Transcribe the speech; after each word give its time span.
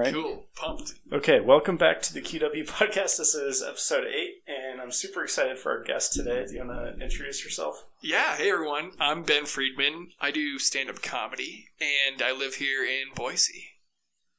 right? 0.00 0.14
Cool. 0.14 0.46
Pumped. 0.56 0.94
Okay, 1.12 1.40
welcome 1.40 1.76
back 1.76 2.00
to 2.02 2.14
the 2.14 2.22
QW 2.22 2.66
podcast. 2.66 3.18
This 3.18 3.34
is 3.34 3.62
episode 3.62 4.04
eight, 4.06 4.36
and 4.48 4.80
I'm 4.80 4.90
super 4.92 5.22
excited 5.22 5.58
for 5.58 5.72
our 5.72 5.82
guest 5.84 6.14
today. 6.14 6.46
Do 6.46 6.54
you 6.54 6.66
want 6.66 6.98
to 6.98 7.04
introduce 7.04 7.44
yourself? 7.44 7.84
Yeah. 8.00 8.36
Hey, 8.36 8.50
everyone. 8.50 8.92
I'm 8.98 9.22
Ben 9.24 9.44
Friedman. 9.44 10.08
I 10.18 10.30
do 10.30 10.58
stand 10.58 10.88
up 10.88 11.02
comedy, 11.02 11.66
and 11.80 12.22
I 12.22 12.32
live 12.32 12.54
here 12.54 12.82
in 12.82 13.12
Boise. 13.14 13.64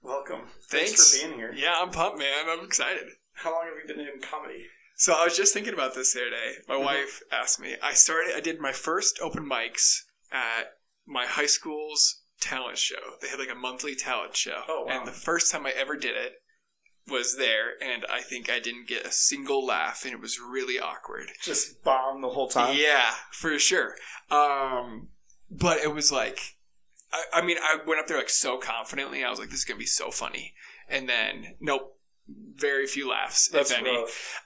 Welcome. 0.01 0.41
Thanks. 0.67 1.15
for 1.19 1.27
being 1.27 1.37
here. 1.37 1.53
Yeah, 1.55 1.75
I'm 1.77 1.91
pumped, 1.91 2.17
man. 2.17 2.45
I'm 2.49 2.65
excited. 2.65 3.03
How 3.33 3.51
long 3.51 3.65
have 3.65 3.87
you 3.87 3.95
been 3.95 4.03
in 4.03 4.19
comedy? 4.19 4.65
So 4.95 5.13
I 5.13 5.23
was 5.25 5.37
just 5.37 5.53
thinking 5.53 5.75
about 5.75 5.93
this 5.93 6.13
the 6.13 6.21
other 6.21 6.29
day. 6.31 6.53
My 6.67 6.75
Mhm. 6.75 6.83
wife 6.85 7.21
asked 7.31 7.59
me. 7.59 7.75
I 7.83 7.93
started. 7.93 8.33
I 8.35 8.39
did 8.39 8.59
my 8.59 8.71
first 8.71 9.19
open 9.21 9.47
mics 9.47 10.05
at 10.31 10.77
my 11.05 11.27
high 11.27 11.45
school's 11.45 12.20
talent 12.41 12.77
show. 12.77 12.95
They 13.21 13.29
had 13.29 13.39
like 13.39 13.49
a 13.51 13.55
monthly 13.55 13.95
talent 13.95 14.35
show, 14.35 14.61
Oh, 14.67 14.85
wow. 14.87 14.97
and 14.97 15.07
the 15.07 15.11
first 15.11 15.51
time 15.51 15.65
I 15.65 15.71
ever 15.71 15.95
did 15.95 16.15
it 16.17 16.33
was 17.07 17.37
there, 17.37 17.71
and 17.81 18.05
I 18.11 18.21
think 18.21 18.49
I 18.49 18.59
didn't 18.59 18.87
get 18.87 19.05
a 19.05 19.11
single 19.11 19.65
laugh, 19.65 20.03
and 20.05 20.13
it 20.13 20.19
was 20.21 20.39
really 20.39 20.79
awkward. 20.79 21.27
Just 21.41 21.83
bomb 21.83 22.21
the 22.21 22.29
whole 22.29 22.47
time. 22.47 22.77
Yeah, 22.77 23.11
for 23.31 23.57
sure. 23.57 23.95
Um, 24.29 25.09
but 25.49 25.79
it 25.79 25.93
was 25.93 26.11
like, 26.11 26.39
I, 27.11 27.39
I 27.39 27.41
mean, 27.41 27.57
I 27.59 27.77
went 27.85 27.99
up 27.99 28.07
there 28.07 28.17
like 28.17 28.29
so 28.29 28.57
confidently. 28.57 29.23
I 29.23 29.29
was 29.29 29.39
like, 29.39 29.49
this 29.49 29.59
is 29.59 29.65
gonna 29.65 29.79
be 29.79 29.85
so 29.85 30.11
funny, 30.11 30.53
and 30.89 31.09
then 31.09 31.55
nope, 31.59 31.97
very 32.55 32.85
few 32.87 33.09
laughs, 33.09 33.47
That's 33.49 33.71
if 33.71 33.79
any. 33.79 33.89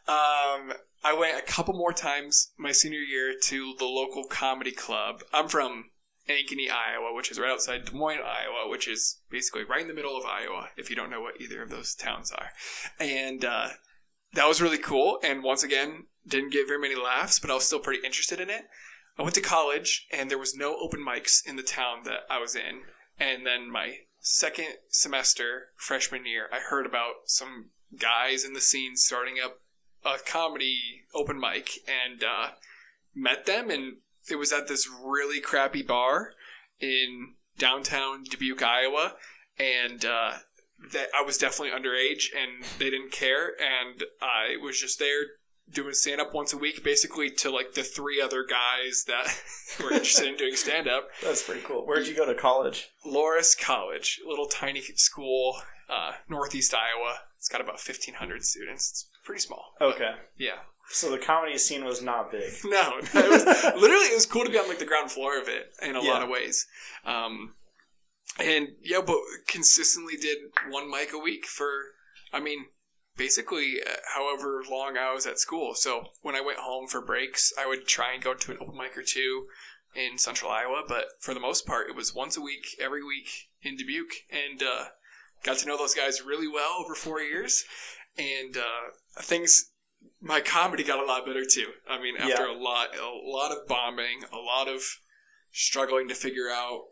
Um, 0.07 0.73
I 1.03 1.13
went 1.17 1.37
a 1.37 1.43
couple 1.43 1.73
more 1.75 1.93
times 1.93 2.51
my 2.57 2.71
senior 2.71 2.99
year 2.99 3.33
to 3.43 3.75
the 3.77 3.85
local 3.85 4.23
comedy 4.27 4.71
club. 4.71 5.21
I'm 5.33 5.47
from 5.49 5.91
Ankeny, 6.29 6.69
Iowa, 6.69 7.13
which 7.13 7.29
is 7.29 7.39
right 7.39 7.51
outside 7.51 7.85
Des 7.85 7.95
Moines, 7.95 8.19
Iowa, 8.19 8.69
which 8.69 8.87
is 8.87 9.19
basically 9.29 9.63
right 9.63 9.81
in 9.81 9.87
the 9.87 9.93
middle 9.93 10.17
of 10.17 10.25
Iowa, 10.25 10.69
if 10.77 10.89
you 10.89 10.95
don't 10.95 11.09
know 11.09 11.21
what 11.21 11.39
either 11.39 11.61
of 11.61 11.69
those 11.69 11.93
towns 11.93 12.31
are. 12.31 12.49
And 12.99 13.45
uh, 13.45 13.69
that 14.33 14.47
was 14.47 14.61
really 14.61 14.77
cool. 14.77 15.19
And 15.23 15.43
once 15.43 15.63
again, 15.63 16.05
didn't 16.27 16.53
get 16.53 16.67
very 16.67 16.79
many 16.79 16.95
laughs, 16.95 17.39
but 17.39 17.51
I 17.51 17.53
was 17.55 17.65
still 17.65 17.79
pretty 17.79 18.03
interested 18.05 18.39
in 18.39 18.49
it. 18.49 18.63
I 19.17 19.21
went 19.21 19.35
to 19.35 19.41
college, 19.41 20.07
and 20.11 20.29
there 20.29 20.37
was 20.37 20.55
no 20.55 20.75
open 20.77 20.99
mics 21.05 21.45
in 21.47 21.55
the 21.55 21.63
town 21.63 21.99
that 22.05 22.21
I 22.29 22.39
was 22.39 22.55
in. 22.55 22.81
And 23.17 23.45
then 23.45 23.71
my 23.71 23.99
second 24.19 24.77
semester, 24.89 25.67
freshman 25.77 26.25
year, 26.25 26.49
I 26.51 26.59
heard 26.59 26.85
about 26.85 27.13
some 27.25 27.69
guys 27.97 28.43
in 28.43 28.53
the 28.53 28.61
scene 28.61 28.97
starting 28.97 29.35
up 29.43 29.61
a 30.03 30.17
comedy 30.25 31.03
open 31.13 31.39
mic 31.39 31.69
and 31.87 32.23
uh, 32.23 32.49
met 33.13 33.45
them. 33.45 33.69
And 33.69 33.97
it 34.29 34.35
was 34.37 34.51
at 34.51 34.67
this 34.67 34.87
really 35.03 35.39
crappy 35.39 35.81
bar 35.81 36.31
in 36.79 37.33
downtown 37.57 38.23
Dubuque, 38.23 38.63
Iowa. 38.63 39.13
And 39.57 40.03
uh, 40.03 40.33
that 40.91 41.07
I 41.17 41.23
was 41.23 41.37
definitely 41.37 41.77
underage, 41.77 42.25
and 42.35 42.65
they 42.79 42.89
didn't 42.89 43.11
care. 43.11 43.53
And 43.59 44.03
I 44.21 44.57
was 44.61 44.79
just 44.79 44.99
there 44.99 45.23
doing 45.71 45.93
stand 45.93 46.21
up 46.21 46.33
once 46.33 46.53
a 46.53 46.57
week, 46.57 46.83
basically 46.83 47.29
to 47.29 47.49
like 47.49 47.73
the 47.73 47.83
three 47.83 48.21
other 48.21 48.45
guys 48.45 49.05
that 49.07 49.27
were 49.83 49.91
interested 49.91 50.27
in 50.27 50.37
doing 50.37 50.55
stand 50.55 50.87
up. 50.87 51.07
That's 51.23 51.43
pretty 51.43 51.61
cool. 51.61 51.85
Where'd 51.85 52.07
you 52.07 52.15
go 52.15 52.25
to 52.25 52.35
college? 52.35 52.89
Loras 53.05 53.57
College, 53.59 54.19
a 54.25 54.29
little 54.29 54.47
tiny 54.47 54.81
school, 54.81 55.57
uh, 55.89 56.13
northeast 56.29 56.73
Iowa. 56.73 57.15
It's 57.37 57.47
got 57.47 57.61
about 57.61 57.73
1,500 57.75 58.43
students. 58.43 58.89
It's 58.89 59.09
pretty 59.23 59.41
small. 59.41 59.73
Okay. 59.81 60.11
Yeah. 60.37 60.59
So 60.89 61.09
the 61.11 61.17
comedy 61.17 61.57
scene 61.57 61.83
was 61.83 62.01
not 62.01 62.31
big. 62.31 62.53
No, 62.65 62.93
it 62.99 63.13
was 63.13 63.45
literally 63.81 64.05
it 64.05 64.15
was 64.15 64.25
cool 64.25 64.45
to 64.45 64.51
be 64.51 64.57
on 64.59 64.67
like 64.67 64.79
the 64.79 64.85
ground 64.85 65.11
floor 65.11 65.39
of 65.39 65.47
it 65.47 65.71
in 65.81 65.95
a 65.95 66.03
Yeah. 66.03 66.11
lot 66.11 66.23
of 66.23 66.29
ways. 66.29 66.67
Um, 67.05 67.55
and 68.39 68.69
yeah, 68.81 69.01
but 69.05 69.17
consistently 69.47 70.15
did 70.17 70.37
one 70.69 70.89
mic 70.89 71.11
a 71.13 71.17
week 71.17 71.45
for, 71.45 71.69
I 72.33 72.39
mean, 72.39 72.65
basically 73.17 73.75
uh, 73.85 73.95
however 74.13 74.61
long 74.69 74.97
I 74.97 75.13
was 75.13 75.25
at 75.25 75.39
school. 75.39 75.73
So 75.75 76.07
when 76.21 76.35
I 76.35 76.41
went 76.41 76.59
home 76.59 76.87
for 76.87 77.01
breaks, 77.01 77.51
I 77.59 77.65
would 77.67 77.87
try 77.87 78.13
and 78.13 78.23
go 78.23 78.33
to 78.33 78.51
an 78.51 78.57
open 78.61 78.77
mic 78.77 78.97
or 78.97 79.03
two 79.03 79.47
in 79.95 80.17
central 80.17 80.51
Iowa. 80.51 80.83
But 80.87 81.05
for 81.19 81.33
the 81.33 81.39
most 81.39 81.65
part, 81.65 81.89
it 81.89 81.95
was 81.95 82.13
once 82.13 82.35
a 82.37 82.41
week, 82.41 82.65
every 82.81 83.03
week 83.03 83.29
in 83.61 83.77
Dubuque, 83.77 84.13
and 84.29 84.61
uh, 84.61 84.85
got 85.43 85.57
to 85.59 85.67
know 85.67 85.77
those 85.77 85.95
guys 85.95 86.21
really 86.21 86.47
well 86.47 86.75
over 86.83 86.93
four 86.95 87.21
years. 87.21 87.63
And 88.17 88.57
uh, 88.57 89.21
things 89.21 89.71
my 90.25 90.41
comedy 90.41 90.83
got 90.83 91.01
a 91.01 91.05
lot 91.05 91.25
better 91.25 91.45
too. 91.45 91.67
I 91.87 92.01
mean, 92.01 92.15
after 92.17 92.45
a 92.45 92.57
lot, 92.57 92.89
a 92.97 93.29
lot 93.29 93.51
of 93.51 93.67
bombing, 93.67 94.23
a 94.33 94.37
lot 94.37 94.67
of 94.67 94.81
struggling 95.51 96.07
to 96.07 96.15
figure 96.15 96.49
out 96.51 96.85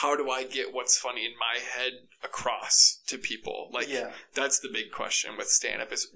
how 0.00 0.16
do 0.16 0.28
I 0.30 0.42
get 0.42 0.74
what's 0.74 0.98
funny 0.98 1.24
in 1.24 1.32
my 1.38 1.60
head 1.60 1.92
across 2.24 3.00
to 3.06 3.18
people. 3.18 3.70
Like 3.72 3.88
yeah. 3.88 4.10
that's 4.34 4.58
the 4.58 4.68
big 4.68 4.90
question 4.90 5.36
with 5.38 5.46
stand 5.46 5.80
up 5.80 5.92
is 5.92 6.12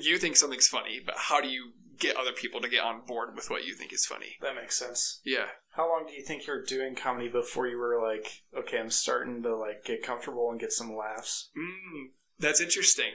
you 0.00 0.16
think 0.16 0.36
something's 0.36 0.68
funny, 0.68 1.00
but 1.04 1.16
how 1.18 1.42
do 1.42 1.48
you 1.48 1.72
get 1.98 2.16
other 2.16 2.32
people 2.32 2.62
to 2.62 2.68
get 2.68 2.82
on 2.82 3.04
board 3.06 3.34
with 3.34 3.50
what 3.50 3.66
you 3.66 3.74
think 3.74 3.92
is 3.92 4.06
funny? 4.06 4.36
That 4.40 4.54
makes 4.54 4.78
sense. 4.78 5.20
Yeah. 5.22 5.48
How 5.72 5.86
long 5.86 6.06
do 6.06 6.14
you 6.14 6.22
think 6.22 6.46
you 6.46 6.54
were 6.54 6.64
doing 6.64 6.94
comedy 6.94 7.28
before 7.28 7.68
you 7.68 7.76
were 7.76 8.00
like, 8.00 8.42
okay, 8.56 8.78
I'm 8.78 8.90
starting 8.90 9.42
to 9.42 9.54
like 9.54 9.84
get 9.84 10.02
comfortable 10.02 10.50
and 10.50 10.58
get 10.58 10.72
some 10.72 10.96
laughs? 10.96 11.50
Mm, 11.56 12.12
that's 12.38 12.60
interesting. 12.60 13.12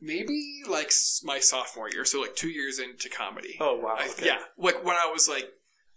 Maybe 0.00 0.62
like 0.68 0.92
my 1.24 1.38
sophomore 1.40 1.88
year, 1.90 2.04
so 2.04 2.20
like 2.20 2.36
two 2.36 2.48
years 2.50 2.78
into 2.78 3.08
comedy. 3.08 3.56
Oh 3.60 3.76
wow. 3.76 3.96
I- 3.98 4.08
Okay. 4.10 4.26
yeah, 4.26 4.38
like 4.58 4.84
when 4.84 4.96
I 4.96 5.10
was 5.12 5.28
like, 5.28 5.48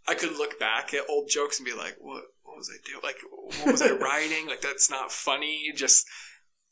I 0.08 0.16
could 0.16 0.32
look 0.38 0.58
back 0.60 0.94
at 0.94 1.10
old 1.10 1.30
jokes 1.30 1.60
and 1.60 1.66
be 1.66 1.74
like, 1.74 1.96
what, 2.00 2.24
what 2.44 2.58
was 2.58 2.70
I 2.74 2.78
doing? 2.88 3.02
Like, 3.04 3.18
what 3.60 3.72
was 3.74 3.82
I 3.82 3.92
writing? 4.00 4.48
Like, 4.48 4.62
that's 4.62 4.90
not 4.90 5.12
funny. 5.12 5.72
Just, 5.76 6.08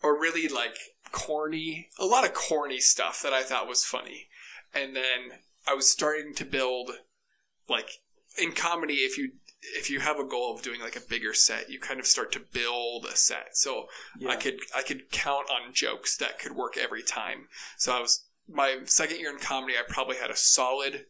or 0.02 0.20
really 0.20 0.48
like 0.48 0.76
corny, 1.12 1.90
a 2.00 2.06
lot 2.06 2.26
of 2.26 2.34
corny 2.34 2.80
stuff 2.80 3.22
that 3.22 3.34
I 3.34 3.44
thought 3.44 3.68
was 3.68 3.84
funny. 3.84 4.28
And 4.74 4.96
then 4.96 5.40
I 5.68 5.74
was 5.74 5.92
starting 5.92 6.34
to 6.36 6.46
build, 6.46 6.92
like, 7.70 7.90
in 8.42 8.54
comedy, 8.54 8.96
if 8.96 9.18
you, 9.18 9.34
if 9.62 9.90
you 9.90 10.00
have 10.00 10.20
a 10.20 10.24
goal 10.24 10.56
of 10.56 10.62
doing 10.62 10.80
like 10.82 10.96
a 10.96 11.02
bigger 11.02 11.34
set, 11.34 11.70
you 11.70 11.80
kind 11.80 12.00
of 12.00 12.06
start 12.06 12.32
to 12.34 12.40
build 12.40 13.06
a 13.06 13.16
set. 13.16 13.58
So 13.58 13.88
Yeah. 14.20 14.30
I 14.30 14.36
could 14.36 14.60
I 14.76 14.82
could 14.84 15.10
count 15.12 15.50
on 15.50 15.74
jokes 15.74 16.16
that 16.18 16.40
could 16.40 16.54
work 16.54 16.78
every 16.78 17.04
time. 17.04 17.48
So 17.78 17.96
I 17.96 18.00
was 18.00 18.26
my 18.48 18.80
second 18.86 19.20
year 19.20 19.32
in 19.32 19.40
comedy. 19.40 19.74
I 19.78 19.82
probably 19.88 20.18
had 20.18 20.30
a 20.30 20.36
solid 20.36 21.06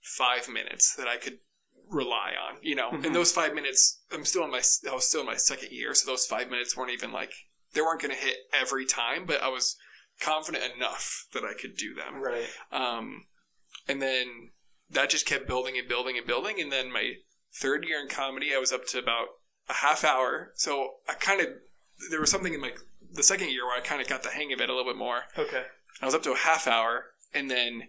five 0.00 0.48
minutes 0.48 0.94
that 0.94 1.08
I 1.08 1.16
could 1.16 1.40
rely 1.88 2.32
on. 2.40 2.58
You 2.62 2.76
know, 2.76 2.90
Mhm. 2.92 3.06
in 3.06 3.12
those 3.12 3.32
five 3.32 3.54
minutes, 3.54 4.00
I'm 4.10 4.24
still 4.24 4.44
in 4.44 4.50
my 4.50 4.62
I 4.88 4.94
was 4.94 5.06
still 5.08 5.20
in 5.20 5.26
my 5.26 5.36
second 5.36 5.72
year, 5.72 5.94
so 5.94 6.06
those 6.06 6.26
five 6.26 6.48
minutes 6.50 6.76
weren't 6.76 6.92
even 6.92 7.12
like 7.12 7.32
they 7.72 7.82
weren't 7.82 8.00
going 8.00 8.14
to 8.14 8.20
hit 8.20 8.38
every 8.52 8.86
time, 8.86 9.26
but 9.26 9.42
I 9.42 9.48
was 9.48 9.76
confident 10.20 10.74
enough 10.74 11.26
that 11.32 11.44
I 11.44 11.52
could 11.52 11.76
do 11.76 11.94
them. 11.94 12.14
Right. 12.16 12.48
Um, 12.72 13.26
and 13.86 14.00
then 14.00 14.52
that 14.90 15.10
just 15.10 15.26
kept 15.26 15.46
building 15.46 15.76
and 15.76 15.86
building 15.86 16.16
and 16.16 16.26
building. 16.26 16.58
And 16.60 16.72
then 16.72 16.90
my 16.90 17.16
third 17.54 17.84
year 17.84 18.00
in 18.00 18.08
comedy, 18.08 18.50
I 18.54 18.58
was 18.58 18.72
up 18.72 18.86
to 18.88 18.98
about 18.98 19.26
a 19.68 19.74
half 19.74 20.04
hour. 20.04 20.52
So 20.56 20.94
I 21.08 21.14
kind 21.14 21.40
of, 21.40 21.48
there 22.10 22.20
was 22.20 22.30
something 22.30 22.54
in 22.54 22.60
my, 22.60 22.72
the 23.12 23.22
second 23.22 23.50
year 23.50 23.66
where 23.66 23.76
I 23.76 23.80
kind 23.80 24.00
of 24.00 24.08
got 24.08 24.22
the 24.22 24.30
hang 24.30 24.52
of 24.52 24.60
it 24.60 24.68
a 24.70 24.74
little 24.74 24.90
bit 24.90 24.98
more. 24.98 25.22
Okay. 25.36 25.64
I 26.00 26.04
was 26.06 26.14
up 26.14 26.22
to 26.24 26.32
a 26.32 26.36
half 26.36 26.66
hour. 26.66 27.06
And 27.34 27.50
then 27.50 27.84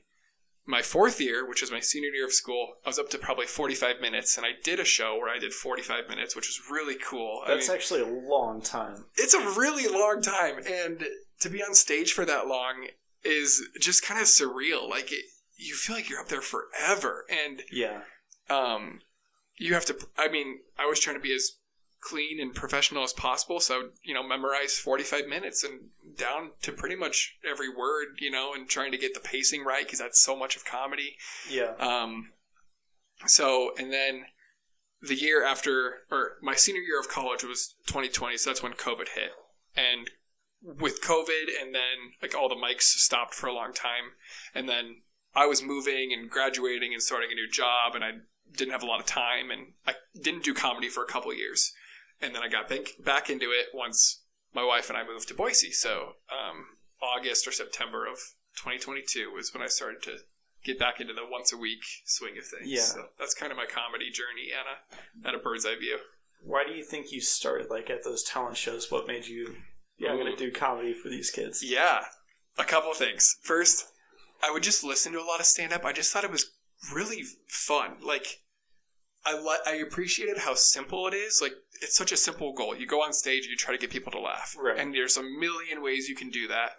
my 0.66 0.81
fourth 0.81 1.20
year, 1.22 1.47
which 1.47 1.62
was 1.62 1.72
my 1.72 1.80
senior 1.80 2.09
year 2.09 2.25
of 2.25 2.34
school, 2.34 2.75
I 2.86 2.90
was 2.90 3.00
up 3.00 3.09
to 3.12 3.18
probably 3.18 3.46
45 3.46 4.02
minutes. 4.02 4.36
And 4.38 4.46
I 4.46 4.50
did 4.64 4.80
a 4.80 4.86
show 4.86 5.18
where 5.18 5.34
I 5.34 5.40
did 5.40 5.53
45 5.53 6.09
minutes, 6.09 6.36
which 6.36 6.47
was 6.47 6.59
really 6.72 6.96
cool. 6.96 7.41
I 7.46 7.50
That's 7.56 7.68
mean, 7.70 7.76
actually 7.76 8.02
a 8.02 8.08
long 8.28 8.62
time. 8.62 9.06
it's 9.16 9.34
a 9.34 9.40
really 9.59 9.88
long 9.88 10.22
time 10.22 10.58
and 10.68 11.06
to 11.40 11.50
be 11.50 11.64
on 11.64 11.74
stage 11.74 12.12
for 12.12 12.26
that 12.26 12.47
long 12.47 12.88
is 13.24 13.66
just 13.80 14.03
kind 14.03 14.20
of 14.20 14.28
surreal 14.28 14.90
like 14.90 15.12
it, 15.12 15.24
you 15.58 15.74
feel 15.76 15.96
like 15.96 16.09
you're 16.09 16.20
up 16.20 16.28
there 16.30 16.41
forever 16.41 17.26
and 17.30 17.64
Yeah. 17.72 18.02
um 18.50 19.00
you 19.59 19.74
have 19.75 19.86
to 19.86 19.96
i 20.18 20.28
mean 20.28 20.59
i 20.78 20.86
was 20.86 21.00
trying 21.00 21.16
to 21.16 21.22
be 21.22 21.34
as 21.34 21.58
clean 22.02 22.40
and 22.40 22.56
professional 22.56 23.03
as 23.03 23.12
possible 23.14 23.59
so 23.59 23.75
I 23.75 23.78
would, 23.80 23.92
you 24.03 24.14
know 24.14 24.24
memorize 24.28 24.78
45 24.78 25.28
minutes 25.28 25.64
and 25.64 25.90
down 26.18 26.52
to 26.61 26.72
pretty 26.72 26.96
much 26.96 27.38
every 27.50 27.67
word 27.70 28.08
you 28.20 28.32
know 28.32 28.53
and 28.53 28.67
trying 28.70 28.91
to 28.94 28.97
get 28.97 29.14
the 29.14 29.20
pacing 29.20 29.64
right 29.66 29.85
because 29.85 30.00
that's 30.00 30.22
so 30.22 30.35
much 30.35 30.56
of 30.56 30.64
comedy 30.66 31.17
Yeah. 31.52 31.73
um, 31.79 32.32
so, 33.26 33.72
and 33.78 33.91
then 33.91 34.26
the 35.02 35.16
year 35.16 35.44
after, 35.46 36.03
or 36.11 36.38
my 36.41 36.56
senior 36.56 36.82
year 36.82 37.00
of 37.00 37.09
college 37.09 37.44
was 37.44 37.76
2020, 37.88 38.38
so 38.38 38.50
that's 38.50 38.64
when 38.64 38.73
COVID 38.73 39.09
hit. 39.16 39.32
And 39.76 40.09
with 40.61 41.02
COVID, 41.02 41.47
and 41.61 41.76
then 41.76 42.14
like 42.22 42.35
all 42.35 42.50
the 42.50 42.56
mics 42.56 42.84
stopped 42.84 43.34
for 43.34 43.47
a 43.47 43.53
long 43.53 43.73
time, 43.73 44.16
and 44.56 44.67
then 44.67 45.02
I 45.35 45.46
was 45.47 45.61
moving 45.61 46.11
and 46.14 46.29
graduating 46.29 46.94
and 46.94 47.02
starting 47.02 47.29
a 47.32 47.35
new 47.35 47.50
job, 47.50 47.96
and 47.96 48.03
I 48.03 48.11
didn't 48.55 48.72
have 48.72 48.84
a 48.84 48.87
lot 48.87 48.99
of 48.99 49.05
time, 49.05 49.51
and 49.51 49.73
I 49.85 49.93
didn't 50.19 50.43
do 50.43 50.53
comedy 50.53 50.90
for 50.90 51.03
a 51.03 51.07
couple 51.07 51.34
years, 51.34 51.73
and 52.22 52.35
then 52.35 52.43
I 52.43 52.47
got 52.47 52.69
back 52.69 52.93
back 53.03 53.29
into 53.29 53.51
it 53.51 53.67
once 53.73 54.23
my 54.53 54.63
wife 54.63 54.90
and 54.90 54.97
I 54.97 55.05
moved 55.05 55.28
to 55.28 55.34
Boise. 55.34 55.72
So, 55.72 56.13
um, 56.31 56.66
August 57.01 57.47
or 57.47 57.51
September 57.51 58.05
of 58.05 58.17
2022 58.57 59.31
was 59.31 59.53
when 59.53 59.63
I 59.63 59.67
started 59.67 60.01
to 60.03 60.17
get 60.63 60.79
back 60.79 60.99
into 60.99 61.13
the 61.13 61.25
once 61.29 61.53
a 61.53 61.57
week 61.57 61.84
swing 62.05 62.37
of 62.37 62.46
things. 62.46 62.69
Yeah. 62.69 62.81
So 62.81 63.05
that's 63.17 63.34
kind 63.34 63.51
of 63.51 63.57
my 63.57 63.66
comedy 63.66 64.09
journey 64.11 64.49
at 64.53 64.66
a, 64.66 65.28
at 65.28 65.35
a 65.35 65.37
bird's 65.37 65.66
eye 65.66 65.78
view. 65.79 65.99
Why 66.43 66.63
do 66.66 66.73
you 66.73 66.84
think 66.84 67.11
you 67.11 67.22
started 67.22 67.69
like 67.69 67.90
at 67.90 68.03
those 68.03 68.23
talent 68.23 68.57
shows? 68.57 68.91
What 68.91 69.07
made 69.07 69.28
you 69.28 69.55
Yeah, 69.97 70.11
I'm 70.11 70.17
gonna 70.17 70.35
do 70.35 70.51
comedy 70.51 70.93
for 70.93 71.09
these 71.09 71.29
kids. 71.29 71.63
Yeah, 71.63 72.05
a 72.57 72.63
couple 72.63 72.91
of 72.91 72.97
things. 72.97 73.37
First, 73.41 73.85
I 74.41 74.51
would 74.51 74.63
just 74.63 74.84
listen 74.84 75.13
to 75.13 75.22
a 75.22 75.25
lot 75.25 75.40
of 75.40 75.46
stand 75.46 75.73
up. 75.73 75.84
I 75.84 75.91
just 75.91 76.13
thought 76.13 76.23
it 76.23 76.31
was 76.31 76.51
really 76.93 77.23
fun. 77.47 77.97
Like, 78.02 78.41
I 79.26 79.34
li- 79.40 79.59
I 79.66 79.76
appreciated 79.76 80.40
how 80.40 80.53
simple 80.55 81.08
it 81.08 81.14
is. 81.14 81.40
Like, 81.41 81.53
it's 81.81 81.96
such 81.96 82.11
a 82.11 82.17
simple 82.17 82.53
goal. 82.53 82.76
You 82.76 82.85
go 82.87 83.02
on 83.03 83.14
stage, 83.14 83.46
you 83.47 83.55
try 83.55 83.73
to 83.73 83.79
get 83.79 83.90
people 83.90 84.11
to 84.14 84.20
laugh, 84.20 84.55
Right. 84.58 84.78
and 84.78 84.93
there's 84.93 85.17
a 85.17 85.23
million 85.23 85.81
ways 85.81 86.08
you 86.09 86.16
can 86.16 86.29
do 86.29 86.47
that. 86.47 86.72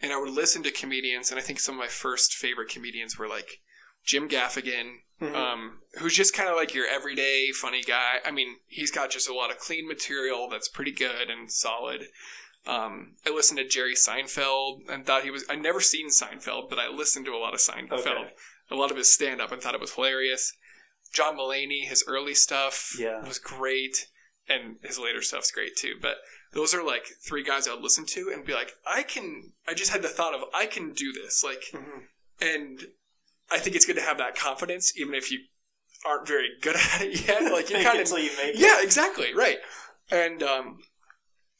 And 0.00 0.12
I 0.12 0.18
would 0.18 0.30
listen 0.32 0.62
to 0.64 0.70
comedians, 0.70 1.30
and 1.30 1.38
I 1.38 1.42
think 1.42 1.60
some 1.60 1.76
of 1.76 1.78
my 1.78 1.88
first 1.88 2.34
favorite 2.34 2.68
comedians 2.68 3.16
were 3.18 3.28
like 3.28 3.60
Jim 4.04 4.28
Gaffigan, 4.28 4.98
Mhm. 5.20 5.34
um, 5.34 5.82
who's 5.94 6.14
just 6.16 6.34
kind 6.34 6.48
of 6.50 6.56
like 6.56 6.74
your 6.74 6.86
everyday 6.86 7.52
funny 7.52 7.82
guy. 7.82 8.20
I 8.24 8.30
mean, 8.32 8.58
he's 8.66 8.90
got 8.90 9.10
just 9.10 9.28
a 9.28 9.34
lot 9.34 9.50
of 9.50 9.58
clean 9.58 9.86
material 9.86 10.48
that's 10.50 10.68
pretty 10.68 10.90
good 10.92 11.30
and 11.30 11.50
solid. 11.50 12.08
Um, 12.66 13.16
I 13.24 13.30
listened 13.30 13.58
to 13.58 13.64
Jerry 13.68 13.94
Seinfeld 13.94 14.88
and 14.88 15.06
thought 15.06 15.22
he 15.22 15.30
was. 15.30 15.44
I'd 15.48 15.62
never 15.62 15.80
seen 15.80 16.08
Seinfeld, 16.08 16.68
but 16.68 16.78
I 16.78 16.88
listened 16.88 17.24
to 17.26 17.32
a 17.34 17.38
lot 17.38 17.54
of 17.54 17.60
Seinfeld, 17.60 18.00
Okay. 18.06 18.34
A 18.70 18.74
lot 18.74 18.90
of 18.90 18.96
his 18.96 19.12
stand 19.12 19.40
up, 19.40 19.52
and 19.52 19.60
thought 19.62 19.74
it 19.74 19.80
was 19.80 19.94
hilarious. 19.94 20.52
John 21.12 21.36
Mulaney, 21.36 21.84
his 21.86 22.04
early 22.06 22.34
stuff 22.34 22.96
Yeah. 22.98 23.24
was 23.26 23.38
great, 23.38 24.08
and 24.48 24.76
his 24.82 24.98
later 24.98 25.22
stuff's 25.22 25.50
great 25.50 25.76
too. 25.76 25.94
But 26.00 26.16
those 26.52 26.74
are 26.74 26.82
like 26.84 27.06
three 27.26 27.42
guys 27.44 27.68
I'd 27.68 27.80
listen 27.80 28.04
to 28.06 28.30
and 28.32 28.44
be 28.44 28.52
like, 28.54 28.72
I 28.86 29.02
can. 29.02 29.52
I 29.66 29.74
just 29.74 29.90
had 29.92 30.02
the 30.02 30.08
thought 30.08 30.34
of 30.34 30.42
I 30.54 30.66
can 30.66 30.92
do 30.92 31.12
this, 31.12 31.42
like, 31.44 31.62
Mhm. 31.72 32.06
and 32.40 32.92
I 33.50 33.58
think 33.58 33.76
it's 33.76 33.86
good 33.86 33.96
to 33.96 34.02
have 34.02 34.18
that 34.18 34.34
confidence, 34.36 34.96
even 34.96 35.14
if 35.14 35.30
you 35.30 35.40
aren't 36.04 36.26
very 36.26 36.50
good 36.60 36.76
at 36.94 37.00
it 37.02 37.26
yet. 37.26 37.50
Like 37.52 37.70
you 37.70 37.76
kind 37.82 38.00
of 38.00 38.08
you 38.10 38.14
make 38.36 38.54
it. 38.54 38.56
yeah, 38.56 38.82
exactly, 38.82 39.32
right. 39.34 39.58
And 40.10 40.42
um, 40.42 40.82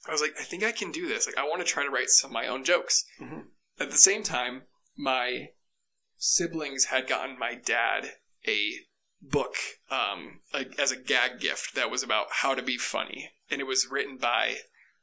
I 0.07 0.13
was 0.13 0.21
like, 0.21 0.35
I 0.39 0.43
think 0.45 0.63
I 0.65 0.73
can 0.73 0.91
do 0.93 1.07
this. 1.09 1.27
Like, 1.27 1.39
I 1.39 1.45
want 1.45 1.61
to 1.61 1.67
try 1.67 1.83
to 1.85 1.91
write 1.91 2.11
some 2.11 2.31
of 2.31 2.35
my 2.35 2.47
own 2.47 2.65
jokes. 2.65 3.05
Mhm. 3.21 3.47
At 3.81 3.91
the 3.91 3.97
same 3.99 4.23
time, 4.23 4.63
my 4.97 5.49
siblings 6.25 6.87
had 6.87 7.09
gotten 7.09 7.39
my 7.39 7.55
dad 7.55 8.13
a 8.47 8.73
book 9.21 9.57
um, 9.91 10.41
like, 10.53 10.79
as 10.79 10.93
a 10.93 10.97
gag 10.97 11.41
gift 11.41 11.75
that 11.75 11.91
was 11.91 12.03
about 12.03 12.27
how 12.31 12.55
to 12.55 12.63
be 12.63 12.77
funny, 12.77 13.31
and 13.51 13.61
it 13.61 13.67
was 13.67 13.89
written 13.91 14.17
by 14.17 14.57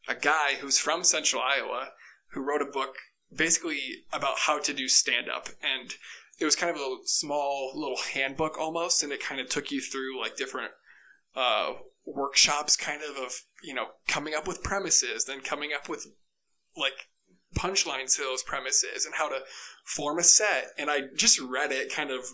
a 0.08 0.16
guy 0.16 0.56
who's 0.60 0.78
from 0.78 1.04
Central 1.04 1.42
Iowa 1.42 1.90
who 2.32 2.42
wrote 2.42 2.62
a 2.62 2.72
book 2.72 2.96
basically 3.34 4.04
about 4.12 4.40
how 4.40 4.60
to 4.60 4.74
do 4.74 4.88
stand 4.88 5.30
up 5.30 5.50
and 5.62 5.96
it 6.40 6.46
was 6.46 6.56
kind 6.56 6.76
of 6.76 6.82
a 6.82 6.98
small 7.06 7.72
little 7.76 8.00
handbook 8.14 8.58
almost. 8.58 9.04
And 9.04 9.14
it 9.14 9.22
kind 9.22 9.40
of 9.40 9.48
took 9.48 9.72
you 9.72 9.80
through 9.80 10.20
like 10.20 10.36
different 10.36 10.72
uh, 11.36 11.74
workshops 12.06 12.76
kind 12.76 13.02
of 13.04 13.16
of 13.16 13.32
you 13.64 13.74
know 13.74 13.86
coming 14.08 14.34
up 14.34 14.48
with 14.48 14.64
premises 14.64 15.26
then 15.26 15.40
coming 15.40 15.70
up 15.74 15.88
with 15.88 16.08
like 16.76 17.08
punchlines 17.56 18.16
to 18.16 18.24
those 18.24 18.44
premises 18.44 19.06
and 19.06 19.16
how 19.16 19.30
to 19.30 19.40
form 19.96 20.18
a 20.20 20.24
set 20.24 20.68
and 20.78 20.90
i 20.90 21.00
just 21.16 21.40
read 21.40 21.72
it 21.72 21.94
kind 21.94 22.12
of 22.12 22.26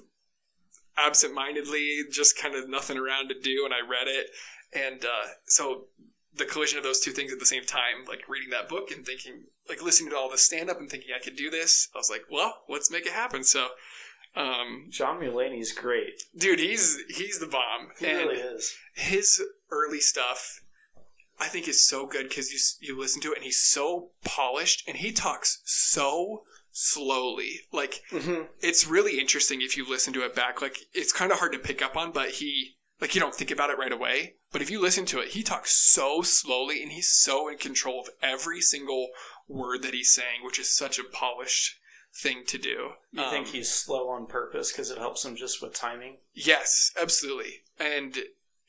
absentmindedly 0.97 2.01
just 2.11 2.37
kind 2.37 2.55
of 2.55 2.69
nothing 2.69 2.97
around 2.97 3.29
to 3.29 3.39
do 3.39 3.63
and 3.65 3.73
i 3.73 3.79
read 3.79 4.07
it 4.07 4.27
and 4.73 5.05
uh, 5.05 5.27
so 5.45 5.85
the 6.35 6.45
collision 6.45 6.77
of 6.77 6.83
those 6.83 6.99
two 6.99 7.11
things 7.11 7.31
at 7.31 7.39
the 7.39 7.45
same 7.45 7.63
time 7.63 8.05
like 8.07 8.27
reading 8.27 8.49
that 8.49 8.67
book 8.69 8.91
and 8.91 9.05
thinking 9.05 9.43
like 9.69 9.81
listening 9.81 10.09
to 10.09 10.15
all 10.17 10.29
the 10.29 10.37
stand 10.37 10.69
up 10.69 10.79
and 10.79 10.89
thinking 10.89 11.09
i 11.15 11.23
could 11.23 11.35
do 11.35 11.49
this 11.49 11.89
i 11.95 11.97
was 11.97 12.09
like 12.09 12.23
well 12.31 12.63
let's 12.69 12.91
make 12.91 13.05
it 13.05 13.13
happen 13.13 13.43
so 13.43 13.67
um, 14.35 14.85
John 14.91 15.19
Mulaney's 15.19 15.71
great. 15.71 16.21
dude 16.37 16.59
he's 16.59 16.99
he's 17.09 17.39
the 17.39 17.47
bomb 17.47 17.89
He 17.99 18.05
and 18.07 18.17
really 18.17 18.39
is. 18.39 18.75
his 18.93 19.41
early 19.71 19.99
stuff 19.99 20.59
i 21.39 21.47
think 21.47 21.67
is 21.67 21.87
so 21.87 22.05
good 22.05 22.29
because 22.29 22.51
you 22.51 22.59
you 22.87 22.99
listen 22.99 23.21
to 23.21 23.31
it 23.31 23.37
and 23.37 23.43
he's 23.45 23.61
so 23.61 24.09
polished 24.23 24.83
and 24.87 24.97
he 24.97 25.11
talks 25.11 25.61
so 25.65 26.43
slowly 26.79 27.61
like 27.73 28.01
Mm-hmm. 28.11 28.43
it's 28.61 28.85
really 28.85 29.19
interesting 29.19 29.61
if 29.63 29.75
you 29.75 29.87
listen 29.89 30.13
to 30.13 30.23
it 30.23 30.35
back 30.35 30.61
like 30.61 30.77
it's 30.93 31.11
kind 31.11 31.31
of 31.31 31.39
hard 31.39 31.53
to 31.53 31.59
pick 31.59 31.81
up 31.81 31.97
on 31.97 32.11
but 32.11 32.29
he 32.29 32.75
like 33.01 33.15
you 33.15 33.21
don't 33.21 33.33
think 33.33 33.49
about 33.49 33.71
it 33.71 33.79
right 33.79 33.91
away 33.91 34.35
but 34.51 34.61
if 34.61 34.69
you 34.69 34.79
listen 34.79 35.03
to 35.07 35.19
it 35.19 35.29
he 35.29 35.41
talks 35.41 35.71
so 35.75 36.21
slowly 36.21 36.83
and 36.83 36.91
he's 36.91 37.09
so 37.09 37.49
in 37.49 37.57
control 37.57 37.99
of 37.99 38.09
every 38.21 38.61
single 38.61 39.09
word 39.47 39.81
that 39.81 39.95
he's 39.95 40.11
saying 40.13 40.41
which 40.43 40.59
is 40.59 40.69
such 40.75 40.99
a 40.99 41.03
polished 41.03 41.79
thing 42.13 42.43
to 42.47 42.57
do 42.59 42.91
You 43.11 43.23
Um, 43.23 43.31
think 43.31 43.47
he's 43.47 43.71
slow 43.71 44.09
on 44.09 44.27
purpose 44.27 44.71
because 44.71 44.91
it 44.91 44.97
helps 44.99 45.25
him 45.25 45.35
just 45.35 45.61
with 45.61 45.73
timing? 45.73 46.17
Yes, 46.33 46.91
absolutely. 46.99 47.63
And 47.79 48.17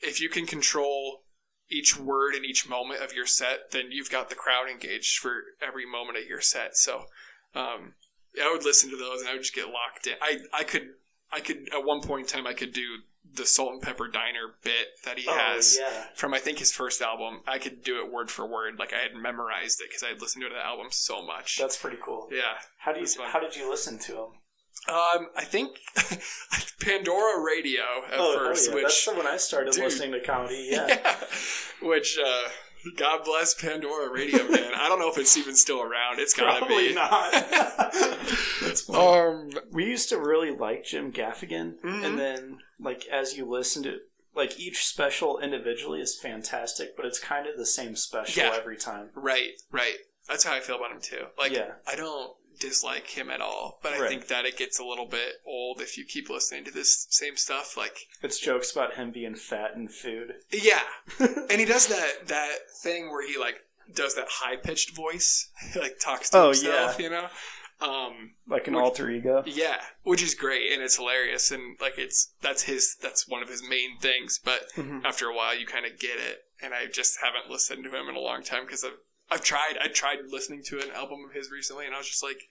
if 0.01 0.19
you 0.21 0.29
can 0.29 0.45
control 0.45 1.23
each 1.69 1.97
word 1.97 2.35
in 2.35 2.43
each 2.45 2.67
moment 2.69 3.01
of 3.03 3.13
your 3.13 3.25
set, 3.25 3.71
then 3.71 3.91
you've 3.91 4.09
got 4.11 4.29
the 4.29 4.35
crowd 4.35 4.67
engaged 4.69 5.17
for 5.19 5.41
every 5.65 5.85
moment 5.85 6.17
of 6.17 6.25
your 6.25 6.41
set. 6.41 6.75
So, 6.77 7.05
um, 7.55 7.93
I 8.41 8.51
would 8.51 8.63
listen 8.65 8.89
to 8.89 8.97
those 8.97 9.21
and 9.21 9.29
I 9.29 9.33
would 9.33 9.41
just 9.41 9.55
get 9.55 9.65
locked 9.65 10.07
in. 10.07 10.13
I, 10.21 10.37
I 10.53 10.63
could, 10.63 10.89
I 11.31 11.39
could, 11.39 11.69
at 11.73 11.83
one 11.85 12.01
point 12.01 12.21
in 12.21 12.27
time, 12.27 12.47
I 12.47 12.53
could 12.53 12.73
do 12.73 12.97
the 13.31 13.45
Salt 13.45 13.73
and 13.73 13.81
Pepper 13.81 14.07
Diner 14.07 14.55
bit 14.63 14.87
that 15.05 15.19
he 15.19 15.25
has 15.29 15.77
Oh, 15.79 15.87
yeah. 15.87 16.03
from, 16.15 16.33
I 16.33 16.39
think, 16.39 16.57
his 16.59 16.71
first 16.71 17.01
album. 17.01 17.41
I 17.47 17.59
could 17.59 17.83
do 17.83 17.99
it 18.03 18.11
word 18.11 18.31
for 18.31 18.45
word. 18.47 18.79
Like 18.79 18.91
I 18.93 18.97
had 18.97 19.13
memorized 19.15 19.81
it 19.81 19.89
because 19.89 20.01
I 20.03 20.07
had 20.07 20.21
listened 20.21 20.43
to 20.43 20.49
the 20.49 20.65
album 20.65 20.87
so 20.89 21.23
much. 21.23 21.57
That's 21.59 21.77
pretty 21.77 21.97
cool. 22.03 22.27
yeah. 22.31 22.57
How 22.79 22.91
do 22.93 22.99
you 22.99 23.07
how 23.25 23.39
did 23.39 23.55
you 23.55 23.69
listen 23.69 23.99
to 23.99 24.13
him? 24.13 24.29
Um, 24.87 25.27
I 25.35 25.43
think 25.43 25.77
Pandora 26.79 27.41
Radio 27.43 27.83
at 28.07 28.17
oh, 28.17 28.37
first, 28.37 28.69
yeah. 28.69 28.75
which 28.75 28.83
that's 29.05 29.07
when 29.07 29.27
I 29.27 29.37
started 29.37 29.73
Dude. 29.73 29.83
listening 29.83 30.11
to 30.13 30.21
comedy. 30.21 30.69
Yeah. 30.71 30.87
Yeah. 30.87 31.15
Which, 31.81 32.17
uh, 32.17 32.49
God 32.97 33.23
bless 33.25 33.53
Pandora 33.53 34.09
Radio, 34.11 34.47
man. 34.49 34.71
I 34.75 34.87
don't 34.89 34.99
know 34.99 35.09
if 35.11 35.17
it's 35.17 35.35
even 35.37 35.55
still 35.55 35.81
around. 35.81 36.19
It's 36.19 36.33
gotta 36.33 36.59
Probably 36.59 36.89
be. 36.89 36.93
not. 36.95 37.31
That's 38.61 38.81
funny. 38.81 38.99
Um, 38.99 39.49
we 39.71 39.85
used 39.85 40.09
to 40.09 40.17
really 40.19 40.51
like 40.51 40.85
Jim 40.85 41.11
Gaffigan, 41.11 41.79
Mhm. 41.81 42.05
and 42.05 42.19
then 42.19 42.59
like 42.79 43.05
as 43.07 43.37
you 43.37 43.45
listen 43.45 43.83
to 43.83 43.97
like 44.35 44.59
each 44.59 44.85
special 44.85 45.39
individually 45.39 45.99
is 45.99 46.17
fantastic, 46.19 46.95
but 46.95 47.05
it's 47.05 47.19
kind 47.19 47.47
of 47.47 47.57
the 47.57 47.65
same 47.65 47.95
special 47.95 48.43
Yeah. 48.43 48.55
every 48.55 48.77
time. 48.77 49.09
right, 49.13 49.51
right. 49.71 49.97
That's 50.27 50.43
how 50.43 50.53
I 50.53 50.59
feel 50.59 50.75
about 50.75 50.91
him 50.91 51.01
too. 51.01 51.25
Like, 51.37 51.51
Yeah. 51.51 51.73
I 51.87 51.95
don't 51.95 52.33
dislike 52.59 53.07
him 53.07 53.29
at 53.29 53.41
all, 53.41 53.79
but 53.81 53.93
I 53.93 53.99
Right. 54.01 54.09
think 54.09 54.27
that 54.27 54.45
it 54.45 54.57
gets 54.57 54.77
a 54.79 54.83
little 54.83 55.05
bit 55.05 55.35
old 55.45 55.81
if 55.81 55.97
you 55.97 56.05
keep 56.05 56.29
listening 56.29 56.65
to 56.65 56.71
this 56.71 57.07
same 57.09 57.37
stuff. 57.37 57.77
Like, 57.77 58.07
It's 58.21 58.39
jokes 58.39 58.71
about 58.71 58.95
him 58.95 59.11
being 59.11 59.35
fat 59.35 59.75
and 59.75 59.93
food. 59.93 60.35
yeah, 60.51 60.83
and 61.19 61.59
he 61.59 61.65
does 61.65 61.87
that 61.87 62.27
that 62.27 62.69
thing 62.83 63.09
where 63.09 63.25
he 63.25 63.37
like 63.37 63.63
does 63.93 64.15
that 64.15 64.27
high 64.29 64.55
pitched 64.57 64.91
voice, 64.95 65.49
like 65.75 65.99
talks 65.99 66.29
to 66.31 66.37
Oh, 66.37 66.45
himself, 66.47 66.99
you 66.99 67.09
know. 67.09 67.29
Um, 67.81 68.33
like 68.45 68.67
an 68.67 68.73
Which- 68.75 68.83
alter 68.83 69.09
ego. 69.09 69.41
Yeah, 69.45 69.81
which 70.03 70.21
is 70.21 70.35
great 70.35 70.73
and 70.73 70.81
it's 70.83 70.97
hilarious 70.97 71.49
and 71.49 71.77
like 71.79 71.97
it's 71.97 72.33
that's 72.41 72.63
his 72.63 72.95
that's 73.01 73.25
one 73.25 73.41
of 73.41 73.47
his 73.47 73.63
main 73.63 73.97
things. 73.99 74.37
But 74.37 74.69
Mhm. 74.73 75.05
after 75.05 75.27
a 75.29 75.33
while, 75.33 75.55
you 75.57 75.65
kind 75.65 75.85
of 75.85 75.97
get 75.97 76.17
it, 76.19 76.43
and 76.61 76.73
I 76.73 76.87
just 76.87 77.19
haven't 77.21 77.49
listened 77.49 77.85
to 77.85 77.89
him 77.97 78.09
in 78.09 78.15
a 78.15 78.19
long 78.19 78.43
time 78.43 78.65
because 78.65 78.83
I've 78.83 78.97
I've 79.31 79.43
tried 79.43 79.77
I 79.81 79.87
tried 79.87 80.19
listening 80.29 80.63
to 80.65 80.79
an 80.79 80.91
album 80.95 81.19
of 81.27 81.35
his 81.35 81.51
recently, 81.51 81.85
and 81.85 81.93
I 81.95 81.97
was 81.97 82.07
just 82.09 82.23
like, 82.23 82.41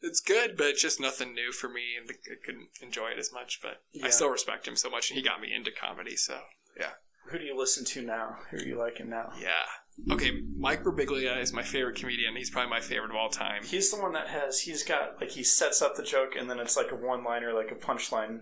it's 0.00 0.20
good, 0.20 0.56
but 0.56 0.66
it's 0.66 0.82
just 0.82 1.00
nothing 1.00 1.34
new 1.34 1.50
for 1.52 1.68
me, 1.68 1.82
and 1.98 2.08
I 2.10 2.34
couldn't 2.44 2.68
enjoy 2.82 3.08
it 3.10 3.18
as 3.18 3.32
much. 3.32 3.60
But 3.62 3.82
Yeah. 3.92 4.06
I 4.06 4.10
still 4.10 4.30
respect 4.30 4.68
him 4.68 4.76
so 4.76 4.90
much, 4.90 5.10
and 5.10 5.16
he 5.18 5.24
got 5.24 5.40
me 5.40 5.52
into 5.54 5.70
comedy. 5.70 6.16
So 6.16 6.40
yeah. 6.78 6.90
Who 7.30 7.38
do 7.38 7.44
you 7.44 7.56
listen 7.56 7.84
to 7.86 8.02
now? 8.02 8.36
Who 8.50 8.58
are 8.58 8.62
you 8.62 8.78
liking 8.78 9.08
now? 9.08 9.32
yeah, 9.40 10.12
okay. 10.14 10.42
Mike 10.58 10.82
Birbiglia 10.84 11.40
is 11.40 11.54
my 11.54 11.62
favorite 11.62 11.96
comedian. 11.96 12.36
He's 12.36 12.50
probably 12.50 12.68
my 12.68 12.80
favorite 12.80 13.10
of 13.10 13.16
all 13.16 13.30
time. 13.30 13.62
He's 13.64 13.90
the 13.90 14.00
one 14.00 14.12
that 14.12 14.28
has 14.28 14.60
he's 14.60 14.82
got 14.82 15.18
like 15.20 15.30
he 15.30 15.42
sets 15.42 15.80
up 15.80 15.96
the 15.96 16.02
joke 16.02 16.32
and 16.38 16.50
then 16.50 16.58
it's 16.58 16.76
like 16.76 16.92
a 16.92 16.96
one 16.96 17.24
liner, 17.24 17.54
like 17.54 17.70
a 17.70 17.74
punchline, 17.76 18.40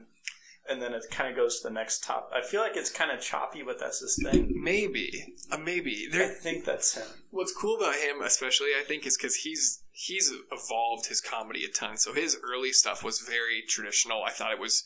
and 0.69 0.81
then 0.81 0.95
it 0.95 1.05
kind 1.11 1.29
of 1.31 1.37
goes 1.37 1.61
to 1.61 1.69
the 1.69 1.75
next 1.75 2.05
top. 2.05 2.31
I 2.35 2.41
feel 2.41 2.61
like 2.61 2.77
it's 2.77 2.91
kind 2.91 3.11
of 3.11 3.21
choppy, 3.21 3.63
but 3.63 3.79
that's 3.81 4.01
his 4.01 4.21
thing. 4.23 4.53
Maybe, 4.63 5.35
uh, 5.51 5.59
maybe 5.59 6.09
I 6.13 6.29
think 6.29 6.65
that's 6.65 6.95
him. 6.95 7.07
What's 7.31 7.55
cool 7.55 7.77
about 7.77 7.97
him, 7.97 8.23
especially, 8.23 8.69
I 8.79 8.85
think, 8.85 9.07
is 9.07 9.17
because 9.17 9.37
he's 9.37 9.83
he's 9.91 10.33
evolved 10.51 11.07
his 11.07 11.21
comedy 11.21 11.65
a 11.65 11.69
ton. 11.69 11.97
So 11.97 12.13
his 12.13 12.39
early 12.43 12.73
stuff 12.73 13.05
was 13.05 13.21
very 13.21 13.63
traditional. 13.69 14.23
I 14.23 14.31
thought 14.31 14.53
it 14.53 14.61
was 14.61 14.85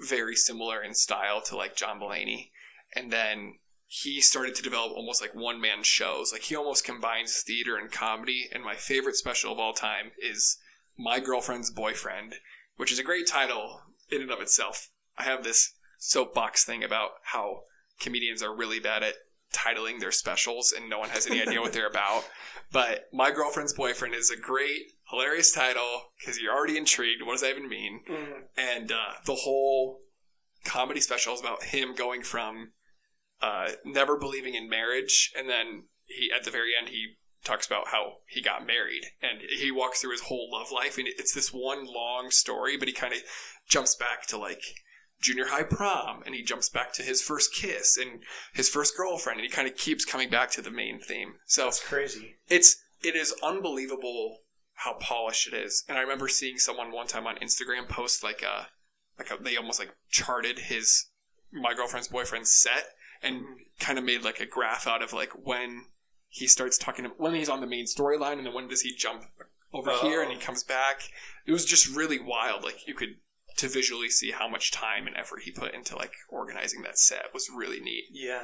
very 0.00 0.34
similar 0.34 0.82
in 0.82 0.94
style 0.94 1.40
to 1.42 1.56
like 1.56 1.76
John 1.76 2.00
Mulaney, 2.00 2.50
and 2.94 3.12
then 3.12 3.54
he 3.86 4.20
started 4.20 4.54
to 4.56 4.62
develop 4.62 4.92
almost 4.92 5.22
like 5.22 5.34
one 5.34 5.60
man 5.60 5.82
shows. 5.82 6.32
Like 6.32 6.42
he 6.42 6.56
almost 6.56 6.84
combines 6.84 7.42
theater 7.42 7.76
and 7.76 7.92
comedy. 7.92 8.48
And 8.52 8.64
my 8.64 8.74
favorite 8.74 9.14
special 9.14 9.52
of 9.52 9.58
all 9.60 9.72
time 9.72 10.10
is 10.20 10.58
My 10.98 11.20
Girlfriend's 11.20 11.70
Boyfriend, 11.70 12.36
which 12.76 12.90
is 12.90 12.98
a 12.98 13.04
great 13.04 13.28
title 13.28 13.82
in 14.10 14.22
and 14.22 14.32
of 14.32 14.40
itself. 14.40 14.90
I 15.18 15.24
have 15.24 15.44
this 15.44 15.72
soapbox 15.98 16.64
thing 16.64 16.84
about 16.84 17.10
how 17.22 17.62
comedians 18.00 18.42
are 18.42 18.54
really 18.54 18.80
bad 18.80 19.02
at 19.02 19.14
titling 19.52 20.00
their 20.00 20.10
specials 20.12 20.72
and 20.72 20.90
no 20.90 20.98
one 20.98 21.10
has 21.10 21.26
any 21.26 21.40
idea 21.40 21.60
what 21.60 21.72
they're 21.72 21.88
about. 21.88 22.24
But 22.72 23.08
My 23.12 23.30
Girlfriend's 23.30 23.72
Boyfriend 23.72 24.14
is 24.14 24.30
a 24.30 24.36
great, 24.36 24.92
hilarious 25.10 25.52
title 25.52 26.02
because 26.18 26.40
you're 26.40 26.52
already 26.52 26.76
intrigued. 26.76 27.22
What 27.22 27.32
does 27.32 27.42
that 27.42 27.50
even 27.50 27.68
mean? 27.68 28.00
And 28.56 28.90
uh, 28.90 29.14
the 29.26 29.36
whole 29.36 30.00
comedy 30.64 31.00
special 31.00 31.34
is 31.34 31.40
about 31.40 31.62
him 31.64 31.94
going 31.94 32.22
from 32.22 32.72
uh, 33.40 33.72
never 33.84 34.16
believing 34.16 34.54
in 34.54 34.68
marriage 34.68 35.30
and 35.36 35.48
then 35.48 35.84
he 36.06 36.30
at 36.34 36.44
the 36.44 36.50
very 36.50 36.70
end 36.78 36.88
he 36.88 37.14
talks 37.44 37.66
about 37.66 37.88
how 37.88 38.14
he 38.26 38.40
got 38.40 38.66
married 38.66 39.02
and 39.20 39.40
he 39.58 39.70
walks 39.70 40.00
through 40.00 40.12
his 40.12 40.22
whole 40.22 40.48
love 40.50 40.72
life 40.72 40.96
and 40.96 41.06
it's 41.06 41.34
this 41.34 41.52
one 41.52 41.84
long 41.84 42.30
story 42.30 42.76
but 42.78 42.88
he 42.88 42.94
kind 42.94 43.12
of 43.12 43.20
jumps 43.68 43.94
back 43.94 44.26
to 44.26 44.38
like 44.38 44.62
junior 45.24 45.46
high 45.46 45.62
prom 45.62 46.22
and 46.26 46.34
he 46.34 46.42
jumps 46.42 46.68
back 46.68 46.92
to 46.92 47.02
his 47.02 47.22
first 47.22 47.52
kiss 47.54 47.96
and 47.96 48.20
his 48.52 48.68
first 48.68 48.94
girlfriend 48.94 49.40
and 49.40 49.48
he 49.48 49.50
kind 49.50 49.66
of 49.66 49.74
keeps 49.74 50.04
coming 50.04 50.28
back 50.28 50.50
to 50.50 50.60
the 50.60 50.70
main 50.70 51.00
theme 51.00 51.34
so 51.46 51.66
it's 51.66 51.82
crazy. 51.82 52.34
it's 52.48 52.82
it 53.02 53.16
is 53.16 53.34
unbelievable 53.42 54.40
how 54.74 54.92
polished 55.00 55.48
it 55.48 55.54
is 55.54 55.82
and 55.88 55.96
i 55.96 56.02
remember 56.02 56.28
seeing 56.28 56.58
someone 56.58 56.92
one 56.92 57.06
time 57.06 57.26
on 57.26 57.36
instagram 57.36 57.88
post 57.88 58.22
like 58.22 58.42
a 58.42 58.68
like 59.18 59.30
a, 59.30 59.42
they 59.42 59.56
almost 59.56 59.78
like 59.78 59.96
charted 60.10 60.58
his 60.58 61.06
my 61.50 61.72
girlfriend's 61.72 62.08
boyfriend's 62.08 62.52
set 62.52 62.84
and 63.22 63.36
mm-hmm. 63.36 63.52
kind 63.80 63.98
of 63.98 64.04
made 64.04 64.22
like 64.22 64.40
a 64.40 64.46
graph 64.46 64.86
out 64.86 65.02
of 65.02 65.14
like 65.14 65.30
when 65.42 65.86
he 66.28 66.46
starts 66.46 66.76
talking 66.76 67.06
when 67.16 67.34
he's 67.34 67.48
on 67.48 67.62
the 67.62 67.66
main 67.66 67.86
storyline 67.86 68.36
and 68.36 68.46
then 68.46 68.52
when 68.52 68.68
does 68.68 68.82
he 68.82 68.94
jump 68.94 69.22
over 69.72 69.90
Oh. 69.90 70.06
here 70.06 70.22
and 70.22 70.30
he 70.30 70.38
comes 70.38 70.62
back 70.62 71.08
it 71.46 71.52
was 71.52 71.64
just 71.64 71.88
really 71.88 72.18
wild 72.20 72.62
like 72.62 72.86
you 72.86 72.92
could 72.94 73.16
to 73.56 73.68
visually 73.68 74.08
see 74.10 74.30
how 74.32 74.48
much 74.48 74.70
time 74.72 75.06
and 75.06 75.16
effort 75.16 75.42
he 75.44 75.50
put 75.50 75.74
into 75.74 75.96
like 75.96 76.12
organizing 76.28 76.82
that 76.82 76.98
set 76.98 77.32
was 77.32 77.48
really 77.54 77.80
neat 77.80 78.04
Yeah. 78.10 78.42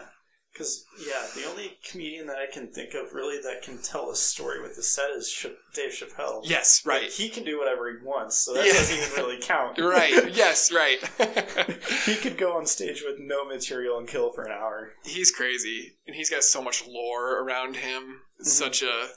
Because, 0.52 0.84
yeah, 1.06 1.28
the 1.36 1.48
only 1.48 1.78
comedian 1.88 2.26
that 2.26 2.38
I 2.38 2.52
can 2.52 2.72
think 2.72 2.92
of 2.94 3.12
really 3.12 3.40
that 3.40 3.62
can 3.62 3.78
tell 3.78 4.10
a 4.10 4.16
story 4.16 4.60
with 4.60 4.74
the 4.74 4.82
set 4.82 5.10
is 5.12 5.30
Ch- 5.30 5.46
Dave 5.74 5.92
Chappelle. 5.92 6.40
yes 6.42 6.84
Like, 6.84 7.02
right 7.02 7.10
he 7.12 7.28
can 7.28 7.44
do 7.44 7.56
whatever 7.56 7.88
he 7.88 8.04
wants, 8.04 8.38
so 8.44 8.54
that 8.54 8.66
Yeah. 8.66 8.72
doesn't 8.72 8.96
even 8.98 9.12
really 9.16 9.38
count. 9.40 9.78
right 9.80 10.34
yes 10.34 10.72
right 10.72 10.98
he 12.04 12.16
could 12.16 12.36
go 12.36 12.56
on 12.56 12.66
stage 12.66 13.04
with 13.06 13.20
no 13.20 13.44
material 13.44 13.96
and 13.98 14.08
kill 14.08 14.32
for 14.32 14.42
an 14.42 14.50
hour. 14.50 14.92
he's 15.04 15.30
crazy 15.30 15.92
and 16.06 16.16
he's 16.16 16.30
got 16.30 16.42
so 16.42 16.60
much 16.60 16.84
lore 16.86 17.38
around 17.40 17.76
him 17.76 18.22
Mhm. 18.40 18.46
such 18.46 18.82
a 18.82 19.08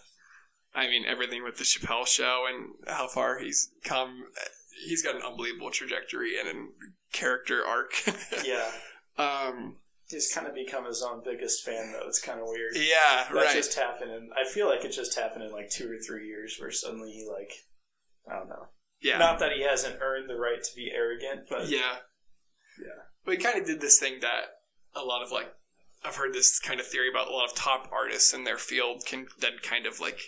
i 0.75 0.87
mean 0.87 1.03
everything 1.07 1.43
with 1.43 1.57
the 1.57 1.63
chappelle 1.63 2.05
show 2.07 2.45
and 2.47 2.75
how 2.87 3.07
far 3.07 3.39
he's 3.39 3.69
come 3.83 4.25
he's 4.85 5.01
got 5.03 5.15
an 5.15 5.21
unbelievable 5.21 5.71
trajectory 5.71 6.39
and 6.39 6.47
a 6.49 7.15
character 7.17 7.63
arc 7.65 7.91
Yeah. 8.45 8.69
um 9.17 9.77
He's 10.09 10.31
kind 10.31 10.45
of 10.45 10.53
become 10.53 10.85
his 10.85 11.01
own 11.01 11.21
biggest 11.25 11.63
fan, 11.63 11.91
though. 11.93 12.07
It's 12.07 12.21
kind 12.21 12.39
of 12.39 12.45
weird. 12.47 12.75
yeah 12.75 13.23
That 13.23 13.33
right 13.33 13.55
just 13.55 13.75
happened, 13.77 14.11
and 14.11 14.31
I 14.33 14.47
feel 14.47 14.67
like 14.67 14.83
it 14.85 14.91
just 14.91 15.17
happened 15.17 15.43
in 15.45 15.51
like 15.51 15.69
two 15.71 15.89
or 15.91 15.97
three 15.97 16.27
years, 16.27 16.57
where 16.59 16.69
suddenly 16.71 17.11
he 17.11 17.25
like, 17.27 17.51
I 18.29 18.37
don't 18.37 18.49
know. 18.49 18.67
yeah 19.01 19.17
Not 19.17 19.39
that 19.39 19.53
he 19.53 19.63
hasn't 19.63 19.99
earned 20.01 20.29
the 20.29 20.35
right 20.35 20.61
to 20.61 20.75
be 20.75 20.91
arrogant, 20.93 21.47
but 21.49 21.67
yeah 21.69 21.95
Yeah. 22.79 23.03
but 23.25 23.35
he 23.35 23.37
kind 23.43 23.59
of 23.59 23.65
did 23.65 23.81
this 23.81 23.97
thing 23.99 24.19
that 24.21 24.57
a 24.95 25.03
lot 25.03 25.23
of 25.23 25.31
like 25.31 25.51
i've 26.05 26.17
heard 26.17 26.33
this 26.33 26.59
kind 26.59 26.79
of 26.79 26.85
theory 26.85 27.09
about 27.09 27.27
a 27.27 27.31
lot 27.31 27.49
of 27.49 27.55
top 27.55 27.89
artists 27.91 28.33
in 28.33 28.43
their 28.43 28.57
field 28.59 29.03
can 29.05 29.25
then 29.39 29.53
kind 29.63 29.85
of 29.87 29.99
like 29.99 30.19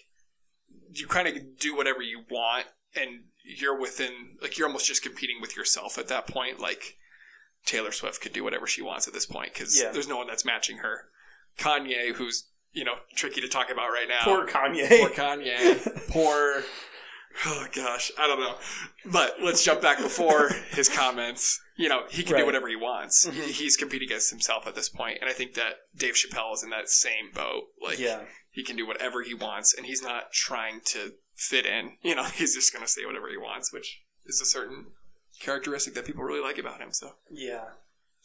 you 0.91 1.05
kind 1.05 1.27
of 1.27 1.59
do 1.59 1.75
whatever 1.75 2.01
you 2.01 2.21
want 2.31 2.65
and 2.95 3.25
you're 3.45 3.79
within 3.79 4.37
like 4.41 4.57
you're 4.57 4.67
almost 4.67 4.87
just 4.87 5.03
competing 5.03 5.39
with 5.41 5.55
yourself 5.55 5.97
at 5.97 6.07
that 6.07 6.25
point 6.27 6.59
like 6.59 6.95
taylor 7.65 7.91
swift 7.91 8.21
could 8.21 8.33
do 8.33 8.43
whatever 8.43 8.65
she 8.67 8.81
wants 8.81 9.07
at 9.07 9.13
this 9.13 9.25
point 9.25 9.53
because 9.53 9.79
Yeah. 9.79 9.91
there's 9.91 10.07
no 10.07 10.17
one 10.17 10.27
that's 10.27 10.45
matching 10.45 10.77
her. 10.77 11.05
Kanye 11.57 12.13
who's 12.13 12.49
you 12.73 12.83
know 12.83 12.95
tricky 13.15 13.41
to 13.41 13.47
talk 13.47 13.69
about 13.71 13.89
right 13.89 14.07
now. 14.09 14.23
Poor 14.23 14.45
Kanye. 14.47 14.89
poor 14.99 15.09
kanye. 15.09 16.07
Poor 16.09 16.63
oh 17.45 17.67
gosh 17.75 18.11
i 18.17 18.27
don't 18.27 18.39
know. 18.39 18.55
But 19.05 19.37
let's 19.43 19.63
jump 19.63 19.81
back 19.81 19.97
before 19.99 20.49
his 20.71 20.89
comments. 20.89 21.59
You 21.77 21.89
know 21.89 22.03
he 22.09 22.23
can 22.23 22.37
do 22.37 22.45
whatever 22.45 22.67
he 22.67 22.75
wants. 22.75 23.25
Mhm. 23.27 23.47
He's 23.51 23.77
competing 23.77 24.07
against 24.09 24.29
himself 24.29 24.65
at 24.67 24.75
this 24.75 24.89
point 24.89 25.17
and 25.21 25.29
i 25.29 25.33
think 25.33 25.53
that 25.55 25.75
dave 25.95 26.15
chappelle 26.15 26.53
is 26.53 26.63
in 26.63 26.69
that 26.71 26.89
same 26.89 27.31
boat. 27.33 27.63
Like 27.81 27.99
yeah, 27.99 28.21
he 28.51 28.63
can 28.63 28.75
do 28.75 28.85
whatever 28.87 29.21
he 29.23 29.33
wants 29.33 29.73
and 29.73 29.85
he's 29.85 30.01
not 30.01 30.31
trying 30.33 30.81
to 30.85 31.13
fit 31.35 31.65
in 31.65 31.93
you 32.01 32.15
know 32.15 32.23
he's 32.23 32.55
just 32.55 32.71
going 32.73 32.83
to 32.85 32.91
say 32.91 33.05
whatever 33.05 33.29
he 33.29 33.37
wants 33.37 33.71
which 33.73 34.01
is 34.25 34.41
a 34.41 34.45
certain 34.45 34.85
characteristic 35.39 35.93
that 35.93 36.05
people 36.05 36.23
really 36.23 36.41
like 36.41 36.57
about 36.57 36.79
him 36.81 36.91
so 36.91 37.11
yeah. 37.29 37.65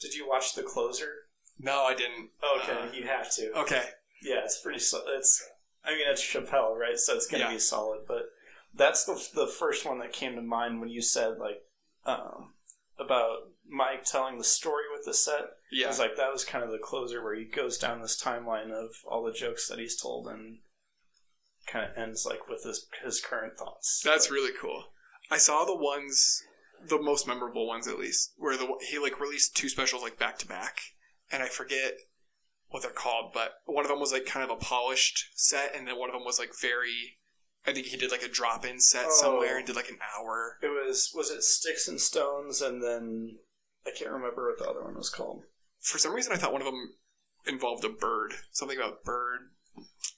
Did 0.00 0.14
you 0.14 0.26
watch 0.28 0.54
The 0.54 0.62
Closer? 0.62 1.10
no 1.58 1.82
i 1.84 1.94
didn't 1.94 2.30
Okay, 2.58 2.72
Uh, 2.72 2.92
you 2.92 3.04
have 3.06 3.30
to. 3.34 3.52
okay 3.58 3.84
Yeah, 4.22 4.40
it's 4.44 4.60
pretty. 4.60 4.78
It's. 4.78 5.48
I 5.84 5.90
mean, 5.92 6.04
it's 6.08 6.22
Chappelle, 6.22 6.76
right? 6.78 6.98
So 6.98 7.14
it's 7.14 7.26
gonna 7.26 7.44
Yeah. 7.44 7.52
be 7.52 7.58
solid. 7.58 8.00
But 8.06 8.30
that's 8.74 9.04
the 9.04 9.14
the 9.34 9.46
first 9.46 9.84
one 9.86 9.98
that 10.00 10.12
came 10.12 10.36
to 10.36 10.42
mind 10.42 10.80
when 10.80 10.88
you 10.90 11.00
said 11.02 11.38
like 11.38 11.62
um, 12.06 12.52
about 12.98 13.48
Mike 13.68 14.04
telling 14.04 14.36
the 14.38 14.44
story 14.44 14.84
with 14.94 15.04
the 15.06 15.14
set. 15.14 15.40
It 15.40 15.50
yeah 15.72 15.86
was 15.88 15.98
like 15.98 16.16
that 16.16 16.32
was 16.32 16.44
kind 16.44 16.64
of 16.64 16.70
the 16.70 16.78
closer 16.78 17.22
where 17.22 17.34
he 17.34 17.44
goes 17.44 17.78
down 17.78 18.00
this 18.02 18.20
timeline 18.22 18.70
of 18.72 18.90
all 19.06 19.22
the 19.24 19.32
jokes 19.32 19.68
that 19.68 19.78
he's 19.78 19.96
told 20.00 20.28
and 20.28 20.58
kind 21.66 21.90
of 21.90 21.96
ends 21.96 22.24
like 22.26 22.48
with 22.48 22.62
his 22.64 22.86
his 23.04 23.20
current 23.20 23.56
thoughts. 23.58 24.00
That's 24.04 24.26
But- 24.28 24.34
really 24.34 24.52
cool. 24.60 24.92
I 25.30 25.38
saw 25.38 25.64
the 25.64 25.76
ones, 25.76 26.42
the 26.84 27.00
most 27.00 27.26
memorable 27.26 27.66
ones 27.66 27.86
at 27.86 27.98
least, 27.98 28.32
where 28.36 28.56
the 28.56 28.68
he 28.88 28.98
like 28.98 29.20
released 29.20 29.56
two 29.56 29.68
specials 29.68 30.02
like 30.02 30.18
back 30.18 30.38
to 30.40 30.46
back, 30.46 30.80
and 31.30 31.42
I 31.42 31.48
forget 31.48 31.94
what 32.68 32.82
they're 32.82 32.90
called, 32.92 33.32
but 33.32 33.54
one 33.66 33.84
of 33.84 33.90
them 33.90 34.00
was 34.00 34.12
like 34.12 34.26
kind 34.26 34.44
of 34.44 34.50
a 34.50 34.60
polished 34.60 35.26
set, 35.34 35.74
and 35.74 35.86
then 35.86 35.98
one 35.98 36.08
of 36.08 36.14
them 36.14 36.24
was 36.24 36.38
like 36.38 36.52
very. 36.60 37.18
I 37.66 37.72
think 37.74 37.86
he 37.86 37.96
did 37.98 38.10
like 38.10 38.22
a 38.22 38.28
drop 38.28 38.64
in 38.64 38.80
set 38.80 39.06
Oh. 39.06 39.10
somewhere 39.20 39.58
and 39.58 39.66
did 39.66 39.76
like 39.76 39.90
an 39.90 39.98
hour. 40.16 40.58
It 40.62 40.68
was 40.68 41.12
was 41.14 41.30
it 41.30 41.42
Sticks 41.42 41.86
and 41.88 42.00
Stones 42.00 42.62
and 42.62 42.82
then 42.82 43.38
I 43.86 43.90
can't 43.90 44.10
remember 44.10 44.48
what 44.48 44.58
the 44.58 44.68
other 44.68 44.82
one 44.82 44.94
was 44.96 45.10
called. 45.10 45.44
For 45.80 45.98
some 45.98 46.14
reason, 46.14 46.32
I 46.32 46.36
thought 46.36 46.52
one 46.52 46.62
of 46.62 46.66
them 46.66 46.94
involved 47.46 47.84
a 47.84 47.88
bird, 47.90 48.32
something 48.50 48.76
about 48.78 49.04
bird. 49.04 49.50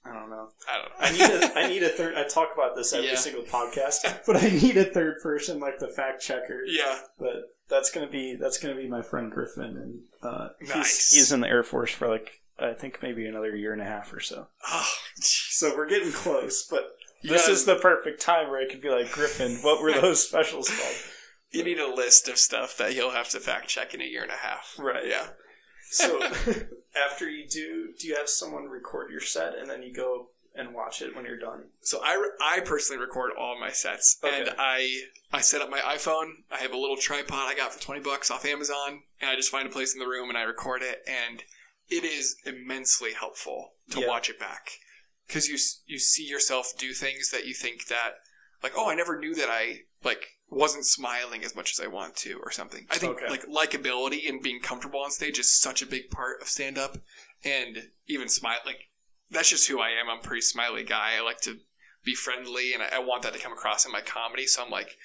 I 0.04 0.12
don't 0.12 0.30
know. 0.30 0.48
I 0.68 0.78
don't 0.78 0.88
know. 0.88 0.94
I 0.98 1.12
need 1.12 1.42
a, 1.44 1.58
I 1.58 1.68
need 1.68 1.82
a 1.82 1.88
third. 1.88 2.14
I 2.16 2.24
talk 2.24 2.48
about 2.54 2.74
this 2.76 2.92
every 2.92 3.08
Yeah. 3.08 3.14
single 3.16 3.44
podcast, 3.44 4.20
but 4.26 4.36
I 4.36 4.48
need 4.48 4.76
a 4.76 4.84
third 4.84 5.16
person 5.22 5.60
like 5.60 5.78
the 5.78 5.88
fact 5.88 6.20
checker. 6.22 6.62
yeah, 6.66 6.98
But 7.18 7.54
that's 7.68 7.90
gonna 7.90 8.08
be 8.10 8.36
that's 8.36 8.58
gonna 8.58 8.74
be 8.74 8.88
my 8.88 9.02
friend 9.02 9.30
Griffin, 9.30 9.76
and 9.76 10.00
uh, 10.22 10.48
Nice. 10.60 11.10
he's, 11.10 11.10
he's 11.10 11.32
in 11.32 11.40
the 11.40 11.48
Air 11.48 11.62
Force 11.62 11.92
for 11.92 12.08
like 12.08 12.40
I 12.58 12.72
think 12.74 12.98
maybe 13.02 13.26
another 13.26 13.54
year 13.56 13.72
and 13.72 13.80
a 13.82 13.84
half 13.86 14.12
or 14.12 14.20
so. 14.20 14.46
oh, 14.68 14.88
So 15.16 15.74
we're 15.76 15.88
getting 15.88 16.12
close, 16.12 16.66
but 16.68 16.96
this 17.22 17.42
gotta- 17.42 17.52
is 17.52 17.64
the 17.64 17.76
perfect 17.76 18.20
time 18.20 18.50
where 18.50 18.60
I 18.60 18.68
could 18.70 18.82
be 18.82 18.90
like 18.90 19.10
Griffin. 19.12 19.56
What 19.62 19.80
were 19.82 19.92
those 20.00 20.26
specials 20.26 20.68
called? 20.68 20.96
you 21.52 21.62
need 21.64 21.78
a 21.78 21.94
list 21.94 22.28
of 22.28 22.38
stuff 22.38 22.76
that 22.78 22.92
he'll 22.92 23.10
have 23.10 23.28
to 23.28 23.38
fact 23.38 23.68
check 23.68 23.92
in 23.94 24.00
a 24.00 24.04
year 24.04 24.22
and 24.22 24.32
a 24.32 24.36
half. 24.36 24.74
Right. 24.78 25.06
Yeah. 25.06 25.26
So 25.92 26.20
after 27.10 27.28
you 27.30 27.46
do, 27.48 27.92
do 27.98 28.06
you 28.08 28.16
have 28.16 28.28
someone 28.28 28.64
record 28.68 29.10
your 29.10 29.20
set 29.20 29.54
and 29.56 29.68
then 29.68 29.82
you 29.82 29.92
go 29.94 30.28
and 30.54 30.74
watch 30.74 31.00
it 31.02 31.14
when 31.16 31.24
you're 31.24 31.38
done? 31.38 31.64
So 31.80 32.00
I, 32.04 32.14
re- 32.14 32.30
I 32.40 32.60
personally 32.60 33.00
record 33.00 33.32
all 33.38 33.58
my 33.58 33.70
sets, 33.70 34.18
Okay. 34.22 34.40
and 34.40 34.50
I 34.58 35.00
I 35.32 35.40
set 35.40 35.62
up 35.62 35.70
my 35.70 35.80
iPhone. 35.80 36.30
I 36.50 36.58
have 36.58 36.72
a 36.72 36.78
little 36.78 36.96
tripod 36.96 37.48
I 37.48 37.54
got 37.54 37.72
for 37.72 37.80
twenty 37.80 38.00
bucks 38.00 38.30
off 38.30 38.44
Amazon, 38.44 39.02
and 39.20 39.30
I 39.30 39.36
just 39.36 39.50
find 39.50 39.66
a 39.66 39.72
place 39.72 39.94
in 39.94 40.00
the 40.00 40.06
room 40.08 40.28
and 40.28 40.36
I 40.38 40.42
record 40.42 40.82
it, 40.82 41.02
and 41.06 41.42
it 41.88 42.04
is 42.04 42.36
immensely 42.46 43.12
helpful 43.12 43.72
to 43.90 44.00
Yeah. 44.00 44.08
watch 44.08 44.28
it 44.30 44.38
back 44.38 44.70
because 45.26 45.48
you 45.48 45.56
you 45.86 45.98
see 45.98 46.24
yourself 46.26 46.72
do 46.78 46.92
things 46.92 47.30
that 47.30 47.46
you 47.46 47.54
think 47.54 47.86
that 47.86 48.14
like 48.62 48.72
oh 48.76 48.88
I 48.90 48.94
never 48.94 49.18
knew 49.18 49.34
that 49.34 49.48
I 49.50 49.80
like 50.04 50.24
wasn't 50.52 50.84
smiling 50.86 51.42
as 51.44 51.54
much 51.56 51.72
as 51.72 51.80
I 51.80 51.86
want 51.88 52.14
to 52.16 52.38
or 52.42 52.50
something. 52.50 52.86
I 52.90 52.98
think 52.98 53.16
Okay. 53.18 53.28
like 53.28 53.46
likability 53.46 54.28
and 54.28 54.42
being 54.42 54.60
comfortable 54.60 55.00
on 55.00 55.10
stage 55.10 55.38
is 55.38 55.50
such 55.50 55.82
a 55.82 55.86
big 55.86 56.10
part 56.10 56.40
of 56.42 56.48
stand 56.48 56.78
up, 56.78 56.98
and 57.44 57.90
even 58.06 58.28
smile 58.28 58.58
like 58.66 58.88
that's 59.30 59.48
just 59.48 59.68
who 59.68 59.80
I 59.80 59.90
am. 59.90 60.10
I'm 60.10 60.18
a 60.18 60.22
pretty 60.22 60.42
smiley 60.42 60.84
guy. 60.84 61.12
I 61.16 61.20
like 61.22 61.40
to 61.42 61.58
be 62.04 62.14
friendly, 62.14 62.74
and 62.74 62.82
I, 62.82 62.96
I 62.96 62.98
want 62.98 63.22
that 63.22 63.32
to 63.32 63.38
come 63.38 63.52
across 63.52 63.86
in 63.86 63.92
my 63.92 64.02
comedy. 64.02 64.46
So 64.46 64.62
I'm 64.62 64.70
like, 64.70 64.98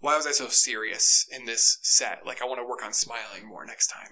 why 0.00 0.16
was 0.16 0.26
I 0.26 0.30
so 0.32 0.48
serious 0.48 1.26
in 1.30 1.44
this 1.44 1.78
set? 1.82 2.24
Like, 2.24 2.40
I 2.40 2.46
want 2.46 2.60
to 2.60 2.66
work 2.66 2.84
on 2.84 2.92
smiling 2.94 3.46
more 3.46 3.66
next 3.66 3.88
time. 3.88 4.08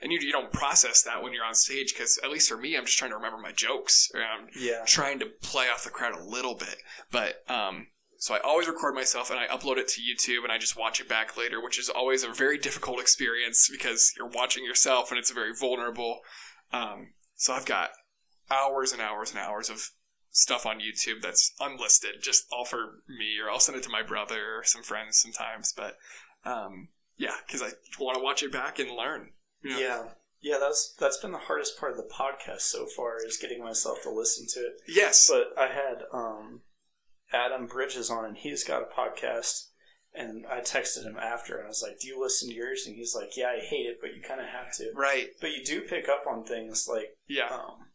And 0.00 0.12
you, 0.12 0.18
you 0.20 0.30
don't 0.30 0.52
process 0.52 1.02
that 1.02 1.22
when 1.22 1.32
you're 1.32 1.44
on 1.44 1.54
stage 1.54 1.92
because, 1.94 2.18
at 2.22 2.30
least 2.30 2.48
for 2.48 2.56
me, 2.56 2.76
I'm 2.76 2.84
just 2.84 2.98
trying 2.98 3.10
to 3.12 3.16
remember 3.16 3.38
my 3.38 3.52
jokes. 3.52 4.10
I'm 4.14 4.48
Yeah. 4.54 4.84
trying 4.86 5.18
to 5.20 5.26
play 5.26 5.68
off 5.68 5.84
the 5.84 5.90
crowd 5.90 6.14
a 6.14 6.22
little 6.22 6.54
bit. 6.54 6.76
But, 7.10 7.42
um, 7.50 7.88
so 8.18 8.34
I 8.34 8.38
always 8.38 8.68
record 8.68 8.94
myself 8.94 9.30
and 9.30 9.38
I 9.38 9.46
upload 9.46 9.76
it 9.76 9.88
to 9.88 10.00
YouTube 10.00 10.42
and 10.42 10.52
I 10.52 10.58
just 10.58 10.76
watch 10.76 11.00
it 11.00 11.08
back 11.08 11.36
later, 11.36 11.62
which 11.62 11.78
is 11.78 11.88
always 11.88 12.24
a 12.24 12.28
very 12.28 12.58
difficult 12.58 13.00
experience 13.00 13.68
because 13.70 14.12
you're 14.16 14.28
watching 14.28 14.64
yourself 14.64 15.10
and 15.10 15.18
it's 15.18 15.30
very 15.30 15.54
vulnerable. 15.54 16.20
Um, 16.72 17.12
so 17.34 17.52
I've 17.52 17.66
got 17.66 17.90
hours 18.50 18.92
and 18.92 19.02
hours 19.02 19.30
and 19.30 19.38
hours 19.38 19.68
of 19.70 19.90
stuff 20.30 20.66
on 20.66 20.80
YouTube 20.80 21.22
that's 21.22 21.52
unlisted, 21.60 22.16
just 22.20 22.46
all 22.52 22.64
for 22.64 23.02
me, 23.08 23.38
or 23.42 23.50
I'll 23.50 23.60
send 23.60 23.78
it 23.78 23.84
to 23.84 23.90
my 23.90 24.02
brother 24.02 24.56
or 24.58 24.64
some 24.64 24.82
friends 24.82 25.18
sometimes. 25.18 25.72
But 25.72 25.96
um, 26.44 26.88
yeah, 27.16 27.36
because 27.46 27.62
I 27.62 27.70
want 27.98 28.16
to 28.18 28.22
watch 28.22 28.42
it 28.42 28.52
back 28.52 28.78
and 28.78 28.90
learn. 28.90 29.30
you 29.62 29.76
yeah. 29.76 30.04
Yeah, 30.42 30.58
that's 30.60 30.94
that's 31.00 31.16
been 31.16 31.32
the 31.32 31.38
hardest 31.38 31.78
part 31.80 31.92
of 31.92 31.96
the 31.96 32.12
podcast 32.12 32.60
so 32.60 32.86
far 32.86 33.16
is 33.24 33.38
getting 33.38 33.64
myself 33.64 34.02
to 34.02 34.10
listen 34.10 34.46
to 34.50 34.60
it. 34.60 34.74
Yes. 34.86 35.28
But 35.28 35.58
I 35.60 35.66
had 35.66 36.02
um, 36.12 36.60
Adam 37.36 37.66
Bridges 37.66 38.10
on, 38.10 38.24
and 38.24 38.36
he's 38.36 38.64
got 38.64 38.82
a 38.82 38.86
podcast. 38.86 39.68
And 40.14 40.46
I 40.46 40.60
texted 40.60 41.04
him 41.04 41.18
after, 41.18 41.56
and 41.56 41.66
I 41.66 41.68
was 41.68 41.82
like, 41.86 41.98
"Do 42.00 42.08
you 42.08 42.18
listen 42.18 42.48
to 42.48 42.54
yours?" 42.54 42.86
And 42.86 42.96
he's 42.96 43.14
like, 43.14 43.36
"Yeah, 43.36 43.48
I 43.50 43.60
hate 43.60 43.84
it, 43.84 43.98
but 44.00 44.14
you 44.14 44.22
kind 44.22 44.40
of 44.40 44.46
have 44.46 44.74
to." 44.78 44.90
right. 44.94 45.28
But 45.42 45.50
you 45.50 45.62
do 45.62 45.82
pick 45.82 46.08
up 46.08 46.24
on 46.26 46.44
things 46.44 46.88
like 46.88 47.18
Yeah. 47.26 47.48
um, 47.48 47.90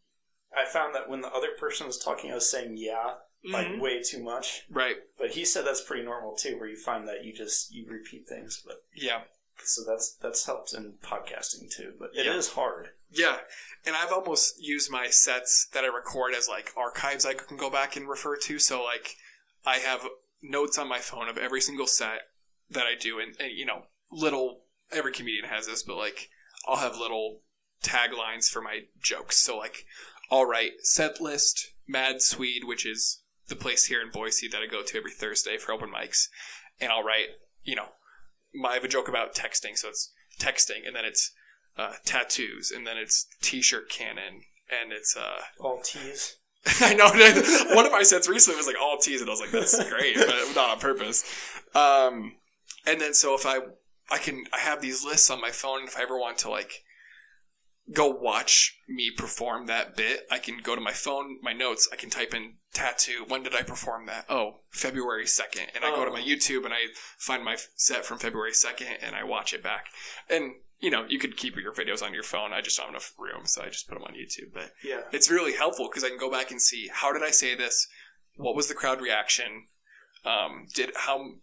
I 0.56 0.64
found 0.66 0.94
that 0.94 1.08
when 1.08 1.20
the 1.20 1.32
other 1.32 1.50
person 1.58 1.86
was 1.88 1.98
talking, 1.98 2.30
I 2.30 2.34
was 2.36 2.48
saying 2.48 2.76
yeah, 2.76 3.16
like 3.42 3.66
Mhm. 3.66 3.80
way 3.80 4.00
too 4.02 4.22
much. 4.22 4.62
Right. 4.70 4.98
But 5.18 5.30
he 5.32 5.44
said 5.44 5.66
that's 5.66 5.80
pretty 5.80 6.04
normal 6.04 6.36
too, 6.36 6.56
where 6.58 6.68
you 6.68 6.76
find 6.76 7.08
that 7.08 7.24
you 7.24 7.32
just 7.32 7.72
you 7.72 7.86
repeat 7.88 8.28
things. 8.28 8.62
But 8.64 8.84
Yeah. 8.94 9.24
so 9.64 9.82
that's 9.84 10.14
that's 10.14 10.46
helped 10.46 10.74
in 10.74 10.98
podcasting 11.02 11.74
too. 11.74 11.96
But 11.98 12.10
it 12.14 12.26
is 12.26 12.48
Yeah. 12.48 12.54
hard. 12.54 12.94
Yeah. 13.10 13.40
And 13.84 13.96
I've 13.96 14.12
almost 14.12 14.60
used 14.62 14.90
my 14.92 15.08
sets 15.10 15.66
that 15.72 15.82
I 15.84 15.88
record 15.88 16.34
as 16.34 16.48
like 16.48 16.72
archives 16.76 17.26
I 17.26 17.34
can 17.34 17.56
go 17.56 17.68
back 17.68 17.96
and 17.96 18.08
refer 18.08 18.36
to. 18.36 18.58
So 18.60 18.84
like 18.84 19.16
I 19.64 19.78
have 19.78 20.06
notes 20.42 20.78
on 20.78 20.88
my 20.88 20.98
phone 20.98 21.28
of 21.28 21.38
every 21.38 21.60
single 21.60 21.86
set 21.86 22.22
that 22.70 22.84
I 22.84 22.94
do 22.98 23.18
and, 23.18 23.36
and 23.38 23.52
you 23.52 23.66
know, 23.66 23.84
little 24.10 24.62
every 24.90 25.12
comedian 25.12 25.44
has 25.44 25.66
this, 25.66 25.82
but 25.82 25.96
like 25.96 26.28
I'll 26.66 26.76
have 26.76 26.96
little 26.96 27.40
taglines 27.82 28.48
for 28.48 28.60
my 28.60 28.80
jokes. 29.00 29.36
So 29.38 29.58
like 29.58 29.84
I'll 30.30 30.50
set 30.80 31.20
list 31.20 31.74
Mad 31.86 32.22
Swede, 32.22 32.64
which 32.64 32.86
is 32.86 33.22
the 33.48 33.56
place 33.56 33.86
here 33.86 34.00
in 34.00 34.10
Boise 34.10 34.48
that 34.48 34.62
I 34.62 34.66
go 34.66 34.82
to 34.82 34.98
every 34.98 35.10
Thursday 35.10 35.58
for 35.58 35.72
open 35.72 35.90
mics. 35.90 36.28
And 36.80 36.90
I'll 36.90 37.02
write, 37.02 37.28
you 37.62 37.76
know, 37.76 37.88
my, 38.54 38.70
I 38.70 38.74
have 38.74 38.84
a 38.84 38.88
joke 38.88 39.08
about 39.08 39.34
texting, 39.34 39.76
so 39.76 39.88
it's 39.88 40.12
texting, 40.40 40.86
and 40.86 40.96
then 40.96 41.04
it's 41.04 41.32
uh, 41.76 41.94
tattoos, 42.04 42.70
and 42.70 42.86
then 42.86 42.96
it's 42.96 43.26
t-shirt 43.40 43.90
cannon, 43.90 44.42
and 44.70 44.92
it's 44.92 45.16
uh, 45.16 45.42
All 45.60 45.80
T's. 45.82 46.36
I 46.80 46.94
know 46.94 47.10
one 47.74 47.86
of 47.86 47.92
my 47.92 48.02
sets 48.02 48.28
recently 48.28 48.56
was 48.56 48.66
like 48.66 48.76
all 48.80 48.96
T's, 48.98 49.20
and 49.20 49.28
I 49.28 49.32
was 49.32 49.40
like, 49.40 49.50
that's 49.50 49.76
great, 49.88 50.16
but 50.16 50.52
not 50.54 50.70
on 50.70 50.78
purpose. 50.78 51.24
Um, 51.74 52.36
and 52.86 53.00
then 53.00 53.14
so 53.14 53.34
if 53.34 53.44
I 53.46 53.58
I 54.10 54.18
can 54.18 54.44
I 54.52 54.58
have 54.58 54.80
these 54.80 55.04
lists 55.04 55.30
on 55.30 55.40
my 55.40 55.50
phone, 55.50 55.80
and 55.80 55.88
if 55.88 55.96
I 55.98 56.02
ever 56.02 56.18
want 56.18 56.38
to 56.38 56.50
like 56.50 56.82
go 57.92 58.06
watch 58.06 58.78
me 58.88 59.10
perform 59.16 59.66
that 59.66 59.96
bit, 59.96 60.20
I 60.30 60.38
can 60.38 60.58
go 60.62 60.74
to 60.76 60.80
my 60.80 60.92
phone, 60.92 61.38
my 61.42 61.52
notes, 61.52 61.88
I 61.92 61.96
can 61.96 62.10
type 62.10 62.32
in 62.32 62.54
tattoo. 62.72 63.24
When 63.26 63.42
did 63.42 63.54
I 63.56 63.62
perform 63.62 64.06
that? 64.06 64.26
Oh, 64.28 64.60
February 64.70 65.26
second, 65.26 65.66
and 65.74 65.84
I 65.84 65.90
go 65.90 66.04
to 66.04 66.10
Oh. 66.10 66.14
my 66.14 66.22
YouTube 66.22 66.64
and 66.64 66.72
I 66.72 66.86
find 67.18 67.44
my 67.44 67.56
set 67.74 68.04
from 68.04 68.18
February 68.18 68.52
second, 68.52 68.98
and 69.02 69.16
I 69.16 69.24
watch 69.24 69.52
it 69.52 69.62
back. 69.64 69.86
And 70.30 70.52
you 70.82 70.90
know, 70.90 71.06
you 71.08 71.18
could 71.18 71.36
keep 71.36 71.56
your 71.56 71.72
videos 71.72 72.02
on 72.02 72.12
your 72.12 72.24
phone. 72.24 72.52
I 72.52 72.60
just 72.60 72.76
don't 72.76 72.86
have 72.86 72.92
enough 72.94 73.14
room, 73.18 73.46
so 73.46 73.62
I 73.62 73.68
just 73.68 73.88
put 73.88 73.94
them 73.94 74.02
on 74.04 74.14
YouTube. 74.14 74.52
But 74.52 74.72
Yeah. 74.84 75.02
it's 75.12 75.30
really 75.30 75.54
helpful 75.54 75.88
because 75.88 76.04
I 76.04 76.08
can 76.08 76.18
go 76.18 76.30
back 76.30 76.50
and 76.50 76.60
see 76.60 76.88
how 76.92 77.12
did 77.12 77.22
I 77.22 77.30
say 77.30 77.54
this, 77.54 77.86
what 78.36 78.56
was 78.56 78.66
the 78.68 78.74
crowd 78.74 79.00
reaction, 79.00 79.68
um, 80.24 80.66
did 80.74 80.90
how, 80.96 81.34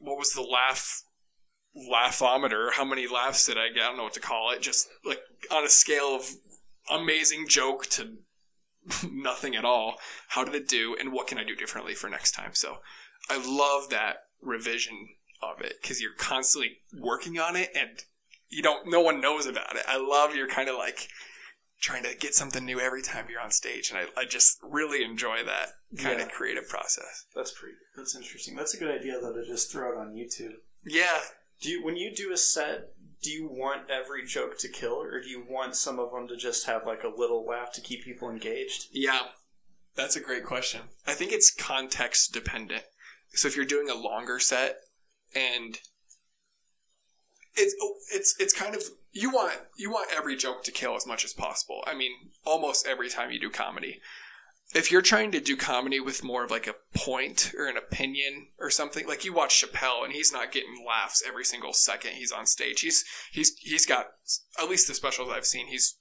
what 0.00 0.16
was 0.16 0.32
the 0.32 0.42
laugh, 0.42 1.02
laughometer, 1.76 2.72
how 2.72 2.84
many 2.84 3.06
laughs 3.06 3.46
did 3.46 3.58
I 3.58 3.68
get? 3.68 3.82
I 3.82 3.88
don't 3.88 3.96
know 3.96 4.04
what 4.04 4.14
to 4.14 4.20
call 4.20 4.50
it. 4.52 4.62
Just 4.62 4.88
like 5.04 5.20
on 5.50 5.64
a 5.64 5.68
scale 5.68 6.14
of 6.14 6.30
amazing 6.90 7.48
joke 7.48 7.86
to 7.86 8.18
nothing 9.10 9.56
at 9.56 9.64
all. 9.64 9.96
How 10.28 10.44
did 10.44 10.54
it 10.54 10.68
do, 10.68 10.96
and 10.98 11.12
what 11.12 11.26
can 11.26 11.38
I 11.38 11.44
do 11.44 11.56
differently 11.56 11.94
for 11.94 12.08
next 12.08 12.32
time? 12.32 12.54
So 12.54 12.78
I 13.28 13.36
love 13.36 13.90
that 13.90 14.18
revision 14.40 15.08
of 15.42 15.60
it 15.60 15.74
because 15.82 16.00
you're 16.00 16.14
constantly 16.16 16.78
working 16.98 17.38
on 17.38 17.56
it 17.56 17.70
and 17.76 18.04
you 18.48 18.62
don't 18.62 18.88
no 18.88 19.00
one 19.00 19.20
knows 19.20 19.46
about 19.46 19.76
it 19.76 19.82
i 19.88 19.96
love 19.96 20.34
you're 20.34 20.48
kind 20.48 20.68
of 20.68 20.76
like 20.76 21.08
trying 21.80 22.02
to 22.02 22.14
get 22.16 22.34
something 22.34 22.64
new 22.64 22.80
every 22.80 23.02
time 23.02 23.26
you're 23.28 23.40
on 23.40 23.50
stage 23.50 23.90
and 23.90 23.98
i, 23.98 24.20
I 24.20 24.24
just 24.24 24.58
really 24.62 25.04
enjoy 25.04 25.44
that 25.44 25.68
kind 26.02 26.18
Yeah. 26.18 26.24
of 26.26 26.32
creative 26.32 26.68
process 26.68 27.26
That's 27.34 27.52
pretty. 27.52 27.76
That's 27.96 28.14
interesting. 28.16 28.54
That's 28.56 28.74
a 28.74 28.78
good 28.78 28.90
idea 28.90 29.18
though 29.20 29.32
to 29.32 29.44
just 29.46 29.70
throw 29.72 29.92
it 29.92 29.96
on 29.98 30.14
YouTube. 30.14 30.54
yeah 30.84 31.20
Do 31.62 31.70
you 31.70 31.84
when 31.84 31.96
you 31.96 32.12
do 32.14 32.32
a 32.32 32.36
set? 32.36 32.88
Do 33.22 33.30
you 33.30 33.46
want 33.48 33.90
every 33.90 34.24
joke 34.26 34.58
to 34.58 34.68
kill, 34.68 35.00
or 35.02 35.20
do 35.22 35.28
you 35.28 35.42
want 35.48 35.74
some 35.74 35.98
of 35.98 36.12
them 36.12 36.28
to 36.28 36.36
just 36.36 36.66
have 36.66 36.86
like 36.86 37.02
a 37.02 37.08
little 37.08 37.44
laugh 37.46 37.72
to 37.74 37.80
keep 37.80 38.04
people 38.04 38.28
engaged? 38.30 38.86
yeah 38.92 39.20
that's 39.94 40.16
a 40.16 40.20
great 40.20 40.44
question 40.44 40.82
i 41.06 41.14
think 41.14 41.32
it's 41.32 41.50
context 41.54 42.32
dependent 42.34 42.82
so 43.32 43.48
if 43.48 43.56
you're 43.56 43.64
doing 43.64 43.88
a 43.88 43.94
longer 43.94 44.38
set 44.38 44.76
and 45.34 45.78
it's 47.56 47.74
it's 48.12 48.36
it's 48.38 48.52
kind 48.52 48.74
of 48.74 48.82
you 49.12 49.30
want 49.30 49.54
you 49.76 49.90
want 49.90 50.10
every 50.14 50.36
joke 50.36 50.62
to 50.64 50.70
kill 50.72 50.94
as 50.94 51.06
much 51.06 51.24
as 51.24 51.32
possible. 51.32 51.82
I 51.86 51.94
mean, 51.94 52.12
almost 52.44 52.86
every 52.86 53.08
time 53.08 53.30
you 53.30 53.40
do 53.40 53.50
comedy. 53.50 54.00
If 54.74 54.90
you're 54.90 55.02
trying 55.02 55.30
to 55.30 55.40
do 55.40 55.56
comedy 55.56 56.00
with 56.00 56.24
more 56.24 56.44
of 56.44 56.50
like 56.50 56.66
a 56.66 56.74
point 56.92 57.52
or 57.56 57.66
an 57.66 57.76
opinion 57.76 58.48
or 58.58 58.68
something, 58.68 59.06
like 59.06 59.24
you 59.24 59.32
watch 59.32 59.62
Chappelle 59.62 60.04
and 60.04 60.12
he's 60.12 60.32
not 60.32 60.50
getting 60.50 60.84
laughs 60.86 61.22
every 61.26 61.44
single 61.44 61.72
second 61.72 62.12
he's 62.14 62.32
on 62.32 62.46
stage. 62.46 62.80
He's 62.80 63.04
he's 63.30 63.56
he's 63.58 63.86
got 63.86 64.06
at 64.58 64.68
least 64.68 64.88
the 64.88 64.94
specials 64.94 65.30
I've 65.30 65.46
seen. 65.46 65.68
He's 65.68 65.98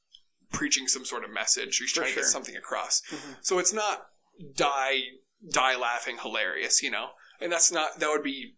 preaching 0.51 0.87
some 0.87 1.05
sort 1.05 1.23
of 1.23 1.31
message. 1.31 1.77
He's 1.77 1.91
trying 1.93 2.09
to 2.09 2.15
get 2.15 2.25
something 2.25 2.55
across. 2.55 3.01
Mhm. 3.11 3.37
So 3.41 3.59
it's 3.59 3.73
not 3.73 4.07
die 4.55 5.01
die 5.47 5.75
laughing 5.75 6.17
hilarious, 6.21 6.81
you 6.81 6.89
know, 6.89 7.09
and 7.39 7.51
that's 7.51 7.71
not 7.71 7.99
that 7.99 8.09
would 8.09 8.23
be 8.23 8.55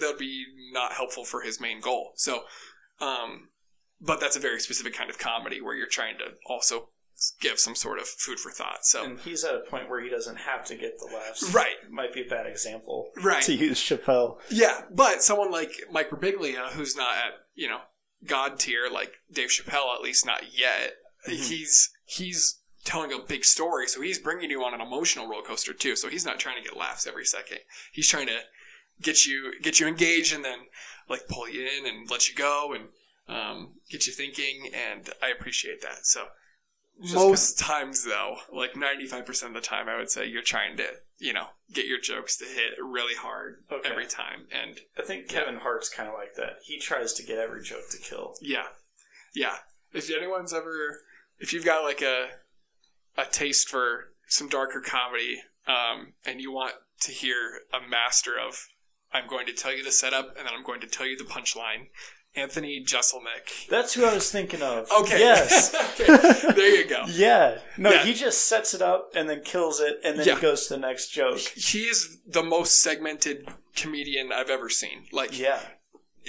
that 0.00 0.06
would 0.06 0.18
be 0.18 0.44
not 0.72 0.92
helpful 0.92 1.24
for 1.24 1.42
his 1.42 1.60
main 1.60 1.80
goal. 1.80 2.12
So, 2.16 2.44
um, 3.00 3.48
but 4.00 4.20
that's 4.20 4.36
a 4.36 4.40
very 4.40 4.60
specific 4.60 4.94
kind 4.94 5.10
of 5.10 5.18
comedy 5.18 5.60
where 5.60 5.74
you're 5.74 5.86
trying 5.86 6.18
to 6.18 6.24
also 6.46 6.90
give 7.40 7.58
some 7.60 7.74
sort 7.76 7.98
of 8.00 8.06
food 8.08 8.40
for 8.40 8.50
thought. 8.50 8.84
So, 8.84 9.04
And 9.04 9.20
he's 9.20 9.44
at 9.44 9.54
a 9.54 9.60
point 9.60 9.88
where 9.88 10.00
he 10.02 10.10
doesn't 10.10 10.36
have 10.36 10.64
to 10.66 10.74
get 10.74 10.98
the 10.98 11.06
laughs. 11.14 11.54
right, 11.54 11.76
Might 11.90 12.12
be 12.12 12.22
a 12.22 12.28
bad 12.28 12.46
example 12.46 13.10
right, 13.22 13.42
to 13.44 13.54
use 13.54 13.78
Chappelle. 13.78 14.38
yeah. 14.50 14.82
But 14.90 15.22
someone 15.22 15.50
like 15.52 15.70
Mike 15.92 16.10
Birbiglia, 16.10 16.70
who's 16.72 16.96
not 16.96 17.14
at 17.16 17.32
you 17.54 17.68
know 17.68 17.78
god 18.26 18.58
tier 18.58 18.88
like 18.92 19.12
Dave 19.32 19.50
Chappelle, 19.50 19.94
at 19.94 20.02
least 20.02 20.26
not 20.26 20.42
yet. 20.58 20.94
Mhm. 21.28 21.36
He's 21.48 21.90
he's 22.04 22.60
telling 22.84 23.12
a 23.12 23.18
big 23.20 23.44
story, 23.44 23.86
so 23.86 24.00
he's 24.02 24.18
bringing 24.18 24.50
you 24.50 24.62
on 24.64 24.74
an 24.74 24.80
emotional 24.80 25.26
roller 25.28 25.44
coaster 25.44 25.72
too. 25.72 25.94
So 25.96 26.08
he's 26.08 26.26
not 26.26 26.38
trying 26.40 26.56
to 26.62 26.68
get 26.68 26.76
laughs 26.76 27.06
every 27.06 27.24
second. 27.24 27.60
He's 27.92 28.08
trying 28.08 28.26
to 28.26 28.40
get 29.02 29.26
you 29.26 29.52
get 29.62 29.80
you 29.80 29.86
engaged 29.86 30.34
and 30.34 30.44
then 30.44 30.58
like 31.08 31.28
pull 31.28 31.48
you 31.48 31.62
in 31.66 31.86
and 31.86 32.10
let 32.10 32.28
you 32.28 32.34
go 32.34 32.74
and 32.74 32.88
um, 33.28 33.74
get 33.90 34.06
you 34.06 34.12
thinking. 34.12 34.70
And 34.74 35.10
I 35.22 35.28
appreciate 35.28 35.82
that. 35.82 36.04
So 36.06 36.26
Just 37.02 37.14
most 37.14 37.58
times 37.58 38.04
though, 38.04 38.36
like 38.52 38.76
ninety 38.76 39.06
five 39.06 39.26
percent 39.26 39.56
of 39.56 39.62
the 39.62 39.66
time, 39.68 39.88
I 39.88 39.96
would 39.96 40.10
say 40.10 40.26
you're 40.26 40.42
trying 40.42 40.76
to 40.78 40.86
you 41.18 41.32
know 41.32 41.46
get 41.72 41.86
your 41.86 42.00
jokes 42.00 42.36
to 42.38 42.44
hit 42.44 42.72
really 42.82 43.14
hard 43.14 43.64
Okay. 43.72 43.88
every 43.88 44.06
time. 44.06 44.46
And 44.52 44.78
I 44.98 45.02
think 45.02 45.28
Kevin 45.28 45.56
Hart's 45.56 45.88
kind 45.88 46.08
of 46.08 46.14
like 46.14 46.34
that. 46.36 46.58
He 46.64 46.78
tries 46.78 47.12
to 47.14 47.22
get 47.22 47.38
every 47.38 47.62
joke 47.62 47.88
to 47.90 47.98
kill. 47.98 48.34
Yeah, 48.40 48.66
yeah. 49.34 49.56
If 49.92 50.10
anyone's 50.10 50.52
ever, 50.52 51.00
if 51.38 51.52
you've 51.52 51.64
got 51.64 51.84
like 51.84 52.02
a 52.02 52.28
a 53.16 53.24
taste 53.30 53.68
for 53.68 54.12
some 54.26 54.48
darker 54.48 54.80
comedy, 54.80 55.40
um, 55.68 56.14
and 56.26 56.40
you 56.40 56.50
want 56.52 56.74
to 57.02 57.12
hear 57.12 57.60
a 57.72 57.78
master 57.88 58.32
of, 58.38 58.66
I'm 59.14 59.26
going 59.28 59.46
to 59.46 59.52
tell 59.54 59.72
you 59.74 59.82
the 59.84 59.92
setup, 59.92 60.36
and 60.36 60.46
then 60.46 60.54
I'm 60.54 60.64
going 60.64 60.80
to 60.80 60.86
tell 60.86 61.06
you 61.06 61.16
the 61.16 61.24
punchline. 61.24 61.88
Anthony 62.36 62.84
Jeselnik. 62.84 63.68
That's 63.70 63.94
who 63.94 64.04
I 64.04 64.12
was 64.12 64.28
thinking 64.32 64.60
of. 64.60 64.88
Okay. 65.00 65.20
Yes. 65.20 65.72
Okay. 66.00 66.52
There 66.52 66.74
you 66.74 66.88
go. 66.88 67.04
Yeah. 67.08 67.58
No, 67.78 67.92
Yeah. 67.92 68.02
he 68.04 68.12
just 68.12 68.48
sets 68.48 68.74
it 68.74 68.82
up 68.82 69.10
and 69.14 69.30
then 69.30 69.42
kills 69.44 69.78
it, 69.78 70.00
and 70.04 70.18
then 70.18 70.26
Yeah. 70.26 70.34
he 70.34 70.40
goes 70.42 70.66
to 70.66 70.74
the 70.74 70.80
next 70.80 71.10
joke. 71.10 71.38
He 71.38 71.82
is 71.84 72.18
the 72.26 72.42
most 72.42 72.80
segmented 72.80 73.48
comedian 73.76 74.32
I've 74.32 74.50
ever 74.50 74.68
seen. 74.68 75.06
Like, 75.12 75.38
Yeah. 75.38 75.60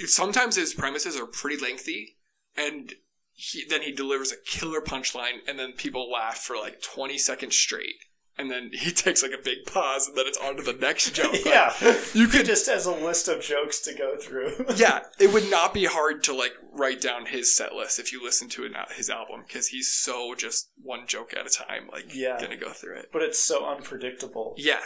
sometimes 0.06 0.56
his 0.56 0.76
premises 0.76 1.20
are 1.20 1.26
pretty 1.26 1.58
lengthy 1.58 2.18
and 2.56 2.94
he, 3.34 3.66
then 3.68 3.82
he 3.82 3.92
delivers 3.92 4.32
a 4.32 4.36
killer 4.46 4.82
punchline 4.82 5.40
and 5.48 5.58
then 5.58 5.72
people 5.74 6.12
laugh 6.12 6.38
for 6.38 6.56
like 6.56 6.82
20 6.82 7.18
seconds 7.18 7.58
straight 7.58 7.96
and 8.38 8.52
then 8.52 8.70
he 8.74 8.92
takes 9.04 9.24
like 9.24 9.32
a 9.32 9.42
big 9.44 9.66
pause 9.66 10.08
and 10.08 10.18
then 10.18 10.26
it's 10.28 10.38
on 10.38 10.56
to 10.58 10.64
the 10.64 10.74
next 10.74 11.12
joke 11.16 11.32
Like, 11.32 11.46
yeah. 11.46 11.74
you 12.14 12.28
could 12.28 12.46
just 12.46 12.68
as 12.68 12.86
a 12.86 12.92
list 12.92 13.28
of 13.28 13.42
jokes 13.42 13.80
to 13.82 13.94
go 13.94 14.18
through. 14.18 14.66
yeah 14.76 15.02
it 15.20 15.32
would 15.34 15.50
not 15.50 15.74
be 15.74 15.86
hard 15.86 16.24
to 16.26 16.34
like 16.34 16.54
write 16.72 17.02
down 17.02 17.26
his 17.28 17.56
set 17.56 17.74
list 17.74 18.00
if 18.00 18.12
you 18.12 18.24
listen 18.24 18.50
to 18.50 18.70
his 18.96 19.10
album 19.10 19.44
because 19.48 19.68
he's 19.68 19.92
so 19.94 20.36
just 20.36 20.70
one 20.82 21.08
joke 21.08 21.34
at 21.34 21.46
a 21.46 21.50
time 21.50 21.88
like 21.92 22.14
Yeah. 22.14 22.40
gonna 22.40 22.58
go 22.58 22.72
through 22.72 22.98
it 22.98 23.10
But 23.14 23.22
it's 23.22 23.40
so 23.40 23.66
unpredictable. 23.66 24.56
yeah 24.58 24.80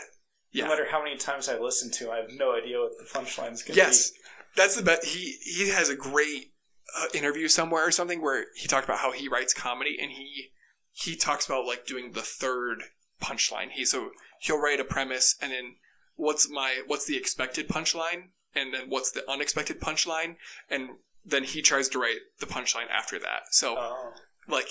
yeah 0.51 0.63
No 0.65 0.69
matter 0.71 0.87
how 0.89 1.03
many 1.03 1.17
times 1.17 1.47
I 1.49 1.57
listen 1.59 1.91
to, 1.91 2.11
I 2.11 2.17
have 2.17 2.29
no 2.31 2.55
idea 2.55 2.79
what 2.79 2.91
the 2.97 3.05
punchline's 3.19 3.63
to 3.65 3.73
Yes, 3.73 4.11
that's 4.55 4.75
the 4.75 4.81
best. 4.83 5.05
He 5.05 5.37
he 5.43 5.69
has 5.69 5.89
a 5.89 5.95
great 5.95 6.53
uh, 6.99 7.05
interview 7.13 7.47
somewhere 7.47 7.85
or 7.85 7.91
something 7.91 8.19
where 8.21 8.45
he 8.55 8.67
talked 8.67 8.85
about 8.85 8.97
how 8.99 9.11
he 9.11 9.27
writes 9.27 9.53
comedy 9.53 9.95
and 10.01 10.11
he 10.11 10.49
he 10.91 11.15
talks 11.15 11.45
about 11.45 11.65
like 11.67 11.85
doing 11.85 12.13
the 12.13 12.21
third 12.23 12.79
punchline. 13.21 13.71
He 13.71 13.85
so 13.85 14.11
he'll 14.41 14.61
write 14.61 14.79
a 14.79 14.83
premise 14.85 15.35
and 15.41 15.51
then 15.51 15.75
what's 16.15 16.49
my 16.49 16.81
what's 16.87 17.05
the 17.05 17.17
expected 17.17 17.67
punchline 17.67 18.29
and 18.55 18.73
then 18.73 18.89
what's 18.89 19.11
the 19.11 19.29
unexpected 19.29 19.79
punchline 19.79 20.35
and 20.69 20.89
then 21.25 21.43
he 21.43 21.61
tries 21.61 21.87
to 21.89 21.99
write 21.99 22.17
the 22.39 22.45
punchline 22.45 22.89
after 22.89 23.19
that. 23.19 23.41
So. 23.51 23.75
Oh. 23.77 24.13
like 24.47 24.67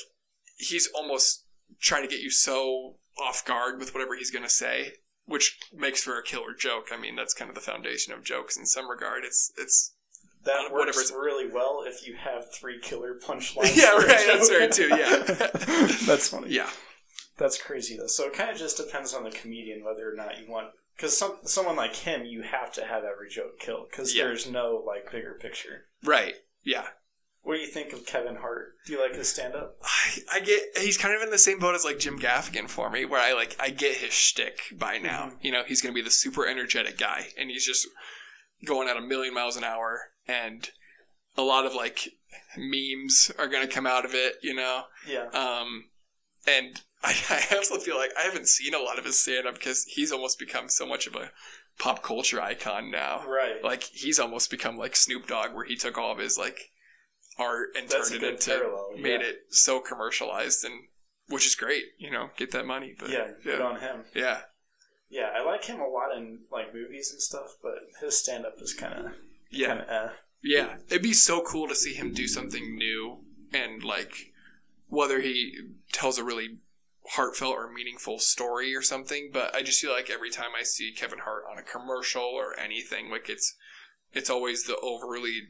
he's 0.57 0.89
almost 0.95 1.45
trying 1.81 2.03
to 2.03 2.09
get 2.09 2.21
you 2.23 2.31
so 2.31 2.97
off 3.17 3.45
guard 3.45 3.79
with 3.79 3.95
whatever 3.95 4.17
he's 4.17 4.31
going 4.31 4.43
to 4.45 4.49
say 4.51 4.93
which 5.27 5.59
makes 5.73 6.03
for 6.03 6.19
a 6.19 6.23
killer 6.23 6.53
joke 6.59 6.87
i 6.93 6.97
mean 6.97 7.15
that's 7.15 7.33
kind 7.35 7.49
of 7.49 7.55
the 7.55 7.61
foundation 7.61 8.13
of 8.13 8.25
jokes 8.25 8.57
in 8.57 8.67
some 8.67 8.89
regard 8.91 9.23
it's 9.25 9.53
it's 9.57 9.93
That 10.45 10.73
works 10.73 10.97
whatever's- 10.97 11.13
really 11.13 11.49
well 11.53 11.85
if 11.87 12.05
you 12.07 12.17
have 12.17 12.53
three 12.53 12.81
killer 12.81 13.15
punchlines. 13.25 13.77
Yeah, 13.77 13.97
right, 13.97 14.27
that's 14.27 14.51
right, 14.51 14.73
too, 14.73 14.89
yeah. 14.89 15.23
that's 16.07 16.29
funny. 16.29 16.49
yeah 16.53 16.71
That's 17.39 17.61
crazy 17.61 17.97
though. 17.97 18.07
So 18.09 18.27
it 18.27 18.33
kind 18.35 18.51
of 18.51 18.57
just 18.59 18.77
depends 18.77 19.15
on 19.15 19.25
the 19.25 19.31
comedian 19.31 19.85
whether 19.85 20.11
or 20.11 20.15
not 20.15 20.39
you 20.41 20.51
want. 20.51 20.69
Because 20.97 21.17
some 21.17 21.39
someone 21.45 21.77
like 21.77 21.95
him, 21.95 22.25
you 22.25 22.43
have 22.43 22.73
to 22.75 22.85
have 22.85 23.05
every 23.05 23.29
joke 23.31 23.59
killed 23.61 23.89
because 23.91 24.15
Yeah. 24.15 24.25
there's 24.25 24.51
no 24.51 24.83
like 24.87 25.11
bigger 25.13 25.39
picture. 25.41 25.85
Right. 26.05 26.35
Yeah. 26.65 26.89
What 27.43 27.55
do 27.55 27.61
you 27.61 27.69
think 27.69 27.93
of 27.93 28.05
Kevin 28.05 28.37
Hart? 28.37 28.75
Do 28.85 28.93
you 28.93 29.01
like 29.01 29.15
his 29.15 29.29
stand 29.29 29.55
up? 29.55 29.77
I, 29.83 30.19
I 30.35 30.41
get 30.41 30.61
he's 30.79 30.99
kind 30.99 31.15
of 31.15 31.23
in 31.23 31.31
the 31.31 31.39
same 31.39 31.61
boat 31.61 31.77
as 31.77 31.85
like 31.85 32.01
Jim 32.01 32.19
Gaffigan 32.19 32.69
for 32.69 32.91
me, 32.91 33.05
where 33.05 33.21
I 33.21 33.33
like 33.33 33.57
I 33.61 33.71
get 33.71 33.97
his 33.99 34.13
shtick 34.13 34.59
by 34.77 34.99
now. 34.99 35.31
Mhm. 35.31 35.45
You 35.45 35.53
know, 35.53 35.63
he's 35.65 35.81
gonna 35.81 35.95
be 35.95 36.03
the 36.03 36.11
super 36.11 36.45
energetic 36.47 36.99
guy, 36.99 37.29
and 37.39 37.49
he's 37.49 37.65
just 37.65 37.87
going 38.65 38.89
at 38.89 38.97
a 38.97 39.01
million 39.01 39.33
miles 39.33 39.57
an 39.57 39.63
hour, 39.63 40.11
and 40.27 40.69
a 41.37 41.43
lot 41.43 41.65
of 41.65 41.75
like 41.75 42.09
memes 42.57 43.31
are 43.39 43.47
gonna 43.47 43.69
come 43.69 43.87
out 43.87 44.05
of 44.05 44.15
it. 44.15 44.35
You 44.43 44.55
know, 44.55 44.85
Yeah. 45.07 45.29
um, 45.29 45.91
and 46.47 46.83
I, 47.03 47.15
I 47.53 47.57
also 47.57 47.79
feel 47.79 47.97
like 47.97 48.11
I 48.19 48.23
haven't 48.23 48.49
seen 48.49 48.75
a 48.75 48.79
lot 48.79 48.99
of 48.99 49.05
his 49.05 49.19
stand 49.19 49.47
up 49.47 49.55
because 49.55 49.85
he's 49.85 50.13
almost 50.13 50.39
become 50.39 50.69
so 50.69 50.87
much 50.87 51.07
of 51.07 51.15
a 51.15 51.31
pop 51.79 52.03
culture 52.03 52.41
icon 52.41 52.91
now. 52.91 53.25
Right. 53.27 53.63
Like 53.63 53.85
he's 53.85 54.19
almost 54.19 54.51
become 54.51 54.77
like 54.77 54.97
Snoop 54.97 55.27
Dogg, 55.27 55.55
where 55.55 55.65
he 55.65 55.77
took 55.77 55.97
all 55.97 56.13
of 56.13 56.19
his 56.19 56.37
like 56.37 56.73
art 57.39 57.71
and 57.77 57.89
That's 57.89 58.11
turned 58.11 58.23
it 58.23 58.31
into 58.35 58.51
parallel. 58.51 58.91
made 58.99 59.21
yeah. 59.21 59.29
it 59.29 59.37
so 59.51 59.81
commercialized 59.81 60.65
and 60.65 60.75
which 61.29 61.47
is 61.47 61.55
great, 61.55 61.85
you 61.99 62.11
know, 62.11 62.31
get 62.37 62.51
that 62.53 62.67
money. 62.67 62.95
But 62.99 63.11
Yeah. 63.11 63.29
Good 63.43 63.59
yeah, 63.61 63.65
on 63.65 63.81
him. 63.81 64.05
yeah, 64.15 64.41
Yeah, 65.09 65.31
I 65.35 65.45
like 65.45 65.65
him 65.65 65.81
a 65.81 65.87
lot 65.87 66.17
in 66.17 66.41
like 66.51 66.75
movies 66.75 67.13
and 67.13 67.21
stuff, 67.21 67.57
but 67.63 67.75
his 68.01 68.19
stand 68.19 68.45
up 68.45 68.55
is 68.61 68.75
kind 68.75 68.95
of 68.95 69.13
yeah, 69.51 69.69
kind 69.69 69.81
of 69.81 69.89
eh. 69.89 70.13
yeah. 70.43 70.77
It'd 70.89 71.03
be 71.03 71.13
so 71.13 71.43
cool 71.43 71.69
to 71.69 71.75
see 71.75 71.95
him 71.95 72.13
do 72.13 72.27
something 72.27 72.77
new 72.77 73.19
and 73.53 73.85
like 73.85 74.33
whether 74.89 75.21
he 75.21 75.55
tells 75.93 76.19
a 76.19 76.25
really 76.25 76.59
heartfelt 77.13 77.55
or 77.55 77.71
meaningful 77.73 78.19
story 78.19 78.75
or 78.75 78.83
something. 78.83 79.31
But 79.33 79.55
I 79.55 79.63
just 79.63 79.81
feel 79.81 79.93
like 79.93 80.11
every 80.11 80.31
time 80.31 80.51
I 80.59 80.63
see 80.63 80.93
Kevin 80.93 81.21
Hart 81.21 81.45
on 81.51 81.59
a 81.59 81.63
commercial 81.63 82.23
or 82.23 82.59
anything, 82.59 83.11
like 83.11 83.29
it's 83.29 83.55
it's 84.13 84.31
always 84.31 84.65
the 84.65 84.77
overly 84.79 85.41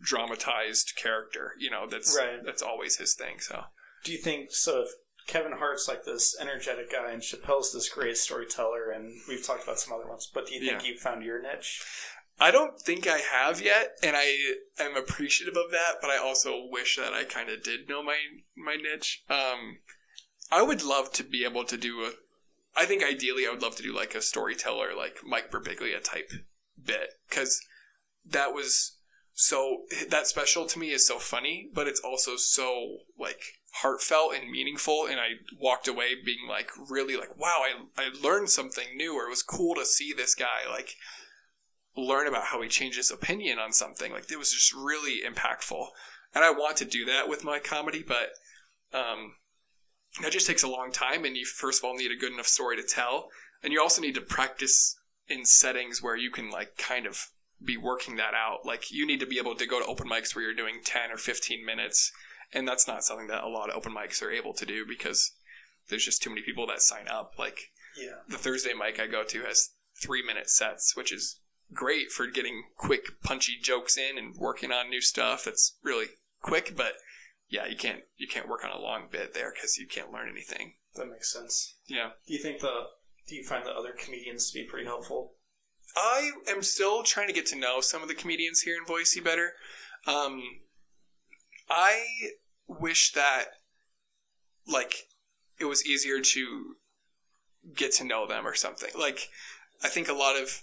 dramatized 0.00 0.92
character, 0.96 1.52
you 1.58 1.70
know. 1.70 1.86
That's 1.88 2.16
Right. 2.16 2.44
that's 2.44 2.62
always 2.62 2.96
his 2.96 3.14
thing. 3.14 3.40
So. 3.40 3.64
Do 4.04 4.12
you 4.12 4.18
think 4.18 4.52
so? 4.52 4.82
If 4.82 4.88
Kevin 5.26 5.52
Hart's 5.52 5.86
like 5.88 6.04
this 6.04 6.36
energetic 6.40 6.90
guy, 6.90 7.10
and 7.12 7.22
Chappelle's 7.22 7.72
this 7.72 7.88
great 7.88 8.16
storyteller, 8.16 8.90
and 8.90 9.12
we've 9.28 9.44
talked 9.44 9.64
about 9.64 9.78
some 9.78 9.92
other 9.92 10.08
ones, 10.08 10.30
but 10.32 10.46
do 10.46 10.54
you 10.54 10.60
think 10.66 10.86
you 10.86 10.96
found 10.96 11.22
your 11.24 11.40
niche? 11.42 11.82
I 12.38 12.50
don't 12.50 12.80
think 12.80 13.06
I 13.06 13.18
have 13.18 13.60
yet, 13.60 13.98
and 14.02 14.16
I 14.16 14.34
am 14.78 14.96
appreciative 14.96 15.56
of 15.56 15.70
that. 15.72 15.96
But 16.00 16.10
I 16.10 16.16
also 16.16 16.66
wish 16.70 16.96
that 16.96 17.12
I 17.12 17.24
kind 17.24 17.50
of 17.50 17.62
did 17.62 17.88
know 17.88 18.02
my 18.02 18.16
my 18.56 18.76
niche. 18.76 19.22
Um, 19.28 19.80
I 20.50 20.62
would 20.62 20.82
love 20.82 21.12
to 21.12 21.24
be 21.24 21.44
able 21.44 21.64
to 21.64 21.76
do 21.76 22.02
a. 22.04 22.12
I 22.76 22.86
think 22.86 23.02
ideally, 23.02 23.46
I 23.46 23.50
would 23.50 23.62
love 23.62 23.76
to 23.76 23.82
do 23.82 23.94
like 23.94 24.14
a 24.14 24.22
storyteller, 24.22 24.94
like 24.96 25.18
Mike 25.24 25.50
Birbiglia 25.50 26.02
type 26.02 26.30
bit, 26.82 27.14
because 27.28 27.60
that 28.24 28.54
was 28.54 28.96
so 29.32 29.84
that 30.08 30.26
special 30.26 30.66
to 30.66 30.78
me 30.78 30.90
is 30.90 31.06
so 31.06 31.18
funny, 31.18 31.70
but 31.72 31.88
it's 31.88 32.00
also 32.00 32.36
so 32.36 32.98
like 33.18 33.40
heartfelt 33.72 34.34
and 34.34 34.50
meaningful. 34.50 35.06
And 35.06 35.20
I 35.20 35.34
walked 35.58 35.88
away 35.88 36.14
being 36.24 36.48
like 36.48 36.70
really 36.88 37.16
like, 37.16 37.38
wow, 37.38 37.62
I 37.64 38.02
I 38.02 38.08
learned 38.22 38.50
something 38.50 38.96
new, 38.96 39.14
or 39.14 39.26
it 39.26 39.30
was 39.30 39.42
cool 39.42 39.74
to 39.76 39.84
see 39.84 40.12
this 40.12 40.34
guy 40.34 40.68
like 40.68 40.94
learn 41.96 42.26
about 42.26 42.44
how 42.44 42.62
he 42.62 42.68
changed 42.68 42.96
his 42.96 43.10
opinion 43.10 43.58
on 43.58 43.72
something. 43.72 44.12
Like 44.12 44.30
it 44.30 44.38
was 44.38 44.52
just 44.52 44.74
really 44.74 45.22
impactful. 45.26 45.86
And 46.34 46.44
I 46.44 46.50
want 46.50 46.76
to 46.78 46.84
do 46.84 47.04
that 47.06 47.28
with 47.28 47.44
my 47.44 47.58
comedy, 47.58 48.04
but 48.06 48.30
um, 48.92 49.34
that 50.22 50.32
just 50.32 50.46
takes 50.46 50.62
a 50.62 50.68
long 50.68 50.90
time. 50.92 51.24
And 51.24 51.36
you 51.36 51.44
first 51.46 51.80
of 51.80 51.84
all 51.84 51.94
need 51.96 52.10
a 52.10 52.16
good 52.16 52.32
enough 52.32 52.46
story 52.48 52.76
to 52.76 52.82
tell, 52.82 53.28
and 53.62 53.72
you 53.72 53.80
also 53.80 54.00
need 54.02 54.14
to 54.16 54.20
practice 54.20 54.96
in 55.28 55.44
settings 55.44 56.02
where 56.02 56.16
you 56.16 56.30
can 56.30 56.50
like 56.50 56.76
kind 56.76 57.06
of 57.06 57.28
be 57.64 57.76
working 57.76 58.16
that 58.16 58.34
out. 58.34 58.64
Like 58.64 58.90
you 58.90 59.06
need 59.06 59.20
to 59.20 59.26
be 59.26 59.38
able 59.38 59.54
to 59.54 59.66
go 59.66 59.78
to 59.80 59.86
open 59.86 60.08
mics 60.08 60.34
where 60.34 60.44
you're 60.44 60.54
doing 60.54 60.80
ten 60.84 61.10
or 61.12 61.16
fifteen 61.16 61.64
minutes, 61.64 62.10
and 62.52 62.66
that's 62.66 62.88
not 62.88 63.04
something 63.04 63.28
that 63.28 63.44
a 63.44 63.48
lot 63.48 63.70
of 63.70 63.76
open 63.76 63.94
mics 63.94 64.22
are 64.22 64.30
able 64.32 64.54
to 64.54 64.66
do 64.66 64.84
because 64.86 65.32
there's 65.88 66.04
just 66.04 66.22
too 66.22 66.30
many 66.30 66.42
people 66.42 66.66
that 66.66 66.82
sign 66.82 67.06
up. 67.08 67.34
Like 67.38 67.70
Yeah. 67.96 68.16
the 68.28 68.38
Thursday 68.38 68.72
mic 68.74 68.98
I 69.00 69.06
go 69.06 69.24
to 69.24 69.42
has 69.42 69.70
three 70.02 70.24
minute 70.24 70.48
sets, 70.48 70.96
which 70.96 71.12
is 71.12 71.40
great 71.72 72.10
for 72.10 72.26
getting 72.26 72.64
quick, 72.76 73.20
punchy 73.22 73.56
jokes 73.60 73.96
in 73.96 74.18
and 74.18 74.34
working 74.36 74.72
on 74.72 74.88
new 74.90 75.00
stuff. 75.00 75.44
that's 75.44 75.76
really 75.82 76.06
quick, 76.40 76.74
but 76.76 76.94
yeah, 77.50 77.66
you 77.66 77.76
can't 77.76 78.00
you 78.16 78.28
can't 78.28 78.48
work 78.48 78.64
on 78.64 78.70
a 78.70 78.80
long 78.80 79.08
bit 79.10 79.34
there 79.34 79.52
because 79.52 79.76
you 79.76 79.86
can't 79.86 80.12
learn 80.12 80.28
anything. 80.28 80.74
That 80.94 81.10
makes 81.10 81.32
sense. 81.32 81.76
Yeah, 81.88 82.10
Do 82.26 82.32
you 82.32 82.40
think 82.40 82.60
the 82.60 82.84
do 83.28 83.34
you 83.34 83.44
find 83.44 83.66
the 83.66 83.70
other 83.70 83.92
comedians 83.96 84.50
to 84.50 84.58
be 84.58 84.64
pretty 84.64 84.86
helpful? 84.86 85.34
I 85.96 86.30
am 86.48 86.62
still 86.62 87.02
trying 87.02 87.26
to 87.26 87.32
get 87.32 87.46
to 87.46 87.56
know 87.58 87.80
some 87.80 88.02
of 88.02 88.08
the 88.08 88.14
comedians 88.14 88.62
here 88.62 88.76
in 88.76 88.84
Boise 88.86 89.20
better. 89.20 89.52
Um, 90.06 90.40
I 91.68 92.00
wish 92.68 93.12
that 93.12 93.46
like 94.66 94.94
it 95.58 95.64
was 95.64 95.84
easier 95.84 96.20
to 96.20 96.76
get 97.74 97.92
to 97.94 98.04
know 98.04 98.26
them 98.26 98.46
or 98.46 98.54
something. 98.54 98.90
Like 98.98 99.28
I 99.82 99.88
think 99.88 100.08
a 100.08 100.14
lot 100.14 100.36
of 100.40 100.62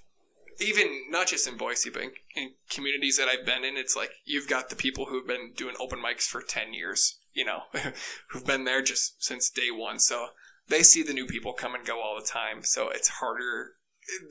even 0.60 1.06
not 1.10 1.28
just 1.28 1.48
in 1.48 1.58
Boise, 1.58 1.90
but 1.90 2.02
in, 2.04 2.12
in 2.36 2.52
communities 2.70 3.18
that 3.18 3.28
I've 3.28 3.46
been 3.46 3.64
in, 3.64 3.78
it's 3.78 3.96
like 3.96 4.12
you've 4.26 4.48
got 4.48 4.70
the 4.70 4.76
people 4.76 5.06
who've 5.06 5.28
been 5.28 5.52
doing 5.56 5.76
open 5.80 6.00
mics 6.00 6.24
for 6.24 6.42
ten 6.42 6.74
years, 6.74 7.20
you 7.34 7.46
know, 7.46 7.64
who've 8.30 8.46
been 8.46 8.64
there 8.66 8.82
just 8.82 9.24
since 9.24 9.50
day 9.50 9.70
one. 9.72 10.00
So 10.00 10.28
they 10.68 10.84
see 10.84 11.04
the 11.04 11.14
new 11.14 11.26
people 11.26 11.54
come 11.54 11.76
and 11.76 11.86
go 11.86 12.02
all 12.02 12.20
the 12.20 12.28
time. 12.28 12.64
So 12.64 12.90
it's 12.90 13.08
harder. 13.10 13.74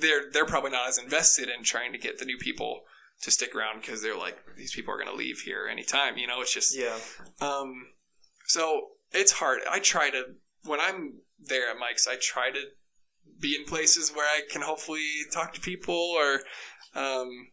They're 0.01 0.31
they're 0.33 0.47
probably 0.47 0.71
not 0.71 0.89
as 0.89 0.99
invested 0.99 1.49
in 1.49 1.63
trying 1.65 1.93
to 1.93 1.99
get 1.99 2.19
the 2.19 2.25
new 2.25 2.39
people 2.39 2.81
to 3.23 3.31
stick 3.31 3.55
around 3.55 3.81
because 3.81 4.03
they're 4.03 4.17
like 4.19 4.39
these 4.57 4.75
people 4.75 4.93
are 4.93 4.99
going 4.99 5.09
to 5.11 5.15
leave 5.17 5.41
here 5.41 5.67
anytime. 5.71 6.19
You 6.19 6.27
know, 6.27 6.41
it's 6.41 6.53
just 6.53 6.77
Yeah. 6.77 6.99
um, 7.41 7.89
so 8.47 8.89
it's 9.13 9.33
hard. 9.33 9.61
I 9.71 9.79
try 9.79 10.11
to 10.11 10.35
when 10.65 10.81
I'm 10.81 11.21
there 11.39 11.71
at 11.71 11.77
mics, 11.77 12.09
I 12.09 12.17
try 12.21 12.51
to 12.51 12.61
be 13.41 13.55
in 13.57 13.65
places 13.65 14.13
where 14.15 14.27
I 14.27 14.41
can 14.51 14.63
hopefully 14.63 15.07
talk 15.33 15.53
to 15.55 15.61
people, 15.61 15.95
or 15.95 16.41
um, 16.95 17.49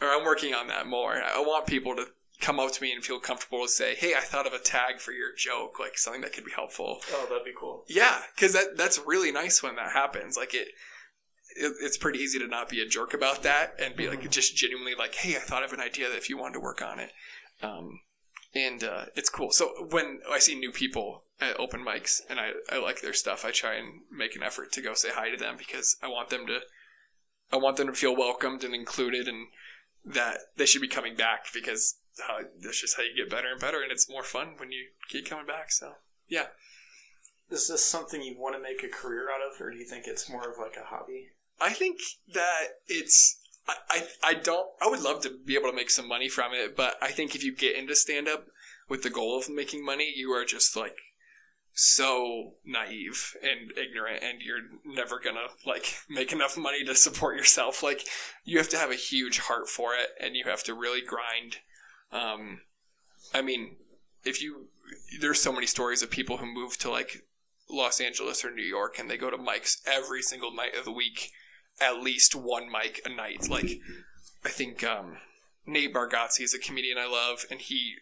or 0.00 0.08
I'm 0.08 0.24
working 0.24 0.54
on 0.54 0.68
that 0.68 0.86
more. 0.86 1.14
I 1.14 1.40
want 1.40 1.66
people 1.66 1.96
to 1.96 2.06
come 2.40 2.60
up 2.60 2.70
to 2.70 2.82
me 2.82 2.92
and 2.92 3.02
feel 3.02 3.18
comfortable 3.18 3.62
to 3.62 3.68
say, 3.68 3.94
"Hey, 3.94 4.14
I 4.14 4.20
thought 4.20 4.46
of 4.46 4.52
a 4.52 4.58
tag 4.58 5.00
for 5.00 5.12
your 5.12 5.34
joke, 5.34 5.78
like 5.80 5.96
something 5.98 6.22
that 6.22 6.32
could 6.32 6.44
be 6.44 6.52
helpful." 6.52 6.98
Oh, 7.12 7.26
that'd 7.28 7.44
be 7.44 7.52
cool. 7.58 7.84
Yeah, 7.88 8.20
because 8.34 8.52
that 8.52 8.76
that's 8.76 9.00
really 9.06 9.32
nice 9.32 9.62
when 9.62 9.76
that 9.76 9.92
happens. 9.92 10.36
Like 10.36 10.54
it, 10.54 10.68
it, 11.56 11.72
it's 11.80 11.96
pretty 11.96 12.18
easy 12.18 12.38
to 12.38 12.46
not 12.46 12.68
be 12.68 12.80
a 12.80 12.86
jerk 12.86 13.14
about 13.14 13.42
that 13.44 13.74
and 13.80 13.96
be 13.96 14.08
like 14.08 14.20
Mhm. 14.22 14.30
just 14.30 14.54
genuinely 14.56 14.94
like, 14.94 15.14
hey, 15.14 15.36
I 15.36 15.40
thought 15.40 15.64
of 15.64 15.72
an 15.72 15.80
idea 15.80 16.08
that 16.08 16.16
if 16.18 16.28
you 16.28 16.36
wanted 16.36 16.54
to 16.54 16.60
work 16.60 16.82
on 16.82 16.98
it, 17.00 17.12
um, 17.62 18.00
and 18.54 18.84
uh, 18.84 19.06
it's 19.16 19.30
cool. 19.30 19.50
So 19.52 19.86
when 19.90 20.20
I 20.30 20.38
see 20.38 20.54
new 20.54 20.72
people 20.72 21.24
at 21.40 21.58
open 21.60 21.84
mics 21.84 22.20
and 22.28 22.40
I, 22.40 22.52
I 22.70 22.78
like 22.78 23.00
their 23.00 23.12
stuff, 23.12 23.44
I 23.44 23.50
try 23.50 23.74
and 23.74 24.02
make 24.10 24.36
an 24.36 24.42
effort 24.42 24.72
to 24.72 24.82
go 24.82 24.94
say 24.94 25.10
hi 25.12 25.30
to 25.30 25.36
them 25.36 25.56
because 25.58 25.96
I 26.02 26.08
want 26.08 26.30
them 26.30 26.46
to, 26.46 26.60
I 27.52 27.56
want 27.56 27.76
them 27.76 27.88
to 27.88 27.92
feel 27.92 28.16
welcomed 28.16 28.64
and 28.64 28.74
included 28.74 29.28
and 29.28 29.48
that 30.04 30.38
they 30.56 30.66
should 30.66 30.82
be 30.82 30.88
coming 30.88 31.16
back 31.16 31.46
because 31.52 31.96
uh, 32.28 32.44
that's 32.62 32.80
just 32.80 32.96
how 32.96 33.02
you 33.02 33.14
get 33.14 33.30
better 33.30 33.48
and 33.50 33.60
better 33.60 33.82
and 33.82 33.92
it's 33.92 34.08
more 34.08 34.22
fun 34.22 34.54
when 34.58 34.72
you 34.72 34.86
keep 35.08 35.28
coming 35.28 35.46
back. 35.46 35.70
So 35.70 35.94
yeah. 36.28 36.46
Is 37.50 37.68
this 37.68 37.84
something 37.84 38.22
you 38.22 38.36
want 38.38 38.56
to 38.56 38.62
make 38.62 38.82
a 38.82 38.88
career 38.88 39.28
out 39.30 39.40
of, 39.40 39.60
or 39.60 39.70
do 39.70 39.76
you 39.76 39.84
think 39.84 40.06
it's 40.06 40.28
more 40.28 40.50
of 40.50 40.58
like 40.58 40.76
a 40.76 40.86
hobby? 40.86 41.28
I 41.60 41.72
think 41.72 42.00
that 42.32 42.80
it's 42.88 43.38
I, 43.68 43.74
I 43.88 44.06
I 44.24 44.34
don't 44.34 44.68
I 44.80 44.88
would 44.88 45.00
love 45.00 45.22
to 45.22 45.30
be 45.30 45.54
able 45.54 45.70
to 45.70 45.76
make 45.76 45.90
some 45.90 46.08
money 46.08 46.28
from 46.28 46.52
it, 46.54 46.76
but 46.76 46.96
I 47.00 47.12
think 47.12 47.34
if 47.34 47.44
you 47.44 47.54
get 47.54 47.76
into 47.76 47.94
stand 47.94 48.28
up 48.28 48.46
with 48.88 49.02
the 49.02 49.10
goal 49.10 49.38
of 49.38 49.48
making 49.48 49.84
money, 49.84 50.12
you 50.14 50.30
are 50.32 50.44
just 50.44 50.76
like 50.76 50.96
so 51.78 52.54
naive 52.64 53.36
and 53.42 53.70
ignorant 53.76 54.22
and 54.22 54.40
you're 54.40 54.62
never 54.86 55.20
gonna 55.20 55.48
like 55.66 55.94
make 56.08 56.32
enough 56.32 56.56
money 56.56 56.82
to 56.84 56.94
support 56.94 57.36
yourself. 57.36 57.82
Like 57.82 58.06
you 58.44 58.58
have 58.58 58.70
to 58.70 58.78
have 58.78 58.90
a 58.90 58.96
huge 58.96 59.40
heart 59.40 59.68
for 59.68 59.94
it 59.94 60.08
and 60.18 60.34
you 60.34 60.44
have 60.44 60.64
to 60.64 60.74
really 60.74 61.02
grind. 61.02 61.58
Um 62.10 62.62
I 63.34 63.42
mean, 63.42 63.76
if 64.24 64.42
you 64.42 64.68
there's 65.20 65.40
so 65.40 65.52
many 65.52 65.66
stories 65.66 66.02
of 66.02 66.10
people 66.10 66.38
who 66.38 66.46
move 66.46 66.78
to 66.78 66.90
like 66.90 67.26
Los 67.68 68.00
Angeles 68.00 68.44
or 68.44 68.50
New 68.50 68.64
York 68.64 68.98
and 68.98 69.10
they 69.10 69.18
go 69.18 69.30
to 69.30 69.36
mics 69.36 69.76
every 69.86 70.22
single 70.22 70.54
night 70.54 70.74
of 70.74 70.86
the 70.86 70.92
week 70.92 71.32
at 71.80 72.00
least 72.00 72.34
one 72.34 72.70
mic 72.70 73.00
a 73.04 73.08
night. 73.08 73.48
Like, 73.48 73.80
I 74.44 74.48
think 74.48 74.82
um, 74.84 75.18
Nate 75.66 75.92
Bargatze 75.92 76.40
is 76.40 76.54
a 76.54 76.58
comedian 76.58 76.98
I 76.98 77.06
love, 77.06 77.44
and 77.50 77.60
he, 77.60 77.96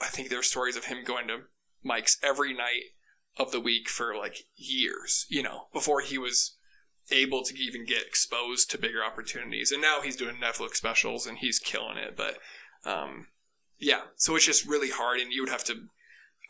I 0.00 0.06
think 0.06 0.28
there's 0.28 0.46
stories 0.46 0.76
of 0.76 0.84
him 0.84 1.04
going 1.04 1.28
to 1.28 1.42
mics 1.84 2.16
every 2.22 2.52
night 2.52 2.92
of 3.38 3.52
the 3.52 3.60
week 3.60 3.88
for 3.88 4.16
like 4.16 4.44
years, 4.56 5.26
you 5.28 5.42
know, 5.42 5.68
before 5.72 6.00
he 6.00 6.18
was 6.18 6.56
able 7.10 7.42
to 7.42 7.56
even 7.56 7.86
get 7.86 8.06
exposed 8.06 8.70
to 8.70 8.78
bigger 8.78 9.02
opportunities. 9.02 9.72
And 9.72 9.80
now 9.80 10.00
he's 10.02 10.16
doing 10.16 10.36
Netflix 10.36 10.76
specials 10.76 11.26
and 11.26 11.38
he's 11.38 11.58
killing 11.58 11.96
it. 11.96 12.16
But 12.16 12.38
um, 12.84 13.28
yeah, 13.78 14.02
so 14.16 14.36
it's 14.36 14.46
just 14.46 14.66
really 14.66 14.90
hard, 14.90 15.20
and 15.20 15.32
you 15.32 15.42
would 15.42 15.50
have 15.50 15.64
to. 15.64 15.74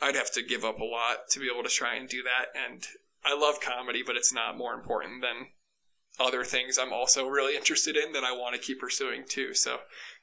I'd 0.01 0.14
have 0.14 0.33
to 0.33 0.42
give 0.42 0.64
up 0.64 0.79
a 0.79 0.85
lot 0.85 1.29
to 1.31 1.40
be 1.40 1.48
able 1.53 1.64
to 1.64 1.68
try 1.68 1.96
and 1.96 2.09
do 2.09 2.22
that. 2.22 2.46
And 2.57 2.87
I 3.24 3.37
love 3.37 3.61
comedy, 3.61 4.03
but 4.07 4.16
it's 4.16 4.33
not 4.33 4.57
more 4.57 4.72
important 4.72 5.22
than 5.22 5.48
other 6.20 6.44
things 6.44 6.79
I'm 6.79 6.92
also 6.92 7.27
really 7.27 7.57
interested 7.57 7.96
in 7.96 8.12
that 8.12 8.24
I 8.24 8.33
want 8.33 8.55
to 8.55 8.61
keep 8.61 8.81
pursuing 8.81 9.24
too. 9.29 9.55
So 9.55 9.79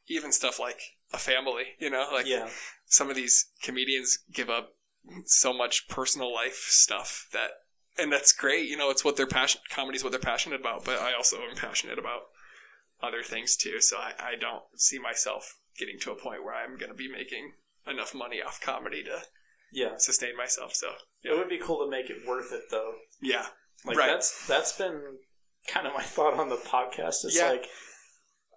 even 0.08 0.32
stuff 0.32 0.60
like 0.60 0.80
a 1.14 1.18
family, 1.18 1.64
you 1.80 1.90
know, 1.90 2.08
like 2.12 2.26
yeah, 2.26 2.50
some 2.86 3.10
of 3.10 3.16
these 3.16 3.48
comedians 3.62 4.20
give 4.32 4.50
up 4.50 4.75
so 5.26 5.54
much 5.54 5.88
personal 5.88 6.34
life 6.34 6.66
stuff 6.70 7.28
that 7.34 7.52
and 7.98 8.12
that's 8.12 8.32
great 8.32 8.68
you 8.68 8.76
know 8.78 8.90
it's 8.90 9.06
what 9.06 9.16
they're 9.18 9.28
passion 9.28 9.62
comedy 9.70 9.96
is 9.98 10.04
what 10.04 10.12
they're 10.12 10.20
passionate 10.20 10.60
about 10.60 10.84
but 10.84 11.00
i 11.00 11.14
also 11.14 11.38
am 11.38 11.56
passionate 11.56 12.00
about 12.00 12.22
other 13.02 13.22
things 13.24 13.56
too 13.56 13.80
so 13.80 13.98
i, 13.98 14.14
I 14.20 14.36
don't 14.40 14.64
see 14.76 14.98
myself 15.00 15.56
getting 15.78 16.00
to 16.02 16.12
a 16.12 16.16
point 16.16 16.44
where 16.44 16.56
i'm 16.56 16.78
going 16.78 16.90
to 16.92 16.96
be 16.98 17.12
making 17.12 17.52
enough 17.88 18.16
money 18.16 18.42
off 18.42 18.60
comedy 18.62 19.04
to 19.04 19.20
yeah. 19.72 19.98
sustain 19.98 20.36
myself 20.38 20.74
so 20.74 20.88
It 21.24 21.38
would 21.38 21.50
be 21.50 21.60
cool 21.62 21.84
to 21.86 21.90
make 21.92 22.10
it 22.10 22.26
worth 22.28 22.52
it 22.54 22.64
though. 22.72 22.94
yeah 23.22 23.46
Like 23.86 23.98
Right. 23.98 24.08
that's 24.08 24.48
that's 24.48 24.72
been 24.78 25.02
kind 25.68 25.86
of 25.86 25.94
my 25.94 26.02
thought 26.04 26.40
on 26.40 26.50
the 26.50 26.56
podcast. 26.56 27.26
It's 27.26 27.36
Yeah. 27.38 27.50
like 27.50 27.66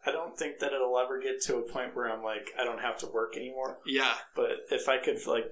I 0.06 0.12
don't 0.12 0.38
think 0.38 0.60
that 0.60 0.72
it'll 0.72 0.98
ever 0.98 1.20
get 1.20 1.40
to 1.46 1.56
a 1.56 1.62
point 1.72 1.94
where 1.96 2.08
I'm 2.10 2.22
like 2.22 2.50
I 2.58 2.64
don't 2.64 2.80
have 2.80 2.98
to 2.98 3.06
work 3.06 3.36
anymore. 3.36 3.78
yeah 3.86 4.14
But 4.36 4.50
if 4.70 4.88
I 4.88 4.98
could 4.98 5.18
like 5.26 5.46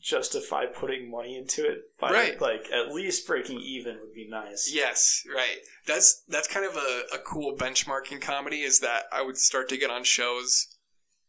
justify 0.00 0.64
putting 0.66 1.10
money 1.10 1.36
into 1.36 1.64
it 1.66 1.82
by 2.00 2.10
Right. 2.10 2.40
like 2.40 2.70
at 2.72 2.92
least 2.92 3.26
breaking 3.26 3.60
even 3.60 3.98
would 4.00 4.14
be 4.14 4.26
nice. 4.28 4.70
Yes, 4.72 5.22
right. 5.34 5.58
That's 5.86 6.22
that's 6.28 6.48
kind 6.48 6.64
of 6.66 6.76
a, 6.76 7.02
a 7.14 7.18
cool 7.18 7.56
benchmark 7.56 8.10
in 8.10 8.20
comedy 8.20 8.62
is 8.62 8.80
that 8.80 9.04
I 9.12 9.22
would 9.22 9.36
start 9.36 9.68
to 9.70 9.76
get 9.76 9.90
on 9.90 10.04
shows 10.04 10.76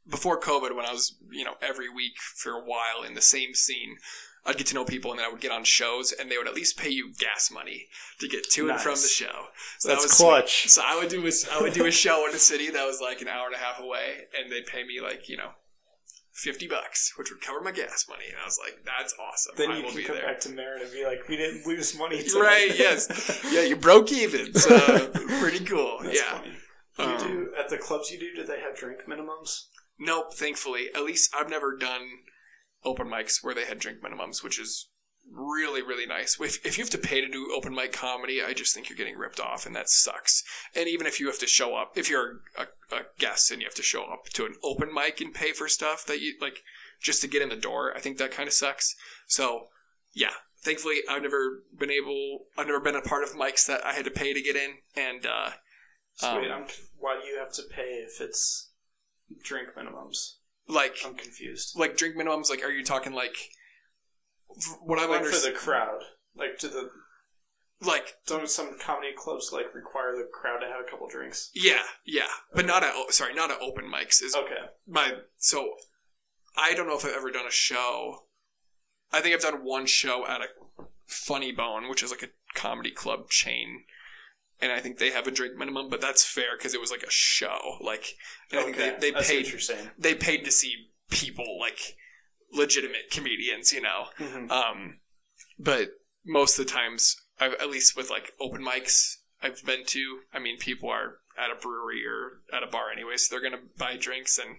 before 0.10 0.40
COVID 0.40 0.76
when 0.76 0.86
I 0.86 0.92
was, 0.94 1.16
you 1.32 1.44
know, 1.46 1.56
every 1.62 1.90
week 1.90 2.14
for 2.20 2.54
a 2.54 2.64
while 2.64 3.04
in 3.06 3.14
the 3.14 3.22
same 3.22 3.54
scene. 3.54 3.98
I'd 4.44 4.58
get 4.58 4.66
to 4.68 4.74
know 4.74 4.86
people 4.86 5.12
and 5.12 5.20
then 5.20 5.28
I 5.28 5.32
would 5.32 5.40
get 5.42 5.52
on 5.52 5.64
shows 5.64 6.12
and 6.12 6.32
they 6.32 6.38
would 6.40 6.48
at 6.48 6.56
least 6.56 6.76
pay 6.76 6.90
you 6.90 7.14
gas 7.20 7.52
money 7.52 7.86
to 8.20 8.28
get 8.28 8.50
to 8.54 8.72
and 8.72 8.80
from 8.80 8.96
the 8.96 9.08
show. 9.08 9.46
So 9.78 9.88
That's 9.90 10.02
that 10.02 10.08
was 10.10 10.18
clutch. 10.18 10.62
sweet. 10.62 10.72
So 10.72 10.82
I 10.84 10.96
would 10.98 11.10
do 11.10 11.28
a, 11.28 11.32
I 11.54 11.62
would 11.62 11.74
do 11.74 11.86
a 11.86 11.92
show 11.92 12.28
in 12.28 12.34
a 12.34 12.40
city 12.40 12.72
that 12.72 12.84
was 12.84 13.00
like 13.00 13.22
an 13.22 13.28
hour 13.28 13.46
and 13.46 13.54
a 13.54 13.60
half 13.60 13.80
away 13.80 14.22
and 14.40 14.52
they'd 14.52 14.66
pay 14.66 14.84
me 14.84 15.00
like, 15.00 15.30
you 15.30 15.38
know, 15.38 15.52
50 16.42 16.68
bucks, 16.68 17.14
which 17.18 17.30
would 17.32 17.42
cover 17.42 17.62
my 17.62 17.72
gas 17.72 18.06
money. 18.10 18.26
And 18.30 18.38
I 18.42 18.46
was 18.46 18.60
like, 18.64 18.84
that's 18.86 19.14
awesome. 19.20 19.54
Then 19.58 19.72
I 19.72 19.78
you 19.78 19.84
will 19.84 19.92
can 19.92 20.04
come 20.04 20.16
there. 20.16 20.26
back 20.26 20.40
to 20.42 20.50
Marin 20.50 20.82
and 20.82 20.92
be 20.92 21.06
like, 21.06 21.28
we 21.30 21.38
didn't 21.38 21.66
lose 21.66 21.98
money. 21.98 22.22
Tonight. 22.28 22.40
Right, 22.42 22.72
yes. 22.78 23.42
Yeah, 23.52 23.62
you 23.62 23.76
broke 23.76 24.12
even. 24.12 24.54
So 24.54 25.08
pretty 25.40 25.64
cool. 25.66 26.00
That's 26.04 26.18
yeah. 26.20 26.38
funny. 26.40 26.52
Do 26.98 27.04
Um, 27.04 27.12
you 27.12 27.18
do 27.36 27.54
at 27.60 27.70
the 27.70 27.78
clubs 27.78 28.12
you 28.12 28.20
do? 28.20 28.34
Do 28.36 28.44
they 28.46 28.60
have 28.60 28.76
drink 28.76 29.00
minimums? 29.08 29.66
Nope, 30.00 30.34
thankfully. 30.34 30.90
At 30.96 31.04
least 31.04 31.34
I've 31.38 31.50
never 31.50 31.76
done 31.78 32.02
open 32.84 33.08
mics 33.08 33.44
where 33.44 33.54
they 33.54 33.66
had 33.66 33.80
drink 33.80 34.00
minimums, 34.02 34.44
which 34.44 34.60
is 34.60 34.90
really, 35.32 35.82
really 35.82 36.06
nice. 36.06 36.40
If, 36.40 36.66
if 36.66 36.78
you 36.78 36.84
have 36.84 36.92
to 36.92 36.98
pay 36.98 37.22
to 37.22 37.28
do 37.30 37.54
open 37.56 37.74
mic 37.74 37.92
comedy, 37.94 38.42
I 38.44 38.54
just 38.54 38.74
think 38.74 38.90
you're 38.90 38.98
getting 38.98 39.18
ripped 39.18 39.40
off, 39.40 39.66
and 39.66 39.76
that 39.76 39.90
sucks. 39.90 40.44
And 40.76 40.88
even 40.88 41.08
if 41.08 41.20
you 41.20 41.28
have 41.28 41.40
to 41.40 41.48
show 41.48 41.76
up, 41.76 41.98
if 41.98 42.10
you're 42.10 42.42
a, 42.58 42.64
a 42.96 43.02
guest 43.18 43.52
and 43.52 43.62
you 43.62 43.68
have 43.68 43.76
to 43.76 43.84
show 43.84 44.04
up 44.04 44.26
to 44.34 44.46
an 44.46 44.56
open 44.64 44.94
mic 44.94 45.22
and 45.22 45.34
pay 45.34 45.52
for 45.54 45.68
stuff 45.68 46.06
that 46.06 46.22
you 46.22 46.36
like 46.42 46.60
just 47.02 47.22
to 47.22 47.28
get 47.28 47.42
in 47.42 47.50
the 47.50 47.56
door, 47.56 47.94
I 47.96 48.00
think 48.00 48.18
that 48.18 48.32
kind 48.32 48.48
of 48.48 48.54
sucks. 48.54 48.96
So, 49.28 49.68
yeah. 50.14 50.34
Thankfully, 50.64 50.98
I've 51.10 51.24
never 51.24 51.64
been 51.76 51.90
able, 51.90 52.46
I've 52.56 52.68
never 52.68 52.80
been 52.80 52.96
a 52.96 53.02
part 53.02 53.24
of 53.24 53.32
mics 53.32 53.66
that 53.66 53.84
I 53.84 53.94
had 53.94 54.06
to 54.06 54.12
pay 54.12 54.32
to 54.32 54.42
get 54.42 54.56
in, 54.56 54.74
and 54.96 55.26
uh, 55.26 55.52
So 56.14 56.30
Um, 56.30 56.42
wait, 56.42 56.52
I'm, 56.52 56.68
why 57.00 57.20
do 57.20 57.28
you 57.28 57.40
have 57.40 57.52
to 57.54 57.64
pay 57.64 58.04
if 58.06 58.22
it's 58.22 58.70
drink 59.44 59.70
minimums? 59.76 60.36
like 60.68 60.98
I'm 61.04 61.16
confused. 61.16 61.78
like 61.78 61.98
drink 61.98 62.16
minimums 62.16 62.50
like 62.50 62.64
are 62.64 62.72
you 62.72 62.84
talking 62.84 63.12
like 63.14 63.36
what 64.82 65.00
i'm 65.00 65.10
Like 65.10 65.26
for 65.26 65.40
the 65.40 65.52
crowd, 65.56 66.02
like 66.36 66.58
to 66.60 66.68
the 66.68 66.90
like 67.82 68.16
don't 68.28 68.50
some 68.50 68.78
comedy 68.80 69.12
clubs 69.18 69.52
like 69.52 69.74
require 69.74 70.16
the 70.16 70.28
crowd 70.32 70.60
to 70.60 70.68
have 70.68 70.82
a 70.86 70.90
couple 70.90 71.08
drinks? 71.08 71.50
yeah 71.54 71.84
yeah. 72.06 72.28
But 72.54 72.66
not 72.66 72.84
at 72.84 72.94
sorry 73.14 73.34
not 73.34 73.52
at 73.52 73.62
open 73.62 73.86
mics 73.86 74.22
is 74.22 74.36
Okay, 74.36 74.70
my 74.88 75.14
so 75.38 75.74
i 76.56 76.74
don't 76.74 76.88
know 76.88 76.98
if 76.98 77.06
i've 77.06 77.16
ever 77.16 77.32
done 77.32 77.48
a 77.48 77.52
show. 77.52 78.28
I 79.12 79.20
think 79.22 79.36
i've 79.36 79.42
done 79.42 79.64
one 79.64 79.86
show 79.86 80.26
at 80.28 80.42
a 80.42 80.86
funny 81.06 81.52
bone 81.52 81.90
which 81.90 82.04
is 82.04 82.12
like 82.12 82.24
a 82.24 82.30
comedy 82.54 82.92
club 82.92 83.30
chain 83.30 83.84
and 84.62 84.72
i 84.72 84.80
think 84.80 84.98
they 84.98 85.12
have 85.12 85.28
a 85.28 85.32
drink 85.32 85.58
minimum 85.58 85.90
but 85.90 86.02
that's 86.02 86.24
fair 86.24 86.58
because 86.58 86.74
it 86.74 86.82
was 86.82 86.92
like 86.92 87.04
a 87.04 87.12
show. 87.12 87.78
Like 87.82 88.16
and 88.52 88.60
i 88.60 88.64
think 88.64 88.78
okay. 88.78 88.96
they, 89.00 89.12
they 89.12 89.22
paid 89.22 89.54
they 89.98 90.16
paid 90.16 90.46
to 90.46 90.52
see 90.52 90.88
people 91.10 91.60
like 91.60 91.98
legitimate 92.54 93.10
comedians 93.12 93.72
you 93.72 93.82
know 93.82 94.08
Mhm. 94.20 94.50
Um, 94.52 95.00
but 95.60 95.92
most 96.26 96.58
of 96.60 96.66
the 96.66 96.72
times, 96.72 97.16
I've, 97.40 97.54
at 97.54 97.70
least 97.70 97.96
with 97.96 98.10
like 98.10 98.32
open 98.40 98.64
mics 98.64 99.18
I've 99.42 99.64
been 99.66 99.86
to, 99.88 100.20
I 100.32 100.40
mean, 100.40 100.58
people 100.60 100.90
are 100.90 101.18
at 101.38 101.50
a 101.50 101.56
brewery 101.56 102.06
or 102.06 102.42
at 102.56 102.62
a 102.64 102.68
bar 102.68 102.92
anyway, 102.92 103.18
so 103.18 103.34
they're 103.34 103.42
gonna 103.50 103.64
buy 103.78 103.98
drinks, 103.98 104.38
and 104.38 104.58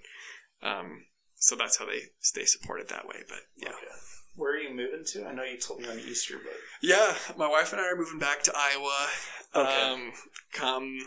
um, 0.63 1.07
so 1.37 1.55
that's 1.55 1.77
how 1.77 1.87
they 1.87 2.03
stay 2.21 2.45
supported 2.45 2.89
that 2.89 3.07
way. 3.07 3.23
But 3.29 3.41
yeah, 3.57 3.69
Okay. 3.71 3.87
Where 4.35 4.55
are 4.55 4.59
you 4.59 4.75
moving 4.75 5.05
to? 5.05 5.27
I 5.27 5.33
know 5.35 5.43
you 5.45 5.59
told 5.59 5.81
me 5.83 5.89
on 5.89 5.99
Easter, 6.01 6.41
but 6.43 6.55
yeah, 6.81 7.17
my 7.37 7.47
wife 7.49 7.73
and 7.73 7.81
I 7.81 7.85
are 7.85 7.97
moving 7.97 8.19
back 8.19 8.43
to 8.45 8.53
Iowa. 8.57 9.09
Okay. 9.55 9.83
Um, 9.83 10.13
come 10.53 10.99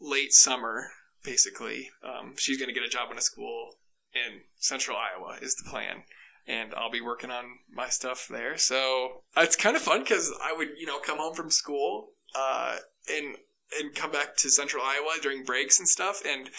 late 0.00 0.32
summer, 0.34 0.90
basically. 1.22 1.90
Um, 2.02 2.34
she's 2.36 2.58
gonna 2.58 2.72
get 2.72 2.82
a 2.82 2.88
job 2.88 3.10
in 3.12 3.16
a 3.18 3.22
school 3.22 3.76
in 4.12 4.40
Central 4.56 4.96
Iowa 4.96 5.38
is 5.40 5.54
the 5.54 5.68
plan. 5.70 6.02
And 6.46 6.74
I'll 6.74 6.90
be 6.90 7.00
working 7.00 7.30
on 7.30 7.44
my 7.72 7.88
stuff 7.88 8.26
there, 8.28 8.58
so 8.58 9.22
it's 9.36 9.54
kind 9.54 9.76
of 9.76 9.82
fun 9.82 10.00
because 10.00 10.32
I 10.42 10.52
would, 10.52 10.70
you 10.76 10.86
know, 10.86 10.98
come 10.98 11.18
home 11.18 11.34
from 11.34 11.50
school, 11.50 12.08
uh, 12.34 12.78
and 13.08 13.36
and 13.80 13.94
come 13.94 14.10
back 14.10 14.36
to 14.38 14.50
Central 14.50 14.82
Iowa 14.84 15.18
during 15.22 15.44
breaks 15.44 15.78
and 15.78 15.88
stuff, 15.88 16.20
and 16.26 16.50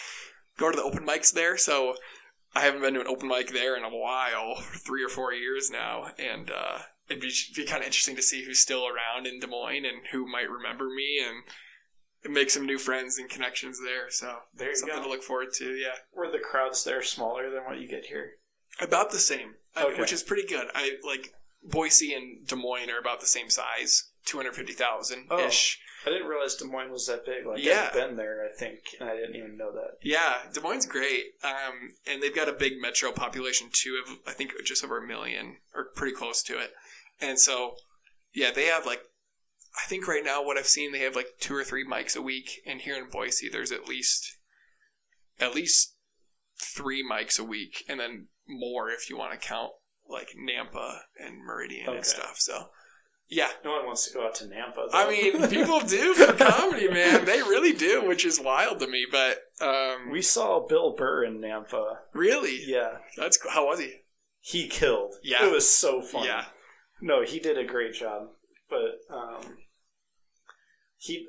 go 0.58 0.70
to 0.70 0.76
the 0.76 0.82
open 0.82 1.06
mics 1.06 1.32
there. 1.32 1.58
So 1.58 1.96
I 2.54 2.60
haven't 2.60 2.80
been 2.80 2.94
to 2.94 3.00
an 3.02 3.06
open 3.06 3.28
mic 3.28 3.52
there 3.52 3.76
in 3.76 3.84
a 3.84 3.90
while, 3.90 4.54
three 4.86 5.04
or 5.04 5.08
four 5.10 5.32
years 5.34 5.70
now, 5.70 6.06
and 6.18 6.50
uh, 6.50 6.78
it'd 7.08 7.20
be, 7.22 7.30
be 7.54 7.66
kind 7.66 7.82
of 7.82 7.86
interesting 7.86 8.16
to 8.16 8.22
see 8.22 8.44
who's 8.44 8.60
still 8.60 8.86
around 8.86 9.26
in 9.26 9.38
Des 9.38 9.46
Moines 9.46 9.84
and 9.84 10.06
who 10.12 10.26
might 10.26 10.48
remember 10.50 10.86
me 10.88 11.20
and 11.22 12.32
make 12.34 12.48
some 12.50 12.64
new 12.64 12.78
friends 12.78 13.18
and 13.18 13.28
connections 13.28 13.78
there. 13.84 14.08
So 14.10 14.38
there 14.54 14.70
you 14.70 14.76
something 14.76 14.96
go. 14.96 15.04
to 15.04 15.10
look 15.10 15.22
forward 15.22 15.52
to. 15.58 15.74
Yeah, 15.74 15.96
Were 16.14 16.30
the 16.30 16.38
crowds 16.38 16.84
there 16.84 17.02
smaller 17.02 17.50
than 17.50 17.64
what 17.64 17.78
you 17.80 17.86
get 17.88 18.06
here? 18.06 18.32
about 18.80 19.12
the 19.12 19.18
same, 19.20 19.54
Okay. 19.76 20.00
which 20.00 20.12
is 20.12 20.22
pretty 20.22 20.46
good. 20.46 20.66
I 20.74 20.92
like 21.06 21.32
Boise 21.62 22.14
and 22.14 22.46
Des 22.46 22.56
Moines 22.56 22.90
are 22.90 22.98
about 22.98 23.20
the 23.20 23.26
same 23.26 23.50
size, 23.50 24.10
two 24.24 24.36
hundred 24.36 24.54
fifty 24.54 24.72
thousand 24.72 25.26
ish. 25.40 25.80
I 26.06 26.10
didn't 26.10 26.26
realize 26.28 26.54
Des 26.56 26.66
Moines 26.66 26.90
was 26.90 27.06
that 27.06 27.24
big. 27.24 27.46
Like 27.46 27.64
Yeah. 27.64 27.86
I've 27.86 27.94
been 27.94 28.16
there, 28.16 28.44
I 28.44 28.54
think, 28.56 28.80
and 29.00 29.08
I 29.08 29.16
didn't 29.16 29.36
even 29.36 29.56
know 29.56 29.72
that. 29.72 29.96
Yeah, 30.02 30.40
Des 30.52 30.60
Moines 30.60 30.80
is 30.80 30.86
great, 30.86 31.24
um, 31.42 31.94
and 32.06 32.22
they've 32.22 32.34
got 32.34 32.48
a 32.48 32.52
big 32.52 32.74
metro 32.80 33.10
population 33.10 33.68
too. 33.72 34.00
Of 34.04 34.18
I 34.26 34.32
think 34.32 34.52
just 34.64 34.84
over 34.84 34.98
a 35.02 35.06
million, 35.06 35.56
or 35.74 35.86
pretty 35.96 36.14
close 36.14 36.42
to 36.44 36.58
it. 36.60 36.72
And 37.20 37.38
so, 37.38 37.76
yeah, 38.34 38.50
they 38.50 38.66
have 38.66 38.84
like, 38.84 39.00
I 39.82 39.88
think 39.88 40.06
right 40.06 40.24
now 40.24 40.44
what 40.44 40.58
I've 40.58 40.66
seen, 40.66 40.92
they 40.92 40.98
have 41.00 41.16
like 41.16 41.28
two 41.40 41.54
or 41.54 41.64
three 41.64 41.86
mics 41.86 42.16
a 42.16 42.22
week. 42.22 42.60
And 42.66 42.80
here 42.82 42.96
in 42.96 43.08
Boise, 43.08 43.48
there's 43.48 43.72
at 43.72 43.88
least, 43.88 44.36
at 45.40 45.54
least 45.54 45.94
three 46.60 47.02
mics 47.08 47.38
a 47.38 47.44
week, 47.44 47.84
and 47.88 47.98
then 47.98 48.28
more 48.48 48.90
if 48.90 49.08
you 49.10 49.16
want 49.16 49.32
to 49.32 49.46
count 49.48 49.72
like 50.08 50.30
Nampa 50.38 50.98
and 51.18 51.38
Meridian 51.44 51.88
Okay. 51.88 51.96
and 51.98 52.06
stuff. 52.06 52.36
So, 52.38 52.68
yeah, 53.28 53.48
No 53.64 53.72
one 53.72 53.86
wants 53.86 54.06
to 54.06 54.12
go 54.14 54.26
out 54.26 54.34
to 54.36 54.44
Nampa. 54.44 54.74
Though. 54.74 54.88
I 54.92 55.08
mean, 55.08 55.48
people 55.48 55.80
do 55.80 56.12
for 56.14 56.32
comedy, 56.34 56.88
man. 56.88 57.24
They 57.24 57.40
really 57.42 57.72
do, 57.72 58.06
which 58.06 58.24
is 58.26 58.38
wild 58.38 58.80
to 58.80 58.86
me. 58.86 59.06
But 59.10 59.38
um, 59.60 60.10
we 60.10 60.20
saw 60.20 60.66
Bill 60.66 60.94
Burr 60.94 61.24
in 61.24 61.40
Nampa. 61.40 61.96
really, 62.12 62.62
Yeah, 62.66 62.98
that's 63.16 63.38
how 63.50 63.66
was 63.66 63.80
he? 63.80 63.92
he 64.40 64.68
killed. 64.68 65.14
Yeah. 65.22 65.46
it 65.46 65.52
was 65.52 65.66
so 65.68 66.02
fun. 66.02 66.26
Yeah, 66.26 66.44
No, 67.00 67.22
he 67.24 67.38
did 67.40 67.56
a 67.56 67.64
great 67.64 67.94
job, 67.94 68.28
but 68.68 68.98
um, 69.14 69.56
he 70.98 71.28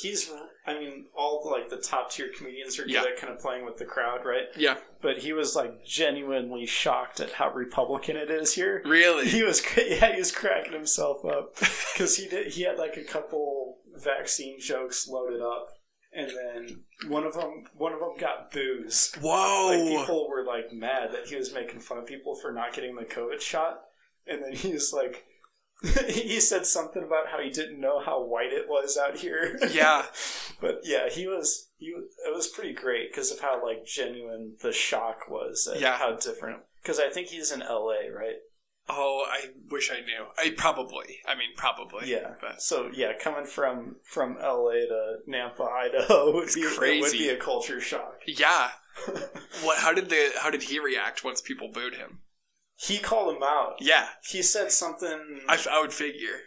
he's 0.00 0.30
I 0.66 0.74
mean 0.74 1.06
all 1.16 1.48
like 1.50 1.68
the 1.68 1.76
top 1.78 2.10
tier 2.10 2.30
comedians 2.36 2.78
are 2.78 2.82
good 2.82 2.92
Yeah. 2.92 3.02
at 3.04 3.16
kind 3.16 3.32
of 3.32 3.38
playing 3.40 3.64
with 3.64 3.76
the 3.78 3.84
crowd, 3.84 4.24
right? 4.24 4.46
yeah, 4.56 4.76
But 5.02 5.18
he 5.18 5.32
was 5.32 5.56
like 5.56 5.84
genuinely 5.84 6.66
shocked 6.66 7.20
at 7.20 7.32
how 7.32 7.52
Republican 7.52 8.16
it 8.16 8.30
is 8.30 8.54
here. 8.54 8.82
really. 8.84 9.28
He 9.28 9.42
was 9.42 9.62
yeah, 9.76 10.12
he 10.12 10.18
was 10.18 10.32
cracking 10.32 10.72
himself 10.72 11.24
up 11.24 11.54
because 11.94 12.16
he 12.16 12.28
did 12.28 12.48
he 12.52 12.62
had 12.62 12.78
like 12.78 12.96
a 12.96 13.04
couple 13.04 13.78
vaccine 13.96 14.58
jokes 14.60 15.06
loaded 15.08 15.40
up, 15.42 15.68
and 16.12 16.30
then 16.30 16.84
one 17.10 17.24
of 17.24 17.34
them 17.34 17.64
one 17.76 17.92
of 17.92 18.00
them 18.00 18.16
got 18.18 18.50
boos. 18.52 19.10
Like 19.16 19.24
Whoa! 19.24 19.98
people 20.00 20.28
were 20.28 20.44
like 20.44 20.72
mad 20.72 21.12
that 21.12 21.26
he 21.28 21.36
was 21.36 21.52
making 21.52 21.80
fun 21.80 21.98
of 21.98 22.06
people 22.06 22.36
for 22.40 22.52
not 22.52 22.72
getting 22.74 22.94
the 22.96 23.04
COVID 23.04 23.40
shot, 23.40 23.80
and 24.26 24.42
then 24.42 24.52
he's 24.52 24.92
like, 24.92 25.24
he 26.08 26.40
said 26.40 26.66
something 26.66 27.02
about 27.02 27.28
how 27.28 27.40
he 27.40 27.50
didn't 27.50 27.80
know 27.80 28.00
how 28.00 28.22
white 28.22 28.52
it 28.52 28.68
was 28.68 28.98
out 28.98 29.16
here. 29.18 29.58
Yeah. 29.70 30.06
but 30.60 30.80
yeah, 30.84 31.08
he 31.08 31.26
was 31.26 31.68
he 31.78 31.92
was, 31.94 32.04
it 32.26 32.34
was 32.34 32.48
pretty 32.48 32.74
great 32.74 33.10
because 33.10 33.30
of 33.30 33.40
how 33.40 33.64
like 33.64 33.86
genuine 33.86 34.56
the 34.62 34.72
shock 34.72 35.28
was. 35.28 35.68
Yeah. 35.78 35.96
how 35.96 36.16
different. 36.16 36.60
Because 36.82 36.98
I 37.00 37.08
think 37.08 37.28
he's 37.28 37.50
in 37.52 37.62
L.A. 37.62 38.10
right. 38.10 38.36
Oh, 38.88 39.24
I 39.30 39.50
wish 39.70 39.90
I 39.90 40.00
knew. 40.00 40.26
I 40.36 40.52
probably. 40.56 41.18
I 41.26 41.34
mean, 41.34 41.50
probably. 41.56 42.10
Yeah. 42.10 42.32
But 42.40 42.60
So 42.60 42.90
yeah, 42.92 43.12
coming 43.18 43.46
from 43.46 43.96
from 44.02 44.36
LA 44.36 44.72
to 44.88 45.16
Nampa, 45.28 45.70
Idaho 45.72 46.32
would 46.34 46.44
It's 46.44 46.54
be 46.56 46.62
it 46.62 47.00
would 47.00 47.12
be 47.12 47.28
a 47.28 47.36
culture 47.36 47.80
shock. 47.80 48.20
yeah. 48.26 48.70
What? 49.62 49.78
How 49.78 49.92
did 49.94 50.10
the? 50.10 50.30
How 50.40 50.50
did 50.50 50.64
he 50.64 50.78
react 50.78 51.24
once 51.24 51.40
people 51.40 51.70
booed 51.72 51.94
him? 51.94 52.18
He 52.86 52.98
called 52.98 53.36
him 53.36 53.42
out. 53.42 53.74
Yeah, 53.80 54.06
He 54.28 54.42
said 54.42 54.72
something. 54.72 55.40
I, 55.48 55.58
I 55.70 55.80
would 55.80 55.92
figure. 55.92 56.40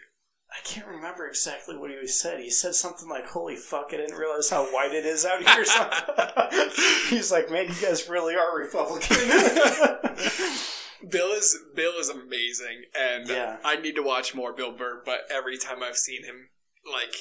I 0.50 0.58
can't 0.62 0.86
remember 0.86 1.26
exactly 1.26 1.76
what 1.76 1.90
he 1.90 2.06
said. 2.06 2.38
He 2.40 2.50
said 2.50 2.74
something 2.76 3.08
like, 3.08 3.26
"Holy 3.26 3.56
fuck! 3.56 3.86
I 3.92 3.96
didn't 3.96 4.16
realize 4.16 4.50
how 4.50 4.64
white 4.66 4.92
it 4.94 5.04
is 5.04 5.24
out 5.26 5.42
here." 5.42 5.64
He's 7.08 7.32
like, 7.32 7.50
"Man, 7.50 7.66
you 7.68 7.74
guys 7.82 8.08
really 8.08 8.34
are 8.36 8.56
Republican." 8.56 9.16
Bill 11.10 11.32
is 11.32 11.58
Bill 11.74 11.92
is 11.98 12.08
amazing, 12.08 12.84
and 12.98 13.28
Yeah. 13.28 13.56
I 13.64 13.76
need 13.76 13.94
to 13.96 14.02
watch 14.02 14.34
more 14.34 14.52
Bill 14.54 14.72
Burr. 14.72 15.02
But 15.04 15.22
every 15.30 15.58
time 15.58 15.82
I've 15.82 15.96
seen 15.96 16.24
him, 16.24 16.48
like 16.90 17.14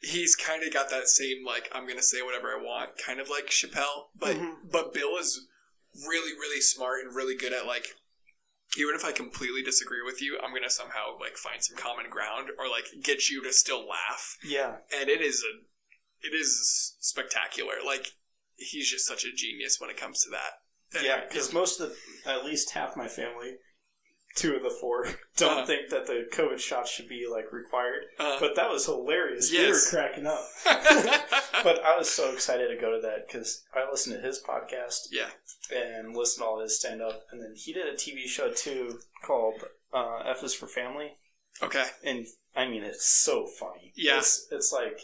he's 0.00 0.34
kind 0.36 0.62
of 0.62 0.72
got 0.72 0.90
that 0.90 1.08
same 1.08 1.44
like 1.46 1.70
I'm 1.72 1.86
gonna 1.88 2.02
say 2.02 2.22
whatever 2.22 2.48
I 2.48 2.60
want, 2.62 2.90
kind 2.98 3.20
of 3.20 3.30
like 3.30 3.46
Chappelle. 3.46 4.08
But 4.16 4.36
Mhm. 4.36 4.54
but 4.70 4.92
Bill 4.92 5.16
is 5.16 5.46
really 6.06 6.32
really 6.32 6.60
smart 6.60 7.04
and 7.04 7.14
really 7.14 7.36
good 7.36 7.52
at 7.52 7.66
like. 7.66 7.86
Even 8.76 8.94
if 8.94 9.04
I 9.04 9.12
completely 9.12 9.62
disagree 9.62 10.02
with 10.04 10.20
you, 10.20 10.38
I'm 10.42 10.52
gonna 10.52 10.70
somehow 10.70 11.18
like 11.18 11.36
find 11.36 11.62
some 11.62 11.76
common 11.76 12.10
ground 12.10 12.50
or 12.58 12.68
like 12.68 12.86
get 13.02 13.30
you 13.30 13.42
to 13.44 13.52
still 13.52 13.86
laugh. 13.88 14.36
yeah, 14.44 14.76
and 14.98 15.08
it 15.08 15.20
is 15.20 15.42
a 15.42 15.64
it 16.20 16.34
is 16.34 16.96
spectacular 17.00 17.74
like 17.86 18.08
he's 18.56 18.90
just 18.90 19.06
such 19.06 19.24
a 19.24 19.32
genius 19.32 19.80
when 19.80 19.88
it 19.88 19.96
comes 19.96 20.20
to 20.20 20.30
that 20.30 20.54
yeah. 21.02 21.20
Because 21.28 21.52
most 21.52 21.80
of 21.80 21.90
the, 22.24 22.30
at 22.30 22.44
least 22.44 22.70
half 22.70 22.96
my 22.96 23.08
family, 23.08 23.56
two 24.38 24.54
of 24.56 24.62
the 24.62 24.70
four, 24.80 25.04
don't 25.36 25.50
Uh-huh. 25.58 25.66
think 25.66 25.90
that 25.90 26.06
the 26.06 26.26
COVID 26.32 26.58
shots 26.58 26.90
should 26.90 27.08
be 27.08 27.26
like 27.30 27.52
required. 27.52 28.04
uh, 28.18 28.38
But 28.40 28.54
that 28.56 28.70
was 28.70 28.86
hilarious. 28.86 29.50
We 29.52 29.68
were 29.68 29.76
cracking 29.90 30.26
up. 30.26 30.40
But 31.64 31.82
I 31.84 31.98
was 31.98 32.08
so 32.08 32.30
excited 32.32 32.68
to 32.68 32.76
go 32.80 32.92
to 32.94 33.00
that 33.02 33.26
because 33.26 33.64
I 33.74 33.90
listened 33.90 34.14
to 34.16 34.26
his 34.26 34.40
podcast 34.42 35.08
yeah 35.10 35.28
and 35.74 36.16
listened 36.16 36.44
to 36.44 36.48
all 36.48 36.60
his 36.60 36.78
stand 36.78 37.02
up. 37.02 37.24
And 37.32 37.42
then 37.42 37.54
he 37.56 37.72
did 37.72 37.86
a 37.86 37.94
TV 37.96 38.26
show 38.26 38.52
too 38.52 39.00
called 39.26 39.64
uh, 39.92 40.18
F 40.24 40.42
is 40.44 40.54
for 40.54 40.68
Family. 40.68 41.16
okay 41.62 41.84
And 42.04 42.26
I 42.54 42.68
mean, 42.68 42.84
it's 42.84 43.06
so 43.06 43.46
funny. 43.58 43.92
Yeah. 43.96 44.18
It's, 44.18 44.46
it's 44.52 44.72
like 44.72 45.00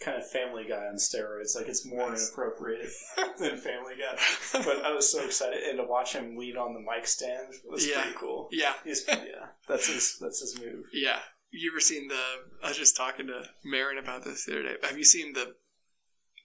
kind 0.00 0.16
of 0.18 0.28
Family 0.30 0.64
Guy 0.68 0.86
on 0.86 0.96
steroids. 0.96 1.56
Like 1.56 1.68
it's 1.68 1.86
more 1.86 2.10
Nice. 2.10 2.28
inappropriate 2.28 2.90
than 3.38 3.56
Family 3.56 3.94
Guy. 3.98 4.18
But 4.64 4.84
I 4.84 4.92
was 4.92 5.10
so 5.10 5.24
excited. 5.24 5.62
And 5.64 5.78
to 5.78 5.84
watch 5.84 6.12
him 6.14 6.36
lead 6.36 6.56
on 6.56 6.74
the 6.74 6.80
mic 6.80 7.06
stand 7.06 7.54
was 7.64 7.86
Yeah. 7.88 8.02
pretty 8.02 8.16
cool. 8.18 8.48
yeah 8.52 8.74
He's, 8.84 9.04
yeah, 9.08 9.46
that's 9.68 9.86
his, 9.86 10.18
that's 10.20 10.40
his 10.40 10.58
move. 10.60 10.84
yeah 10.92 11.20
you 11.50 11.70
ever 11.72 11.80
seen 11.80 12.08
the 12.08 12.20
i 12.64 12.68
was 12.68 12.76
just 12.76 12.96
talking 12.96 13.28
to 13.28 13.42
Marin 13.64 13.98
about 13.98 14.24
this 14.24 14.44
the 14.44 14.52
other 14.52 14.62
day 14.64 14.74
have 14.82 14.98
you 14.98 15.04
seen 15.04 15.32
the 15.32 15.54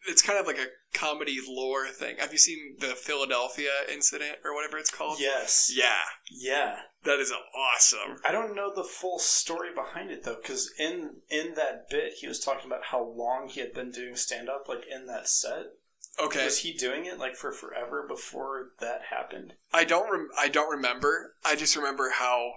it's 0.07 0.21
kind 0.21 0.39
of 0.39 0.47
like 0.47 0.57
a 0.57 0.67
comedy 0.97 1.37
lore 1.47 1.87
thing 1.87 2.15
have 2.19 2.31
you 2.31 2.37
seen 2.37 2.75
the 2.79 2.87
philadelphia 2.95 3.69
incident 3.91 4.37
or 4.43 4.53
whatever 4.53 4.77
it's 4.77 4.89
called 4.91 5.17
Yes. 5.19 5.71
yeah 5.73 5.99
Yeah. 6.29 6.75
that 7.03 7.19
is 7.19 7.31
awesome 7.55 8.17
I 8.27 8.31
don't 8.31 8.55
know 8.55 8.71
the 8.73 8.83
full 8.83 9.19
story 9.19 9.69
behind 9.73 10.11
it 10.11 10.23
though, 10.23 10.37
because 10.41 10.71
in 10.79 11.17
in 11.29 11.53
that 11.55 11.89
bit 11.89 12.13
he 12.19 12.27
was 12.27 12.39
talking 12.39 12.65
about 12.65 12.85
how 12.85 13.03
long 13.03 13.47
he 13.47 13.59
had 13.61 13.73
been 13.73 13.91
doing 13.91 14.15
stand 14.15 14.49
up, 14.49 14.67
like 14.67 14.85
in 14.93 15.05
that 15.07 15.27
set. 15.29 15.67
okay 16.21 16.45
Was 16.45 16.59
he 16.59 16.73
doing 16.73 17.05
it 17.05 17.17
like 17.19 17.35
for 17.35 17.51
forever 17.51 18.05
before 18.07 18.71
that 18.79 19.01
happened? 19.09 19.53
I 19.73 19.83
don't 19.85 20.11
rem- 20.11 20.29
I 20.37 20.47
don't 20.49 20.69
remember. 20.71 21.35
I 21.45 21.55
just 21.55 21.75
remember 21.75 22.11
how 22.15 22.51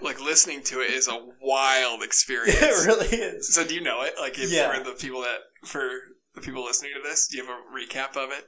like 0.00 0.20
listening 0.20 0.62
to 0.62 0.80
it 0.80 0.90
is 0.92 1.08
a 1.08 1.26
wild 1.42 2.02
experience. 2.08 2.56
it 2.62 2.86
really 2.86 3.08
is. 3.08 3.52
So 3.54 3.64
do 3.66 3.74
you 3.74 3.80
know 3.82 4.02
it? 4.02 4.14
Like 4.18 4.38
if 4.38 4.50
Yeah. 4.50 4.72
for 4.78 4.84
the 4.84 4.92
people 4.96 5.20
that 5.22 5.38
for 5.68 5.90
the 6.38 6.46
people 6.46 6.64
listening 6.64 6.92
to 6.94 7.08
this, 7.08 7.28
do 7.28 7.36
you 7.36 7.46
have 7.46 7.54
a 7.54 7.74
recap 7.74 8.16
of 8.16 8.30
it? 8.32 8.46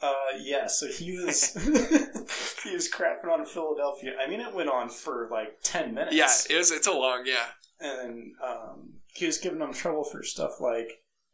Uh, 0.00 0.38
yeah. 0.40 0.66
So 0.66 0.86
he 0.86 1.16
was 1.18 1.52
he 2.64 2.74
was 2.74 2.90
crapping 2.90 3.30
on 3.30 3.44
Philadelphia. 3.46 4.14
I 4.22 4.28
mean, 4.28 4.40
it 4.40 4.54
went 4.54 4.68
on 4.68 4.88
for 4.88 5.28
like 5.30 5.60
ten 5.62 5.94
minutes. 5.94 6.16
Yeah, 6.16 6.56
it 6.56 6.58
is 6.58 6.70
it's 6.70 6.86
a 6.86 6.92
long 6.92 7.24
yeah. 7.26 7.46
and 7.80 8.32
um, 8.44 8.94
he 9.14 9.26
was 9.26 9.38
giving 9.38 9.58
them 9.58 9.72
trouble 9.72 10.04
for 10.04 10.22
stuff 10.22 10.60
like 10.60 10.88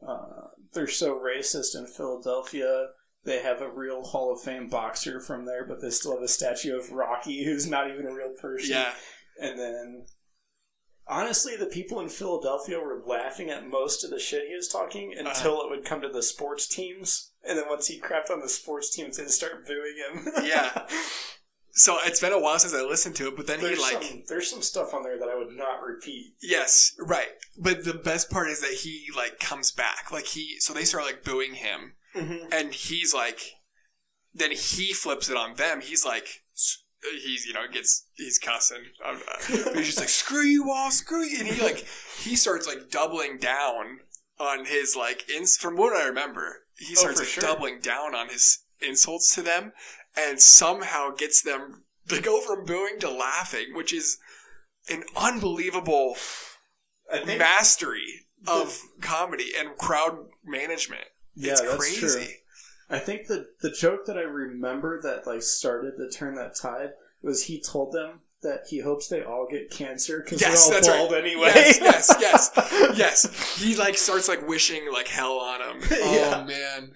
uh, 0.06 0.48
they're 0.72 0.86
so 0.86 1.18
racist 1.18 1.76
in 1.76 1.86
Philadelphia. 1.86 2.88
They 3.24 3.42
have 3.42 3.60
a 3.60 3.70
real 3.70 4.02
Hall 4.02 4.32
of 4.32 4.40
Fame 4.40 4.68
boxer 4.68 5.20
from 5.20 5.44
there, 5.44 5.66
but 5.66 5.82
they 5.82 5.90
still 5.90 6.14
have 6.14 6.22
a 6.22 6.28
statue 6.28 6.78
of 6.78 6.92
Rocky, 6.92 7.44
who's 7.44 7.68
not 7.68 7.90
even 7.90 8.06
a 8.06 8.14
real 8.14 8.32
person. 8.40 8.70
Yeah. 8.70 8.92
And 9.40 9.58
then, 9.58 10.06
honestly, 11.09 11.57
the 11.57 11.66
people 11.66 12.01
in 12.01 12.09
Philadelphia 12.09 12.79
were 12.79 13.03
laughing 13.07 13.51
at 13.51 13.66
most 13.68 14.05
of 14.05 14.11
the 14.11 14.18
shit 14.18 14.49
he 14.49 14.55
was 14.55 14.68
talking 14.68 15.14
Uh-huh. 15.18 15.29
until 15.29 15.61
it 15.62 15.71
would 15.71 15.85
come 15.85 16.01
to 16.03 16.09
the 16.09 16.23
sports 16.23 16.66
teams. 16.66 17.33
And 17.47 17.57
then 17.59 17.66
once 17.68 17.87
he 17.87 18.01
crapped 18.01 18.31
on 18.31 18.40
the 18.40 18.49
sports 18.49 18.90
teams, 18.94 19.16
they'd 19.16 19.31
start 19.31 19.66
booing 19.66 19.97
him. 20.12 20.27
Yeah. 20.44 20.87
So 21.73 21.97
it's 22.05 22.21
been 22.21 22.33
a 22.33 22.40
while 22.40 22.59
since 22.59 22.75
I 22.75 22.83
listened 22.83 23.14
to 23.16 23.29
it, 23.29 23.37
but 23.37 23.47
then 23.47 23.61
there's, 23.61 23.77
he 23.79 23.94
like 23.94 24.03
some, 24.03 24.23
there's 24.29 24.51
some 24.51 24.62
stuff 24.62 24.92
on 24.94 25.05
there 25.05 25.16
that 25.18 25.29
I 25.29 25.37
would 25.37 25.57
not 25.57 25.81
repeat. 25.81 26.35
Yes, 26.42 26.92
right. 26.99 27.29
But 27.57 27.85
the 27.85 27.94
best 27.94 28.31
part 28.31 28.49
is 28.49 28.61
that 28.62 28.73
he 28.83 29.07
like 29.16 29.38
comes 29.38 29.71
back. 29.71 30.11
Like 30.11 30.25
he 30.27 30.57
so 30.59 30.73
they 30.73 30.85
start 30.85 31.05
like 31.05 31.23
booing 31.25 31.55
him 31.55 31.94
Mm-hmm. 32.16 32.47
and 32.53 32.73
he's 32.73 33.12
like 33.14 33.38
then 34.35 34.51
he 34.51 34.94
flips 34.94 35.29
it 35.29 35.37
on 35.37 35.55
them 35.57 35.83
he's 35.83 36.07
like 36.07 36.42
he's 37.22 37.46
you 37.46 37.52
know 37.52 37.66
gets 37.72 38.06
he's 38.14 38.38
cussing 38.38 38.82
um, 39.06 39.20
uh, 39.28 39.46
he's 39.74 39.87
just 39.87 39.98
like 40.00 40.08
screw 40.08 40.42
you 40.42 40.70
all 40.70 40.90
screw 40.90 41.22
you 41.24 41.38
and 41.38 41.48
he 41.48 41.61
like 41.62 41.87
he 42.20 42.34
starts 42.37 42.66
like 42.66 42.90
doubling 42.90 43.38
down 43.38 44.00
on 44.40 44.64
his 44.66 44.96
like 44.96 45.28
ins 45.30 45.56
from 45.56 45.76
what 45.76 45.92
i 45.96 46.06
remember 46.06 46.64
he 46.76 46.94
Oh, 46.96 47.00
starts 47.00 47.18
for 47.18 47.24
like 47.24 47.28
sure. 47.32 47.42
doubling 47.42 47.80
down 47.80 48.14
on 48.14 48.28
his 48.28 48.61
insults 48.80 49.34
to 49.34 49.42
them 49.42 49.72
and 50.16 50.40
somehow 50.40 51.11
gets 51.11 51.42
them 51.42 51.84
to 52.08 52.20
go 52.20 52.40
from 52.40 52.64
booing 52.64 52.98
to 53.00 53.11
laughing 53.11 53.74
which 53.74 53.92
is 53.92 54.18
an 54.90 55.04
unbelievable 55.16 56.16
mastery 57.26 58.26
of 58.46 58.80
comedy 59.00 59.52
and 59.58 59.76
crowd 59.76 60.16
management 60.44 61.04
Yeah, 61.34 61.52
it's 61.52 61.61
that's 61.62 61.76
crazy 61.76 61.98
true. 62.24 62.34
I 62.90 62.98
think 62.98 63.27
the 63.27 63.48
the 63.61 63.70
joke 63.70 64.07
that 64.07 64.16
I 64.16 64.22
remember 64.22 65.01
that 65.03 65.27
like 65.27 65.42
started 65.42 65.92
to 65.98 66.09
turn 66.11 66.35
that 66.37 66.57
tide 66.57 66.90
was 67.22 67.44
he 67.44 67.61
told 67.61 67.92
them 67.92 68.20
that 68.42 68.61
he 68.70 68.81
hopes 68.81 69.09
they 69.09 69.22
all 69.22 69.46
get 69.51 69.70
cancer 69.70 70.20
because 70.24 70.40
Yes, 70.40 70.66
they're 70.68 70.77
all 70.77 70.81
that's 70.81 70.88
right. 70.88 70.96
bald 70.98 71.12
anyway. 71.12 71.53
Yes, 71.55 71.79
yes, 72.20 72.51
yes, 72.57 72.96
yes. 72.96 73.61
He 73.62 73.77
like 73.77 73.98
starts 73.98 74.29
like 74.29 74.46
wishing 74.46 74.90
like 74.92 75.09
hell 75.09 75.38
on 75.38 75.61
him. 75.61 75.83
Yeah. 75.90 76.40
Oh 76.42 76.44
man. 76.44 76.92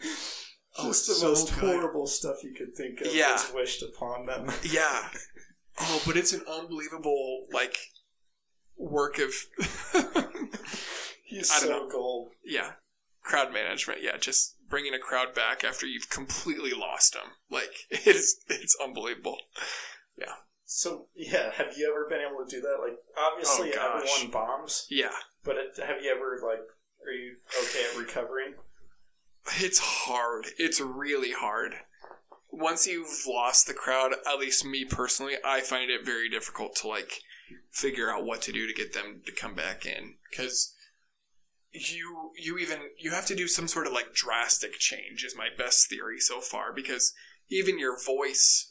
Oh, 0.78 0.86
Just 0.88 1.06
the 1.08 1.14
so 1.14 1.28
most 1.28 1.52
good. 1.60 1.74
horrible 1.76 2.06
stuff 2.06 2.36
you 2.42 2.54
could 2.54 2.74
think 2.74 3.00
of 3.02 3.14
Yeah. 3.14 3.32
was 3.32 3.52
wished 3.54 3.82
upon 3.82 4.24
them. 4.26 4.50
Yeah. 4.62 5.08
Oh, 5.80 6.02
but 6.06 6.16
it's 6.16 6.32
an 6.32 6.42
unbelievable 6.48 7.46
like 7.52 7.76
work 8.76 9.18
of 9.18 9.32
He's 11.24 11.50
I 11.50 11.60
don't 11.60 11.68
so 11.68 11.68
know. 11.68 11.88
gold. 11.90 12.28
yeah 12.44 12.72
crowd 13.22 13.52
management. 13.52 14.00
Yeah, 14.02 14.16
just 14.16 14.56
bringing 14.72 14.94
a 14.94 14.98
crowd 14.98 15.34
back 15.34 15.62
after 15.62 15.86
you've 15.86 16.08
completely 16.08 16.72
lost 16.72 17.12
them. 17.12 17.32
Like 17.50 17.74
it's 17.90 18.40
it's 18.48 18.74
unbelievable. 18.82 19.36
Yeah. 20.18 20.32
So 20.64 21.08
yeah, 21.14 21.52
have 21.52 21.76
you 21.76 21.90
ever 21.92 22.08
been 22.08 22.26
able 22.26 22.42
to 22.44 22.50
do 22.50 22.62
that? 22.62 22.78
Like 22.82 22.96
obviously 23.16 23.72
Oh, 23.78 23.98
everyone 23.98 24.30
bombs, 24.32 24.86
Yeah. 24.90 25.12
but 25.44 25.56
it, 25.56 25.76
have 25.76 26.02
you 26.02 26.10
ever 26.10 26.38
like 26.42 26.64
are 27.06 27.12
you 27.12 27.36
okay 27.62 27.84
at 27.92 27.98
recovering? 27.98 28.54
It's 29.58 29.78
hard. 29.78 30.46
It's 30.56 30.80
really 30.80 31.32
hard. 31.32 31.74
Once 32.50 32.86
you've 32.86 33.26
lost 33.26 33.66
the 33.66 33.74
crowd, 33.74 34.12
at 34.26 34.38
least 34.38 34.64
me 34.64 34.84
personally, 34.86 35.34
I 35.44 35.60
find 35.60 35.90
it 35.90 36.06
very 36.06 36.30
difficult 36.30 36.76
to 36.76 36.88
like 36.88 37.20
figure 37.72 38.10
out 38.10 38.24
what 38.24 38.40
to 38.42 38.52
do 38.52 38.66
to 38.66 38.72
get 38.72 38.94
them 38.94 39.20
to 39.26 39.32
come 39.32 39.54
back 39.54 39.84
in 39.84 40.14
because 40.30 40.74
you 41.72 42.30
you 42.36 42.58
even 42.58 42.78
you 42.98 43.10
have 43.10 43.26
to 43.26 43.34
do 43.34 43.48
some 43.48 43.66
sort 43.66 43.86
of 43.86 43.92
like 43.92 44.12
drastic 44.12 44.74
change 44.78 45.24
is 45.24 45.36
my 45.36 45.48
best 45.56 45.88
theory 45.88 46.20
so 46.20 46.40
far 46.40 46.72
because 46.72 47.14
even 47.50 47.78
your 47.78 47.98
voice 47.98 48.70